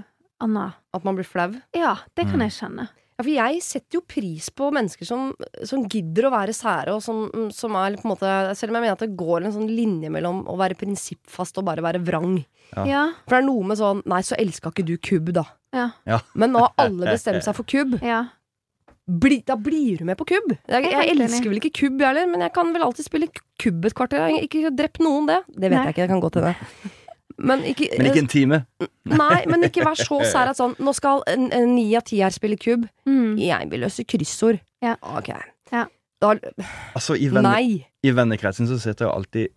Anna 0.45 0.65
At 0.93 1.07
man 1.07 1.15
blir 1.17 1.25
flau. 1.25 1.55
Ja, 1.73 1.95
det 2.13 2.27
kan 2.27 2.35
Mm. 2.37 2.43
jeg 2.45 2.53
skjønne. 2.59 2.89
Ja, 3.15 3.23
for 3.23 3.31
jeg 3.31 3.59
setter 3.63 3.95
jo 3.95 4.01
pris 4.03 4.49
på 4.51 4.67
mennesker 4.75 5.07
som, 5.07 5.29
som 5.63 5.85
gidder 5.87 6.27
å 6.27 6.31
være 6.33 6.51
sære, 6.55 6.91
og 6.97 7.03
som, 7.03 7.21
som 7.55 7.77
er 7.79 7.95
på 7.95 8.03
en 8.09 8.11
måte 8.11 8.31
Selv 8.59 8.73
om 8.73 8.75
jeg 8.75 8.83
mener 8.83 8.97
at 8.97 9.03
det 9.05 9.15
går 9.15 9.45
en 9.47 9.53
sånn 9.55 9.69
linje 9.71 10.09
mellom 10.11 10.41
å 10.51 10.57
være 10.59 10.75
prinsippfast 10.81 11.61
og 11.61 11.67
bare 11.69 11.83
være 11.85 12.01
vrang. 12.03 12.41
Ja. 12.75 12.83
Ja. 12.89 13.03
For 13.23 13.37
det 13.37 13.43
er 13.43 13.47
noe 13.47 13.67
med 13.71 13.79
sånn 13.79 14.01
Nei, 14.09 14.19
så 14.25 14.35
elska 14.41 14.73
ikke 14.73 14.83
du 14.87 14.97
kubb, 14.99 15.31
da. 15.37 15.45
Ja. 15.75 15.89
Ja. 16.09 16.19
Men 16.35 16.51
nå 16.55 16.65
har 16.65 16.75
alle 16.87 17.07
bestemt 17.15 17.45
seg 17.47 17.55
for 17.55 17.67
kubb. 17.71 18.01
ja. 18.03 18.25
Bli, 19.05 19.35
da 19.45 19.53
blir 19.53 19.99
du 19.99 20.05
med 20.09 20.17
på 20.17 20.25
kubb. 20.31 20.47
Jeg, 20.65 20.81
Jeg 20.81 20.95
er 20.97 21.03
jeg 21.05 21.13
elsker 21.21 21.51
vel 21.51 21.59
ikke 21.59 21.69
kubb, 21.77 21.99
jeg 22.01 22.07
heller, 22.09 22.25
men 22.31 22.41
jeg 22.41 22.51
kan 22.55 22.71
vel 22.73 22.81
alltid 22.87 23.05
spille 23.05 23.27
kubb 23.61 23.85
et 23.85 23.93
kvarter. 23.93 24.31
Ikke 24.41 24.71
drept 24.73 24.97
noen, 25.05 25.27
det. 25.29 25.43
Det 25.53 25.69
vet 25.69 25.75
Nei. 25.77 25.83
jeg 25.85 25.93
ikke, 25.93 26.07
det 26.07 26.09
kan 26.09 26.23
godt 26.23 26.39
hende. 26.41 26.55
Men 27.37 27.65
ikke, 27.67 27.89
Men 27.97 28.07
ikke 28.11 28.21
en 28.23 28.31
time. 28.31 28.61
Nei, 29.11 29.41
men 29.51 29.67
ikke 29.67 29.83
vær 29.85 29.99
så 29.99 30.21
sær 30.33 30.53
at 30.53 30.59
sånn 30.59 30.75
Nå 30.79 30.93
skal 30.95 31.23
ni 31.67 31.89
av 31.97 32.05
ti 32.07 32.21
her 32.23 32.33
spille 32.35 32.57
kubb. 32.61 32.87
Mm. 33.09 33.35
Jeg 33.41 33.69
vil 33.71 33.83
løse 33.83 34.05
kryssord. 34.07 34.61
Ja. 34.83 34.95
Ok. 35.01 35.33
Ja. 35.73 35.85
Da, 36.23 36.35
Altså, 36.95 37.17
i, 37.19 37.27
venne, 37.27 37.51
nei. 37.51 37.83
I 38.05 38.13
vennekretsen 38.15 38.69
så 38.69 38.79
setter 38.79 39.09
jeg 39.09 39.15
alltid 39.15 39.53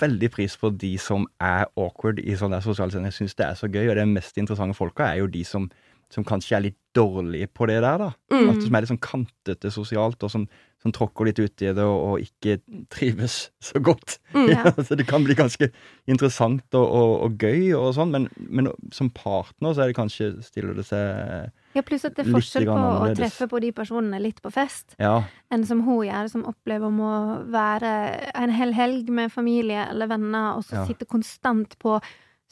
veldig 0.00 0.28
pris 0.32 0.54
på 0.60 0.68
de 0.76 0.92
som 1.00 1.24
er 1.40 1.64
awkward 1.80 2.20
i 2.20 2.34
sånne 2.36 2.58
der 2.58 2.64
sosiale 2.64 2.92
settinger. 2.92 3.12
Jeg 3.12 3.20
syns 3.22 3.38
det 3.38 3.46
er 3.46 3.56
så 3.60 3.70
gøy, 3.72 3.86
og 3.88 3.96
det 3.96 4.08
mest 4.10 4.40
interessante 4.40 4.76
folka 4.76 5.08
er 5.08 5.22
jo 5.22 5.30
de 5.32 5.44
som, 5.48 5.68
som 6.12 6.26
kanskje 6.28 6.58
er 6.58 6.66
litt 6.66 6.78
dårlige 6.96 7.48
på 7.56 7.68
det 7.70 7.78
der, 7.84 8.02
da. 8.04 8.10
Mm. 8.34 8.50
At, 8.52 8.60
som 8.66 8.76
er 8.76 8.84
litt 8.84 8.92
sånn 8.92 9.04
kantete 9.04 9.72
sosialt, 9.72 10.20
og 10.24 10.32
som, 10.32 10.44
som 10.82 10.92
tråkker 10.94 11.28
litt 11.28 11.38
uti 11.38 11.70
det 11.70 11.84
og, 11.84 11.98
og 12.12 12.24
ikke 12.24 12.58
trives 12.92 13.50
så 13.62 13.80
godt. 13.82 14.18
Mm. 14.34 14.48
Ja. 14.50 14.72
så 14.86 14.98
det 14.98 15.06
kan 15.08 15.24
bli 15.24 15.36
ganske 15.38 15.68
interessant 16.10 16.74
og, 16.78 16.86
og, 16.86 17.12
og 17.26 17.44
gøy 17.44 17.70
og 17.78 17.92
sånn, 17.96 18.14
men, 18.14 18.28
men 18.50 18.70
som 18.94 19.10
partner 19.14 19.76
så 19.76 19.84
er 19.84 19.92
det 19.92 19.98
kanskje 19.98 20.32
stiller 20.44 20.74
det 20.78 20.86
seg 20.88 21.52
Ja, 21.76 21.84
pluss 21.86 22.04
at 22.08 22.18
det 22.18 22.26
er 22.26 22.34
forskjell 22.34 22.66
på 22.68 22.74
å 22.76 23.12
treffe 23.16 23.48
på 23.48 23.62
de 23.62 23.70
personene 23.76 24.20
litt 24.22 24.42
på 24.44 24.50
fest, 24.52 24.96
Ja. 25.00 25.22
enn 25.52 25.64
som 25.68 25.84
hun 25.86 26.02
gjør, 26.08 26.28
som 26.32 26.44
opplever 26.50 26.90
om 26.90 26.98
å 27.06 27.14
være 27.52 27.92
en 28.34 28.52
hel 28.52 28.74
helg 28.76 29.08
med 29.14 29.32
familie 29.32 29.86
eller 29.88 30.10
venner, 30.10 30.58
og 30.58 30.66
så 30.66 30.82
Ja. 30.82 30.84
sitte 30.90 31.08
konstant 31.08 31.78
på 31.78 32.00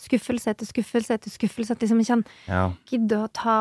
skuffelse 0.01 0.55
etter 0.55 0.69
skuffelse 0.69 1.17
etter 1.17 1.33
skuffelse, 1.33 1.75
at 1.75 1.83
liksom 1.85 2.01
ikke 2.01 2.15
han 2.15 2.25
ja. 2.49 2.63
gidder 2.89 3.27
å 3.27 3.33
ta 3.37 3.57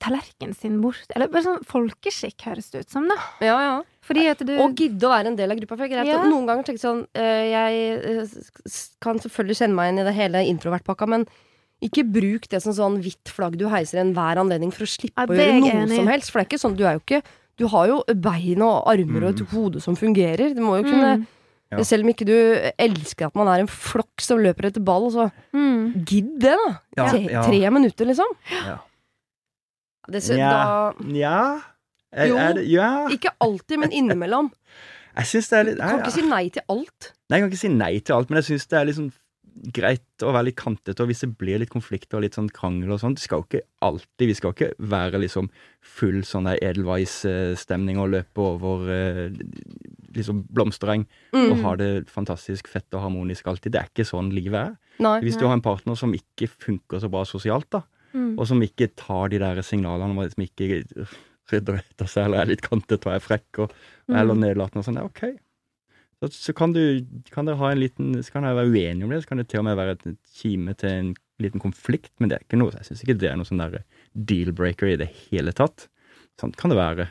tallerkenen 0.00 0.56
sin 0.56 0.80
bort. 0.80 1.04
Eller 1.12 1.28
bare 1.32 1.44
sånn 1.44 1.66
folkeskikk, 1.68 2.46
høres 2.48 2.70
det 2.72 2.86
ut 2.86 2.94
som, 2.94 3.08
da. 3.10 3.18
Ja, 3.44 3.58
ja. 3.60 3.74
Fordi 4.02 4.26
at 4.32 4.40
du 4.42 4.52
Og 4.58 4.74
gidde 4.74 5.06
å 5.06 5.12
være 5.12 5.30
en 5.30 5.38
del 5.38 5.52
av 5.54 5.58
gruppa. 5.60 5.76
For 5.78 5.90
greit 5.90 6.08
Ja. 6.10 6.22
noen 6.26 6.46
ganger 6.48 6.66
tenke 6.66 6.82
sånn 6.82 7.04
eh, 7.14 7.52
Jeg 7.52 7.74
eh, 8.02 8.32
kan 9.00 9.20
selvfølgelig 9.22 9.60
kjenne 9.60 9.78
meg 9.78 9.92
inn 9.92 10.02
i 10.02 10.06
det 10.08 10.14
hele 10.16 10.42
introvertpakka, 10.50 11.06
men 11.06 11.26
ikke 11.82 12.04
bruk 12.06 12.48
det 12.50 12.62
som 12.62 12.74
sånn 12.74 13.00
hvitt 13.02 13.30
flagg 13.30 13.56
du 13.58 13.68
heiser 13.70 13.98
i 13.98 14.02
enhver 14.04 14.38
anledning 14.38 14.70
for 14.74 14.86
å 14.86 14.90
slippe 14.90 15.18
Ja, 15.18 15.26
å 15.26 15.34
gjøre 15.34 15.60
noe 15.60 15.76
enig 15.82 15.96
som 15.98 16.10
helst. 16.10 16.30
For 16.30 16.38
det 16.38 16.46
er 16.46 16.50
ikke 16.50 16.62
sånn, 16.62 16.76
du 16.78 16.84
er 16.86 16.98
jo 16.98 17.04
ikke 17.06 17.22
Du 17.60 17.66
har 17.68 17.86
jo 17.86 18.02
bein 18.16 18.62
og 18.64 18.88
armer 18.88 19.28
og 19.28 19.34
et 19.34 19.46
hode 19.52 19.80
som 19.82 19.94
fungerer. 19.94 20.54
Du 20.54 20.62
må 20.62 20.78
jo 20.80 20.88
kunne 20.88 21.22
Mm. 21.22 21.26
Ja. 21.72 21.80
Selv 21.88 22.04
om 22.04 22.10
ikke 22.12 22.26
du 22.28 22.36
elsker 22.76 23.30
at 23.30 23.36
man 23.38 23.48
er 23.48 23.62
en 23.62 23.70
flokk 23.70 24.20
som 24.20 24.40
løper 24.44 24.68
etter 24.68 24.82
ball, 24.84 25.08
så 25.12 25.30
mm. 25.56 26.04
gidd 26.04 26.34
det, 26.42 26.52
da. 26.52 26.72
Ja, 26.98 27.06
tre, 27.08 27.20
ja. 27.32 27.44
tre 27.48 27.70
minutter, 27.72 28.08
liksom. 28.10 28.34
Ja. 28.52 28.76
Det, 30.12 30.20
så, 30.26 30.36
da, 30.36 30.92
Ja. 31.16 31.38
Er, 32.12 32.26
Jo. 32.28 32.36
er 32.36 32.52
det, 32.54 32.66
ja. 32.68 33.08
ikke 33.08 33.30
alltid, 33.40 33.78
men 33.80 33.90
innimellom. 33.92 34.52
Jeg 35.16 35.26
synes 35.26 35.48
det 35.48 35.58
er 35.58 35.64
litt 35.64 35.76
Du 35.76 35.82
kan 35.82 36.00
ikke 36.00 36.12
si 36.12 36.22
nei 36.28 36.48
til 36.50 36.62
alt. 36.68 37.12
Nei, 37.30 37.38
jeg 37.38 37.42
kan 37.42 37.50
ikke 37.50 37.60
si 37.62 37.68
nei 37.68 37.98
til 38.00 38.14
alt, 38.16 38.30
men 38.30 38.42
jeg 38.42 38.48
syns 38.52 38.66
det 38.68 38.78
er 38.80 38.84
litt 38.88 38.96
sånn 38.96 39.12
greit 39.72 40.22
å 40.24 40.32
være 40.32 40.46
litt 40.48 40.56
kantete, 40.56 41.00
og 41.04 41.08
hvis 41.10 41.20
det 41.20 41.36
blir 41.36 41.58
litt 41.60 41.68
konflikter 41.68 42.16
og 42.16 42.22
litt 42.24 42.32
sånn 42.38 42.48
krangel 42.48 42.90
og 42.94 43.00
sånn, 43.02 43.12
det 43.14 43.20
skal 43.20 43.42
jo 43.42 43.44
ikke 43.50 43.60
alltid 43.84 44.26
Vi 44.30 44.34
skal 44.34 44.48
jo 44.48 44.54
ikke 44.56 44.88
være 44.88 45.20
liksom 45.20 45.50
full 45.84 46.22
sånn 46.24 46.44
der 46.48 46.56
Edelweiss-stemning 46.64 47.98
og 48.00 48.10
løpe 48.14 48.40
over 48.40 48.88
eh, 48.92 49.30
liksom 50.16 50.44
blomstereng 50.52 51.04
og 51.34 51.56
Mm. 51.56 51.62
ha 51.64 51.74
det 51.76 52.08
fantastisk 52.08 52.66
fett 52.68 52.88
og 52.94 53.02
harmonisk 53.02 53.44
alltid. 53.46 53.72
Det 53.72 53.80
er 53.80 53.88
ikke 53.92 54.08
sånn 54.08 54.32
livet 54.32 54.54
er. 54.72 54.76
Nei. 55.00 55.20
Hvis 55.20 55.36
du 55.38 55.46
har 55.46 55.52
en 55.54 55.60
partner 55.64 55.96
som 55.96 56.12
ikke 56.12 56.48
funker 56.48 57.00
så 57.00 57.10
bra 57.10 57.24
sosialt, 57.24 57.68
da, 57.70 57.82
Mm. 58.14 58.38
og 58.38 58.46
som 58.46 58.60
ikke 58.60 58.94
tar 58.96 59.28
de 59.28 59.38
der 59.38 59.56
signalene 59.62 60.18
og 60.18 60.30
som 60.32 60.44
ikke 60.44 61.06
rydder 61.50 61.80
etter 61.82 62.06
seg, 62.06 62.24
eller 62.26 62.42
er 62.42 62.46
litt 62.52 62.62
kantete 62.62 63.06
og 63.06 63.14
er 63.16 63.20
frekk, 63.24 63.58
og, 63.66 63.72
Mm. 64.08 64.16
eller 64.18 64.34
nedlatende 64.34 64.78
og 64.78 64.84
sånn, 64.84 64.96
ja, 64.98 65.04
OK. 65.04 65.38
Så, 66.22 66.28
så 66.30 66.52
kan 66.54 66.72
du 66.72 67.04
kan 67.30 67.44
dere 67.46 67.56
ha 67.58 67.70
en 67.70 67.78
liten 67.80 68.14
Så 68.22 68.30
kan 68.32 68.42
dere 68.42 68.54
være 68.54 68.70
uenige 68.70 69.04
om 69.04 69.10
det, 69.10 69.22
så 69.24 69.28
kan 69.28 69.38
det 69.38 69.48
til 69.48 69.58
og 69.60 69.64
med 69.64 69.76
være 69.76 69.92
et 69.98 70.18
kime 70.38 70.74
til 70.78 70.88
en 70.90 71.14
liten 71.40 71.58
konflikt, 71.60 72.12
men 72.20 72.28
det 72.28 72.36
er 72.38 72.44
ikke 72.44 72.58
noe 72.58 72.70
Jeg 72.70 72.84
syns 72.86 73.02
ikke 73.02 73.18
det 73.18 73.30
er 73.30 73.36
noe 73.36 73.44
sånn 73.48 73.58
der 73.58 73.82
deal-breaker 74.14 74.92
i 74.92 74.96
det 74.96 75.08
hele 75.30 75.50
tatt. 75.52 75.88
Sånn 76.40 76.54
kan 76.54 76.70
det 76.70 76.78
være. 76.78 77.08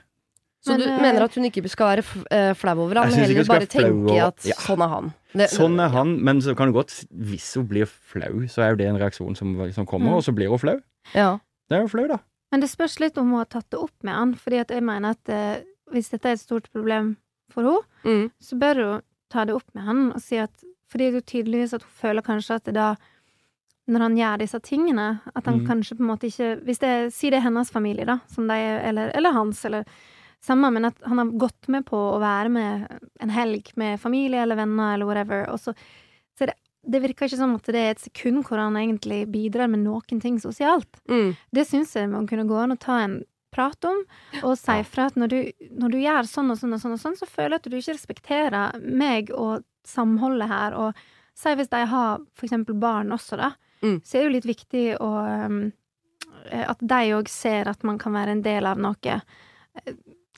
Så 0.64 0.76
Men, 0.78 0.80
du 0.80 0.86
eh, 0.94 1.02
mener 1.02 1.24
at 1.26 1.34
hun 1.36 1.44
ikke 1.50 1.68
skal 1.70 1.90
være 1.98 2.04
eh, 2.32 2.54
flau 2.54 2.76
over 2.86 2.96
ham, 3.02 3.10
men 3.10 3.20
heller 3.20 3.46
bare 3.50 3.66
tenke 3.68 4.22
at 4.22 4.46
Ja. 4.46 4.54
sånn 4.62 4.84
er 4.86 4.88
han? 4.90 5.14
Det- 5.34 5.50
Sånn 5.50 5.80
er 5.80 5.90
han, 5.90 6.24
men 6.24 6.40
så 6.42 6.56
kan 6.56 6.68
det 6.72 6.76
godt 6.76 7.06
Hvis 7.12 7.56
hun 7.56 7.68
blir 7.68 7.86
flau, 7.88 8.46
så 8.48 8.62
er 8.64 8.70
jo 8.72 8.76
det 8.76 8.88
en 8.88 8.98
reaksjon 9.00 9.36
som, 9.36 9.56
som 9.74 9.86
kommer, 9.86 10.12
Mm. 10.12 10.16
og 10.18 10.24
så 10.24 10.36
blir 10.36 10.50
hun 10.50 10.60
flau. 10.60 10.80
Ja. 11.16 11.40
Det 11.70 11.78
er 11.80 11.82
jo 11.82 11.88
flau, 11.88 12.08
da. 12.08 12.20
Men 12.52 12.60
det 12.62 12.70
spørs 12.70 13.00
litt 13.00 13.18
om 13.18 13.30
hun 13.32 13.38
har 13.40 13.46
tatt 13.52 13.70
det 13.72 13.80
opp 13.80 13.96
med 14.04 14.14
han, 14.14 14.34
fordi 14.36 14.60
jeg 14.68 14.84
mener 14.84 15.16
at 15.16 15.30
eh, 15.32 15.64
hvis 15.92 16.10
dette 16.12 16.26
er 16.30 16.34
et 16.38 16.44
stort 16.44 16.68
problem 16.74 17.16
for 17.52 17.64
henne, 17.64 17.88
Mm. 18.04 18.32
så 18.42 18.58
bør 18.58 18.80
hun 18.82 19.02
ta 19.30 19.44
det 19.46 19.54
opp 19.54 19.68
med 19.76 19.84
han 19.86 20.12
og 20.12 20.22
si 20.22 20.38
at 20.42 20.52
Fordi 20.92 21.06
det 21.08 21.14
er 21.14 21.20
jo 21.22 21.44
tydeligvis 21.44 21.74
at 21.74 21.84
hun 21.84 21.92
føler 22.02 22.22
kanskje 22.26 22.56
at 22.56 22.64
det 22.66 22.74
da 22.76 22.96
når 23.88 24.00
han 24.02 24.16
gjør 24.18 24.38
disse 24.42 24.60
tingene, 24.60 25.22
at 25.36 25.46
han 25.46 25.60
Mm. 25.62 25.68
kanskje 25.68 25.96
på 25.98 26.02
en 26.04 26.08
måte 26.10 26.28
ikke 26.28 26.64
Hvis 26.66 26.80
det, 26.80 27.14
Si 27.14 27.30
det 27.30 27.38
er 27.38 27.46
hennes 27.48 27.72
familie, 27.72 28.06
da, 28.06 28.20
er, 28.50 28.82
eller, 28.90 29.12
eller 29.16 29.32
hans, 29.32 29.64
eller 29.66 29.86
samme, 30.42 30.72
men 30.74 30.86
at 30.86 30.96
han 31.06 31.18
har 31.18 31.26
gått 31.38 31.68
med 31.70 31.86
på 31.86 31.96
å 31.96 32.20
være 32.20 32.50
med 32.50 33.00
en 33.22 33.30
helg 33.30 33.72
med 33.78 34.00
familie 34.00 34.42
eller 34.42 34.56
venner 34.56 34.96
eller 34.96 35.06
whatever, 35.06 35.46
og 35.50 35.60
så, 35.60 35.74
så 36.36 36.44
er 36.44 36.48
det 36.48 36.56
det 36.84 37.02
virker 37.04 37.28
ikke 37.28 37.38
som 37.38 37.56
at 37.56 37.64
det 37.70 37.76
er 37.82 37.92
et 37.94 38.00
sekund 38.02 38.44
hvor 38.48 38.58
han 38.58 38.74
egentlig 38.80 39.28
bidrar 39.32 39.70
med 39.70 39.84
noen 39.86 40.22
ting 40.22 40.40
sosialt. 40.42 40.90
Mm. 41.10 41.36
Det 41.54 41.68
syns 41.68 41.94
jeg 41.96 42.10
man 42.10 42.28
kunne 42.28 42.48
gå 42.50 42.58
an 42.58 42.74
å 42.74 42.80
ta 42.80 43.00
en 43.04 43.20
prat 43.52 43.84
om, 43.86 44.00
og 44.44 44.54
si 44.58 44.78
fra 44.88 45.06
at 45.12 45.16
når 45.20 45.28
du, 45.28 45.40
når 45.76 45.92
du 45.92 45.98
gjør 46.00 46.24
sånn 46.30 46.52
og 46.54 46.58
sånn 46.58 46.74
og 46.74 46.80
sånn, 46.80 46.94
og 46.96 47.02
sånn, 47.04 47.18
så 47.20 47.28
føler 47.28 47.58
jeg 47.58 47.60
at 47.60 47.70
du 47.70 47.78
ikke 47.78 47.96
respekterer 47.98 48.80
meg 48.82 49.30
og 49.36 49.66
samholdet 49.86 50.48
her, 50.48 50.74
og 50.80 50.96
si 51.36 51.50
hvis 51.60 51.70
de 51.70 51.82
har 51.86 52.22
for 52.34 52.48
eksempel 52.48 52.78
barn 52.80 53.12
også, 53.12 53.38
da, 53.38 53.52
Mm. 53.82 53.96
så 54.06 54.18
er 54.18 54.22
det 54.22 54.26
jo 54.28 54.34
litt 54.36 54.46
viktig 54.46 54.82
å 55.02 55.08
um, 55.46 55.72
At 56.54 56.78
de 56.80 57.00
òg 57.18 57.28
ser 57.30 57.68
at 57.68 57.84
man 57.84 57.98
kan 57.98 58.14
være 58.14 58.30
en 58.36 58.42
del 58.46 58.66
av 58.66 58.78
noe. 58.78 59.16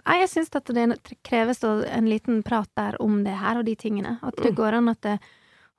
Nei, 0.06 0.16
jeg 0.20 0.30
syns 0.32 0.50
at 0.56 0.66
det 0.76 0.98
kreves 1.24 1.62
en 1.64 2.08
liten 2.10 2.42
prat 2.44 2.68
der 2.76 2.96
om 3.02 3.22
det 3.24 3.36
her 3.40 3.60
og 3.62 3.66
de 3.66 3.76
tingene. 3.76 4.18
At 4.24 4.36
det 4.36 4.52
Mm. 4.52 4.56
går 4.56 4.74
an 4.74 4.90
at 4.90 5.02
det, 5.02 5.20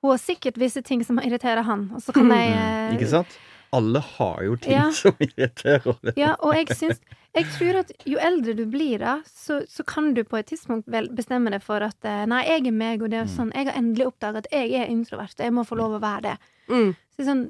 hun 0.05 0.15
har 0.15 0.21
sikkert 0.23 0.59
visse 0.61 0.81
ting 0.85 1.03
som 1.05 1.19
irriterer 1.21 1.65
han, 1.67 1.89
og 1.95 2.03
så 2.05 2.15
kan 2.15 2.31
jeg 2.31 2.55
mm. 2.55 2.95
Ikke 2.97 3.11
sant? 3.11 3.37
Alle 3.75 3.99
har 3.99 4.43
jo 4.45 4.55
ting 4.55 4.73
Ja. 4.75 4.89
som 5.01 5.15
irriterer. 5.19 5.95
Ja, 6.15 6.35
og 6.39 6.55
jeg 6.55 6.75
syns 6.77 7.01
Jeg 7.35 7.49
tror 7.51 7.81
at 7.81 7.91
jo 8.07 8.19
eldre 8.23 8.53
du 8.55 8.63
blir, 8.71 9.01
da, 9.01 9.17
så, 9.27 9.59
så 9.67 9.83
kan 9.83 10.13
du 10.15 10.21
på 10.23 10.37
et 10.39 10.47
tidspunkt 10.47 10.87
vel 10.87 11.09
bestemme 11.11 11.51
deg 11.51 11.63
for 11.65 11.83
at 11.83 12.07
eh, 12.07 12.23
nei, 12.31 12.45
jeg 12.47 12.63
er 12.69 12.77
meg, 12.77 13.03
og 13.03 13.11
det 13.11 13.19
er 13.19 13.27
sånn 13.31 13.51
Jeg 13.51 13.67
har 13.67 13.75
endelig 13.75 14.07
oppdaga 14.07 14.43
at 14.43 14.47
jeg 14.53 14.71
er 14.79 14.87
introvert, 14.91 15.35
og 15.35 15.43
jeg 15.43 15.55
må 15.57 15.65
få 15.67 15.75
lov 15.75 15.97
å 15.97 16.03
være 16.03 16.29
det. 16.29 16.35
Mm. 16.71 16.93
Så 16.95 17.17
det 17.17 17.25
er 17.25 17.31
sånn 17.33 17.45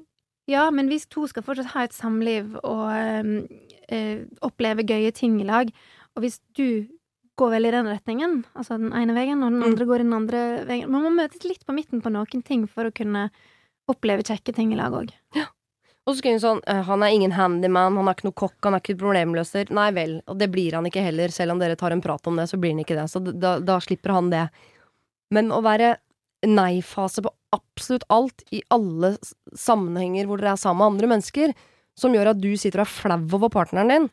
Ja, 0.50 0.70
men 0.74 0.90
hvis 0.90 1.08
to 1.10 1.28
skal 1.30 1.46
fortsatt 1.46 1.74
ha 1.74 1.86
et 1.86 1.94
samliv 1.94 2.58
og 2.64 2.90
øh, 2.94 3.30
øh, 3.94 4.20
oppleve 4.46 4.86
gøye 4.86 5.14
ting 5.14 5.40
i 5.42 5.48
lag, 5.48 5.70
og 6.16 6.26
hvis 6.26 6.40
du 6.58 6.86
går 7.38 7.50
vel 7.52 7.66
i 7.68 7.72
den 7.72 7.88
retningen, 7.90 8.38
altså 8.56 8.78
den 8.80 8.94
ene 8.96 9.14
veien, 9.18 9.42
og 9.44 9.52
den 9.52 9.60
Mm. 9.60 9.68
andre 9.72 9.86
går 9.86 10.00
i 10.00 10.04
den 10.06 10.14
andre 10.14 10.66
veien 10.66 10.90
Man 10.90 11.04
må 11.04 11.10
møtes 11.12 11.44
litt 11.44 11.66
på 11.66 11.74
midten 11.76 12.02
på 12.02 12.12
noen 12.12 12.44
ting 12.44 12.68
for 12.68 12.86
å 12.86 12.94
kunne 12.96 13.30
oppleve 13.92 14.24
kjekke 14.24 14.54
ting 14.56 14.72
i 14.74 14.78
lag 14.80 14.92
òg. 14.94 15.12
Og 16.08 16.14
så 16.14 16.20
skriver 16.22 16.38
hun 16.38 16.44
sånn 16.44 16.62
eh, 16.70 16.84
Han 16.86 17.02
er 17.04 17.08
ingen 17.16 17.32
handyman, 17.34 17.96
han 17.98 18.08
er 18.08 18.14
ikke 18.14 18.28
noe 18.30 18.38
kokk, 18.38 18.58
han 18.64 18.76
er 18.76 18.80
ikke 18.80 18.98
problemløser. 19.00 19.72
Nei 19.74 19.90
vel, 19.92 20.22
og 20.28 20.38
det 20.38 20.52
blir 20.54 20.74
han 20.78 20.86
ikke 20.86 21.02
heller. 21.04 21.30
Selv 21.34 21.52
om 21.56 21.60
dere 21.60 21.76
tar 21.76 21.92
en 21.92 22.02
prat 22.02 22.28
om 22.28 22.36
det, 22.38 22.48
så 22.48 22.60
blir 22.62 22.72
han 22.76 22.80
ikke 22.84 22.96
det. 22.96 23.10
Så 23.10 23.20
da, 23.26 23.60
da 23.60 23.80
slipper 23.82 24.14
han 24.14 24.30
det. 24.30 24.50
Men 25.34 25.50
å 25.52 25.64
være 25.66 25.96
nei-fase 26.46 27.24
på 27.26 27.32
absolutt 27.56 28.04
alt 28.14 28.44
i 28.54 28.62
alle 28.70 29.16
sammenhenger 29.58 30.28
hvor 30.30 30.38
dere 30.38 30.54
er 30.54 30.62
sammen 30.62 30.84
med 30.84 30.94
andre 30.94 31.10
mennesker, 31.16 31.54
som 31.98 32.14
gjør 32.14 32.34
at 32.34 32.42
du 32.44 32.52
sitter 32.60 32.84
og 32.84 32.86
er 32.86 32.94
flau 32.94 33.18
over 33.40 33.50
partneren 33.50 33.90
din, 33.90 34.08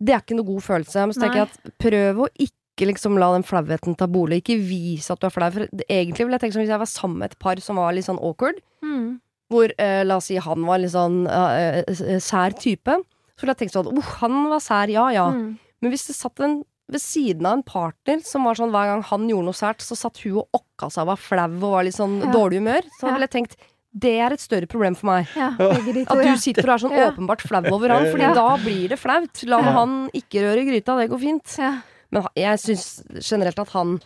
det 0.00 0.14
er 0.14 0.22
ikke 0.24 0.36
noe 0.38 0.48
god 0.48 0.62
følelse. 0.64 1.04
Men 1.06 1.12
så 1.16 1.20
tenker 1.24 1.42
jeg 1.42 1.48
at 1.50 1.72
prøv 1.78 2.22
å 2.24 2.28
ikke 2.40 2.86
liksom 2.88 3.18
la 3.20 3.32
den 3.34 3.44
flauheten 3.44 3.96
ta 4.00 4.06
bolig. 4.08 4.40
Ikke 4.42 4.56
vis 4.64 5.10
at 5.12 5.20
du 5.20 5.26
er 5.28 5.34
flau. 5.34 5.50
For 5.52 5.66
egentlig 5.90 6.24
vil 6.24 6.32
jeg 6.36 6.40
tenke 6.40 6.56
som 6.56 6.62
hvis 6.64 6.72
jeg 6.72 6.80
var 6.80 6.88
sammen 6.88 7.18
med 7.20 7.30
et 7.34 7.38
par 7.38 7.60
som 7.60 7.76
var 7.76 7.92
litt 7.96 8.06
sånn 8.08 8.20
awkward, 8.22 8.60
Mm. 8.82 9.20
hvor 9.52 9.68
eh, 9.78 10.02
la 10.06 10.16
oss 10.16 10.30
si 10.30 10.36
han 10.40 10.64
var 10.64 10.78
litt 10.80 10.92
sånn 10.94 11.26
eh, 11.28 11.82
eh, 11.84 12.18
sær 12.22 12.54
type, 12.56 12.94
så 13.36 13.42
ville 13.44 13.52
jeg 13.52 13.58
tenkt 13.66 13.74
sånn 13.76 13.90
oh, 13.92 14.08
han 14.22 14.48
var 14.48 14.60
sær, 14.64 14.88
ja 14.88 15.10
ja. 15.12 15.26
Mm. 15.34 15.58
Men 15.82 15.90
hvis 15.92 16.06
det 16.08 16.16
satt 16.16 16.40
en 16.40 16.62
ved 16.90 17.00
siden 17.02 17.44
av 17.46 17.58
en 17.58 17.62
partner 17.62 18.18
som 18.26 18.42
var 18.48 18.54
sånn 18.58 18.72
hver 18.72 18.88
gang 18.88 19.02
han 19.06 19.28
gjorde 19.28 19.44
noe 19.50 19.54
sært, 19.54 19.84
så 19.84 19.94
satt 19.94 20.16
hun 20.24 20.40
og 20.40 20.48
okka 20.56 20.88
seg 20.90 21.02
og 21.04 21.10
var 21.12 21.20
flau 21.20 21.44
og 21.60 21.74
var 21.76 21.84
litt 21.84 21.94
sånn 21.94 22.16
Ja. 22.24 22.32
dårlig 22.32 22.58
humør, 22.64 22.82
så 22.98 23.06
Ja. 23.06 23.12
ville 23.12 23.28
jeg 23.28 23.34
tenkt 23.36 23.56
det 23.92 24.12
er 24.22 24.32
et 24.32 24.40
større 24.40 24.66
problem 24.70 24.94
for 24.94 25.06
meg. 25.10 25.26
Ja, 25.36 25.50
to, 25.58 25.70
At 25.70 26.22
du 26.24 26.36
sitter 26.38 26.62
og 26.68 26.74
er 26.76 26.82
sånn 26.84 26.96
Ja. 26.96 27.10
åpenbart 27.10 27.40
flau 27.42 27.62
over 27.74 27.88
han, 27.90 28.06
Fordi 28.12 28.22
Ja. 28.22 28.34
da 28.34 28.56
blir 28.56 28.88
det 28.88 28.98
flaut. 28.98 29.42
La 29.44 29.58
Ja. 29.58 29.72
han 29.72 30.10
ikke 30.14 30.40
røre 30.42 30.64
gryta, 30.64 30.96
det 31.00 31.10
går 31.10 31.18
fint. 31.20 31.56
Ja. 31.58 31.80
Men 32.10 32.26
jeg 32.36 32.58
syns 32.58 33.02
generelt 33.20 33.58
at 33.58 33.68
han 33.70 34.00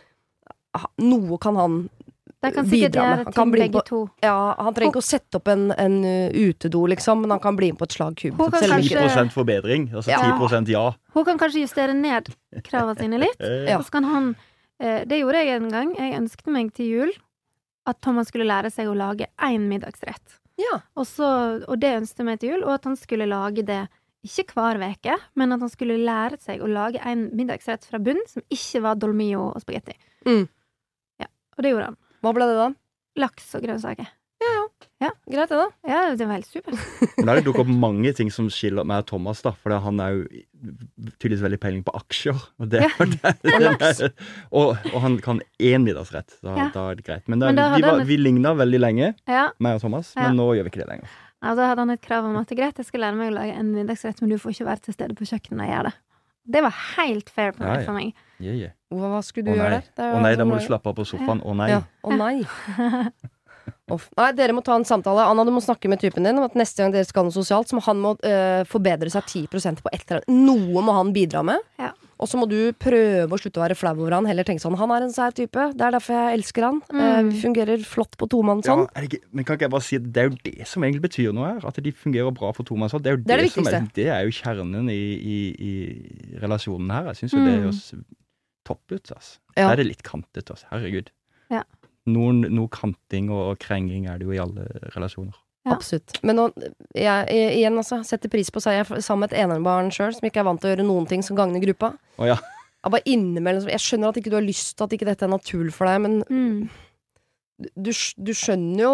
Noe 0.99 1.37
kan 1.37 1.55
han 1.55 1.89
kan 2.53 2.65
bidra 2.69 3.01
med. 3.17 3.23
Han 3.25 3.33
kan 3.33 3.51
bli 3.51 3.61
begge 3.61 3.79
på- 3.79 3.85
to. 3.85 4.09
Ja, 4.21 4.53
han 4.59 4.73
trenger 4.73 4.91
ikke 4.93 5.01
å 5.01 5.03
sette 5.03 5.35
opp 5.35 5.47
en, 5.47 5.71
en 5.71 6.03
uh, 6.03 6.29
utedo, 6.29 6.85
liksom, 6.87 7.21
men 7.21 7.29
han 7.31 7.39
kan 7.39 7.55
bli 7.55 7.71
med 7.71 7.79
på 7.79 7.83
et 7.83 7.91
slag 7.95 8.15
kub. 8.15 8.37
Selv 8.59 8.83
10 8.83 9.31
forbedring, 9.33 9.91
altså 9.93 10.09
Ja. 10.11 10.37
10 10.37 10.67
ja. 10.69 10.91
Hun 11.13 11.25
kan 11.25 11.39
kanskje 11.39 11.61
justere 11.65 11.95
ned 11.95 12.27
kravene 12.63 12.97
sine 12.99 13.17
litt. 13.19 13.39
Ja. 13.69 13.79
Så 13.81 13.89
kan 13.89 14.03
han 14.03 14.35
eh, 14.79 15.05
Det 15.05 15.21
gjorde 15.21 15.41
jeg 15.45 15.55
en 15.61 15.69
gang. 15.71 15.95
Jeg 15.97 16.19
ønsket 16.19 16.47
meg 16.51 16.73
til 16.73 16.85
jul 16.85 17.11
at 17.85 18.01
Thomas 18.01 18.31
skulle 18.31 18.47
lære 18.47 18.71
seg 18.73 18.89
å 18.89 18.97
lage 18.97 19.29
én 19.45 19.67
middagsrett. 19.69 20.39
Ja. 20.61 20.79
Og, 20.95 21.05
så, 21.09 21.27
og 21.67 21.79
det 21.81 21.97
ønsket 21.99 22.23
jeg 22.23 22.27
meg 22.29 22.41
til 22.41 22.53
jul, 22.53 22.65
og 22.65 22.77
at 22.77 22.87
han 22.89 22.97
skulle 22.99 23.27
lage 23.29 23.65
det 23.67 23.83
ikke 24.25 24.55
hver 24.57 24.79
uke, 24.81 25.17
men 25.37 25.53
at 25.53 25.61
han 25.61 25.69
skulle 25.69 25.99
lære 26.01 26.39
seg 26.41 26.63
å 26.63 26.69
lage 26.71 27.01
en 27.05 27.27
middagsrett 27.37 27.85
fra 27.85 28.01
bunn 28.01 28.23
som 28.29 28.45
ikke 28.49 28.81
var 28.85 28.97
dolmio 28.97 29.51
og 29.51 29.61
spagetti. 29.61 29.97
Mm. 30.25 30.47
Ja, 31.21 31.29
og 31.29 31.61
det 31.61 31.75
gjorde 31.75 31.91
han. 31.91 31.99
Hva 32.25 32.33
ble 32.33 32.49
det 32.49 32.57
da? 32.57 32.69
Laks 33.21 33.53
og 33.57 33.67
grønnsaker. 33.67 34.09
Greit, 35.01 35.49
det, 35.49 35.57
da. 35.57 35.65
Ja, 35.89 35.99
det 36.15 36.25
var 36.27 36.37
helt 36.37 36.47
supert. 36.47 36.77
Men 37.17 37.31
det 37.35 37.43
dukket 37.47 37.65
opp 37.65 37.71
mange 37.81 38.11
ting 38.15 38.29
som 38.31 38.45
skiller 38.53 38.85
meg 38.87 39.01
og 39.03 39.07
Thomas, 39.09 39.41
da. 39.43 39.51
For 39.59 39.73
han 39.83 39.99
er 39.99 40.13
jo 40.15 40.21
tydeligvis 41.19 41.41
veldig 41.43 41.59
peiling 41.61 41.81
på 41.85 41.93
aksjer. 41.97 42.37
Og, 42.61 42.69
det, 42.71 42.83
Ja. 42.85 42.89
og, 43.01 43.11
det, 43.11 44.11
og, 44.55 44.77
og 44.93 44.97
han 45.03 45.17
kan 45.25 45.41
én 45.59 45.83
middagsrett. 45.83 46.37
Da, 46.45 46.55
Ja. 46.55 46.67
da 46.73 46.85
er 46.93 46.95
det 47.01 47.05
greit. 47.09 47.27
Men, 47.27 47.39
da, 47.43 47.49
Men 47.51 47.59
da 47.59 47.67
vi, 47.75 47.81
var, 47.83 47.99
han 47.99 48.07
vi 48.07 48.17
ligna 48.21 48.53
veldig 48.55 48.79
lenge, 48.85 49.11
Ja. 49.27 49.49
meg 49.59 49.75
og 49.79 49.81
Thomas, 49.83 50.13
Ja. 50.15 50.29
men 50.29 50.37
nå 50.39 50.47
gjør 50.55 50.69
vi 50.69 50.73
ikke 50.75 50.83
det 50.85 50.89
lenger. 50.93 51.09
Ja, 51.43 51.53
da 51.59 51.67
hadde 51.73 51.83
han 51.83 51.89
et 51.97 52.01
krav 52.01 52.25
om 52.25 52.37
at 52.39 52.47
det 52.47 52.55
er 52.57 52.61
greit, 52.63 52.77
jeg 52.79 52.85
skal 52.87 53.01
lære 53.03 53.17
meg 53.19 53.33
å 53.33 53.35
lage 53.35 53.59
en 53.59 53.73
middagsrett, 53.75 54.21
men 54.21 54.29
du 54.31 54.37
får 54.39 54.55
ikke 54.55 54.69
være 54.71 54.81
til 54.87 54.93
stede 54.95 55.13
på 55.19 55.27
kjøkkenet 55.27 55.57
når 55.59 55.65
jeg 55.67 55.75
gjør 55.75 55.83
det. 55.89 55.95
Det 56.55 56.61
var 56.61 56.73
helt 56.95 57.29
fair 57.33 57.51
på 57.57 57.65
Ja, 57.65 57.69
meg 57.73 57.79
ja. 57.81 57.85
for 57.85 57.93
meg. 57.99 58.13
Yeah, 58.39 58.55
yeah. 58.55 58.71
Hva, 58.93 59.19
skulle 59.25 59.45
du 59.49 59.51
Å 59.51 59.55
gjøre 59.59 59.81
der? 59.81 59.85
Er 59.97 60.15
Å 60.15 60.21
nei, 60.21 60.35
da 60.39 60.45
må 60.45 60.59
du 60.59 60.65
slappe 60.65 60.87
av 60.87 60.95
på 60.95 61.05
sofaen. 61.09 61.41
Å 61.41 61.55
nei. 61.57 61.69
Ja. 61.73 61.81
Å 62.05 62.15
nei. 62.15 62.45
Uff. 63.93 64.07
Nei, 64.17 64.31
dere 64.37 64.55
må 64.57 64.63
ta 64.65 64.75
en 64.77 64.87
samtale. 64.87 65.25
Anna, 65.29 65.45
du 65.45 65.51
må 65.53 65.61
snakke 65.63 65.89
med 65.91 66.01
typen 66.01 66.25
din 66.25 66.39
om 66.41 66.47
at 66.47 66.57
neste 66.57 66.81
gang 66.83 66.93
dere 66.93 67.07
skal 67.07 67.23
ha 67.23 67.29
noe 67.29 67.35
sosialt, 67.35 67.69
så 67.69 67.77
må 67.77 67.83
han 67.85 68.01
må 68.01 68.15
øh, 68.17 68.63
forbedre 68.69 69.11
seg 69.13 69.27
10% 69.27 69.83
på 69.85 69.91
et 69.93 70.05
eller 70.07 70.23
annet. 70.23 70.41
Noe 70.47 70.83
må 70.85 70.95
han 70.97 71.13
bidra 71.15 71.43
med. 71.45 71.61
Ja. 71.81 71.91
Og 72.15 72.29
så 72.31 72.39
må 72.39 72.47
du 72.47 72.71
prøve 72.79 73.27
å 73.27 73.39
slutte 73.39 73.59
å 73.59 73.63
være 73.65 73.75
flau 73.75 73.91
over 73.97 74.15
han. 74.15 74.27
Heller 74.29 74.47
tenke 74.47 74.63
sånn 74.63 74.77
Han 74.79 74.93
er 74.95 75.03
en 75.03 75.11
sær 75.11 75.35
type. 75.35 75.65
Det 75.75 75.83
er 75.83 75.95
derfor 75.97 76.15
jeg 76.15 76.39
elsker 76.39 76.67
han. 76.67 76.79
Mm. 76.87 77.01
Eh, 77.03 77.21
vi 77.27 77.41
fungerer 77.41 77.83
flott 77.87 78.15
på 78.19 78.29
tomannshånd. 78.31 78.85
Ja, 78.87 79.01
er 79.01 79.09
det, 79.11 79.19
men 79.35 79.47
kan 79.47 79.59
ikke 79.59 79.67
jeg 79.67 79.75
bare 79.75 79.87
si 79.87 79.99
at 79.99 80.07
det 80.15 80.23
er 80.23 80.29
jo 80.29 80.37
det 80.47 80.69
som 80.71 80.85
egentlig 80.87 81.03
betyr 81.09 81.35
noe 81.35 81.49
her? 81.51 81.65
At 81.67 81.81
de 81.83 81.95
fungerer 82.05 82.31
bra 82.35 82.53
for 82.55 82.67
tomannshånd. 82.67 83.03
Det 83.03 83.11
er 83.11 83.17
jo 83.19 83.23
Det 83.25 83.35
er 83.35 83.43
det 83.43 83.51
som 83.57 83.67
er, 83.67 83.89
det 83.99 84.07
er 84.15 84.23
jo 84.29 84.37
kjernen 84.39 84.93
i, 84.93 85.01
i, 85.35 85.39
i 85.51 86.39
relasjonen 86.43 86.95
her. 86.95 87.11
Jeg 87.11 87.23
syns 87.23 87.35
jo 87.35 87.43
det 87.43 87.51
er 87.51 87.65
høres 87.67 87.83
topp 88.65 88.95
ut. 88.95 89.11
Altså. 89.11 89.37
Ja. 89.53 89.67
Da 89.67 89.69
er 89.73 89.83
det 89.83 89.89
litt 89.91 90.07
kantete. 90.07 90.55
Altså. 90.55 90.71
Herregud. 90.71 91.11
Ja. 91.53 91.61
Noen, 92.05 92.41
noe 92.53 92.67
kanting 92.69 93.31
og 93.33 93.57
krenging 93.59 94.05
er 94.07 94.19
det 94.21 94.27
jo 94.27 94.35
i 94.35 94.41
alle 94.41 94.67
relasjoner. 94.93 95.33
Ja. 95.65 95.73
Absolutt. 95.73 96.19
Men 96.21 96.35
nå, 96.37 96.43
jeg, 96.93 97.25
jeg, 97.33 97.55
igjen, 97.57 97.77
altså. 97.81 97.97
Setter 98.05 98.29
pris 98.29 98.51
på 98.53 98.61
seg. 98.61 98.75
Jeg 98.77 98.85
er 98.85 99.01
sammen 99.01 99.23
med 99.25 99.33
et 99.33 99.39
enebarn 99.41 99.89
sjøl, 99.95 100.13
som 100.13 100.27
ikke 100.29 100.43
er 100.43 100.45
vant 100.45 100.61
til 100.61 100.69
å 100.69 100.73
gjøre 100.75 100.85
noen 100.85 101.07
ting 101.09 101.23
som 101.25 101.35
gagner 101.39 101.63
gruppa. 101.63 101.95
Oh, 102.21 102.27
ja. 102.29 102.35
Jeg, 102.37 102.91
bare 102.93 103.07
innimellom, 103.09 103.65
jeg 103.73 103.81
skjønner 103.81 104.11
at 104.13 104.19
ikke 104.21 104.29
du 104.29 104.37
har 104.37 104.45
lyst 104.45 104.75
til 104.77 104.85
at 104.85 104.93
ikke 104.93 105.07
dette 105.09 105.25
er 105.25 105.31
naturlig 105.33 105.73
for 105.73 105.89
deg, 105.89 106.03
men 106.05 106.19
Mm. 106.29 106.69
du, 107.81 107.89
du 107.89 108.31
skjønner 108.37 108.83
jo 108.83 108.93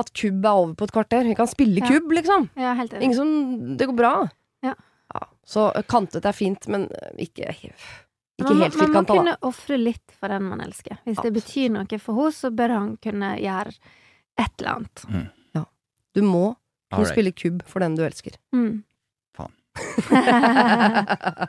at 0.00 0.10
kubb 0.16 0.44
er 0.48 0.58
over 0.64 0.74
på 0.74 0.88
et 0.88 0.92
kvarter. 0.96 1.22
Vi 1.30 1.36
kan 1.38 1.46
spille 1.46 1.78
Ja. 1.84 1.86
kubb, 1.86 2.10
liksom. 2.18 2.48
Ja, 2.58 2.74
helt 2.74 2.92
enig. 2.96 3.02
Ingen 3.04 3.16
som 3.20 3.76
Det 3.76 3.86
går 3.86 3.96
bra. 4.02 4.12
Ja. 4.66 4.74
Så 5.46 5.68
kantet 5.90 6.24
er 6.26 6.32
fint, 6.34 6.66
men 6.70 6.88
ikke, 7.18 7.54
ikke 8.40 8.54
Man 8.54 8.64
helt 8.64 8.78
man 8.80 8.94
må 8.96 9.02
kunne 9.10 9.36
ofre 9.46 9.78
litt 9.80 10.16
for 10.16 10.32
den 10.32 10.48
man 10.48 10.64
elsker. 10.64 10.98
Hvis 11.06 11.20
det 11.24 11.32
betyr 11.36 11.68
noe 11.76 12.00
for 12.00 12.18
henne, 12.18 12.36
så 12.36 12.50
bør 12.54 12.76
han 12.76 12.88
kunne 13.02 13.34
gjøre 13.40 13.76
et 14.40 14.52
eller 14.58 14.72
annet. 14.74 15.38
Du 16.10 16.22
må 16.26 16.56
kunne 16.90 17.04
right. 17.04 17.12
spille 17.14 17.30
kubb 17.32 17.62
for 17.70 17.78
den 17.84 17.94
du 17.94 18.02
elsker. 18.02 18.34
Mm. 18.54 18.82
Faen. 19.36 19.52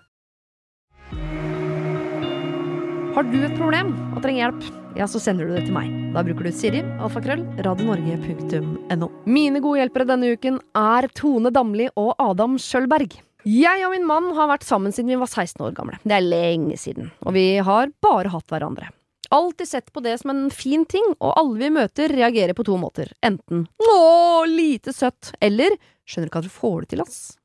Har 3.11 3.23
du 3.27 3.39
et 3.43 3.57
problem 3.57 3.89
og 4.13 4.21
trenger 4.23 4.45
hjelp, 4.45 4.67
ja, 4.95 5.07
så 5.09 5.19
sender 5.19 5.49
du 5.49 5.55
det 5.55 5.65
til 5.65 5.73
meg. 5.75 5.89
Da 6.13 6.21
bruker 6.23 6.47
du 6.47 6.51
Siri, 6.55 6.79
alfakrøll, 7.03 7.41
radionorge.no. 7.65 9.09
Mine 9.25 9.59
gode 9.63 9.81
hjelpere 9.81 10.07
denne 10.13 10.31
uken 10.37 10.61
er 10.77 11.09
Tone 11.17 11.51
Damli 11.51 11.89
og 11.99 12.13
Adam 12.21 12.55
Schjølberg. 12.61 13.17
Jeg 13.47 13.85
og 13.87 13.93
min 13.95 14.05
mann 14.05 14.29
har 14.37 14.49
vært 14.51 14.65
sammen 14.67 14.93
siden 14.93 15.09
vi 15.09 15.19
var 15.21 15.29
16 15.29 15.63
år 15.65 15.75
gamle. 15.77 15.97
Det 16.03 16.13
er 16.13 16.25
lenge 16.25 16.77
siden. 16.77 17.09
Og 17.25 17.33
vi 17.33 17.45
har 17.57 17.89
bare 18.03 18.29
hatt 18.33 18.51
hverandre. 18.51 18.91
Alltid 19.31 19.67
sett 19.67 19.93
på 19.93 20.03
det 20.03 20.17
som 20.19 20.33
en 20.33 20.49
fin 20.51 20.83
ting, 20.85 21.05
og 21.17 21.37
alle 21.39 21.57
vi 21.61 21.69
møter 21.71 22.11
reagerer 22.11 22.53
på 22.53 22.65
to 22.67 22.75
måter. 22.77 23.13
Enten 23.23 23.65
'Å, 23.79 24.45
lite 24.45 24.91
søtt', 24.91 25.33
eller 25.39 25.77
'Skjønner 26.05 26.27
du 26.27 26.29
ikke 26.29 26.41
at 26.43 26.49
du 26.49 26.49
får 26.49 26.81
det 26.81 26.89
til, 26.89 26.99
ass'? 26.99 27.37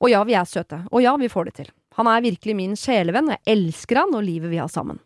Og 0.00 0.10
ja, 0.10 0.22
vi 0.24 0.34
er 0.34 0.44
søte. 0.44 0.86
Og 0.92 1.02
ja, 1.02 1.16
vi 1.16 1.32
får 1.32 1.44
det 1.44 1.54
til. 1.54 1.70
Han 1.96 2.06
er 2.06 2.20
virkelig 2.20 2.56
min 2.56 2.76
sjelevenn, 2.76 3.32
jeg 3.32 3.40
elsker 3.46 3.96
han 3.96 4.14
og 4.14 4.22
livet 4.22 4.50
vi 4.50 4.60
har 4.60 4.68
sammen. 4.68 5.00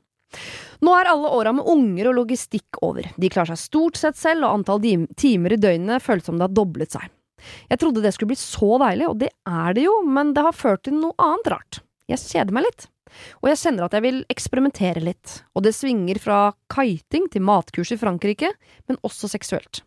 Nå 0.82 0.92
er 0.92 1.08
alle 1.08 1.30
åra 1.30 1.52
med 1.52 1.64
unger 1.64 2.10
og 2.10 2.14
logistikk 2.20 2.80
over. 2.82 3.06
De 3.16 3.30
klarer 3.32 3.54
seg 3.54 3.62
stort 3.62 3.96
sett 3.96 4.16
selv, 4.16 4.44
og 4.44 4.60
antall 4.60 4.82
timer 5.16 5.54
i 5.54 5.60
døgnet 5.60 6.02
føles 6.02 6.26
som 6.26 6.36
det 6.36 6.48
har 6.48 6.56
doblet 6.56 6.90
seg. 6.90 7.08
Jeg 7.70 7.80
trodde 7.82 8.02
det 8.04 8.12
skulle 8.16 8.32
bli 8.34 8.40
så 8.40 8.76
deilig, 8.82 9.08
og 9.10 9.18
det 9.22 9.30
er 9.48 9.76
det 9.76 9.86
jo, 9.86 9.96
men 10.08 10.32
det 10.36 10.44
har 10.46 10.56
ført 10.56 10.86
til 10.86 10.96
noe 10.98 11.16
annet 11.22 11.50
rart. 11.52 11.80
Jeg 12.10 12.22
kjeder 12.22 12.54
meg 12.54 12.68
litt. 12.68 12.86
Og 13.40 13.50
jeg 13.50 13.60
kjenner 13.60 13.86
at 13.86 13.94
jeg 13.96 14.04
vil 14.04 14.22
eksperimentere 14.32 15.02
litt, 15.04 15.40
og 15.54 15.64
det 15.66 15.74
svinger 15.76 16.18
fra 16.20 16.40
kiting 16.72 17.28
til 17.32 17.44
matkurs 17.46 17.92
i 17.94 18.00
Frankrike, 18.00 18.50
men 18.90 19.00
også 19.06 19.30
seksuelt. 19.30 19.82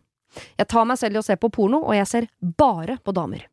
Jeg 0.58 0.70
tar 0.70 0.86
meg 0.86 0.98
selv 1.00 1.18
i 1.18 1.20
å 1.20 1.26
se 1.26 1.36
på 1.40 1.50
porno, 1.52 1.82
og 1.84 1.96
jeg 1.96 2.08
ser 2.08 2.28
bare 2.40 2.98
på 3.02 3.14
damer. 3.14 3.44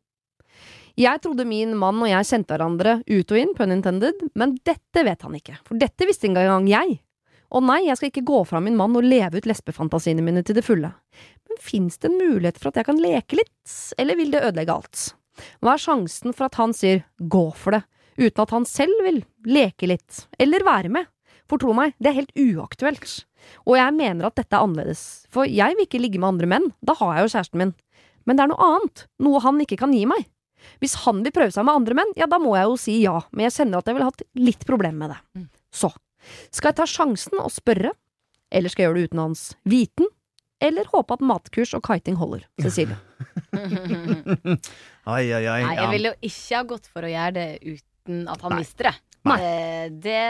Jeg 0.98 1.22
trodde 1.22 1.46
min 1.46 1.76
mann 1.78 2.00
og 2.02 2.10
jeg 2.10 2.26
kjente 2.26 2.56
hverandre 2.56 2.96
ut 3.06 3.34
og 3.34 3.38
inn, 3.38 3.52
pun 3.54 3.70
intended, 3.70 4.24
men 4.34 4.56
dette 4.66 5.04
vet 5.06 5.22
han 5.22 5.36
ikke, 5.38 5.60
for 5.66 5.78
dette 5.78 6.08
visste 6.08 6.26
ikke 6.26 6.42
engang 6.42 6.66
jeg. 6.70 6.98
Og 7.54 7.62
nei, 7.64 7.78
jeg 7.86 7.96
skal 7.96 8.10
ikke 8.10 8.26
gå 8.28 8.40
fra 8.48 8.60
min 8.60 8.76
mann 8.76 8.96
og 8.98 9.06
leve 9.06 9.38
ut 9.38 9.46
lesbefantasiene 9.48 10.24
mine 10.24 10.42
til 10.44 10.58
det 10.58 10.66
fulle. 10.66 10.90
Fins 11.58 11.98
det 11.98 12.10
en 12.10 12.18
mulighet 12.18 12.58
for 12.60 12.70
at 12.70 12.80
jeg 12.80 12.88
kan 12.88 13.00
leke 13.02 13.38
litt, 13.40 13.76
eller 13.98 14.18
vil 14.18 14.32
det 14.34 14.42
ødelegge 14.46 14.74
alt? 14.74 15.04
Hva 15.62 15.74
er 15.74 15.82
sjansen 15.82 16.34
for 16.34 16.48
at 16.48 16.58
han 16.58 16.74
sier 16.74 17.04
gå 17.18 17.44
for 17.54 17.76
det, 17.76 17.82
uten 18.18 18.42
at 18.44 18.54
han 18.54 18.66
selv 18.68 19.04
vil 19.06 19.22
leke 19.46 19.90
litt, 19.90 20.24
eller 20.38 20.66
være 20.66 20.92
med? 20.94 21.10
For 21.48 21.60
tro 21.60 21.72
meg, 21.76 21.94
det 21.98 22.10
er 22.10 22.18
helt 22.18 22.34
uaktuelt. 22.36 23.12
Og 23.64 23.78
jeg 23.78 23.94
mener 23.96 24.28
at 24.28 24.36
dette 24.36 24.56
er 24.56 24.64
annerledes, 24.66 25.04
for 25.32 25.48
jeg 25.48 25.76
vil 25.76 25.86
ikke 25.86 26.00
ligge 26.02 26.20
med 26.20 26.34
andre 26.34 26.50
menn, 26.50 26.66
da 26.84 26.96
har 26.98 27.14
jeg 27.16 27.24
jo 27.24 27.30
kjæresten 27.36 27.62
min. 27.62 27.76
Men 28.28 28.36
det 28.36 28.44
er 28.44 28.50
noe 28.50 28.66
annet, 28.74 29.06
noe 29.24 29.40
han 29.40 29.62
ikke 29.64 29.78
kan 29.80 29.94
gi 29.96 30.02
meg. 30.08 30.26
Hvis 30.82 30.98
han 31.06 31.22
vil 31.24 31.32
prøve 31.32 31.54
seg 31.54 31.64
med 31.64 31.80
andre 31.80 31.96
menn, 31.96 32.12
ja, 32.18 32.26
da 32.28 32.40
må 32.42 32.52
jeg 32.58 32.68
jo 32.68 32.76
si 32.82 32.98
ja, 33.00 33.16
men 33.32 33.46
jeg 33.46 33.56
kjenner 33.56 33.80
at 33.80 33.88
jeg 33.88 33.96
ville 33.96 34.10
hatt 34.10 34.26
litt 34.36 34.66
problem 34.68 35.00
med 35.00 35.14
det. 35.14 35.46
Så, 35.72 35.92
skal 36.52 36.72
jeg 36.72 36.80
ta 36.80 36.88
sjansen 36.90 37.40
og 37.40 37.52
spørre, 37.54 37.94
eller 38.52 38.72
skal 38.72 38.84
jeg 38.84 38.90
gjøre 38.90 39.00
det 39.00 39.10
uten 39.12 39.22
hans 39.22 39.44
viten, 39.68 40.10
eller 40.60 40.84
håpe 40.92 41.14
at 41.14 41.20
matkurs 41.20 41.74
og 41.74 41.82
kiting 41.86 42.16
holder? 42.16 42.44
Cecilie. 42.60 42.96
Ai, 45.08 45.32
ai, 45.32 45.44
ai. 45.48 45.60
Nei, 45.64 45.74
jeg 45.78 45.90
ville 45.94 46.10
jo 46.12 46.16
ikke 46.28 46.56
ha 46.58 46.64
gått 46.68 46.88
for 46.92 47.06
å 47.06 47.10
gjøre 47.12 47.34
det 47.38 47.46
uten 47.64 48.24
at 48.28 48.42
han 48.44 48.52
Nei. 48.54 48.58
mister 48.62 48.88
det. 48.90 48.94
Nei. 49.28 49.36
Eh, 49.42 49.88
Det 49.90 50.20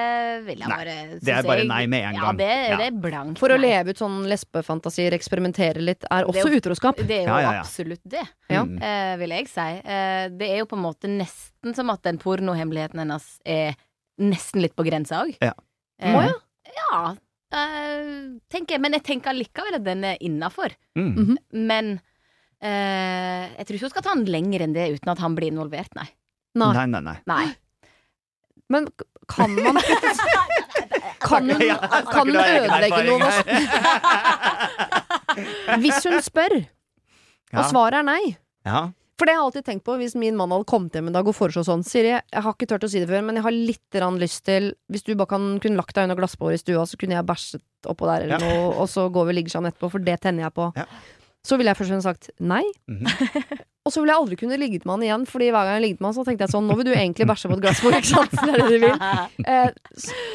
vil 0.46 0.62
jeg 0.62 0.68
Nei, 0.70 0.76
bare 0.78 0.94
det 1.20 1.32
er 1.34 1.46
bare 1.46 1.64
nei 1.68 1.82
med 1.90 2.04
en 2.08 2.14
Ja, 2.16 2.22
gang. 2.28 2.36
det, 2.38 2.48
Ja. 2.70 2.76
det 2.80 2.86
er 2.88 2.96
blankt 3.02 3.38
For 3.38 3.48
å 3.52 3.58
nei. 3.58 3.68
leve 3.68 3.90
ut 3.92 3.98
sånn 4.00 4.16
lesbefantasier, 4.30 5.12
eksperimentere 5.14 5.82
litt, 5.84 6.04
er 6.10 6.24
Det 6.24 6.34
er 6.36 6.42
også 6.42 6.48
jo- 6.50 6.60
utroskap. 6.60 6.96
Det 6.96 7.10
er 7.10 7.24
jo 7.26 7.28
Ja, 7.28 7.38
ja, 7.40 7.52
ja. 7.52 7.60
absolutt 7.62 8.00
det, 8.06 8.24
Ja. 8.50 8.64
Mm. 8.64 8.82
eh, 8.82 9.16
vil 9.18 9.30
jeg 9.30 9.48
si. 9.48 9.60
Uh, 9.84 10.28
det 10.38 10.48
er 10.50 10.58
jo 10.58 10.66
på 10.66 10.76
en 10.78 10.82
måte 10.82 11.06
nesten 11.10 11.74
som 11.74 11.90
at 11.90 12.02
den 12.02 12.18
pornohemmeligheten 12.18 12.98
hennes 12.98 13.38
er 13.44 13.76
nesten 14.18 14.62
litt 14.62 14.74
på 14.74 14.84
grensa 14.88 15.22
òg. 15.26 15.36
Ja. 15.42 15.52
Å, 16.02 16.32
ja. 16.66 17.14
Eh, 17.52 18.10
tenker 18.52 18.76
jeg. 18.76 18.82
Men 18.84 18.96
jeg 18.98 19.04
tenker 19.06 19.32
allikevel 19.32 19.78
at 19.78 19.84
den 19.86 20.04
er 20.04 20.20
innafor. 20.24 20.74
Mm. 20.98 21.12
Mhm. 21.14 21.36
Men 21.68 21.92
eh, 22.60 23.48
jeg 23.58 23.66
tror 23.66 23.78
ikke 23.78 23.86
hun 23.88 23.94
skal 23.96 24.06
ta 24.08 24.14
den 24.18 24.28
lenger 24.32 24.66
enn 24.66 24.76
det 24.76 24.90
uten 24.96 25.14
at 25.14 25.22
han 25.22 25.36
blir 25.38 25.52
involvert, 25.52 25.94
nei. 25.98 26.08
Nei. 26.58 26.72
Nei, 26.74 26.86
nei, 26.86 27.02
nei. 27.06 27.16
Nei. 27.28 27.46
Men 28.68 28.88
kan 29.28 29.54
man 29.54 29.78
Kan 31.18 31.48
hun, 31.50 31.60
kan 32.12 32.28
hun 32.28 32.36
ødelegge 32.38 33.00
noe 33.04 33.18
norsk? 33.20 33.48
Hvis 35.82 36.06
hun 36.06 36.20
spør, 36.24 36.54
og 37.52 37.64
svaret 37.68 37.98
er 38.00 38.06
nei. 38.06 38.22
Ja. 38.68 38.82
For 39.18 39.26
det 39.26 39.34
har 39.34 39.40
jeg 39.40 39.46
alltid 39.48 39.66
tenkt 39.66 39.84
på 39.86 39.96
hvis 39.98 40.14
min 40.18 40.36
mann 40.38 40.52
hadde 40.54 40.68
kommet 40.70 40.94
hjem 40.94 41.08
en 41.10 41.16
dag 41.16 41.26
og 41.26 41.34
foreslått 41.34 41.66
sånn 41.66 41.82
Siri, 41.86 42.12
jeg 42.14 42.42
har 42.44 42.54
ikke 42.54 42.68
turt 42.70 42.86
å 42.86 42.90
si 42.92 43.02
det 43.02 43.08
før, 43.10 43.24
men 43.26 43.40
jeg 43.40 43.46
har 43.48 43.56
litt 43.56 43.98
lyst 44.22 44.44
til 44.46 44.70
Hvis 44.92 45.02
du 45.02 45.14
bare 45.18 45.32
kan, 45.34 45.46
kunne 45.58 45.80
lagt 45.80 45.96
deg 45.96 46.06
under 46.06 46.20
glassbåret 46.20 46.60
i 46.60 46.62
stua, 46.62 46.86
så 46.86 46.98
kunne 47.00 47.18
jeg 47.18 47.26
bæsjet 47.26 47.64
oppå 47.90 48.06
der 48.06 48.26
eller 48.28 48.38
Ja. 48.38 48.46
noe, 48.46 48.74
og 48.78 48.86
så 48.88 49.08
går 49.10 49.26
vi 49.26 49.34
og 49.34 49.38
ligger 49.40 49.50
sammen 49.56 49.72
etterpå, 49.72 49.90
for 49.90 49.98
det 49.98 50.20
tenner 50.20 50.46
jeg 50.46 50.54
på. 50.54 50.72
Ja. 50.76 50.86
Så 51.46 51.56
ville 51.58 51.70
jeg 51.70 51.78
først 51.78 51.90
og 51.90 51.94
fremst 51.96 52.08
sagt 52.08 52.30
nei. 52.38 52.62
Mhm. 52.86 53.06
Og 53.88 53.92
så 53.94 54.02
ville 54.02 54.12
jeg 54.12 54.20
aldri 54.20 54.36
kunne 54.36 54.56
ligget 54.60 54.84
med 54.84 54.92
han 54.98 55.04
igjen, 55.06 55.22
Fordi 55.24 55.46
hver 55.48 55.64
gang 55.64 55.78
jeg 55.78 55.84
ligget 55.86 56.00
med 56.02 56.08
han, 56.10 56.16
så 56.18 56.24
tenkte 56.26 56.44
jeg 56.44 56.52
sånn 56.52 56.66
Nå 56.68 56.76
vil 56.76 56.90
du 56.90 56.92
egentlig 56.92 57.24
bæsje 57.30 57.48
på 57.48 57.56
et 57.56 57.62
glassbord, 57.64 57.94
ikke 57.96 58.10
sant? 58.10 58.34
Det 58.36 58.50
er 58.52 58.58
det 58.58 58.66
du 58.68 58.78
vil. 58.82 58.96
Eh, 59.48 59.70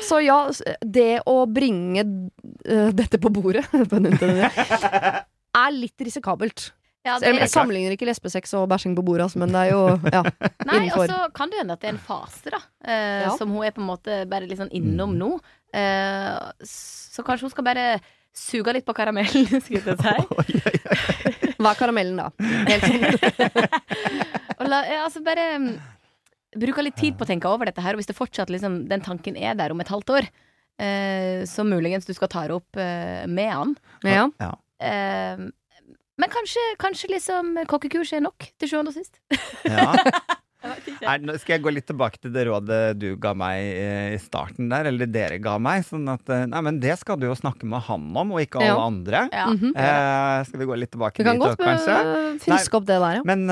så 0.01 0.21
ja, 0.25 0.37
det 0.81 1.21
å 1.29 1.35
bringe 1.45 2.01
uh, 2.01 2.89
dette 2.97 3.19
på 3.21 3.29
bordet 3.29 3.61
er 5.63 5.75
litt 5.75 6.01
risikabelt. 6.01 6.71
Ja, 7.03 7.17
det, 7.19 7.33
jeg 7.35 7.49
sammenligner 7.51 7.91
ikke 7.97 8.07
lesbesex 8.07 8.53
og 8.55 8.69
bæsjing 8.71 8.93
på 8.95 9.03
bordet, 9.03 9.25
altså, 9.27 9.39
men 9.41 9.51
det 9.51 9.59
er 9.65 9.71
jo 9.73 9.81
ja, 10.07 10.21
nei, 10.69 10.85
og 10.95 11.03
så 11.11 11.17
kan 11.35 11.49
det 11.51 11.59
hende 11.59 11.75
at 11.75 11.81
det 11.83 11.89
er 11.89 11.95
en 11.97 12.03
fase, 12.05 12.49
da. 12.53 12.61
Eh, 12.85 13.23
Ja. 13.25 13.33
Som 13.37 13.51
hun 13.51 13.65
er 13.67 13.73
på 13.75 13.81
en 13.83 13.89
måte 13.89 14.21
bare 14.31 14.47
litt 14.47 14.59
sånn 14.61 14.71
innom 14.71 15.11
Mm. 15.11 15.19
nå. 15.19 15.31
Eh, 15.75 16.51
så 16.63 17.25
kanskje 17.27 17.49
hun 17.49 17.51
skal 17.51 17.65
bare 17.67 17.87
suge 18.33 18.71
litt 18.73 18.85
på 18.87 18.95
karamellen, 18.95 19.45
skulle 19.65 19.83
jeg 19.83 19.99
si. 19.99 21.55
Hva 21.59 21.73
er 21.73 21.79
karamellen, 21.81 22.17
da? 22.17 22.31
Helt 22.69 22.87
sånn. 22.87 23.03
Og 24.59 24.69
la, 24.71 24.79
ja, 24.87 25.01
altså 25.03 25.21
bare 25.25 25.45
mm, 25.59 25.67
bruke 26.63 26.83
litt 26.87 26.95
tid 26.99 27.17
på 27.19 27.25
å 27.27 27.29
tenke 27.29 27.49
over 27.51 27.67
dette 27.69 27.83
her, 27.83 27.93
og 27.97 28.01
hvis 28.01 28.09
det 28.09 28.15
fortsatt 28.17 28.49
liksom, 28.53 28.85
den 28.89 29.03
tanken 29.05 29.35
er 29.37 29.57
der 29.59 29.75
om 29.75 29.81
et 29.83 29.91
halvt 29.91 30.15
år, 30.21 30.29
eh, 30.79 31.43
så 31.49 31.65
muligens 31.67 32.07
du 32.07 32.13
skal 32.15 32.31
ta 32.31 32.45
det 32.47 32.55
opp 32.57 32.79
eh, 32.79 33.25
med 33.27 33.51
han. 33.51 33.75
Ja. 34.07 34.29
Ja. 34.39 34.53
Eh, 36.13 36.19
men 36.21 36.29
kanskje, 36.29 36.61
kanskje 36.79 37.09
liksom 37.09 37.57
kokkekurs 37.67 38.13
er 38.13 38.19
nok, 38.21 38.45
til 38.59 38.69
sjuende 38.69 38.89
og 38.89 38.93
sist. 38.93 39.19
Ja. 39.65 39.93
Er, 40.63 41.19
nå 41.19 41.33
skal 41.41 41.57
jeg 41.57 41.63
gå 41.65 41.71
litt 41.75 41.85
tilbake 41.89 42.19
til 42.23 42.31
det 42.33 42.45
rådet 42.47 42.79
du 42.99 43.09
ga 43.21 43.33
meg 43.35 43.59
eh, 43.59 44.13
i 44.15 44.19
starten 44.21 44.69
der, 44.71 44.87
eller 44.91 45.09
dere 45.11 45.39
ga 45.43 45.57
meg. 45.61 45.83
Sånn 45.87 46.07
at 46.11 46.29
eh, 46.31 46.45
Nei, 46.47 46.61
men 46.63 46.77
det 46.83 46.95
skal 47.01 47.19
du 47.19 47.25
jo 47.27 47.35
snakke 47.35 47.67
med 47.67 47.83
han 47.89 48.05
om, 48.15 48.31
og 48.35 48.39
ikke 48.43 48.61
alle 48.61 48.71
Ja. 48.73 48.85
andre. 48.87 49.23
Ja. 49.33 49.47
Mhm. 49.51 49.73
eh, 49.75 50.43
skal 50.47 50.61
vi 50.63 50.67
gå 50.69 50.77
litt 50.79 50.91
tilbake 50.95 51.19
Vi 51.19 51.27
kan 51.27 51.39
dit 51.39 51.43
godt 51.43 51.59
kanskje? 51.59 51.97
eh, 51.99 52.37
friske 52.43 52.79
opp 52.79 52.85
det 52.87 52.99
der, 53.03 53.17
ja. 53.19 53.23
Men, 53.27 53.43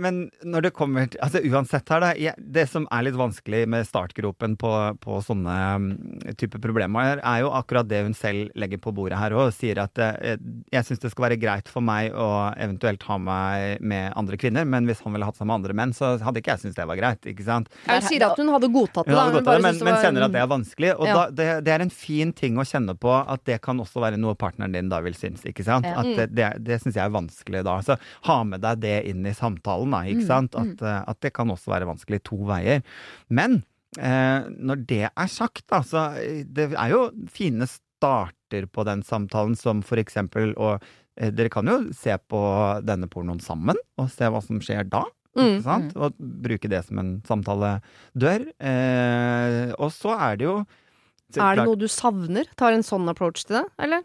men 0.00 0.20
når 0.46 0.68
det 0.68 0.72
kommer 0.76 1.08
til 1.10 1.20
Altså 1.20 1.42
uansett 1.44 1.88
her, 1.90 2.00
da. 2.00 2.12
Jeg, 2.16 2.34
det 2.38 2.68
som 2.70 2.86
er 2.90 3.02
litt 3.08 3.18
vanskelig 3.18 3.64
med 3.68 3.86
startgropen 3.88 4.56
på, 4.60 4.70
på 5.02 5.18
sånne 5.26 5.56
mm, 5.82 6.36
type 6.40 6.60
problemer, 6.62 7.18
er 7.20 7.42
jo 7.42 7.50
akkurat 7.56 7.88
det 7.90 8.04
hun 8.06 8.14
selv 8.16 8.54
legger 8.58 8.78
på 8.82 8.94
bordet 8.96 9.18
her 9.20 9.34
òg. 9.36 9.50
Sier 9.56 9.82
at 9.82 9.98
eh, 9.98 10.36
jeg 10.72 10.86
syns 10.86 11.02
det 11.02 11.10
skal 11.12 11.26
være 11.28 11.40
greit 11.42 11.68
for 11.70 11.82
meg 11.84 12.14
å 12.14 12.30
eventuelt 12.56 13.02
ha 13.10 13.18
meg 13.18 13.82
med 13.82 14.12
andre 14.16 14.38
kvinner, 14.40 14.64
men 14.68 14.86
hvis 14.88 15.02
han 15.04 15.12
ville 15.16 15.26
hatt 15.28 15.36
seg 15.40 15.48
med 15.50 15.58
andre 15.60 15.76
menn, 15.76 15.92
så 15.96 16.14
hadde 16.22 16.40
ikke 16.42 16.54
jeg 16.54 16.59
syntes 16.60 16.76
det 16.78 16.86
var 16.90 16.98
greit. 17.00 17.26
ikke 17.26 17.44
sant? 17.46 17.68
Jeg 17.88 18.02
sier 18.06 18.24
at 18.28 18.36
hun 18.38 18.48
hadde 18.52 18.68
godtatt 18.72 19.06
det, 19.08 19.14
Hun 19.14 19.20
hadde 19.20 19.40
av 19.40 19.44
det, 19.48 19.62
men, 19.64 19.78
men 19.88 19.98
kjenner 20.04 20.26
at 20.28 20.32
det 20.36 20.42
er 20.44 20.50
vanskelig. 20.52 20.90
Og 20.98 21.06
Ja. 21.08 21.14
da, 21.14 21.24
det, 21.40 21.48
det 21.66 21.72
er 21.74 21.84
en 21.86 21.90
fin 21.94 22.32
ting 22.36 22.56
å 22.60 22.66
kjenne 22.68 22.94
på 23.00 23.10
at 23.16 23.44
det 23.48 23.60
kan 23.64 23.80
også 23.82 24.00
være 24.04 24.20
noe 24.20 24.34
partneren 24.38 24.72
din 24.76 24.88
da 24.92 25.00
vil 25.04 25.14
synes. 25.18 25.42
ikke 25.48 25.64
sant? 25.66 25.84
Ja. 25.88 25.98
At 26.00 26.06
Mm. 26.10 26.16
det, 26.16 26.28
det, 26.34 26.50
det 26.66 26.80
syns 26.82 26.94
jeg 26.96 27.04
er 27.04 27.16
vanskelig 27.16 27.64
da. 27.64 27.78
Så 27.86 27.96
ha 28.28 28.38
med 28.44 28.60
deg 28.60 28.80
det 28.80 28.96
inn 29.10 29.24
i 29.26 29.32
samtalen, 29.36 29.90
da. 29.90 30.04
ikke 30.06 30.22
Mm, 30.22 30.26
sant? 30.26 30.54
At, 30.54 30.82
eh, 30.82 31.02
at 31.08 31.20
det 31.20 31.32
kan 31.34 31.48
også 31.50 31.70
være 31.72 31.86
vanskelig 31.88 32.22
to 32.24 32.36
veier. 32.48 32.82
Men 33.28 33.62
eh, 33.98 34.46
når 34.58 34.86
det 34.86 35.02
er 35.10 35.26
sagt, 35.30 35.64
da, 35.68 35.80
så 35.82 36.06
eh, 36.20 36.44
det 36.46 36.72
er 36.74 36.90
jo 36.92 37.10
fine 37.28 37.66
starter 37.66 38.66
på 38.70 38.84
den 38.86 39.02
samtalen, 39.06 39.56
som 39.58 39.82
for 39.86 39.96
eksempel 40.02 40.54
å 40.56 40.74
eh, 41.16 41.30
Dere 41.30 41.50
kan 41.52 41.66
jo 41.68 41.74
se 41.92 42.14
på 42.30 42.40
denne 42.86 43.08
pornoen 43.10 43.40
sammen, 43.44 43.76
og 44.00 44.08
se 44.10 44.24
hva 44.30 44.40
som 44.42 44.60
skjer 44.62 44.86
da. 44.88 45.02
Mm. 45.38 45.56
Ikke 45.60 45.66
sant? 45.66 45.96
Og 45.96 46.16
bruke 46.46 46.70
det 46.72 46.82
som 46.88 47.00
en 47.02 47.10
samtaledør. 47.28 48.46
Eh, 48.58 49.72
og 49.78 49.90
så 49.94 50.16
er 50.16 50.40
det 50.40 50.48
jo 50.48 50.56
Er 51.38 51.56
det 51.56 51.66
noe 51.68 51.78
du 51.78 51.86
savner? 51.86 52.48
Tar 52.58 52.74
en 52.74 52.86
sånn 52.86 53.06
approach 53.12 53.44
til 53.46 53.60
det, 53.60 53.66
eller? 53.78 54.02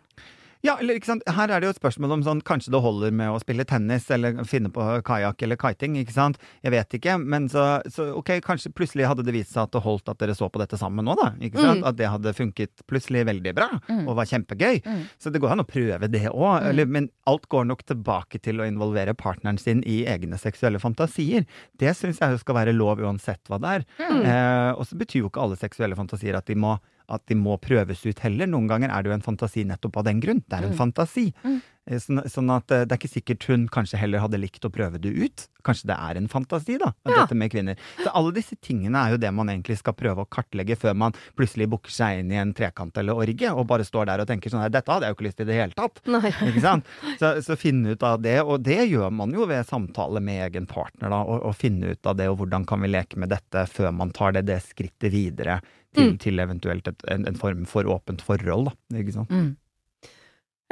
Ja, 0.66 0.76
eller 0.82 0.97
ikke 0.97 1.05
sant. 1.11 1.24
Her 1.30 1.51
er 1.53 1.61
det 1.61 1.68
jo 1.70 1.74
et 1.76 1.80
spørsmål 1.80 2.16
om 2.18 2.24
sånn 2.26 2.39
kanskje 2.45 2.72
det 2.74 2.82
holder 2.82 3.11
med 3.13 3.30
å 3.30 3.39
spille 3.41 3.66
tennis 3.70 4.07
eller 4.11 4.39
finne 4.49 4.72
på 4.74 4.82
kajakk 5.05 5.43
eller 5.45 5.59
kiting, 5.61 5.95
ikke 6.01 6.16
sant. 6.16 6.39
Jeg 6.66 6.74
vet 6.74 6.95
ikke, 6.97 7.16
men 7.22 7.45
så, 7.53 7.66
så 7.93 8.07
ok, 8.18 8.32
kanskje 8.45 8.72
plutselig 8.74 9.05
hadde 9.07 9.26
det 9.28 9.36
vist 9.36 9.53
seg 9.53 9.68
at 9.68 9.76
det 9.76 9.84
holdt 9.86 10.09
at 10.09 10.18
dere 10.24 10.34
så 10.38 10.49
på 10.49 10.61
dette 10.63 10.80
sammen 10.82 11.05
nå, 11.05 11.13
da. 11.20 11.30
Ikke 11.39 11.61
sant. 11.61 11.84
Mm. 11.84 11.88
At 11.91 11.99
det 12.01 12.09
hadde 12.09 12.34
funket 12.38 12.84
plutselig 12.89 13.26
veldig 13.30 13.53
bra 13.55 13.70
Mm. 13.86 14.07
og 14.09 14.16
var 14.18 14.26
kjempegøy. 14.26 14.80
Mm. 14.86 15.01
Så 15.22 15.30
det 15.32 15.39
går 15.43 15.51
an 15.53 15.61
å 15.61 15.68
prøve 15.68 16.07
det 16.09 16.24
òg, 16.32 16.66
Mm. 16.74 16.89
men 16.89 17.09
alt 17.28 17.45
går 17.49 17.66
nok 17.70 17.84
tilbake 17.86 18.41
til 18.41 18.57
å 18.61 18.66
involvere 18.68 19.13
partneren 19.13 19.59
sin 19.59 19.84
i 19.86 20.03
egne 20.09 20.39
seksuelle 20.41 20.80
fantasier. 20.82 21.45
Det 21.78 21.93
syns 21.95 22.20
jeg 22.20 22.32
jo 22.32 22.38
skal 22.41 22.55
være 22.55 22.74
lov 22.74 22.97
uansett 23.03 23.43
hva 23.49 23.59
det 23.61 23.70
er. 23.76 23.86
Mm. 23.99 24.26
Eh, 24.26 24.72
og 24.80 24.86
så 24.88 24.97
betyr 24.97 25.22
jo 25.22 25.30
ikke 25.30 25.41
alle 25.43 25.55
seksuelle 25.59 25.95
fantasier 25.95 26.36
at 26.38 26.45
de 26.49 26.55
må 26.55 26.80
at 27.10 27.26
de 27.28 27.36
må 27.36 27.58
prøves 27.62 28.06
ut 28.06 28.20
heller. 28.26 28.47
Noen 28.47 28.68
ganger 28.68 28.89
er 28.89 29.03
det 29.03 29.12
jo 29.12 29.18
en 29.20 29.22
fantasi 29.26 29.66
nettopp 29.66 29.97
av 29.97 30.03
den 30.10 30.20
grunn. 30.22 30.43
Det 30.47 30.60
er 30.60 30.64
en 30.70 30.76
Mm. 30.76 30.78
fantasi. 30.78 31.34
Mm. 31.43 31.62
Eh, 31.88 31.99
Sånn, 32.01 32.24
sånn 32.26 32.49
at 32.49 32.72
eh, 32.74 32.86
det 32.86 32.95
er 32.95 32.97
ikke 32.97 33.14
sikkert 33.22 33.43
hun 33.45 33.68
kanskje 33.70 33.99
heller 34.01 34.18
hadde 34.20 34.39
likt 34.41 34.64
å 34.66 34.72
prøve 34.74 34.97
det 34.99 35.12
ut. 35.14 35.47
Kanskje 35.64 35.86
det 35.91 35.97
er 36.01 36.18
en 36.18 36.28
fantasi, 36.28 36.80
da, 36.82 36.93
Ja. 37.06 37.20
dette 37.28 37.36
med 37.38 37.51
kvinner. 37.51 37.76
Så 38.01 38.10
alle 38.12 38.32
disse 38.34 38.56
tingene 38.58 38.95
er 38.97 39.12
jo 39.12 39.18
det 39.18 39.32
man 39.32 39.45
egentlig 39.47 39.78
skal 39.78 39.93
prøve 39.93 40.26
å 40.26 40.28
kartlegge 40.28 40.76
før 40.82 40.95
man 40.95 41.14
plutselig 41.38 41.70
booker 41.70 41.91
seg 41.93 42.20
inn 42.24 42.32
i 42.32 42.36
en 42.41 42.53
trekant 42.58 42.97
eller 42.97 43.14
orgie 43.14 43.51
og 43.53 43.68
bare 43.68 43.86
står 43.86 44.08
der 44.08 44.20
og 44.22 44.28
tenker 44.28 44.49
sånn 44.49 44.62
her, 44.66 44.70
dette 44.74 44.89
hadde 44.91 45.06
jeg 45.06 45.14
jo 45.14 45.16
ikke 45.20 45.28
lyst 45.28 45.38
til 45.38 45.45
i 45.45 45.51
det 45.53 45.60
hele 45.62 45.78
tatt. 45.78 46.01
Nei. 46.08 46.32
Ikke 46.49 46.62
sant? 46.62 46.86
Så, 47.20 47.36
så 47.45 47.56
finne 47.56 47.93
ut 47.93 48.01
av 48.03 48.20
det, 48.22 48.39
og 48.41 48.64
det 48.64 48.89
gjør 48.89 49.12
man 49.14 49.32
jo 49.32 49.45
ved 49.45 49.66
samtale 49.70 50.20
med 50.26 50.41
egen 50.51 50.66
partner, 50.66 51.10
da, 51.14 51.22
og, 51.22 51.45
og 51.45 51.56
finne 51.56 51.93
ut 51.93 52.06
av 52.08 52.18
det, 52.18 52.28
og 52.30 52.39
hvordan 52.41 52.66
kan 52.66 52.82
vi 52.82 52.88
leke 52.89 53.16
med 53.22 53.30
dette 53.30 53.68
før 53.70 53.93
man 53.93 54.10
tar 54.10 54.32
det, 54.34 54.45
det 54.47 54.64
skrittet 54.66 55.12
videre 55.14 55.62
til, 55.96 56.12
Mm. 56.14 56.18
til 56.22 56.39
eventuelt 56.43 56.88
et, 56.91 57.06
en, 57.12 57.28
en 57.32 57.36
form 57.39 57.66
for 57.70 57.88
åpent 57.89 58.22
forhold, 58.26 58.70
da. 58.72 59.00
Ikke 59.02 59.16
sant? 59.16 59.32
Mm. 59.32 59.54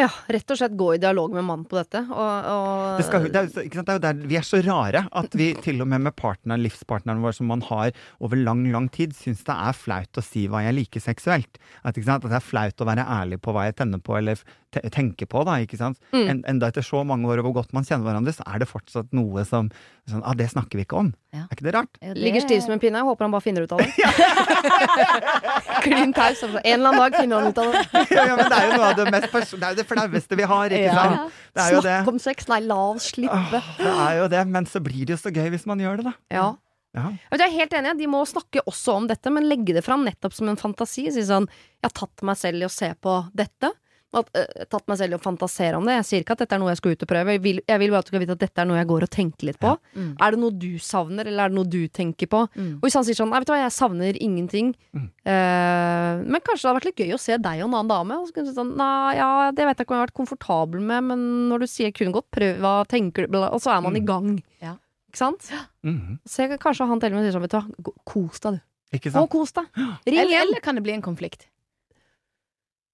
Ja, 0.02 0.08
rett 0.34 0.50
og 0.50 0.58
slett 0.58 0.74
gå 0.74 0.88
i 0.96 0.98
dialog 0.98 1.36
med 1.36 1.46
mannen 1.46 1.68
på 1.70 1.78
dette, 1.78 2.00
og, 2.10 2.48
og 2.50 2.96
Det, 2.98 3.04
skal, 3.06 3.28
det, 3.30 3.44
er, 3.44 3.68
sant? 3.76 3.92
det 4.02 4.10
er 4.10 4.24
vi 4.32 4.40
er 4.40 4.48
så 4.48 4.58
rare 4.66 5.04
at 5.14 5.36
vi 5.38 5.52
til 5.62 5.84
og 5.86 5.88
med 5.92 6.02
med 6.08 6.16
partneren, 6.18 6.64
livspartneren 6.66 7.22
vår 7.22 7.36
som 7.38 7.46
man 7.54 7.62
har 7.68 7.92
over 8.18 8.42
lang, 8.42 8.64
lang 8.74 8.88
tid, 8.90 9.14
syns 9.14 9.46
det 9.46 9.54
er 9.54 9.78
flaut 9.78 10.18
å 10.18 10.26
si 10.26 10.48
hva 10.50 10.64
jeg 10.66 10.80
liker 10.80 11.04
seksuelt. 11.04 11.62
At, 11.86 12.02
sant? 12.02 12.26
at 12.26 12.34
det 12.34 12.40
er 12.40 12.48
flaut 12.48 12.82
å 12.82 12.90
være 12.90 13.06
ærlig 13.06 13.38
på 13.46 13.54
hva 13.54 13.68
jeg 13.70 13.78
tenner 13.84 14.02
på 14.02 14.18
eller 14.18 14.42
te 14.74 14.82
tenker 14.94 15.30
på. 15.30 15.44
da, 15.48 15.60
ikke 15.64 15.78
sant? 15.80 16.00
Mm. 16.12 16.24
En, 16.34 16.42
enda 16.56 16.68
etter 16.74 16.84
så 16.86 17.04
mange 17.08 17.30
år 17.32 17.40
og 17.42 17.48
hvor 17.50 17.56
godt 17.62 17.74
man 17.78 17.86
kjenner 17.88 18.10
hverandre, 18.10 18.34
så 18.36 18.44
er 18.50 18.60
det 18.64 18.68
fortsatt 18.70 19.14
noe 19.16 19.46
som 19.46 19.70
sånn, 20.10 20.24
ah, 20.26 20.34
Det 20.36 20.50
snakker 20.52 20.76
vi 20.82 20.84
ikke 20.88 20.98
om. 21.00 21.14
Ja. 21.34 21.46
Er 21.48 21.56
ikke 21.56 21.68
det 21.70 21.74
rart? 21.78 21.94
Ja, 22.02 22.14
det- 22.14 22.24
Ligger 22.26 22.42
stiv 22.44 22.62
som 22.66 22.74
en 22.76 22.82
pinne. 22.84 23.00
Jeg 23.00 23.08
håper 23.08 23.24
han 23.28 23.32
bare 23.32 23.46
finner 23.46 23.64
ut 23.64 23.72
av 23.72 23.80
det. 23.80 23.92
Klin 25.84 26.14
taus. 26.14 26.44
En 26.44 26.60
eller 26.64 26.90
annen 26.90 27.02
dag 27.04 27.16
finner 27.20 27.40
han 27.42 27.48
ut 27.54 27.58
av 27.64 27.72
det. 27.74 27.84
ja, 28.18 28.26
ja, 28.28 28.36
men 28.40 28.50
det 28.52 28.58
er 28.60 28.68
jo 28.68 28.74
noe 28.78 28.90
av 28.90 28.98
det 29.00 29.08
mest 29.14 29.30
pers- 29.34 29.54
Det 29.56 29.64
er 29.68 29.76
jo 29.76 29.80
det 29.82 29.88
flaueste 29.90 30.40
vi 30.40 30.48
har, 30.54 30.76
ikke 30.78 30.90
Ja. 30.90 30.98
sant? 31.00 31.40
Det 31.54 31.64
er 31.64 31.72
jo 31.78 31.82
det. 31.86 31.96
Snakk 32.02 32.12
om 32.14 32.20
sex. 32.24 32.48
Nei, 32.52 32.60
la 32.68 32.80
oss 32.92 33.12
slippe. 33.14 33.62
Åh, 33.62 33.78
det 33.80 33.94
er 33.94 34.20
jo 34.22 34.28
det, 34.36 34.44
men 34.58 34.66
så 34.70 34.82
blir 34.84 35.06
det 35.08 35.16
jo 35.18 35.22
så 35.24 35.34
gøy 35.34 35.50
hvis 35.54 35.66
man 35.70 35.82
gjør 35.84 36.02
det, 36.02 36.06
da. 36.12 36.16
Ja. 36.34 36.48
Ja. 36.94 37.08
Jeg 37.32 37.40
jeg 37.40 37.48
er 37.48 37.54
helt 37.58 37.72
enig, 37.74 37.96
de 37.98 38.08
må 38.08 38.20
snakke 38.30 38.62
også 38.70 38.94
om 39.00 39.08
dette, 39.10 39.32
men 39.34 39.48
legge 39.50 39.74
det 39.74 39.82
fram 39.86 40.04
nettopp 40.06 40.34
som 40.38 40.50
en 40.52 40.60
fantasi. 40.60 41.08
Si 41.12 41.24
sånn, 41.26 41.48
jeg 41.82 41.90
har 41.90 41.96
tatt 41.98 42.22
meg 42.22 42.38
selv 42.38 42.62
i 42.62 42.68
å 42.68 42.70
se 42.74 42.92
på 43.02 43.16
dette. 43.34 43.72
At, 44.14 44.28
uh, 44.38 44.66
tatt 44.70 44.88
meg 44.88 44.98
selv 45.00 45.14
i 45.14 45.18
å 45.18 45.22
fantasere 45.24 45.76
om 45.78 45.86
det. 45.86 45.96
Jeg 45.98 46.06
sier 46.06 46.22
ikke 46.24 46.32
at 46.38 46.44
dette 46.44 46.54
er 46.54 46.60
noe 46.62 46.70
jeg 46.70 46.78
skal 46.78 46.92
ut 46.94 47.02
og 47.04 47.08
prøve. 47.10 47.34
Jeg 47.34 47.42
vil, 47.42 47.60
jeg 47.68 47.80
vil 47.82 47.90
bare 47.90 48.00
at 48.00 48.06
du 48.06 48.12
skal 48.14 48.20
vite 48.22 48.36
at 48.38 48.40
dette 48.44 48.62
er 48.62 48.66
noe 48.70 48.78
jeg 48.78 48.88
går 48.88 49.04
og 49.08 49.10
tenker 49.10 49.46
litt 49.50 49.60
på. 49.60 49.72
Mm. 49.98 50.12
Er 50.22 50.32
det 50.32 50.40
noe 50.40 50.52
du 50.52 50.78
savner, 50.80 51.26
eller 51.26 51.44
er 51.46 51.50
det 51.50 51.58
noe 51.58 51.66
du 51.74 51.88
tenker 51.90 52.28
på? 52.30 52.44
Mm. 52.56 52.76
Og 52.78 52.82
hvis 52.86 52.94
han 53.00 53.04
sier 53.08 53.16
sånn, 53.18 53.30
nei, 53.34 53.40
vet 53.42 53.48
du 53.50 53.54
hva, 53.56 53.62
jeg 53.64 53.72
savner 53.80 54.20
ingenting, 54.22 54.76
Mm. 54.94 55.10
uh, 55.26 56.24
men 56.30 56.42
kanskje 56.46 56.62
det 56.62 56.70
hadde 56.70 56.78
vært 56.80 56.90
litt 56.92 57.02
gøy 57.04 57.14
å 57.16 57.20
se 57.22 57.38
deg 57.38 57.62
og 57.64 57.68
en 57.70 57.74
annen 57.80 57.90
dame. 57.92 58.18
Og 58.22 58.28
så 58.30 58.36
kunne 58.36 58.46
du 58.46 58.52
si 58.54 58.60
sånn, 58.60 58.76
nei, 58.78 59.16
ja, 59.18 59.30
det 59.52 59.66
vet 59.66 59.78
jeg 59.82 59.88
ikke 59.88 59.94
om 59.94 59.98
jeg 59.98 60.04
har 60.04 60.08
vært 60.12 60.20
komfortabel 60.22 60.84
med, 60.92 61.04
men 61.10 61.26
når 61.50 61.66
du 61.66 61.68
sier 61.72 61.92
kunne 61.96 62.14
godt 62.16 62.30
prøve, 62.34 62.60
hva 62.64 62.74
tenker 62.90 63.26
du, 63.26 63.34
bla, 63.34 63.50
og 63.54 63.62
så 63.64 63.74
er 63.78 63.82
man 63.82 63.96
i 63.98 64.04
Mm. 64.04 64.06
gang. 64.06 64.44
Ja. 64.62 64.76
Ikke 65.10 65.18
sant? 65.18 65.50
-hmm. 65.84 66.20
Så 66.28 66.38
jeg- 66.50 66.60
kanskje 66.60 66.88
han 66.88 67.00
til 67.00 67.14
og 67.14 67.20
med 67.22 67.26
sier 67.32 67.40
sånn, 67.40 67.42
vet 67.42 67.52
du 67.52 67.58
hva, 67.58 67.94
kos 68.06 68.40
deg 68.40 68.54
du. 68.54 68.62
Ikke 68.94 69.12
sant? 69.12 69.24
og 69.24 69.30
kos 69.30 69.52
deg. 69.54 69.66
Ring 70.06 70.20
Eller, 70.20 70.42
eller 70.42 70.60
kan 70.62 70.76
det 70.76 70.84
bli 70.84 70.94
en 70.94 71.02
konflikt? 71.02 71.48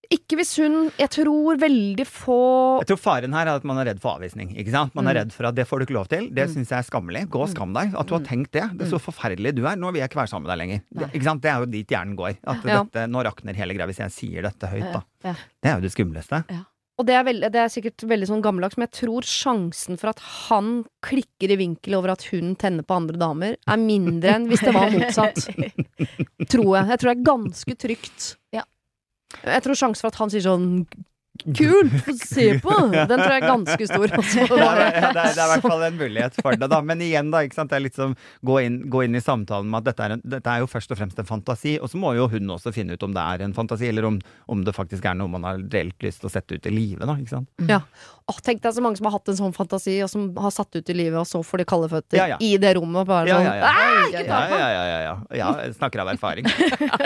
Ikke 0.10 0.40
hvis 0.40 0.56
hun 0.58 0.88
Jeg 0.98 1.10
tror 1.14 1.60
veldig 1.62 2.06
få 2.10 2.38
Jeg 2.82 2.88
tror 2.90 2.98
faren 3.02 3.34
her 3.38 3.46
er 3.52 3.60
at 3.60 3.66
man 3.68 3.78
er 3.78 3.92
redd 3.92 4.00
for 4.02 4.18
avvisning. 4.18 4.56
ikke 4.58 4.72
sant? 4.74 4.96
Man 4.98 5.06
er 5.08 5.14
Mm. 5.14 5.20
redd 5.20 5.32
for 5.36 5.46
at 5.46 5.56
det 5.56 5.68
får 5.70 5.80
du 5.80 5.86
ikke 5.86 5.98
lov 6.00 6.08
til. 6.10 6.30
Det 6.34 6.48
Mm. 6.48 6.54
syns 6.56 6.70
jeg 6.70 6.80
er 6.80 6.88
skammelig. 6.90 7.30
Gå 7.30 7.42
og 7.44 7.50
skam 7.50 7.74
deg. 7.74 7.94
At 7.96 8.08
du 8.08 8.14
har 8.16 8.22
Mm. 8.22 8.26
tenkt 8.26 8.52
det. 8.52 8.78
Det 8.78 8.88
er 8.88 8.98
så 8.98 9.00
forferdelig 9.00 9.54
du 9.56 9.66
er. 9.68 9.76
Nå 9.76 9.92
vil 9.94 10.02
jeg 10.02 10.10
ikke 10.10 10.22
være 10.26 10.30
sammen 10.30 10.48
med 10.48 10.58
deg 10.58 10.60
lenger. 10.66 10.82
Det, 10.96 11.14
ikke 11.14 11.24
sant? 11.24 11.42
det 11.42 11.52
er 11.52 11.60
jo 11.60 11.66
dit 11.66 11.88
hjernen 11.88 12.16
går. 12.18 12.38
At 12.44 12.66
Ja. 12.66 12.84
dette, 12.84 13.08
nå 13.08 13.24
rakner 13.24 13.54
hele 13.56 13.74
greia 13.76 13.86
hvis 13.88 13.98
jeg 14.00 14.10
sier 14.12 14.42
dette 14.42 14.66
høyt, 14.68 14.92
da. 14.94 15.04
Ja. 15.24 15.34
Det 15.62 15.70
er 15.72 15.76
jo 15.76 15.82
det 15.82 15.92
skumleste. 15.94 16.66
Og 16.98 17.06
det 17.06 17.16
er, 17.16 17.24
veld, 17.24 17.42
det 17.42 17.56
er 17.56 17.70
sikkert 17.70 17.98
veldig 18.04 18.28
sånn 18.28 18.42
gammeldags, 18.42 18.78
men 18.78 18.88
jeg 18.92 19.08
tror 19.08 19.22
sjansen 19.22 19.98
for 19.98 20.10
at 20.10 20.20
han 20.20 20.86
klikker 21.02 21.50
i 21.52 21.56
vinkel 21.56 21.94
over 21.96 22.10
at 22.10 22.24
hun 22.24 22.56
tenner 22.58 22.82
på 22.84 22.94
andre 22.96 23.16
damer, 23.18 23.56
er 23.68 23.78
mindre 23.78 24.34
enn 24.36 24.48
hvis 24.50 24.60
det 24.66 24.74
var 24.74 24.90
motsatt. 24.90 25.36
tror 26.50 26.76
jeg. 26.76 26.88
Jeg 26.90 27.00
tror 27.00 27.14
det 27.14 27.18
er 27.18 27.24
ganske 27.24 27.78
trygt. 27.78 28.36
Ja. 28.52 28.64
Jeg 29.44 29.64
tror 29.66 29.78
sjansen 29.78 30.04
for 30.04 30.14
at 30.14 30.20
han 30.24 30.34
sier 30.34 30.46
sånn 30.46 30.70
Kult! 31.46 31.94
Få 32.04 32.14
se 32.20 32.46
på! 32.60 32.74
Den 33.10 33.16
tror 33.16 33.32
jeg 33.32 33.42
er 33.42 33.46
ganske 33.48 33.88
stor. 33.88 34.14
Og 34.20 34.26
så 34.28 34.44
Ja, 34.44 34.72
det, 34.76 34.88
er, 34.90 35.14
det 35.16 35.22
er 35.24 35.46
i 35.46 35.52
hvert 35.54 35.64
fall 35.66 35.86
en 35.88 36.00
mulighet 36.00 36.40
for 36.42 36.58
det, 36.60 36.68
da. 36.72 36.80
Men 36.90 37.04
igjen, 37.06 37.30
da. 37.32 37.44
Det 37.48 37.78
er 37.78 37.84
litt 37.84 37.96
som 37.96 38.16
gå 38.46 38.58
inn, 38.66 38.80
gå 38.92 39.06
inn 39.08 39.16
i 39.16 39.24
samtalen 39.24 39.70
med 39.72 39.82
at 39.82 39.90
dette 39.92 40.08
er, 40.08 40.16
en, 40.18 40.24
dette 40.36 40.52
er 40.52 40.64
jo 40.64 40.70
først 40.70 40.92
og 40.92 41.00
fremst 41.00 41.22
en 41.22 41.30
fantasi. 41.30 41.78
Og 41.80 41.92
så 41.94 42.02
må 42.02 42.12
jo 42.18 42.28
hun 42.34 42.56
også 42.58 42.74
finne 42.76 42.98
ut 42.98 43.08
om 43.08 43.16
det 43.16 43.24
er 43.24 43.46
en 43.46 43.56
fantasi, 43.56 43.88
eller 43.94 44.10
om, 44.10 44.20
om 44.52 44.66
det 44.68 44.76
faktisk 44.76 45.08
er 45.08 45.18
noe 45.20 45.32
man 45.32 45.48
har 45.48 45.64
reelt 45.72 46.04
lyst 46.04 46.24
til 46.24 46.32
å 46.32 46.34
sette 46.34 46.60
ut 46.60 46.70
i 46.70 46.76
livet, 46.76 47.08
da. 47.08 47.16
Ikke 47.16 47.38
sant? 47.38 47.50
Ja. 47.72 47.82
Åh, 48.30 48.44
tenk 48.46 48.62
deg 48.66 48.76
så 48.76 48.84
mange 48.84 49.00
som 49.00 49.08
har 49.10 49.16
hatt 49.16 49.32
en 49.32 49.40
sånn 49.40 49.56
fantasi, 49.56 49.96
og 50.04 50.12
som 50.12 50.30
har 50.44 50.54
satt 50.54 50.76
ut 50.76 50.92
i 50.92 50.98
livet, 50.98 51.22
og 51.22 51.28
så 51.30 51.44
får 51.46 51.64
de 51.64 51.70
kalde 51.72 51.92
føtter 51.94 52.20
Ja, 52.20 52.30
ja. 52.36 52.44
i 52.44 52.56
det 52.62 52.76
rommet. 52.78 53.06
Og 53.06 53.10
bare 53.10 53.32
Ja, 53.32 53.40
sånn 53.40 53.48
ja, 53.48 53.56
ja. 53.56 53.74
ja, 54.12 54.24
Ja, 54.28 54.46
ja, 54.52 54.70
ja, 54.76 54.86
ja, 54.86 55.02
ja. 55.08 55.18
ja 55.40 56.00
av 56.04 56.16
erfaring. 56.18 56.48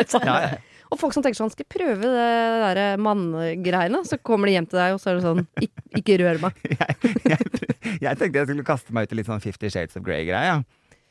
Sånn. 0.09 0.25
Ja, 0.25 0.37
ja. 0.49 0.55
Og 0.93 0.99
folk 1.01 1.15
som 1.15 1.23
tenker 1.25 1.39
sånn, 1.39 1.49
skal 1.53 1.65
jeg 1.65 1.71
prøve 1.73 2.05
det 2.05 2.75
der 2.77 3.01
manngreiene? 3.01 4.03
Så 4.05 4.19
kommer 4.21 4.49
de 4.49 4.53
hjem 4.59 4.67
til 4.69 4.77
deg, 4.77 4.93
og 4.93 5.01
så 5.01 5.09
er 5.09 5.17
det 5.17 5.25
sånn, 5.25 5.41
ikke, 5.57 5.83
ikke 6.03 6.17
rør 6.21 6.39
meg. 6.43 6.61
Jeg 8.03 8.17
tenkte 8.19 8.39
jeg 8.39 8.47
skulle 8.47 8.63
kaste 8.67 8.93
meg 8.95 9.05
ut 9.05 9.11
i 9.13 9.17
litt 9.19 9.27
sånn 9.27 9.41
Fifty 9.43 9.69
Shades 9.71 9.97
of 9.99 10.03
Grey-greie. 10.05 10.47
Ja. 10.49 10.61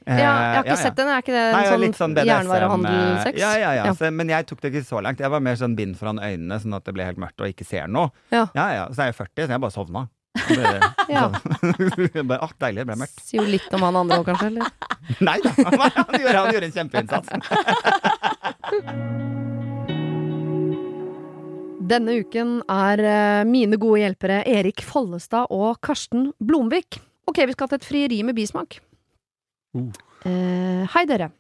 Ja, 0.07 0.15
jeg 0.17 0.57
har 0.57 0.65
ikke 0.67 0.77
sett 0.81 0.97
den, 0.99 1.09
er 1.13 1.21
ikke 1.23 1.31
det 1.35 1.43
en 1.45 1.53
Nei, 1.55 1.67
sånn, 1.69 1.95
sånn 1.95 2.17
jernvarehandelsex? 2.27 3.39
Ja, 3.39 3.53
ja, 3.61 3.71
ja. 3.77 3.85
Ja. 3.87 3.93
Så, 3.95 4.09
men 4.11 4.33
jeg 4.33 4.49
tok 4.51 4.59
det 4.65 4.73
ikke 4.73 4.83
så 4.89 4.99
langt. 5.05 5.21
Jeg 5.23 5.31
var 5.31 5.41
mer 5.45 5.55
sånn 5.61 5.77
bind 5.79 5.95
foran 6.01 6.19
øynene, 6.19 6.59
sånn 6.63 6.75
at 6.75 6.85
det 6.89 6.95
ble 6.97 7.07
helt 7.07 7.21
mørkt 7.23 7.39
og 7.45 7.53
ikke 7.53 7.67
ser 7.69 7.87
noe. 7.93 8.11
Ja. 8.35 8.49
ja, 8.57 8.67
ja. 8.81 8.85
Så 8.91 9.05
er 9.05 9.13
jeg 9.13 9.19
40, 9.21 9.47
så 9.47 9.51
jeg 9.55 9.63
bare 9.63 9.75
sovna. 9.77 10.03
Bare, 10.49 10.81
Ja. 11.13 11.29
sånn. 11.31 12.27
Bare, 12.33 12.41
ah, 12.43 12.53
deilig, 12.65 12.83
det 12.83 12.89
ble 12.91 12.99
mørkt. 13.05 13.23
Sier 13.29 13.45
jo 13.45 13.49
litt 13.53 13.71
om 13.79 13.83
han 13.87 14.01
andre 14.03 14.19
òg, 14.23 14.27
kanskje? 14.33 14.47
Eller? 14.51 14.65
Nei 15.23 15.39
da, 15.45 15.51
han 15.61 16.19
gjorde, 16.19 16.39
han 16.41 16.51
gjorde 16.57 16.67
en 16.73 16.77
kjempeinnsats. 16.81 17.29
Denne 21.83 22.15
uken 22.23 22.61
er 22.71 23.01
eh, 23.03 23.43
mine 23.49 23.79
gode 23.81 24.03
hjelpere 24.05 24.43
Erik 24.47 24.85
Follestad 24.87 25.51
og 25.51 25.81
Karsten 25.83 26.31
Blomvik. 26.39 27.01
Ok, 27.27 27.43
vi 27.49 27.55
skal 27.57 27.71
til 27.71 27.81
et 27.81 27.87
frieri 27.87 28.19
med 28.27 28.37
bismak. 28.39 28.79
Uh. 29.75 29.89
Eh, 30.29 30.85
hei, 30.95 31.03
dere. 31.11 31.33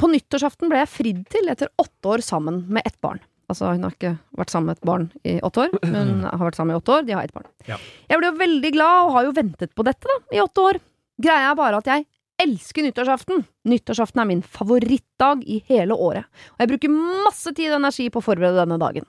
På 0.00 0.08
nyttårsaften 0.10 0.70
ble 0.72 0.80
jeg 0.82 0.90
fridd 0.90 1.20
til 1.30 1.52
etter 1.52 1.70
åtte 1.78 2.10
år 2.10 2.24
sammen 2.26 2.64
med 2.74 2.82
ett 2.88 2.98
barn. 3.04 3.22
Altså, 3.52 3.68
hun 3.70 3.84
har 3.86 3.94
ikke 3.94 4.16
vært 4.38 4.50
sammen 4.50 4.72
med 4.72 4.80
et 4.80 4.88
barn 4.88 5.06
i 5.28 5.36
åtte 5.44 5.66
år, 5.66 5.78
men 5.92 6.24
har 6.26 6.42
vært 6.42 6.58
sammen 6.58 6.74
i 6.74 6.80
åtte 6.80 6.96
år. 6.96 7.06
De 7.06 7.14
har 7.14 7.28
ett 7.28 7.36
barn. 7.36 7.46
Ja. 7.68 7.78
Jeg 8.10 8.18
ble 8.18 8.32
jo 8.32 8.40
veldig 8.42 8.74
glad, 8.74 9.04
og 9.04 9.14
har 9.18 9.28
jo 9.28 9.36
ventet 9.38 9.74
på 9.78 9.86
dette 9.86 10.10
da, 10.10 10.18
i 10.34 10.42
åtte 10.42 10.66
år. 10.72 10.82
Greia 11.22 11.52
er 11.52 11.58
bare 11.60 11.78
at 11.78 11.92
jeg 11.92 12.08
elsker 12.42 12.88
nyttårsaften. 12.88 13.44
Nyttårsaften 13.70 14.24
er 14.24 14.30
min 14.32 14.42
favorittdag 14.42 15.46
i 15.46 15.62
hele 15.70 15.94
året, 15.94 16.26
og 16.56 16.64
jeg 16.64 16.74
bruker 16.74 16.96
masse 16.96 17.52
tid 17.54 17.70
og 17.70 17.78
energi 17.78 18.08
på 18.10 18.18
å 18.18 18.26
forberede 18.32 18.64
denne 18.64 18.80
dagen. 18.82 19.06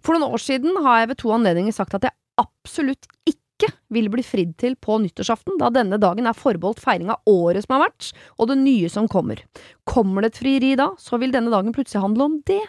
For 0.00 0.16
noen 0.16 0.32
år 0.34 0.42
siden 0.42 0.78
har 0.84 1.02
jeg 1.02 1.12
ved 1.12 1.20
to 1.22 1.30
anledninger 1.34 1.76
sagt 1.76 1.94
at 1.98 2.08
jeg 2.08 2.16
absolutt 2.40 3.08
ikke 3.28 3.68
vil 3.92 4.08
bli 4.08 4.22
fridd 4.24 4.54
til 4.60 4.76
på 4.80 4.96
nyttårsaften, 5.02 5.58
da 5.60 5.68
denne 5.74 5.98
dagen 6.00 6.28
er 6.28 6.36
forbeholdt 6.36 6.80
feiring 6.80 7.10
av 7.12 7.20
året 7.28 7.66
som 7.66 7.76
har 7.76 7.84
vært, 7.88 8.10
og 8.40 8.48
det 8.48 8.56
nye 8.62 8.88
som 8.92 9.08
kommer. 9.10 9.42
Kommer 9.88 10.24
det 10.24 10.32
et 10.32 10.40
frieri 10.40 10.70
da, 10.80 10.90
så 11.00 11.20
vil 11.20 11.34
denne 11.34 11.52
dagen 11.52 11.74
plutselig 11.76 12.00
handle 12.06 12.28
om 12.30 12.38
det. 12.48 12.62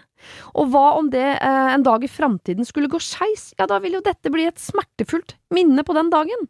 Og 0.59 0.73
hva 0.73 0.97
om 0.99 1.07
det 1.13 1.27
eh, 1.37 1.69
en 1.71 1.85
dag 1.87 2.03
i 2.03 2.11
framtiden 2.11 2.67
skulle 2.67 2.91
gå 2.91 2.99
skeis, 3.01 3.51
ja 3.59 3.69
da 3.71 3.79
vil 3.83 3.97
jo 3.97 4.03
dette 4.05 4.33
bli 4.33 4.49
et 4.49 4.59
smertefullt 4.61 5.37
minne 5.55 5.85
på 5.87 5.95
den 5.97 6.11
dagen. 6.13 6.49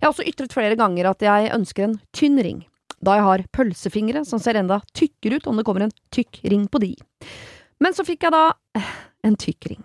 Jeg 0.00 0.06
har 0.06 0.14
også 0.14 0.26
ytret 0.26 0.56
flere 0.56 0.78
ganger 0.80 1.10
at 1.12 1.22
jeg 1.22 1.52
ønsker 1.54 1.86
en 1.86 1.98
tynn 2.16 2.40
ring, 2.42 2.64
da 3.04 3.18
jeg 3.18 3.26
har 3.28 3.46
pølsefingre 3.54 4.24
som 4.28 4.40
ser 4.42 4.58
enda 4.60 4.80
tykkere 4.96 5.38
ut 5.38 5.48
om 5.50 5.60
det 5.60 5.66
kommer 5.68 5.86
en 5.86 5.94
tykk 6.14 6.42
ring 6.48 6.66
på 6.72 6.80
de. 6.82 6.94
Men 7.80 7.96
så 7.96 8.04
fikk 8.08 8.26
jeg 8.26 8.34
da 8.34 8.46
eh, 8.76 8.90
en 9.26 9.38
tykk 9.40 9.70
ring. 9.72 9.82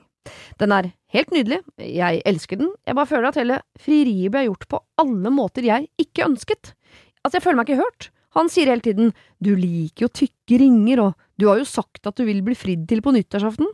Den 0.57 0.73
er 0.73 0.89
helt 1.13 1.31
nydelig, 1.33 1.59
jeg 1.77 2.23
elsker 2.25 2.59
den, 2.59 2.71
jeg 2.87 2.97
bare 2.97 3.09
føler 3.09 3.29
at 3.29 3.37
hele 3.37 3.59
frieriet 3.81 4.33
ble 4.33 4.47
gjort 4.47 4.67
på 4.71 4.81
alle 5.01 5.31
måter 5.33 5.67
jeg 5.67 5.89
ikke 6.01 6.25
ønsket. 6.25 6.73
Altså, 7.21 7.37
jeg 7.37 7.45
føler 7.45 7.59
meg 7.59 7.69
ikke 7.69 7.83
hørt. 7.83 8.09
Han 8.35 8.49
sier 8.51 8.69
hele 8.71 8.83
tiden 8.83 9.13
du 9.43 9.53
liker 9.55 10.07
jo 10.07 10.11
tykke 10.23 10.59
ringer, 10.59 11.03
og 11.05 11.13
du 11.39 11.47
har 11.49 11.61
jo 11.61 11.67
sagt 11.69 12.07
at 12.09 12.17
du 12.17 12.25
vil 12.27 12.41
bli 12.45 12.57
fridd 12.57 12.87
til 12.89 13.03
på 13.05 13.13
nyttårsaften. 13.15 13.69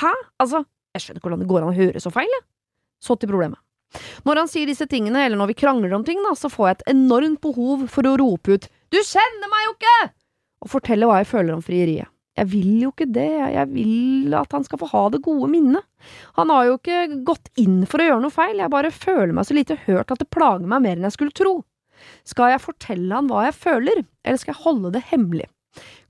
Hæ? 0.00 0.12
Altså, 0.42 0.64
jeg 0.96 1.04
skjønner 1.04 1.20
ikke 1.20 1.28
hvordan 1.28 1.44
det 1.44 1.50
går 1.52 1.64
an 1.64 1.72
å 1.74 1.76
høre 1.76 2.02
så 2.02 2.12
feil, 2.14 2.32
jeg. 2.32 2.46
Så 3.00 3.16
til 3.16 3.30
problemet. 3.30 3.60
Når 4.26 4.42
han 4.42 4.50
sier 4.50 4.68
disse 4.70 4.86
tingene, 4.90 5.24
eller 5.26 5.38
når 5.38 5.50
vi 5.50 5.60
krangler 5.62 5.94
om 5.96 6.04
ting, 6.06 6.20
da, 6.22 6.34
så 6.38 6.50
får 6.52 6.66
jeg 6.68 6.76
et 6.78 6.90
enormt 6.94 7.40
behov 7.42 7.88
for 7.90 8.06
å 8.06 8.16
rope 8.20 8.54
ut 8.54 8.68
du 8.90 8.98
kjenner 9.06 9.50
meg 9.52 9.66
jo 9.68 9.74
ikke! 9.76 9.98
Og 10.66 10.70
fortelle 10.72 11.06
hva 11.06 11.20
jeg 11.20 11.28
føler 11.30 11.54
om 11.54 11.62
frieriet. 11.62 12.10
Jeg 12.38 12.46
vil 12.52 12.68
jo 12.84 12.90
ikke 12.92 13.08
det, 13.10 13.26
jeg 13.52 13.68
vil 13.72 14.34
at 14.38 14.52
han 14.54 14.64
skal 14.64 14.78
få 14.80 14.86
ha 14.92 15.02
det 15.12 15.20
gode 15.24 15.48
minnet. 15.50 15.82
Han 16.38 16.48
har 16.54 16.68
jo 16.68 16.76
ikke 16.78 17.24
gått 17.26 17.50
inn 17.60 17.82
for 17.90 18.00
å 18.00 18.06
gjøre 18.06 18.22
noe 18.22 18.32
feil, 18.32 18.56
jeg 18.62 18.70
bare 18.72 18.90
føler 18.94 19.34
meg 19.36 19.48
så 19.48 19.56
lite 19.58 19.76
hørt 19.86 20.12
at 20.14 20.22
det 20.22 20.30
plager 20.32 20.64
meg 20.70 20.80
mer 20.86 20.96
enn 20.96 21.08
jeg 21.08 21.16
skulle 21.18 21.34
tro. 21.36 21.56
Skal 22.24 22.54
jeg 22.54 22.62
fortelle 22.64 23.12
han 23.12 23.28
hva 23.28 23.42
jeg 23.48 23.56
føler, 23.58 24.04
eller 24.24 24.40
skal 24.40 24.54
jeg 24.54 24.62
holde 24.64 24.92
det 24.94 25.02
hemmelig? 25.10 25.48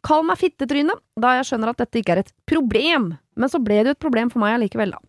Kall 0.06 0.22
meg 0.28 0.38
fittetryne, 0.40 0.94
da 1.20 1.34
jeg 1.40 1.48
skjønner 1.50 1.72
at 1.72 1.80
dette 1.82 1.98
ikke 2.00 2.14
er 2.14 2.22
et 2.22 2.30
problem, 2.48 3.10
men 3.36 3.50
så 3.52 3.58
ble 3.60 3.80
det 3.82 3.90
jo 3.90 3.96
et 3.98 4.04
problem 4.06 4.30
for 4.32 4.40
meg 4.44 4.54
allikevel, 4.60 4.94
da. 4.94 5.00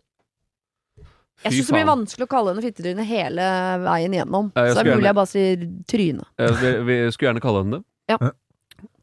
Jeg 1.42 1.56
syns 1.56 1.70
det 1.70 1.74
blir 1.74 1.88
vanskelig 1.88 2.26
å 2.26 2.30
kalle 2.30 2.52
henne 2.52 2.62
fittetryne 2.62 3.04
hele 3.06 3.46
veien 3.82 4.12
igjennom, 4.14 4.50
så 4.54 4.74
det 4.74 4.82
er 4.82 4.84
mulig 4.84 4.92
gjerne- 4.92 5.08
jeg 5.08 5.16
bare 5.18 5.30
sier 5.30 5.64
tryne. 5.90 6.26
Jeg, 6.38 6.58
vi, 6.60 6.72
vi 6.90 6.98
skulle 7.10 7.28
gjerne 7.30 7.42
kalle 7.42 7.62
henne 7.64 7.78
det. 7.78 7.84
Ja. 8.12 8.18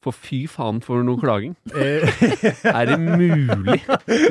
For 0.10 0.18
fy 0.26 0.40
faen 0.50 0.80
for 0.82 1.04
noe 1.06 1.20
klaging. 1.22 1.54
Eh, 1.78 2.02
er 2.66 2.90
det 2.90 2.98
mulig? 3.00 3.80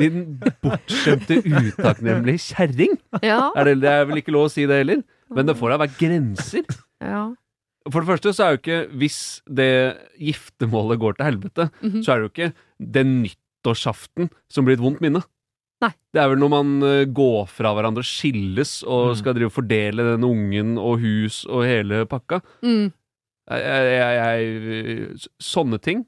Din 0.01 0.19
bortskjemte, 0.63 1.39
utakknemlige 1.47 2.41
kjerring! 2.51 2.97
Ja. 3.23 3.49
Er 3.55 3.69
det, 3.71 3.77
det 3.83 3.89
er 3.93 4.05
vel 4.09 4.19
ikke 4.21 4.33
lov 4.35 4.49
å 4.49 4.51
si 4.53 4.65
det 4.69 4.81
heller? 4.83 5.03
Men 5.31 5.47
det 5.47 5.55
får 5.59 5.71
da 5.75 5.77
være 5.85 5.95
grenser. 5.99 6.65
Ja. 7.01 7.29
For 7.89 8.03
det 8.03 8.09
første 8.11 8.33
så 8.35 8.43
er 8.43 8.51
jo 8.53 8.59
ikke 8.59 8.79
Hvis 8.99 9.17
det 9.47 9.69
giftermålet 10.19 10.99
går 11.01 11.15
til 11.17 11.25
helvete, 11.29 11.69
Mhm. 11.81 12.01
så 12.03 12.11
er 12.11 12.19
det 12.19 12.25
jo 12.27 12.33
ikke 12.33 12.53
den 12.99 13.13
nyttårsaften 13.23 14.29
som 14.51 14.65
blir 14.67 14.75
et 14.77 14.83
vondt 14.83 14.99
minne. 15.01 15.23
Nei. 15.81 15.93
Det 16.11 16.19
er 16.19 16.27
vel 16.33 16.41
når 16.41 16.49
man 16.51 16.71
eh, 16.83 17.05
går 17.05 17.47
fra 17.47 17.71
hverandre, 17.77 18.03
skilles 18.03 18.81
og 18.83 19.13
Mm. 19.13 19.15
skal 19.21 19.33
drive 19.37 19.47
og 19.47 19.55
fordele 19.55 20.03
den 20.11 20.25
ungen 20.27 20.77
og 20.77 20.99
hus 20.99 21.45
og 21.47 21.63
hele 21.63 22.03
pakka. 22.05 22.41
Mm. 22.61 22.91
Jeg, 23.49 23.91
jeg, 23.97 24.21
jeg, 24.21 25.29
sånne 25.41 25.79
ting 25.81 26.05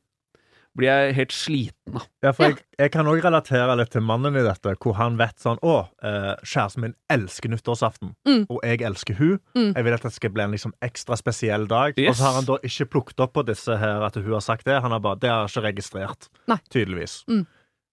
blir 0.78 0.88
jeg 0.88 1.16
helt 1.18 1.34
sliten 1.36 1.98
av. 2.00 2.06
Ja, 2.24 2.32
for 2.32 2.46
jeg, 2.48 2.62
jeg 2.80 2.92
kan 2.94 3.08
òg 3.12 3.20
relatere 3.26 3.74
litt 3.76 3.90
til 3.92 4.06
mannen 4.08 4.38
i 4.40 4.44
dette, 4.46 4.72
hvor 4.80 4.96
han 4.96 5.18
vet 5.20 5.42
sånn 5.44 5.60
Å, 5.68 5.74
eh, 6.08 6.30
kjæresten 6.48 6.86
min 6.86 6.94
elsker 7.12 7.52
nyttårsaften, 7.52 8.14
Mm. 8.28 8.46
og 8.48 8.62
jeg 8.64 8.80
elsker 8.88 9.18
hun. 9.20 9.34
Mm. 9.58 9.74
Jeg 9.76 9.84
vil 9.84 9.94
at 9.98 10.06
det 10.08 10.14
skal 10.16 10.32
bli 10.32 10.44
en 10.46 10.52
liksom 10.56 10.72
ekstra 10.82 11.18
spesiell 11.20 11.68
dag. 11.68 12.00
Og 12.00 12.16
så 12.16 12.24
har 12.24 12.38
han 12.40 12.48
da 12.48 12.56
ikke 12.64 12.88
plukket 12.94 13.20
opp 13.26 13.34
på 13.36 13.44
disse 13.50 13.76
her 13.84 14.06
at 14.08 14.16
hun 14.16 14.32
har 14.32 14.46
sagt 14.46 14.64
det. 14.70 14.80
Han 14.82 14.92
har 14.96 15.00
bare, 15.04 15.20
Det 15.20 15.30
har 15.30 15.44
jeg 15.44 15.52
ikke 15.58 15.66
registrert, 15.68 16.30
Nei. 16.48 16.58
tydeligvis. 16.72 17.26
Mm. 17.28 17.44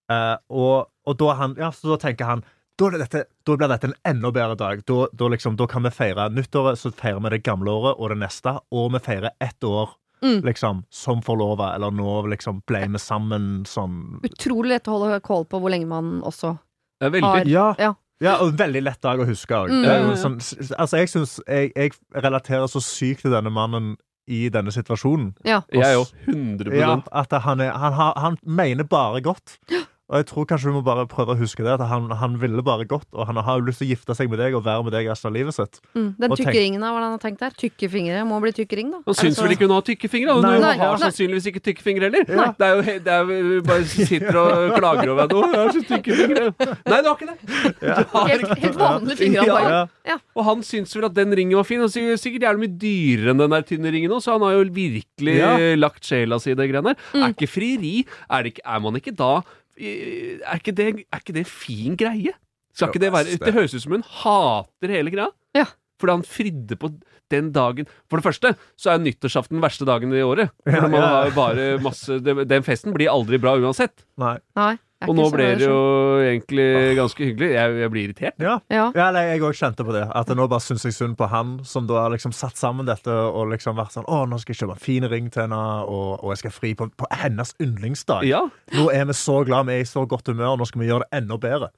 Uh, 0.08 0.36
og, 0.48 0.86
og 1.04 1.18
da, 1.18 1.34
han, 1.34 1.56
ja, 1.58 1.72
så 1.74 1.90
da 1.90 1.98
tenker 2.06 2.24
han 2.30 2.44
da, 2.78 2.86
er 2.86 2.94
det 2.94 3.00
dette, 3.04 3.24
da 3.44 3.56
blir 3.58 3.70
dette 3.72 3.88
en 3.90 3.96
enda 4.06 4.30
bedre 4.34 4.56
dag. 4.58 4.82
Da, 4.86 4.98
da, 5.12 5.28
liksom, 5.32 5.56
da 5.58 5.66
kan 5.70 5.82
vi 5.86 5.90
feire 5.94 6.28
nyttåret, 6.30 6.78
så 6.78 6.92
feirer 6.94 7.20
vi 7.24 7.32
det 7.36 7.42
gamle 7.46 7.72
året 7.74 7.98
og 7.98 8.12
det 8.12 8.20
neste, 8.22 8.54
og 8.70 8.92
vi 8.94 9.00
feirer 9.04 9.34
ett 9.42 9.64
år 9.66 9.96
Mm. 10.22 10.40
liksom, 10.42 10.80
som 10.90 11.20
forlova, 11.22 11.74
eller 11.76 11.92
nå 11.94 12.26
liksom 12.26 12.56
ble 12.66 12.80
vi 12.90 12.98
sammen 12.98 13.64
sånn 13.70 14.18
Utrolig 14.26 14.72
lett 14.72 14.88
å 14.90 14.96
holde 14.96 15.20
kål 15.22 15.44
på 15.46 15.60
hvor 15.62 15.70
lenge 15.70 15.86
man 15.86 16.20
også 16.26 16.56
har 17.00 17.44
Ja. 17.46 17.68
Ja. 17.78 17.92
Ja, 18.20 18.32
og 18.42 18.56
veldig 18.58 18.82
lett 18.82 19.00
dag 19.00 19.20
å 19.20 19.26
huske 19.28 19.54
òg. 19.54 19.70
Mm. 19.70 19.84
Ja. 19.86 20.16
sånn, 20.18 20.40
altså, 20.74 20.98
jeg 20.98 21.08
syns 21.12 21.36
jeg, 21.46 21.70
jeg 21.76 21.92
relaterer 22.18 22.66
så 22.66 22.82
sykt 22.82 23.22
til 23.22 23.30
denne 23.30 23.52
mannen 23.54 23.92
i 24.26 24.48
denne 24.50 24.74
situasjonen. 24.74 25.36
Ja. 25.46 25.62
Jeg 25.70 26.00
òg. 26.00 26.10
100 26.26 26.74
Ja, 26.74 26.96
at 27.12 27.30
han, 27.44 27.60
er, 27.60 27.70
han, 27.78 27.92
har, 27.92 28.18
han 28.18 28.38
mener 28.42 28.84
bare 28.90 29.22
godt. 29.22 29.58
Og 30.08 30.16
jeg 30.22 30.24
tror 30.30 30.46
kanskje 30.48 30.70
du 30.70 30.72
må 30.78 30.80
bare 30.80 31.02
prøve 31.04 31.34
å 31.34 31.36
huske 31.36 31.60
det, 31.60 31.74
at 31.74 31.82
han, 31.84 32.06
han 32.16 32.36
ville 32.40 32.62
bare 32.64 32.86
godt, 32.88 33.04
og 33.12 33.26
han 33.28 33.36
har 33.44 33.58
jo 33.60 33.66
lyst 33.66 33.82
til 33.82 33.90
å 33.90 33.92
gifte 33.92 34.14
seg 34.16 34.30
med 34.32 34.38
deg 34.40 34.54
og 34.56 34.62
være 34.64 34.86
med 34.86 34.94
deg 34.96 35.08
resten 35.10 35.28
av 35.28 35.34
livet 35.36 35.52
sitt. 35.52 35.80
Mm. 35.92 36.06
Den 36.16 36.32
tykke 36.32 36.54
ringen, 36.56 36.80
da, 36.80 36.92
hva 36.94 37.02
han 37.02 37.12
har 37.12 37.20
tenkt 37.20 37.42
der? 37.44 37.52
Tykke 37.60 37.90
fingre. 37.92 38.22
Må 38.24 38.38
bli 38.40 38.54
tykk 38.56 38.72
ring, 38.78 38.88
da. 38.94 39.02
Han 39.04 39.18
syns 39.18 39.36
så- 39.36 39.44
vel 39.44 39.52
ikke 39.52 39.68
hun 39.68 39.74
har 39.76 39.84
tykke 39.84 40.08
fingre? 40.08 40.32
og 40.32 40.40
Hun 40.40 40.64
har 40.64 40.78
nei. 40.80 40.88
sannsynligvis 41.04 41.48
ikke 41.52 41.60
tykke 41.68 41.84
fingre 41.84 42.08
heller. 42.08 42.24
Nei. 42.40 42.46
Det 42.56 42.68
er 42.70 42.72
jo 42.72 42.82
det 43.04 43.12
er, 43.18 43.60
bare 43.68 43.84
sitter 43.92 44.38
og 44.40 44.72
klager 44.78 45.12
over 45.12 45.28
'Å, 45.28 45.42
jeg 45.44 45.60
har 45.60 45.72
så 45.76 45.84
tykke 45.92 46.16
fingre'. 46.22 46.48
Nei, 46.88 47.02
du 47.04 47.08
har 47.08 47.16
ikke 47.18 47.28
det. 47.28 47.38
Du 47.84 48.16
har 48.16 48.28
Helt, 48.32 48.48
ikke 48.48 48.60
helt 48.64 48.80
vanlige 48.80 49.18
fingre. 49.20 49.44
Ja. 49.44 49.86
Ja. 50.08 50.16
Og 50.34 50.44
han 50.48 50.62
syns 50.64 50.96
vel 50.96 51.04
at 51.04 51.14
den 51.20 51.36
ringen 51.36 51.56
var 51.60 51.64
fin. 51.68 51.84
Og 51.84 51.92
sikkert, 51.92 52.48
jævlig 52.48 52.64
mye 52.64 52.78
dyrere 52.80 53.30
enn 53.36 53.44
den 53.44 53.50
der 53.50 53.60
tynne 53.68 53.92
ringen 53.92 54.10
òg, 54.16 54.24
så 54.24 54.32
han 54.38 54.40
har 54.48 54.56
jo 54.56 54.64
virkelig 54.72 55.36
Ja. 55.36 55.52
lagt 55.76 56.00
sjela 56.08 56.40
si 56.40 56.52
i 56.52 56.54
det 56.54 56.70
greiene 56.72 56.94
der. 56.94 56.96
Mm. 57.12 57.22
Er 57.28 57.32
ikke 57.36 57.48
frieri 57.52 58.06
er, 58.30 58.42
det 58.42 58.54
ikke, 58.56 58.64
er 58.64 58.80
man 58.80 58.94
ikke 58.96 59.12
da 59.14 59.42
er 59.78 60.58
ikke, 60.58 60.74
det, 60.74 60.88
er 61.06 61.20
ikke 61.22 61.34
det 61.36 61.44
en 61.44 61.50
fin 61.50 61.98
greie? 61.98 62.34
Skal 62.74 62.92
ikke 62.92 63.02
det 63.02 63.12
være 63.14 63.36
Det 63.42 63.54
høres 63.54 63.74
ut 63.74 63.82
som 63.82 63.94
hun 63.96 64.06
hater 64.22 64.92
hele 64.94 65.12
greia. 65.14 65.30
Ja. 65.56 65.66
Fordi 65.98 66.14
han 66.14 66.26
fridde 66.26 66.76
på 66.78 66.92
den 67.32 67.50
dagen 67.52 67.88
For 68.08 68.20
det 68.20 68.24
første 68.24 68.52
så 68.78 68.92
er 68.92 69.00
nyttårsaften 69.02 69.58
den 69.58 69.64
verste 69.64 69.86
dagen 69.88 70.12
i 70.14 70.22
året. 70.24 70.52
For 70.64 70.76
Ja, 70.78 70.86
man 70.86 71.02
har 71.02 71.32
bare 71.36 71.70
masse 71.82 72.20
Den 72.22 72.66
festen 72.66 72.94
blir 72.94 73.10
aldri 73.12 73.40
bra 73.42 73.56
uansett. 73.58 74.04
Nei. 74.20 74.36
Nei. 74.58 74.76
Og 75.06 75.14
nå 75.14 75.28
ble 75.30 75.44
det 75.60 75.66
jo 75.68 75.74
egentlig 76.24 76.64
ganske 76.98 77.22
hyggelig. 77.22 77.50
Jeg, 77.54 77.74
jeg 77.84 77.90
blir 77.94 78.06
irritert. 78.08 78.42
Ja. 78.42 78.56
Ja. 78.72 78.88
Ja, 78.98 79.08
jeg 79.14 79.44
òg 79.46 79.54
kjente 79.54 79.86
på 79.86 79.94
det. 79.94 80.02
At 80.10 80.32
nå 80.34 80.48
bare 80.50 80.64
syns 80.64 80.86
jeg 80.88 80.96
synd 80.96 81.14
på 81.20 81.28
han 81.30 81.58
som 81.68 81.86
da 81.86 82.00
har 82.02 82.14
liksom 82.14 82.34
satt 82.34 82.58
sammen 82.58 82.88
dette 82.88 83.12
og 83.12 83.52
liksom 83.52 83.78
vært 83.78 83.94
sånn 83.94 84.08
Å, 84.10 84.24
nå 84.26 84.40
skal 84.42 84.56
jeg 84.56 84.64
kjøpe 84.64 84.74
en 84.74 84.82
fin 84.82 85.06
ring 85.06 85.28
til 85.30 85.44
henne, 85.46 85.60
og, 85.86 86.18
og 86.18 86.34
jeg 86.34 86.42
skal 86.42 86.56
fri 86.56 86.72
på, 86.78 86.88
på 86.98 87.10
hennes 87.14 87.54
yndlingsdag. 87.62 88.26
Ja. 88.26 88.42
Nå 88.74 88.88
er 88.94 89.06
vi 89.06 89.14
så 89.14 89.44
glad, 89.46 89.70
vi 89.70 89.78
er 89.78 89.86
i 89.86 89.88
så 89.88 90.02
godt 90.08 90.32
humør, 90.32 90.58
nå 90.58 90.66
skal 90.66 90.82
vi 90.82 90.90
gjøre 90.90 91.06
det 91.06 91.22
enda 91.22 91.38
bedre. 91.38 91.70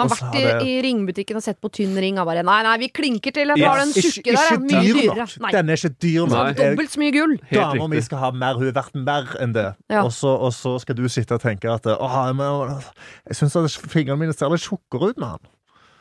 Han 0.00 0.08
har 0.08 0.16
vært 0.16 0.36
i, 0.38 0.42
det- 0.44 0.62
i 0.66 0.74
ringbutikken 0.86 1.36
og 1.36 1.42
sett 1.44 1.58
på 1.60 1.68
tynn 1.76 1.96
ring 2.00 2.18
og 2.18 2.26
bare 2.26 2.42
Nei, 2.46 2.62
nei, 2.64 2.76
vi 2.80 2.88
klinker 2.88 3.34
til. 3.36 3.52
Yes. 3.56 3.80
den 3.82 3.92
tjukke 3.92 4.34
der. 4.36 4.58
Mye 4.58 4.80
dyr 4.80 4.98
dyrere. 5.00 5.26
Nei. 5.44 5.50
Den 5.52 5.68
er 5.70 5.80
ikke 5.80 5.92
dyr 6.06 6.26
nok. 6.30 6.56
Dobbelt 6.56 6.90
så 6.94 7.02
mye 7.02 7.12
gull. 7.12 7.36
Dama 7.52 7.86
mi 7.92 8.00
skal 8.00 8.18
ha 8.24 8.30
mer, 8.32 8.54
hun 8.54 8.68
er 8.70 8.76
verdt 8.80 8.94
mer 8.94 9.36
enn 9.40 9.52
det. 9.56 9.66
Ja. 9.90 10.02
Og, 10.04 10.12
så, 10.16 10.32
og 10.36 10.52
så 10.56 10.78
skal 10.80 10.96
du 10.96 11.06
sitte 11.08 11.36
og 11.36 11.42
tenke 11.44 11.68
at 11.72 11.86
Åh, 11.86 12.18
jeg, 12.32 12.82
jeg 13.28 13.36
syns 13.36 13.76
fingrene 13.76 14.18
mine 14.18 14.32
ser 14.36 14.48
litt 14.52 14.64
tjukkere 14.64 15.12
ut 15.12 15.18
med 15.20 15.28
han. 15.36 15.50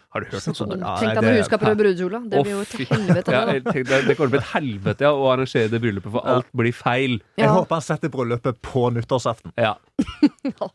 Har 0.10 0.24
du 0.24 0.32
hørt 0.32 0.46
noe 0.50 0.58
sånt? 0.58 0.72
Ja, 0.74 0.94
Tenk 0.98 1.12
deg 1.20 1.26
når 1.28 1.36
hun 1.38 1.46
skal 1.46 1.60
prøve 1.62 1.78
brudekjola. 1.78 2.20
Det 2.32 2.40
blir 2.42 2.56
jo 2.56 2.62
et 2.64 2.72
helvete. 2.90 3.34
Ja, 3.36 3.42
jeg 3.54 3.62
tenkte, 3.68 3.84
det, 3.92 4.00
det 4.08 4.16
kommer 4.18 4.18
til 4.18 4.26
å 4.26 4.34
bli 4.34 4.40
et 4.40 4.52
helvete 4.56 5.06
ja, 5.06 5.12
å 5.14 5.28
arrangere 5.30 5.70
det 5.70 5.82
bryllupet, 5.84 6.12
for 6.16 6.30
alt 6.34 6.50
blir 6.62 6.74
feil. 6.74 7.20
Jeg 7.38 7.52
håper 7.54 7.78
han 7.78 7.86
setter 7.86 8.14
bryllupet 8.16 8.62
på 8.66 8.88
nyttårsaften. 8.98 9.54
Ja. 9.70 9.76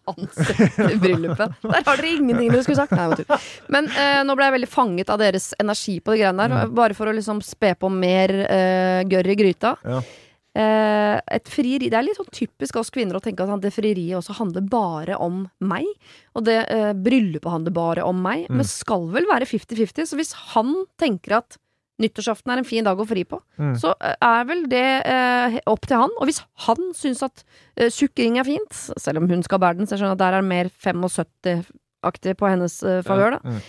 Han 0.07 0.29
setter 0.31 0.99
bryllupet. 1.03 1.55
Der 1.65 1.87
har 1.89 1.99
dere 1.99 2.11
ingenting 2.15 2.53
dere 2.53 2.63
skulle 2.63 2.85
sagt. 2.85 2.95
Nei. 2.95 3.39
Men 3.75 3.89
eh, 3.91 4.21
nå 4.29 4.37
ble 4.39 4.47
jeg 4.47 4.55
veldig 4.59 4.71
fanget 4.71 5.11
av 5.11 5.19
deres 5.23 5.51
energi 5.59 5.97
på 6.05 6.15
de 6.15 6.21
greiene 6.23 6.47
der. 6.53 6.71
Bare 6.77 6.95
for 6.95 7.11
å 7.11 7.15
liksom 7.17 7.41
spe 7.43 7.73
på 7.81 7.91
mer 7.91 8.31
eh, 8.45 9.01
gørr 9.11 9.33
i 9.35 9.39
gryta. 9.41 9.75
Ja. 9.83 10.03
Eh, 10.55 11.17
et 11.35 11.49
frieri 11.51 11.89
Det 11.91 11.97
er 11.99 12.05
litt 12.07 12.19
sånn 12.19 12.31
typisk 12.31 12.77
oss 12.79 12.93
kvinner 12.95 13.19
å 13.19 13.23
tenke 13.25 13.43
at 13.43 13.63
det 13.65 13.73
frieriet 13.75 14.15
også 14.21 14.37
handler 14.39 14.63
bare 14.71 15.17
om 15.19 15.49
meg. 15.61 15.89
Og 16.39 16.45
det 16.47 16.61
eh, 16.71 16.93
bryllupet 16.95 17.51
handler 17.51 17.75
bare 17.75 18.05
om 18.07 18.21
meg. 18.23 18.47
Mm. 18.49 18.61
Men 18.61 18.69
skal 18.71 19.09
vel 19.11 19.27
være 19.31 19.49
50-50. 19.51 20.07
Så 20.13 20.19
hvis 20.21 20.33
han 20.55 20.73
tenker 21.01 21.41
at 21.41 21.59
nyttårsaften 22.03 22.51
er 22.51 22.59
en 22.59 22.67
fin 22.67 22.83
dag 22.87 22.99
å 22.99 23.07
fri 23.07 23.23
på, 23.23 23.39
Mm. 23.59 23.75
så 23.79 23.93
eh, 24.03 24.15
er 24.23 24.47
vel 24.49 24.65
det 24.71 24.87
eh, 25.07 25.59
opp 25.71 25.87
til 25.87 26.01
han. 26.01 26.11
Og 26.19 26.27
hvis 26.27 26.41
han 26.67 26.89
syns 26.99 27.23
at 27.23 27.45
eh, 27.77 27.87
sukring 27.91 28.39
er 28.39 28.47
fint, 28.49 28.75
selv 28.99 29.23
om 29.23 29.29
hun 29.31 29.43
skal 29.47 29.61
bære 29.63 29.79
den, 29.79 29.87
så 29.87 29.95
jeg 29.95 30.03
skjønner 30.03 30.19
at 30.19 30.25
der 30.25 30.39
er 30.39 30.47
mer 30.47 30.71
75-aktig 30.75 32.35
på 32.41 32.51
hennes 32.51 32.79
eh, 32.83 33.03
favør, 33.07 33.37
da. 33.39 33.43
Mm. 33.47 33.61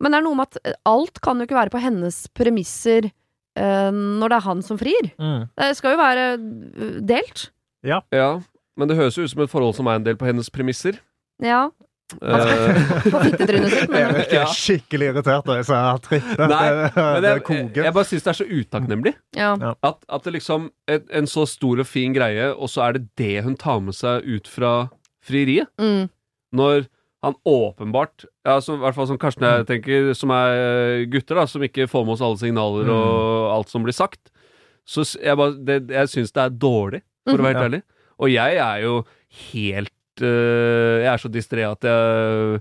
Men 0.00 0.12
det 0.14 0.18
er 0.20 0.24
noe 0.24 0.38
med 0.38 0.48
at 0.56 0.76
alt 0.88 1.20
kan 1.24 1.40
jo 1.40 1.44
ikke 1.48 1.58
være 1.58 1.72
på 1.74 1.80
hennes 1.84 2.22
premisser 2.36 3.10
når 3.58 4.28
det 4.30 4.36
er 4.38 4.46
han 4.46 4.62
som 4.62 4.78
frir. 4.78 5.10
Mm. 5.18 5.48
Det 5.58 5.70
skal 5.78 5.96
jo 5.96 6.00
være 6.00 6.26
eh, 6.38 6.96
delt. 7.10 7.48
Ja. 7.86 8.00
ja. 8.14 8.40
Men 8.78 8.88
det 8.88 8.96
høres 8.96 9.16
jo 9.18 9.24
ut 9.26 9.30
som 9.32 9.42
et 9.44 9.50
forhold 9.52 9.74
som 9.76 9.88
er 9.90 9.98
en 10.00 10.04
del 10.06 10.16
på 10.20 10.28
hennes 10.28 10.50
premisser. 10.52 11.00
Ja. 11.42 11.68
Eh, 12.10 12.78
På 13.06 13.20
fittetrynet 13.22 13.70
sitt, 13.70 13.90
men 13.92 14.08
Erik 14.16 14.32
er 14.34 14.48
skikkelig 14.50 15.12
irritert 15.12 15.46
når 15.46 15.60
jeg 15.60 15.66
ser 15.68 15.90
at 15.92 16.08
det 16.10 16.18
jeg, 16.18 16.88
jeg, 17.22 17.42
koker. 17.46 17.84
jeg 17.86 17.94
bare 17.94 18.08
syns 18.08 18.24
det 18.26 18.32
er 18.32 18.38
så 18.40 18.46
utakknemlig. 18.50 19.12
ja. 19.38 19.52
At, 19.86 20.00
at 20.10 20.24
det 20.26 20.32
liksom 20.40 20.70
en, 20.90 21.04
en 21.20 21.28
så 21.30 21.44
stor 21.46 21.82
og 21.84 21.86
fin 21.86 22.14
greie, 22.16 22.48
og 22.54 22.70
så 22.72 22.88
er 22.88 22.98
det 22.98 23.04
det 23.20 23.44
hun 23.46 23.54
tar 23.58 23.78
med 23.84 23.94
seg 23.94 24.26
ut 24.26 24.50
fra 24.50 24.72
frieriet. 25.22 25.70
Mm. 25.78 26.08
Når 26.58 26.88
han 27.24 27.36
åpenbart, 27.44 28.24
ja, 28.48 28.56
som, 28.64 28.78
i 28.78 28.84
hvert 28.84 28.96
fall 28.96 29.08
som 29.10 29.18
Karsten 29.20 29.44
jeg 29.44 29.66
tenker, 29.68 30.10
som 30.16 30.32
er 30.32 30.54
eh, 30.56 31.06
gutter, 31.12 31.36
da, 31.36 31.44
som 31.50 31.64
ikke 31.66 31.88
får 31.90 32.06
med 32.06 32.14
oss 32.16 32.24
alle 32.24 32.40
signaler 32.40 32.88
og 32.94 33.50
alt 33.52 33.72
som 33.72 33.84
blir 33.84 33.96
sagt, 33.96 34.32
så 34.88 35.04
jeg, 35.04 35.36
bare, 35.36 35.58
det, 35.68 35.82
jeg 35.92 36.12
syns 36.14 36.32
det 36.34 36.46
er 36.46 36.54
dårlig, 36.56 37.02
for 37.28 37.36
å 37.36 37.44
være 37.44 37.58
helt 37.58 37.68
ærlig. 37.68 37.82
Og 38.20 38.32
jeg 38.32 38.56
er 38.60 38.84
jo 38.84 38.94
helt 39.50 40.22
eh, 40.24 40.96
Jeg 41.00 41.10
er 41.12 41.20
så 41.22 41.30
distré 41.32 41.64
at 41.64 41.86
jeg 41.86 42.60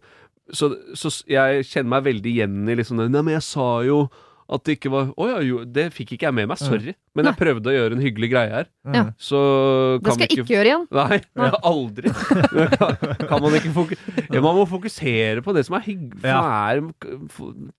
så, 0.56 0.70
så 0.98 1.12
jeg 1.30 1.66
kjenner 1.70 1.92
meg 1.94 2.06
veldig 2.08 2.32
igjen 2.32 2.70
i 2.70 2.76
liksom 2.80 3.00
det, 3.02 3.10
Nei, 3.14 3.24
men 3.26 3.36
jeg 3.38 3.46
sa 3.46 3.68
jo 3.86 4.00
at 4.50 4.64
det 4.66 4.78
ikke 4.80 4.90
var 4.92 5.10
Å 5.14 5.28
ja, 5.30 5.38
jo, 5.46 5.60
det 5.66 5.88
fikk 5.94 6.16
ikke 6.16 6.26
jeg 6.30 6.34
med 6.34 6.48
meg. 6.50 6.58
Sorry. 6.58 6.96
Men 7.16 7.26
jeg 7.30 7.38
prøvde 7.38 7.70
å 7.70 7.74
gjøre 7.76 7.96
en 7.98 8.02
hyggelig 8.02 8.30
greie 8.32 8.50
her. 8.54 8.68
Ja. 8.94 9.04
Så 9.22 9.40
Det 10.02 10.14
skal 10.16 10.24
vi 10.24 10.28
jeg 10.36 10.44
ikke 10.44 10.56
gjøre 10.56 10.72
igjen. 10.72 10.86
Nei, 10.96 11.20
ja, 11.46 11.60
aldri. 11.70 12.14
kan, 12.80 12.96
kan 13.30 13.44
man 13.44 13.58
ikke 13.60 13.74
foku 13.76 13.98
ja, 14.34 14.42
Man 14.42 14.56
må 14.58 14.66
fokusere 14.70 15.44
på 15.46 15.54
det 15.58 15.66
som 15.68 15.78
er 15.80 15.86
hyggelig. 15.86 16.24
Ja. 16.26 16.42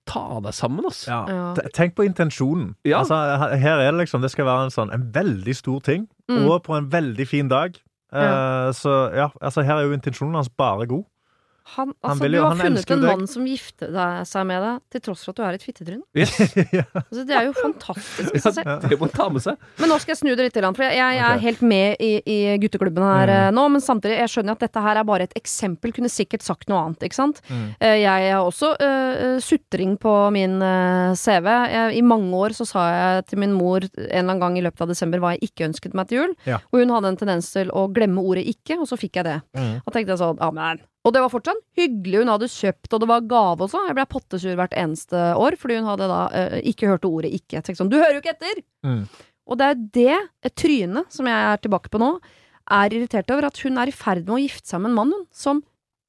Ta 0.09 0.23
deg 0.45 0.53
sammen, 0.57 0.87
ass. 0.89 1.03
Ja. 1.09 1.21
Ja. 1.29 1.45
T- 1.57 1.67
Tenk 1.75 1.95
på 1.97 2.05
intensjonen. 2.07 2.73
Ja. 2.87 3.01
Altså, 3.01 3.15
her- 3.41 3.55
her 3.61 3.79
er 3.87 3.91
det 3.91 3.99
liksom 4.05 4.21
Det 4.21 4.31
skal 4.31 4.45
være 4.45 4.65
en 4.69 4.73
sånn 4.73 4.91
En 4.93 5.11
veldig 5.15 5.55
stor 5.55 5.79
ting, 5.81 6.07
Mm. 6.29 6.45
og 6.49 6.63
på 6.63 6.77
en 6.77 6.87
veldig 6.89 7.27
fin 7.27 7.47
dag. 7.49 7.75
Eh, 8.13 8.69
så 8.71 9.11
ja, 9.15 9.29
altså 9.41 9.63
her 9.63 9.75
er 9.77 9.83
jo 9.87 9.93
intensjonen 9.97 10.35
hans 10.35 10.47
bare 10.49 10.85
god. 10.87 11.03
Han, 11.75 11.91
Han 12.01 12.11
altså, 12.11 12.23
vil 12.23 12.31
du 12.31 12.37
har 12.41 12.49
han 12.49 12.57
funnet 12.59 12.91
en 12.91 13.01
mann 13.05 13.27
som 13.29 13.45
gifter 13.47 13.91
deg 13.93 14.25
seg 14.27 14.45
med 14.49 14.63
deg, 14.65 14.79
til 14.91 15.01
tross 15.05 15.21
for 15.23 15.31
at 15.31 15.37
du 15.37 15.43
er 15.45 15.57
et 15.57 15.63
fittetryne. 15.63 16.03
Yes. 16.21 16.33
Altså, 16.91 17.23
det 17.27 17.35
er 17.37 17.45
jo 17.47 17.53
fantastisk 17.55 18.49
Ja, 18.65 18.75
det 18.81 18.97
må 18.99 19.07
ta 19.13 19.27
med 19.31 19.43
seg. 19.45 19.57
Men 19.79 19.91
nå 19.93 19.97
skal 20.01 20.13
jeg 20.15 20.19
snu 20.21 20.31
det 20.35 20.47
litt, 20.49 20.57
for 20.57 20.83
jeg, 20.85 20.97
jeg 20.97 21.21
er 21.27 21.41
helt 21.45 21.61
med 21.65 22.01
i, 22.03 22.11
i 22.25 22.37
gutteklubben 22.61 23.05
her 23.05 23.29
Mm. 23.31 23.33
eh, 23.35 23.51
nå. 23.55 23.63
Men 23.71 23.81
samtidig, 23.85 24.17
jeg 24.19 24.31
skjønner 24.33 24.57
at 24.57 24.63
dette 24.65 24.81
her 24.83 24.99
er 24.99 25.07
bare 25.07 25.27
et 25.29 25.33
eksempel. 25.37 25.93
Kunne 25.95 26.09
sikkert 26.11 26.43
sagt 26.43 26.67
noe 26.71 26.81
annet, 26.81 27.05
ikke 27.07 27.17
sant. 27.19 27.41
Mm. 27.49 27.67
Eh, 27.79 27.97
Jeg 28.01 28.31
har 28.33 28.41
også 28.43 28.73
uh, 28.81 29.37
sutring 29.43 29.95
på 30.01 30.13
min 30.33 30.57
uh, 30.61 31.13
CV. 31.15 31.47
Jeg, 31.71 31.95
I 32.01 32.03
mange 32.05 32.33
år 32.35 32.55
så 32.57 32.65
sa 32.67 32.85
jeg 32.91 33.25
til 33.31 33.41
min 33.45 33.53
mor 33.55 33.85
en 33.85 33.91
eller 33.95 34.19
annen 34.25 34.41
gang 34.43 34.57
i 34.59 34.65
løpet 34.65 34.81
av 34.85 34.91
desember 34.91 35.21
hva 35.23 35.35
jeg 35.37 35.51
ikke 35.51 35.69
ønsket 35.69 35.95
meg 35.97 36.09
til 36.09 36.23
jul. 36.23 36.35
Ja. 36.49 36.59
Og 36.71 36.81
hun 36.83 36.93
hadde 36.97 37.13
en 37.13 37.19
tendens 37.21 37.51
til 37.53 37.71
å 37.71 37.87
glemme 37.93 38.23
ordet 38.25 38.47
ikke, 38.49 38.79
og 38.81 38.89
så 38.89 38.97
fikk 38.99 39.21
jeg 39.21 39.29
det. 39.29 39.37
Mm. 39.57 39.73
Da 39.85 39.93
tenkte 39.95 40.15
jeg 40.15 40.23
sånn, 40.25 40.41
amen. 40.41 40.81
Og 41.01 41.13
det 41.15 41.21
var 41.23 41.31
fortsatt 41.33 41.61
hyggelig 41.79 42.21
hun 42.21 42.29
hadde 42.29 42.49
kjøpt, 42.51 42.91
og 42.93 43.01
det 43.01 43.09
var 43.09 43.25
gave 43.29 43.65
også. 43.65 43.87
Jeg 43.87 43.97
ble 43.97 44.05
pottesur 44.11 44.57
hvert 44.59 44.75
eneste 44.77 45.23
år, 45.33 45.57
fordi 45.57 45.79
hun 45.79 45.89
hadde 45.89 46.09
da 46.11 46.21
eh, 46.37 46.57
ikke 46.71 46.91
hørt 46.91 47.07
ordet 47.09 47.31
ikke. 47.33 47.57
Jeg 47.57 47.65
tenkte 47.65 47.81
sånn, 47.81 47.91
du 47.93 47.97
hører 47.97 48.17
jo 48.19 48.21
ikke 48.21 48.35
etter! 48.35 48.61
Mm. 48.85 49.03
Og 49.49 49.57
det 49.57 49.67
er 49.67 49.79
det 49.97 50.19
et 50.45 50.55
tryne 50.55 51.03
som 51.11 51.27
jeg 51.27 51.47
er 51.49 51.61
tilbake 51.63 51.89
på 51.91 52.01
nå, 52.01 52.13
er 52.71 52.93
irritert 52.93 53.31
over 53.33 53.49
at 53.49 53.57
hun 53.65 53.79
er 53.81 53.89
i 53.89 53.95
ferd 53.95 54.27
med 54.27 54.35
å 54.37 54.43
gifte 54.43 54.69
seg 54.69 54.83
med 54.83 54.91
en 54.91 54.99
mann 54.99 55.15
hun, 55.15 55.25
som 55.33 55.63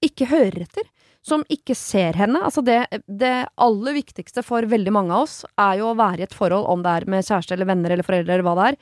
ikke 0.04 0.28
hører 0.30 0.66
etter. 0.66 0.90
Som 1.22 1.44
ikke 1.54 1.74
ser 1.78 2.18
henne. 2.18 2.40
Altså 2.42 2.64
det, 2.66 2.80
det 3.06 3.34
aller 3.62 3.94
viktigste 3.94 4.42
for 4.44 4.66
veldig 4.66 4.92
mange 4.94 5.14
av 5.14 5.24
oss 5.24 5.36
er 5.54 5.78
jo 5.78 5.92
å 5.92 5.96
være 5.98 6.24
i 6.24 6.26
et 6.26 6.36
forhold, 6.36 6.66
om 6.68 6.82
det 6.84 6.96
er 6.98 7.06
med 7.14 7.24
kjæreste 7.24 7.56
eller 7.56 7.70
venner 7.70 7.94
eller 7.94 8.06
foreldre 8.06 8.34
eller 8.34 8.46
hva 8.46 8.56
det 8.58 8.68
er, 8.72 8.78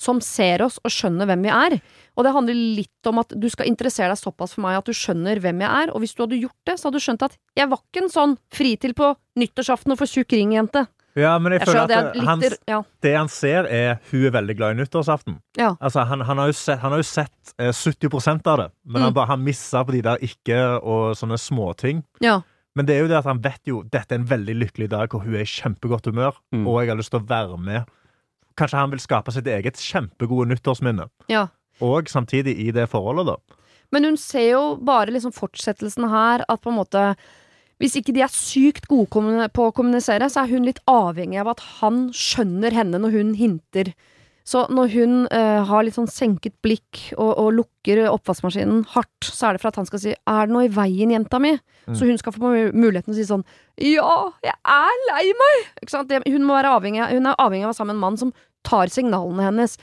som 0.00 0.20
ser 0.20 0.62
oss 0.66 0.80
og 0.84 0.90
skjønner 0.90 1.26
hvem 1.30 1.42
vi 1.46 1.52
er. 1.54 1.76
Og 2.18 2.24
det 2.26 2.32
handler 2.34 2.54
litt 2.80 3.06
om 3.10 3.18
at 3.22 3.32
du 3.38 3.46
skal 3.50 3.66
interessere 3.70 4.10
deg 4.14 4.18
såpass 4.18 4.54
for 4.56 4.62
meg 4.66 4.78
at 4.78 4.86
du 4.90 4.92
skjønner 4.96 5.38
hvem 5.40 5.60
jeg 5.62 5.70
er. 5.84 5.92
Og 5.94 6.00
hvis 6.02 6.14
du 6.14 6.22
hadde 6.24 6.40
gjort 6.42 6.58
det, 6.66 6.78
så 6.80 6.88
hadde 6.88 6.98
du 6.98 7.04
skjønt 7.06 7.22
at 7.28 7.36
jeg 7.58 7.70
var 7.70 7.78
ikke 7.84 8.02
en 8.04 8.10
sånn 8.12 8.36
fri 8.54 8.74
til 8.76 8.94
på 8.98 9.12
nyttårsaften 9.38 9.92
og 9.94 9.98
for 9.98 10.10
tjukk 10.10 10.32
ring-jente. 10.34 10.86
Ja, 11.14 11.36
men 11.38 11.52
jeg, 11.54 11.60
Jeg 11.62 11.68
føler 11.68 11.82
at 11.84 11.88
det 11.92 11.98
er 12.22 12.24
han, 12.26 12.40
ja. 12.66 12.78
det 13.06 13.10
han 13.14 13.28
ser, 13.30 13.68
er 13.70 14.00
hun 14.10 14.24
er 14.26 14.32
veldig 14.34 14.56
glad 14.58 14.74
i 14.74 14.80
nyttårsaften. 14.82 15.36
Ja. 15.56 15.76
Altså, 15.78 16.02
han, 16.10 16.24
han, 16.26 16.40
har 16.42 16.50
jo 16.50 16.56
sett, 16.58 16.80
han 16.82 16.90
har 16.90 16.98
jo 16.98 17.06
sett 17.06 17.52
eh, 17.62 17.70
70% 17.70 18.50
av 18.50 18.58
det, 18.58 18.66
men 18.84 19.02
han 19.06 19.12
Mm. 19.12 19.14
bare 19.20 19.26
har 19.30 19.36
missa 19.38 19.84
på 19.86 19.92
de 19.94 20.00
der 20.02 20.18
ikke 20.26 20.58
og 20.82 21.14
sånne 21.14 21.38
småting. 21.38 22.02
ja. 22.20 22.40
Men 22.76 22.86
det 22.88 22.96
er 22.96 23.04
jo 23.04 23.06
det 23.06 23.18
at 23.20 23.26
han 23.30 23.38
vet 23.38 23.60
jo 23.70 23.84
dette 23.86 24.10
er 24.10 24.18
en 24.18 24.24
veldig 24.26 24.54
lykkelig 24.58 24.88
dag, 24.90 25.08
hvor 25.08 25.22
hun 25.22 25.36
er 25.36 25.44
i 25.44 25.46
kjempegodt 25.46 26.08
humør, 26.10 26.34
Mm. 26.52 26.66
og 26.66 26.80
jeg 26.82 26.88
har 26.90 26.96
lyst 26.98 27.12
til 27.14 27.20
å 27.20 27.28
være 27.28 27.56
med. 27.62 27.84
Kanskje 28.58 28.78
han 28.78 28.92
vil 28.94 29.02
skape 29.02 29.34
sitt 29.34 29.48
eget 29.50 29.80
kjempegode 29.82 30.52
nyttårsminne. 30.52 31.10
ja. 31.32 31.48
Og 31.82 32.06
samtidig 32.06 32.52
i 32.62 32.70
det 32.70 32.84
forholdet, 32.86 33.26
da. 33.26 33.62
Men 33.90 34.04
hun 34.06 34.16
ser 34.16 34.44
jo 34.52 34.60
bare 34.78 35.10
liksom 35.10 35.32
fortsettelsen 35.34 36.06
her, 36.06 36.44
at 36.48 36.60
på 36.62 36.70
en 36.70 36.78
måte 36.78 37.16
Hvis 37.82 37.96
ikke 37.98 38.12
de 38.14 38.22
er 38.22 38.30
sykt 38.30 38.86
gode 38.86 39.10
på 39.50 39.64
å 39.66 39.72
kommunisere, 39.74 40.28
så 40.30 40.44
er 40.44 40.52
hun 40.54 40.62
litt 40.64 40.78
avhengig 40.86 41.40
av 41.42 41.48
at 41.50 41.62
han 41.80 42.12
skjønner 42.14 42.70
henne 42.70 43.00
når 43.02 43.10
hun 43.10 43.32
hinter. 43.34 43.90
Så 44.44 44.66
når 44.68 44.90
hun 44.92 45.12
eh, 45.32 45.64
har 45.64 45.84
litt 45.86 45.96
sånn 45.96 46.10
senket 46.10 46.52
blikk 46.62 47.14
og, 47.16 47.30
og 47.40 47.52
lukker 47.56 48.02
oppvaskmaskinen 48.10 48.82
hardt, 48.92 49.24
så 49.24 49.48
er 49.48 49.56
det 49.56 49.62
for 49.62 49.70
at 49.72 49.76
han 49.80 49.86
skal 49.88 50.02
si 50.02 50.12
'er 50.12 50.46
det 50.46 50.52
noe 50.52 50.66
i 50.66 50.72
veien, 50.72 51.10
jenta 51.16 51.40
mi?' 51.40 51.58
Mm. 51.84 51.94
Så 51.96 52.06
hun 52.08 52.16
skal 52.16 52.32
få 52.32 52.50
muligheten 52.72 53.12
til 53.12 53.12
å 53.12 53.20
si 53.20 53.28
sånn 53.28 53.44
'ja, 53.76 54.32
jeg 54.42 54.54
er 54.64 54.94
lei 55.10 55.32
meg'. 55.36 56.08
Det, 56.08 56.22
hun, 56.32 56.44
må 56.44 56.54
være 56.56 56.72
avhengig, 56.80 57.00
av- 57.02 57.12
hun 57.12 57.26
er 57.26 57.34
avhengig 57.38 57.64
av 57.64 57.68
å 57.68 57.72
være 57.72 57.76
sammen 57.76 57.96
med 57.96 58.00
en 58.00 58.00
mann 58.00 58.16
som 58.16 58.32
tar 58.64 58.86
signalene 58.88 59.42
hennes. 59.44 59.76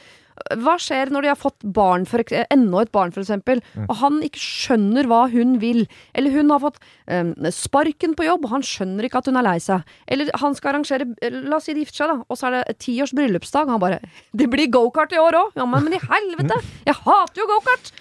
Hva 0.61 0.75
skjer 0.81 1.11
når 1.11 1.25
de 1.25 1.29
har 1.31 1.39
fått 1.39 1.63
barn, 1.63 2.05
for, 2.09 2.23
enda 2.51 2.81
et 2.81 2.91
barn 2.91 3.11
eksempel, 3.11 3.61
Mm. 3.75 3.85
og 3.89 3.95
han 4.01 4.19
ikke 4.25 4.39
skjønner 4.41 5.07
hva 5.07 5.29
hun 5.31 5.59
vil? 5.59 5.85
Eller 6.13 6.31
hun 6.31 6.49
har 6.49 6.59
fått 6.59 6.79
um, 7.07 7.33
sparken 7.51 8.15
på 8.15 8.25
jobb, 8.25 8.45
og 8.45 8.51
han 8.55 8.65
skjønner 8.65 9.05
ikke 9.07 9.21
at 9.21 9.29
hun 9.29 9.37
er 9.37 9.47
lei 9.47 9.57
seg. 9.59 9.83
Eller 10.07 10.31
han 10.41 10.55
skal 10.55 10.73
arrangere 10.73 11.07
La 11.31 11.57
oss 11.57 11.65
si 11.65 11.73
de 11.73 11.83
gifter 11.85 12.03
seg, 12.03 12.13
da, 12.13 12.25
og 12.27 12.37
så 12.39 12.47
er 12.49 12.57
det 12.57 12.79
ti 12.79 12.95
års 13.01 13.13
bryllupsdag, 13.15 13.67
og 13.67 13.75
han 13.75 13.79
bare 13.83 13.99
'Det 14.35 14.49
blir 14.49 14.67
gokart 14.71 15.11
i 15.13 15.19
år 15.19 15.33
òg!' 15.33 15.51
Ja, 15.55 15.65
men, 15.65 15.83
men 15.83 15.93
i 15.93 15.99
helvete! 15.99 16.57
Jeg 16.85 16.95
hater 16.95 17.41
jo 17.41 17.47
gokart! 17.47 17.91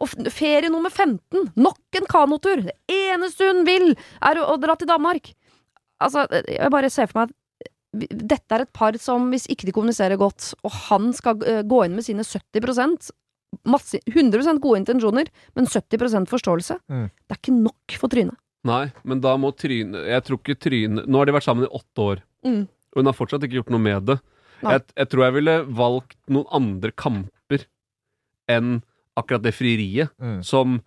Og 0.00 0.08
ferie 0.32 0.70
nummer 0.70 0.90
15, 0.90 1.52
nok 1.56 1.78
en 1.94 2.06
kanotur! 2.06 2.62
Det 2.64 2.72
eneste 2.88 3.52
hun 3.52 3.66
vil, 3.66 3.96
er 4.22 4.40
å, 4.40 4.54
å 4.54 4.56
dra 4.56 4.74
til 4.74 4.88
Danmark! 4.88 5.34
Altså, 6.00 6.26
jeg 6.48 6.70
bare 6.72 6.88
ser 6.88 7.06
for 7.06 7.20
meg 7.26 7.34
dette 7.92 8.54
er 8.54 8.62
et 8.64 8.72
par 8.72 8.96
som, 9.02 9.30
hvis 9.32 9.48
ikke 9.50 9.66
de 9.66 9.72
kommuniserer 9.74 10.16
godt, 10.20 10.52
og 10.64 10.70
han 10.90 11.10
skal 11.16 11.40
eh, 11.46 11.62
gå 11.66 11.80
inn 11.86 11.96
med 11.98 12.06
sine 12.06 12.22
70 12.22 13.10
masse, 13.66 13.98
100% 14.06 14.60
gode 14.62 14.78
intensjoner, 14.84 15.26
men 15.58 15.66
70 15.66 16.28
forståelse, 16.30 16.76
Mm. 16.88 17.08
det 17.10 17.34
er 17.34 17.40
ikke 17.40 17.56
nok 17.62 17.96
for 17.98 18.08
Tryne. 18.08 18.36
Nei, 18.64 18.92
men 19.04 19.20
da 19.20 19.36
må 19.40 19.50
Tryne 19.56 20.04
Jeg 20.06 20.22
tror 20.22 20.36
ikke 20.38 20.58
Tryne 20.60 21.06
Nå 21.08 21.18
har 21.18 21.24
de 21.26 21.32
vært 21.32 21.46
sammen 21.48 21.64
i 21.64 21.72
åtte 21.74 21.98
år, 22.04 22.22
Mm. 22.44 22.62
og 22.68 22.96
hun 22.96 23.06
har 23.06 23.14
fortsatt 23.14 23.42
ikke 23.42 23.58
gjort 23.58 23.70
noe 23.70 23.80
med 23.80 24.06
det. 24.06 24.20
Jeg, 24.62 24.82
jeg 24.96 25.08
tror 25.08 25.24
jeg 25.24 25.32
ville 25.34 25.64
valgt 25.64 26.16
noen 26.28 26.46
andre 26.52 26.90
kamper 26.92 27.64
enn 28.48 28.82
akkurat 29.16 29.42
det 29.42 29.54
frieriet, 29.54 30.10
Mm. 30.20 30.42
som 30.44 30.80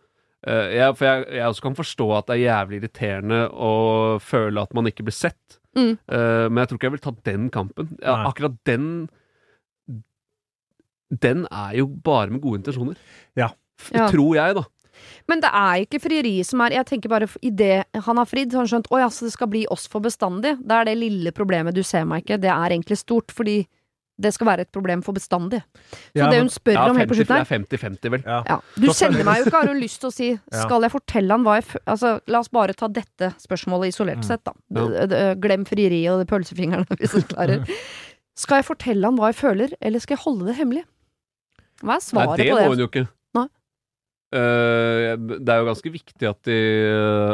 eh, 0.48 0.70
jeg, 0.78 0.96
For 0.98 1.06
jeg, 1.06 1.26
jeg 1.34 1.48
også 1.50 1.62
kan 1.62 1.76
forstå 1.76 2.18
at 2.18 2.28
det 2.28 2.36
er 2.40 2.48
jævlig 2.48 2.80
irriterende 2.82 3.50
å 3.52 4.20
føle 4.22 4.62
at 4.62 4.74
man 4.74 4.86
ikke 4.86 5.04
blir 5.04 5.16
sett. 5.16 5.60
Mm. 5.76 5.96
Uh, 6.06 6.48
men 6.50 6.62
jeg 6.62 6.70
tror 6.70 6.78
ikke 6.78 6.88
jeg 6.90 6.96
vil 6.98 7.02
ta 7.08 7.12
den 7.32 7.50
kampen. 7.50 7.88
Ja, 8.04 8.20
akkurat 8.30 8.56
den 8.70 9.10
Den 11.24 11.44
er 11.52 11.76
jo 11.78 11.88
bare 11.88 12.30
med 12.34 12.42
gode 12.42 12.62
intensjoner. 12.62 12.96
Ja. 13.38 13.52
F- 13.80 13.92
Ja. 13.94 14.08
Tror 14.10 14.36
jeg, 14.36 14.56
da. 14.56 14.64
Men 15.28 15.42
det 15.42 15.50
er 15.50 15.82
ikke 15.84 16.00
frieriet 16.00 16.46
som 16.46 16.62
er 16.62 16.70
Jeg 16.76 16.86
tenker 16.86 17.10
bare 17.10 17.28
i 17.42 17.50
det 17.50 17.84
han 18.06 18.18
har 18.18 18.26
fridd, 18.30 18.52
så 18.52 18.58
har 18.60 18.68
han 18.68 18.72
skjønt 18.72 18.90
Å 18.94 19.00
ja, 19.02 19.08
så 19.10 19.26
det 19.26 19.34
skal 19.34 19.48
bli 19.50 19.66
oss 19.74 19.88
for 19.90 20.00
bestandig. 20.06 20.56
Det 20.62 20.72
er 20.72 20.86
det 20.86 20.98
lille 20.98 21.32
problemet, 21.34 21.74
du 21.74 21.82
ser 21.84 22.06
meg 22.06 22.24
ikke. 22.24 22.38
Det 22.40 22.50
er 22.50 22.70
egentlig 22.78 22.98
stort, 23.02 23.32
fordi 23.34 23.64
det 24.22 24.30
skal 24.36 24.46
være 24.46 24.62
et 24.68 24.72
problem 24.72 25.02
for 25.02 25.14
bestandig. 25.18 25.64
Så 26.14 26.20
Ja, 26.22 26.28
det 26.30 26.40
hun 26.44 26.50
spør 26.54 26.76
ja, 26.78 26.84
om 26.92 26.98
helt 27.00 27.10
på 27.10 27.16
slutten 27.18 27.34
her 27.40 27.46
Det 27.46 27.74
er 27.74 27.90
50-50, 27.90 28.12
vel. 28.14 28.24
ja. 28.28 28.60
Du 28.78 28.88
kjenner 28.94 29.24
meg 29.26 29.40
jo 29.42 29.46
ikke, 29.50 29.58
har 29.64 29.68
hun 29.72 29.80
lyst 29.82 30.00
til 30.04 30.10
å 30.10 30.14
si. 30.14 30.28
Skal 30.64 30.82
jeg 30.86 30.92
fortelle 30.94 31.34
han 31.34 31.44
hva 31.48 31.56
jeg 31.58 31.82
Altså, 31.90 32.12
la 32.30 32.40
oss 32.44 32.52
bare 32.54 32.74
ta 32.78 32.88
dette 32.88 33.32
spørsmålet 33.42 33.90
isolert 33.94 34.22
Mm. 34.22 34.28
sett, 34.28 34.44
da. 34.46 35.34
Glem 35.42 35.66
frieriet 35.66 36.12
og 36.14 36.28
pølsefingrene, 36.30 36.86
hvis 37.02 37.16
du 37.18 37.22
klarer. 37.34 37.66
Skal 38.38 38.62
jeg 38.62 38.66
fortelle 38.70 39.06
han 39.06 39.18
hva 39.18 39.32
jeg 39.34 39.40
føler, 39.42 39.74
eller 39.82 40.00
skal 40.00 40.16
jeg 40.18 40.24
holde 40.26 40.46
det 40.52 40.56
hemmelig? 40.62 40.84
Hva 41.84 41.98
er 41.98 42.06
svaret 42.06 42.38
Nei, 42.38 42.38
det 42.38 42.48
på 42.52 42.56
må 42.56 42.62
det? 42.62 42.70
hun 42.70 42.84
jo 42.86 42.88
ikke. 42.92 43.08
Nei. 43.38 43.48
Eh, 44.34 45.16
det 45.42 45.50
er 45.54 45.60
jo 45.62 45.68
ganske 45.70 45.92
viktig 45.94 46.30
at, 46.30 46.40
de, 46.48 46.60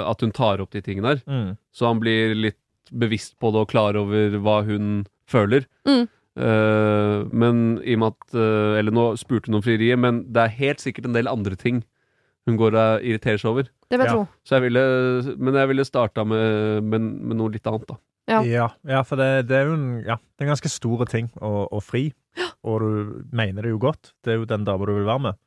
at 0.09 0.23
hun 0.25 0.31
tar 0.35 0.63
opp 0.63 0.71
de 0.75 0.81
tingene 0.83 1.13
der. 1.15 1.21
Mm. 1.29 1.51
Så 1.75 1.87
han 1.87 1.99
blir 2.01 2.33
litt 2.35 2.57
bevisst 2.89 3.35
på 3.39 3.51
det 3.53 3.61
og 3.61 3.69
klar 3.71 3.95
over 3.99 4.35
hva 4.41 4.61
hun 4.67 5.05
føler. 5.29 5.67
Mm. 5.87 6.07
Eh, 6.39 7.23
men 7.35 7.79
i 7.83 7.97
og 7.97 7.99
med 7.99 8.13
at 8.13 8.35
uh, 8.37 8.77
Eller 8.79 8.93
nå 8.95 9.09
spurte 9.19 9.49
hun 9.49 9.57
om 9.59 9.63
frieriet, 9.65 9.99
men 9.99 10.21
det 10.31 10.45
er 10.45 10.53
helt 10.59 10.83
sikkert 10.83 11.09
en 11.09 11.17
del 11.17 11.27
andre 11.31 11.57
ting 11.59 11.81
hun 12.47 12.55
går 12.57 12.77
og 12.79 13.03
irriterer 13.05 13.37
seg 13.41 13.49
over. 13.51 13.67
Det 13.91 13.97
vil 13.99 14.05
jeg 14.07 14.09
Ja. 14.09 14.13
tro. 14.15 14.27
Så 14.47 14.55
jeg 14.55 14.63
ville, 14.69 14.83
men 15.37 15.53
jeg 15.59 15.69
ville 15.69 15.85
starta 15.85 16.23
med, 16.25 16.81
med, 16.83 17.01
med 17.01 17.37
noe 17.37 17.51
litt 17.53 17.67
annet, 17.69 17.85
da. 17.89 17.97
Ja. 18.29 18.69
ja, 18.85 19.01
for 19.05 19.17
det, 19.17 19.47
det 19.49 19.57
er 19.57 19.67
jo 19.67 19.75
en, 19.75 19.87
ja, 20.05 20.15
det 20.15 20.43
er 20.43 20.47
en 20.47 20.51
ganske 20.53 20.69
store 20.71 21.05
ting 21.09 21.29
å, 21.41 21.67
å 21.73 21.81
fri, 21.81 22.11
og 22.63 22.81
du 22.81 23.21
mener 23.35 23.65
det 23.65 23.73
jo 23.73 23.81
godt. 23.81 24.13
Det 24.23 24.33
er 24.33 24.39
jo 24.39 24.47
den 24.49 24.65
dama 24.65 24.85
du 24.85 24.93
vil 24.95 25.07
være 25.09 25.23
med. 25.27 25.39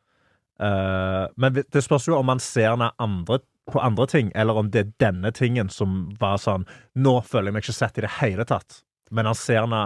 Uh, 0.63 1.27
men 1.41 1.57
det 1.59 1.83
spørs 1.83 2.07
jo 2.11 2.19
om 2.19 2.29
man 2.29 2.43
ser 2.43 2.73
henne 2.75 2.91
andre, 3.03 3.41
på 3.71 3.83
andre 3.83 4.07
ting, 4.11 4.31
eller 4.35 4.59
om 4.59 4.71
det 4.71 4.83
er 4.85 4.93
denne 5.03 5.33
tingen 5.35 5.71
som 5.71 6.11
var 6.21 6.39
sånn 6.43 6.67
Nå 6.99 7.21
føler 7.23 7.51
jeg 7.51 7.57
meg 7.57 7.65
ikke 7.65 7.79
sett 7.79 7.99
i 7.99 8.05
det 8.05 8.15
hele 8.21 8.47
tatt, 8.47 8.83
men 9.15 9.31
han 9.31 9.39
ser 9.39 9.63
henne 9.65 9.83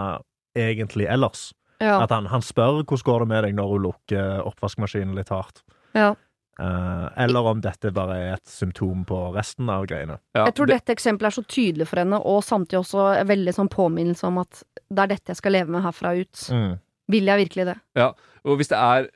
egentlig 0.56 1.06
ellers. 1.12 1.50
Ja. 1.82 1.98
At 2.02 2.12
han, 2.14 2.28
han 2.32 2.44
spør 2.44 2.82
hvordan 2.82 3.04
går 3.04 3.24
det 3.24 3.28
med 3.32 3.44
deg 3.44 3.56
når 3.58 3.72
hun 3.74 3.84
lukker 3.90 4.46
oppvaskmaskinen 4.48 5.16
litt 5.18 5.32
hardt. 5.34 5.60
Ja. 5.96 6.14
Uh, 6.56 7.10
eller 7.20 7.50
om 7.50 7.58
dette 7.60 7.90
bare 7.92 8.14
er 8.16 8.30
et 8.38 8.48
symptom 8.48 9.02
på 9.04 9.16
resten 9.34 9.68
av 9.68 9.84
greiene. 9.90 10.16
jeg 10.32 10.54
tror 10.56 10.70
dette 10.70 10.94
eksempelet 10.94 11.28
er 11.28 11.36
så 11.36 11.44
tydelig 11.44 11.84
for 11.90 12.00
henne, 12.00 12.16
og 12.16 12.40
samtidig 12.46 12.80
også 12.80 13.02
en 13.18 13.28
veldig 13.28 13.52
sånn 13.58 13.68
påminnelse 13.68 14.24
om 14.24 14.40
at 14.40 14.62
det 14.88 15.04
er 15.04 15.10
dette 15.12 15.34
jeg 15.34 15.40
skal 15.42 15.52
leve 15.52 15.74
med 15.74 15.84
herfra 15.84 16.14
ut. 16.16 16.46
Mm. 16.48 16.78
Vil 17.12 17.28
jeg 17.28 17.42
virkelig 17.44 17.68
det? 17.68 17.76
Ja, 18.00 18.08
og 18.46 18.60
hvis 18.60 18.72
det 18.72 18.80
er 18.80 19.12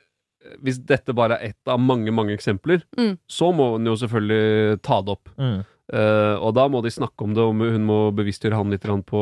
Hvis 0.65 0.79
dette 0.89 1.13
bare 1.13 1.37
er 1.37 1.51
ett 1.51 1.69
av 1.69 1.77
mange, 1.77 2.09
mange 2.17 2.33
eksempler, 2.33 2.81
Mm. 2.97 3.19
så 3.29 3.51
må 3.53 3.75
hun 3.75 3.85
jo 3.85 3.93
selvfølgelig 3.93 4.81
ta 4.81 5.03
det 5.05 5.13
opp. 5.13 5.29
Mm. 5.37 5.59
Uh, 5.93 6.37
og 6.41 6.55
da 6.57 6.65
må 6.69 6.81
de 6.83 6.89
snakke 6.89 7.25
om 7.25 7.35
det, 7.35 7.43
om 7.45 7.61
hun 7.61 7.85
må 7.85 7.99
bevisstgjøre 8.17 8.57
han 8.57 8.71
litt 8.71 8.81
på 9.05 9.21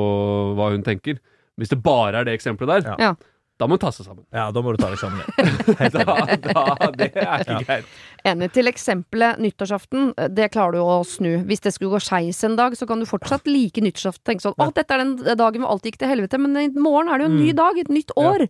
hva 0.55 0.71
hun 0.71 0.85
tenker. 0.87 1.19
Hvis 1.59 1.69
det 1.75 1.83
bare 1.83 2.21
er 2.23 2.25
det 2.29 2.37
eksempelet 2.39 2.85
der, 2.87 2.95
Ja. 3.03 3.15
da 3.59 3.67
må 3.67 3.75
du 3.75 3.83
ta 3.83 3.91
seg 3.91 4.07
sammen. 4.07 4.23
Ja, 4.33 4.51
da 4.55 4.63
må 4.63 4.71
du 4.71 4.79
ta 4.79 4.89
deg 4.93 4.99
sammen. 5.01 5.21
da, 5.93 6.05
da, 6.07 6.91
det 6.95 7.09
er 7.17 7.43
ikke 7.43 7.65
greit. 7.67 7.89
Enig. 8.25 8.49
Til 8.55 8.71
eksempelet 8.71 9.41
nyttårsaften, 9.43 10.13
det 10.37 10.51
klarer 10.55 10.77
du 10.79 10.83
å 10.85 11.01
snu. 11.07 11.43
Hvis 11.49 11.61
det 11.65 11.73
skulle 11.75 11.97
gå 11.97 12.01
skeis 12.07 12.45
en 12.47 12.55
dag, 12.59 12.77
så 12.79 12.87
kan 12.87 13.03
du 13.03 13.07
fortsatt 13.11 13.51
like 13.51 13.83
nyttårsaften. 13.83 14.25
Tenke 14.31 14.47
sånn 14.47 14.55
Å, 14.59 14.71
dette 14.77 14.95
er 14.95 15.03
den 15.03 15.17
dagen 15.39 15.65
hvor 15.65 15.75
alt 15.75 15.83
gikk 15.91 15.99
til 15.99 16.09
helvete, 16.13 16.39
men 16.39 16.55
i 16.63 16.69
morgen 16.79 17.11
er 17.11 17.19
det 17.19 17.27
jo 17.27 17.33
en 17.35 17.41
ny 17.43 17.51
Mm. 17.53 17.57
dag, 17.65 17.79
et 17.83 17.91
nytt 17.91 18.15
år. 18.17 18.47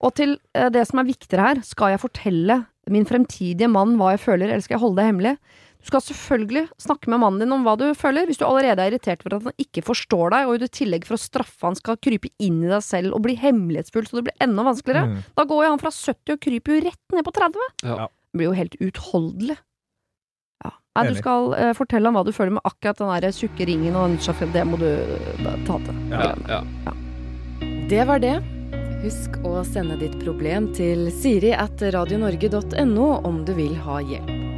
Og 0.00 0.14
til 0.14 0.36
eh, 0.54 0.68
det 0.70 0.86
som 0.86 1.00
er 1.02 1.08
viktigere 1.10 1.42
her, 1.48 1.62
skal 1.66 1.90
jeg 1.96 2.00
fortelle 2.06 2.60
min 2.88 3.04
fremtidige 3.04 3.66
mann 3.68 3.96
hva 3.98 4.12
jeg 4.14 4.20
føler, 4.22 4.46
eller 4.52 4.62
skal 4.62 4.78
jeg 4.78 4.84
holde 4.86 5.02
det 5.02 5.08
hemmelig? 5.10 5.34
Du 5.88 5.94
skal 5.94 6.02
selvfølgelig 6.04 6.66
snakke 6.76 7.08
med 7.08 7.22
mannen 7.22 7.40
din 7.40 7.52
om 7.54 7.62
hva 7.64 7.72
du 7.80 7.86
føler. 7.96 8.26
Hvis 8.28 8.36
du 8.36 8.44
allerede 8.44 8.84
er 8.84 8.90
irritert 8.92 9.22
for 9.24 9.32
at 9.32 9.46
han 9.48 9.54
ikke 9.62 9.80
forstår 9.86 10.34
deg, 10.34 10.50
og 10.50 10.60
i 10.60 10.68
tillegg 10.68 11.06
for 11.08 11.16
å 11.16 11.22
straffe 11.22 11.64
han 11.64 11.78
skal 11.78 11.96
krype 11.96 12.28
inn 12.44 12.58
i 12.60 12.68
deg 12.68 12.84
selv 12.84 13.16
og 13.16 13.22
bli 13.24 13.32
hemmelighetsfull 13.40 14.04
så 14.04 14.18
det 14.18 14.26
blir 14.26 14.44
enda 14.44 14.66
vanskeligere, 14.66 15.08
Mm. 15.08 15.22
da 15.38 15.46
går 15.48 15.64
jo 15.64 15.70
han 15.72 15.80
fra 15.80 15.88
70 15.88 16.34
og 16.34 16.42
kryper 16.44 16.74
jo 16.74 16.84
rett 16.90 17.16
ned 17.16 17.24
på 17.24 17.32
30. 17.32 17.64
Ja. 17.88 17.96
Det 18.04 18.36
blir 18.36 18.50
jo 18.50 18.58
helt 18.58 18.76
utholdelig. 18.84 19.56
Ja. 20.66 20.74
Nei, 20.98 21.06
du 21.08 21.14
skal 21.22 21.54
uh, 21.56 21.72
fortelle 21.72 22.04
ham 22.04 22.20
hva 22.20 22.26
du 22.26 22.32
føler 22.36 22.58
med 22.58 22.68
akkurat 22.68 23.00
den 23.00 23.08
der 23.24 23.32
sukkeringen 23.32 23.96
og 23.96 24.10
den 24.10 24.20
sjakken. 24.20 24.52
Det 24.52 24.66
må 24.68 24.76
du 24.76 24.90
eh, 24.92 25.56
ta 25.64 25.80
til. 25.88 26.04
Ja, 26.12 26.34
ja. 26.52 26.92
Det 27.88 28.04
var 28.04 28.20
det. 28.20 28.36
Husk 29.06 29.40
å 29.40 29.64
sende 29.64 29.96
ditt 29.96 30.20
problem 30.20 30.68
til 30.76 31.08
siri 31.16 31.56
at 31.56 31.80
radionorge.no 31.80 33.10
om 33.24 33.44
du 33.48 33.54
vil 33.56 33.72
ha 33.88 34.02
hjelp. 34.04 34.57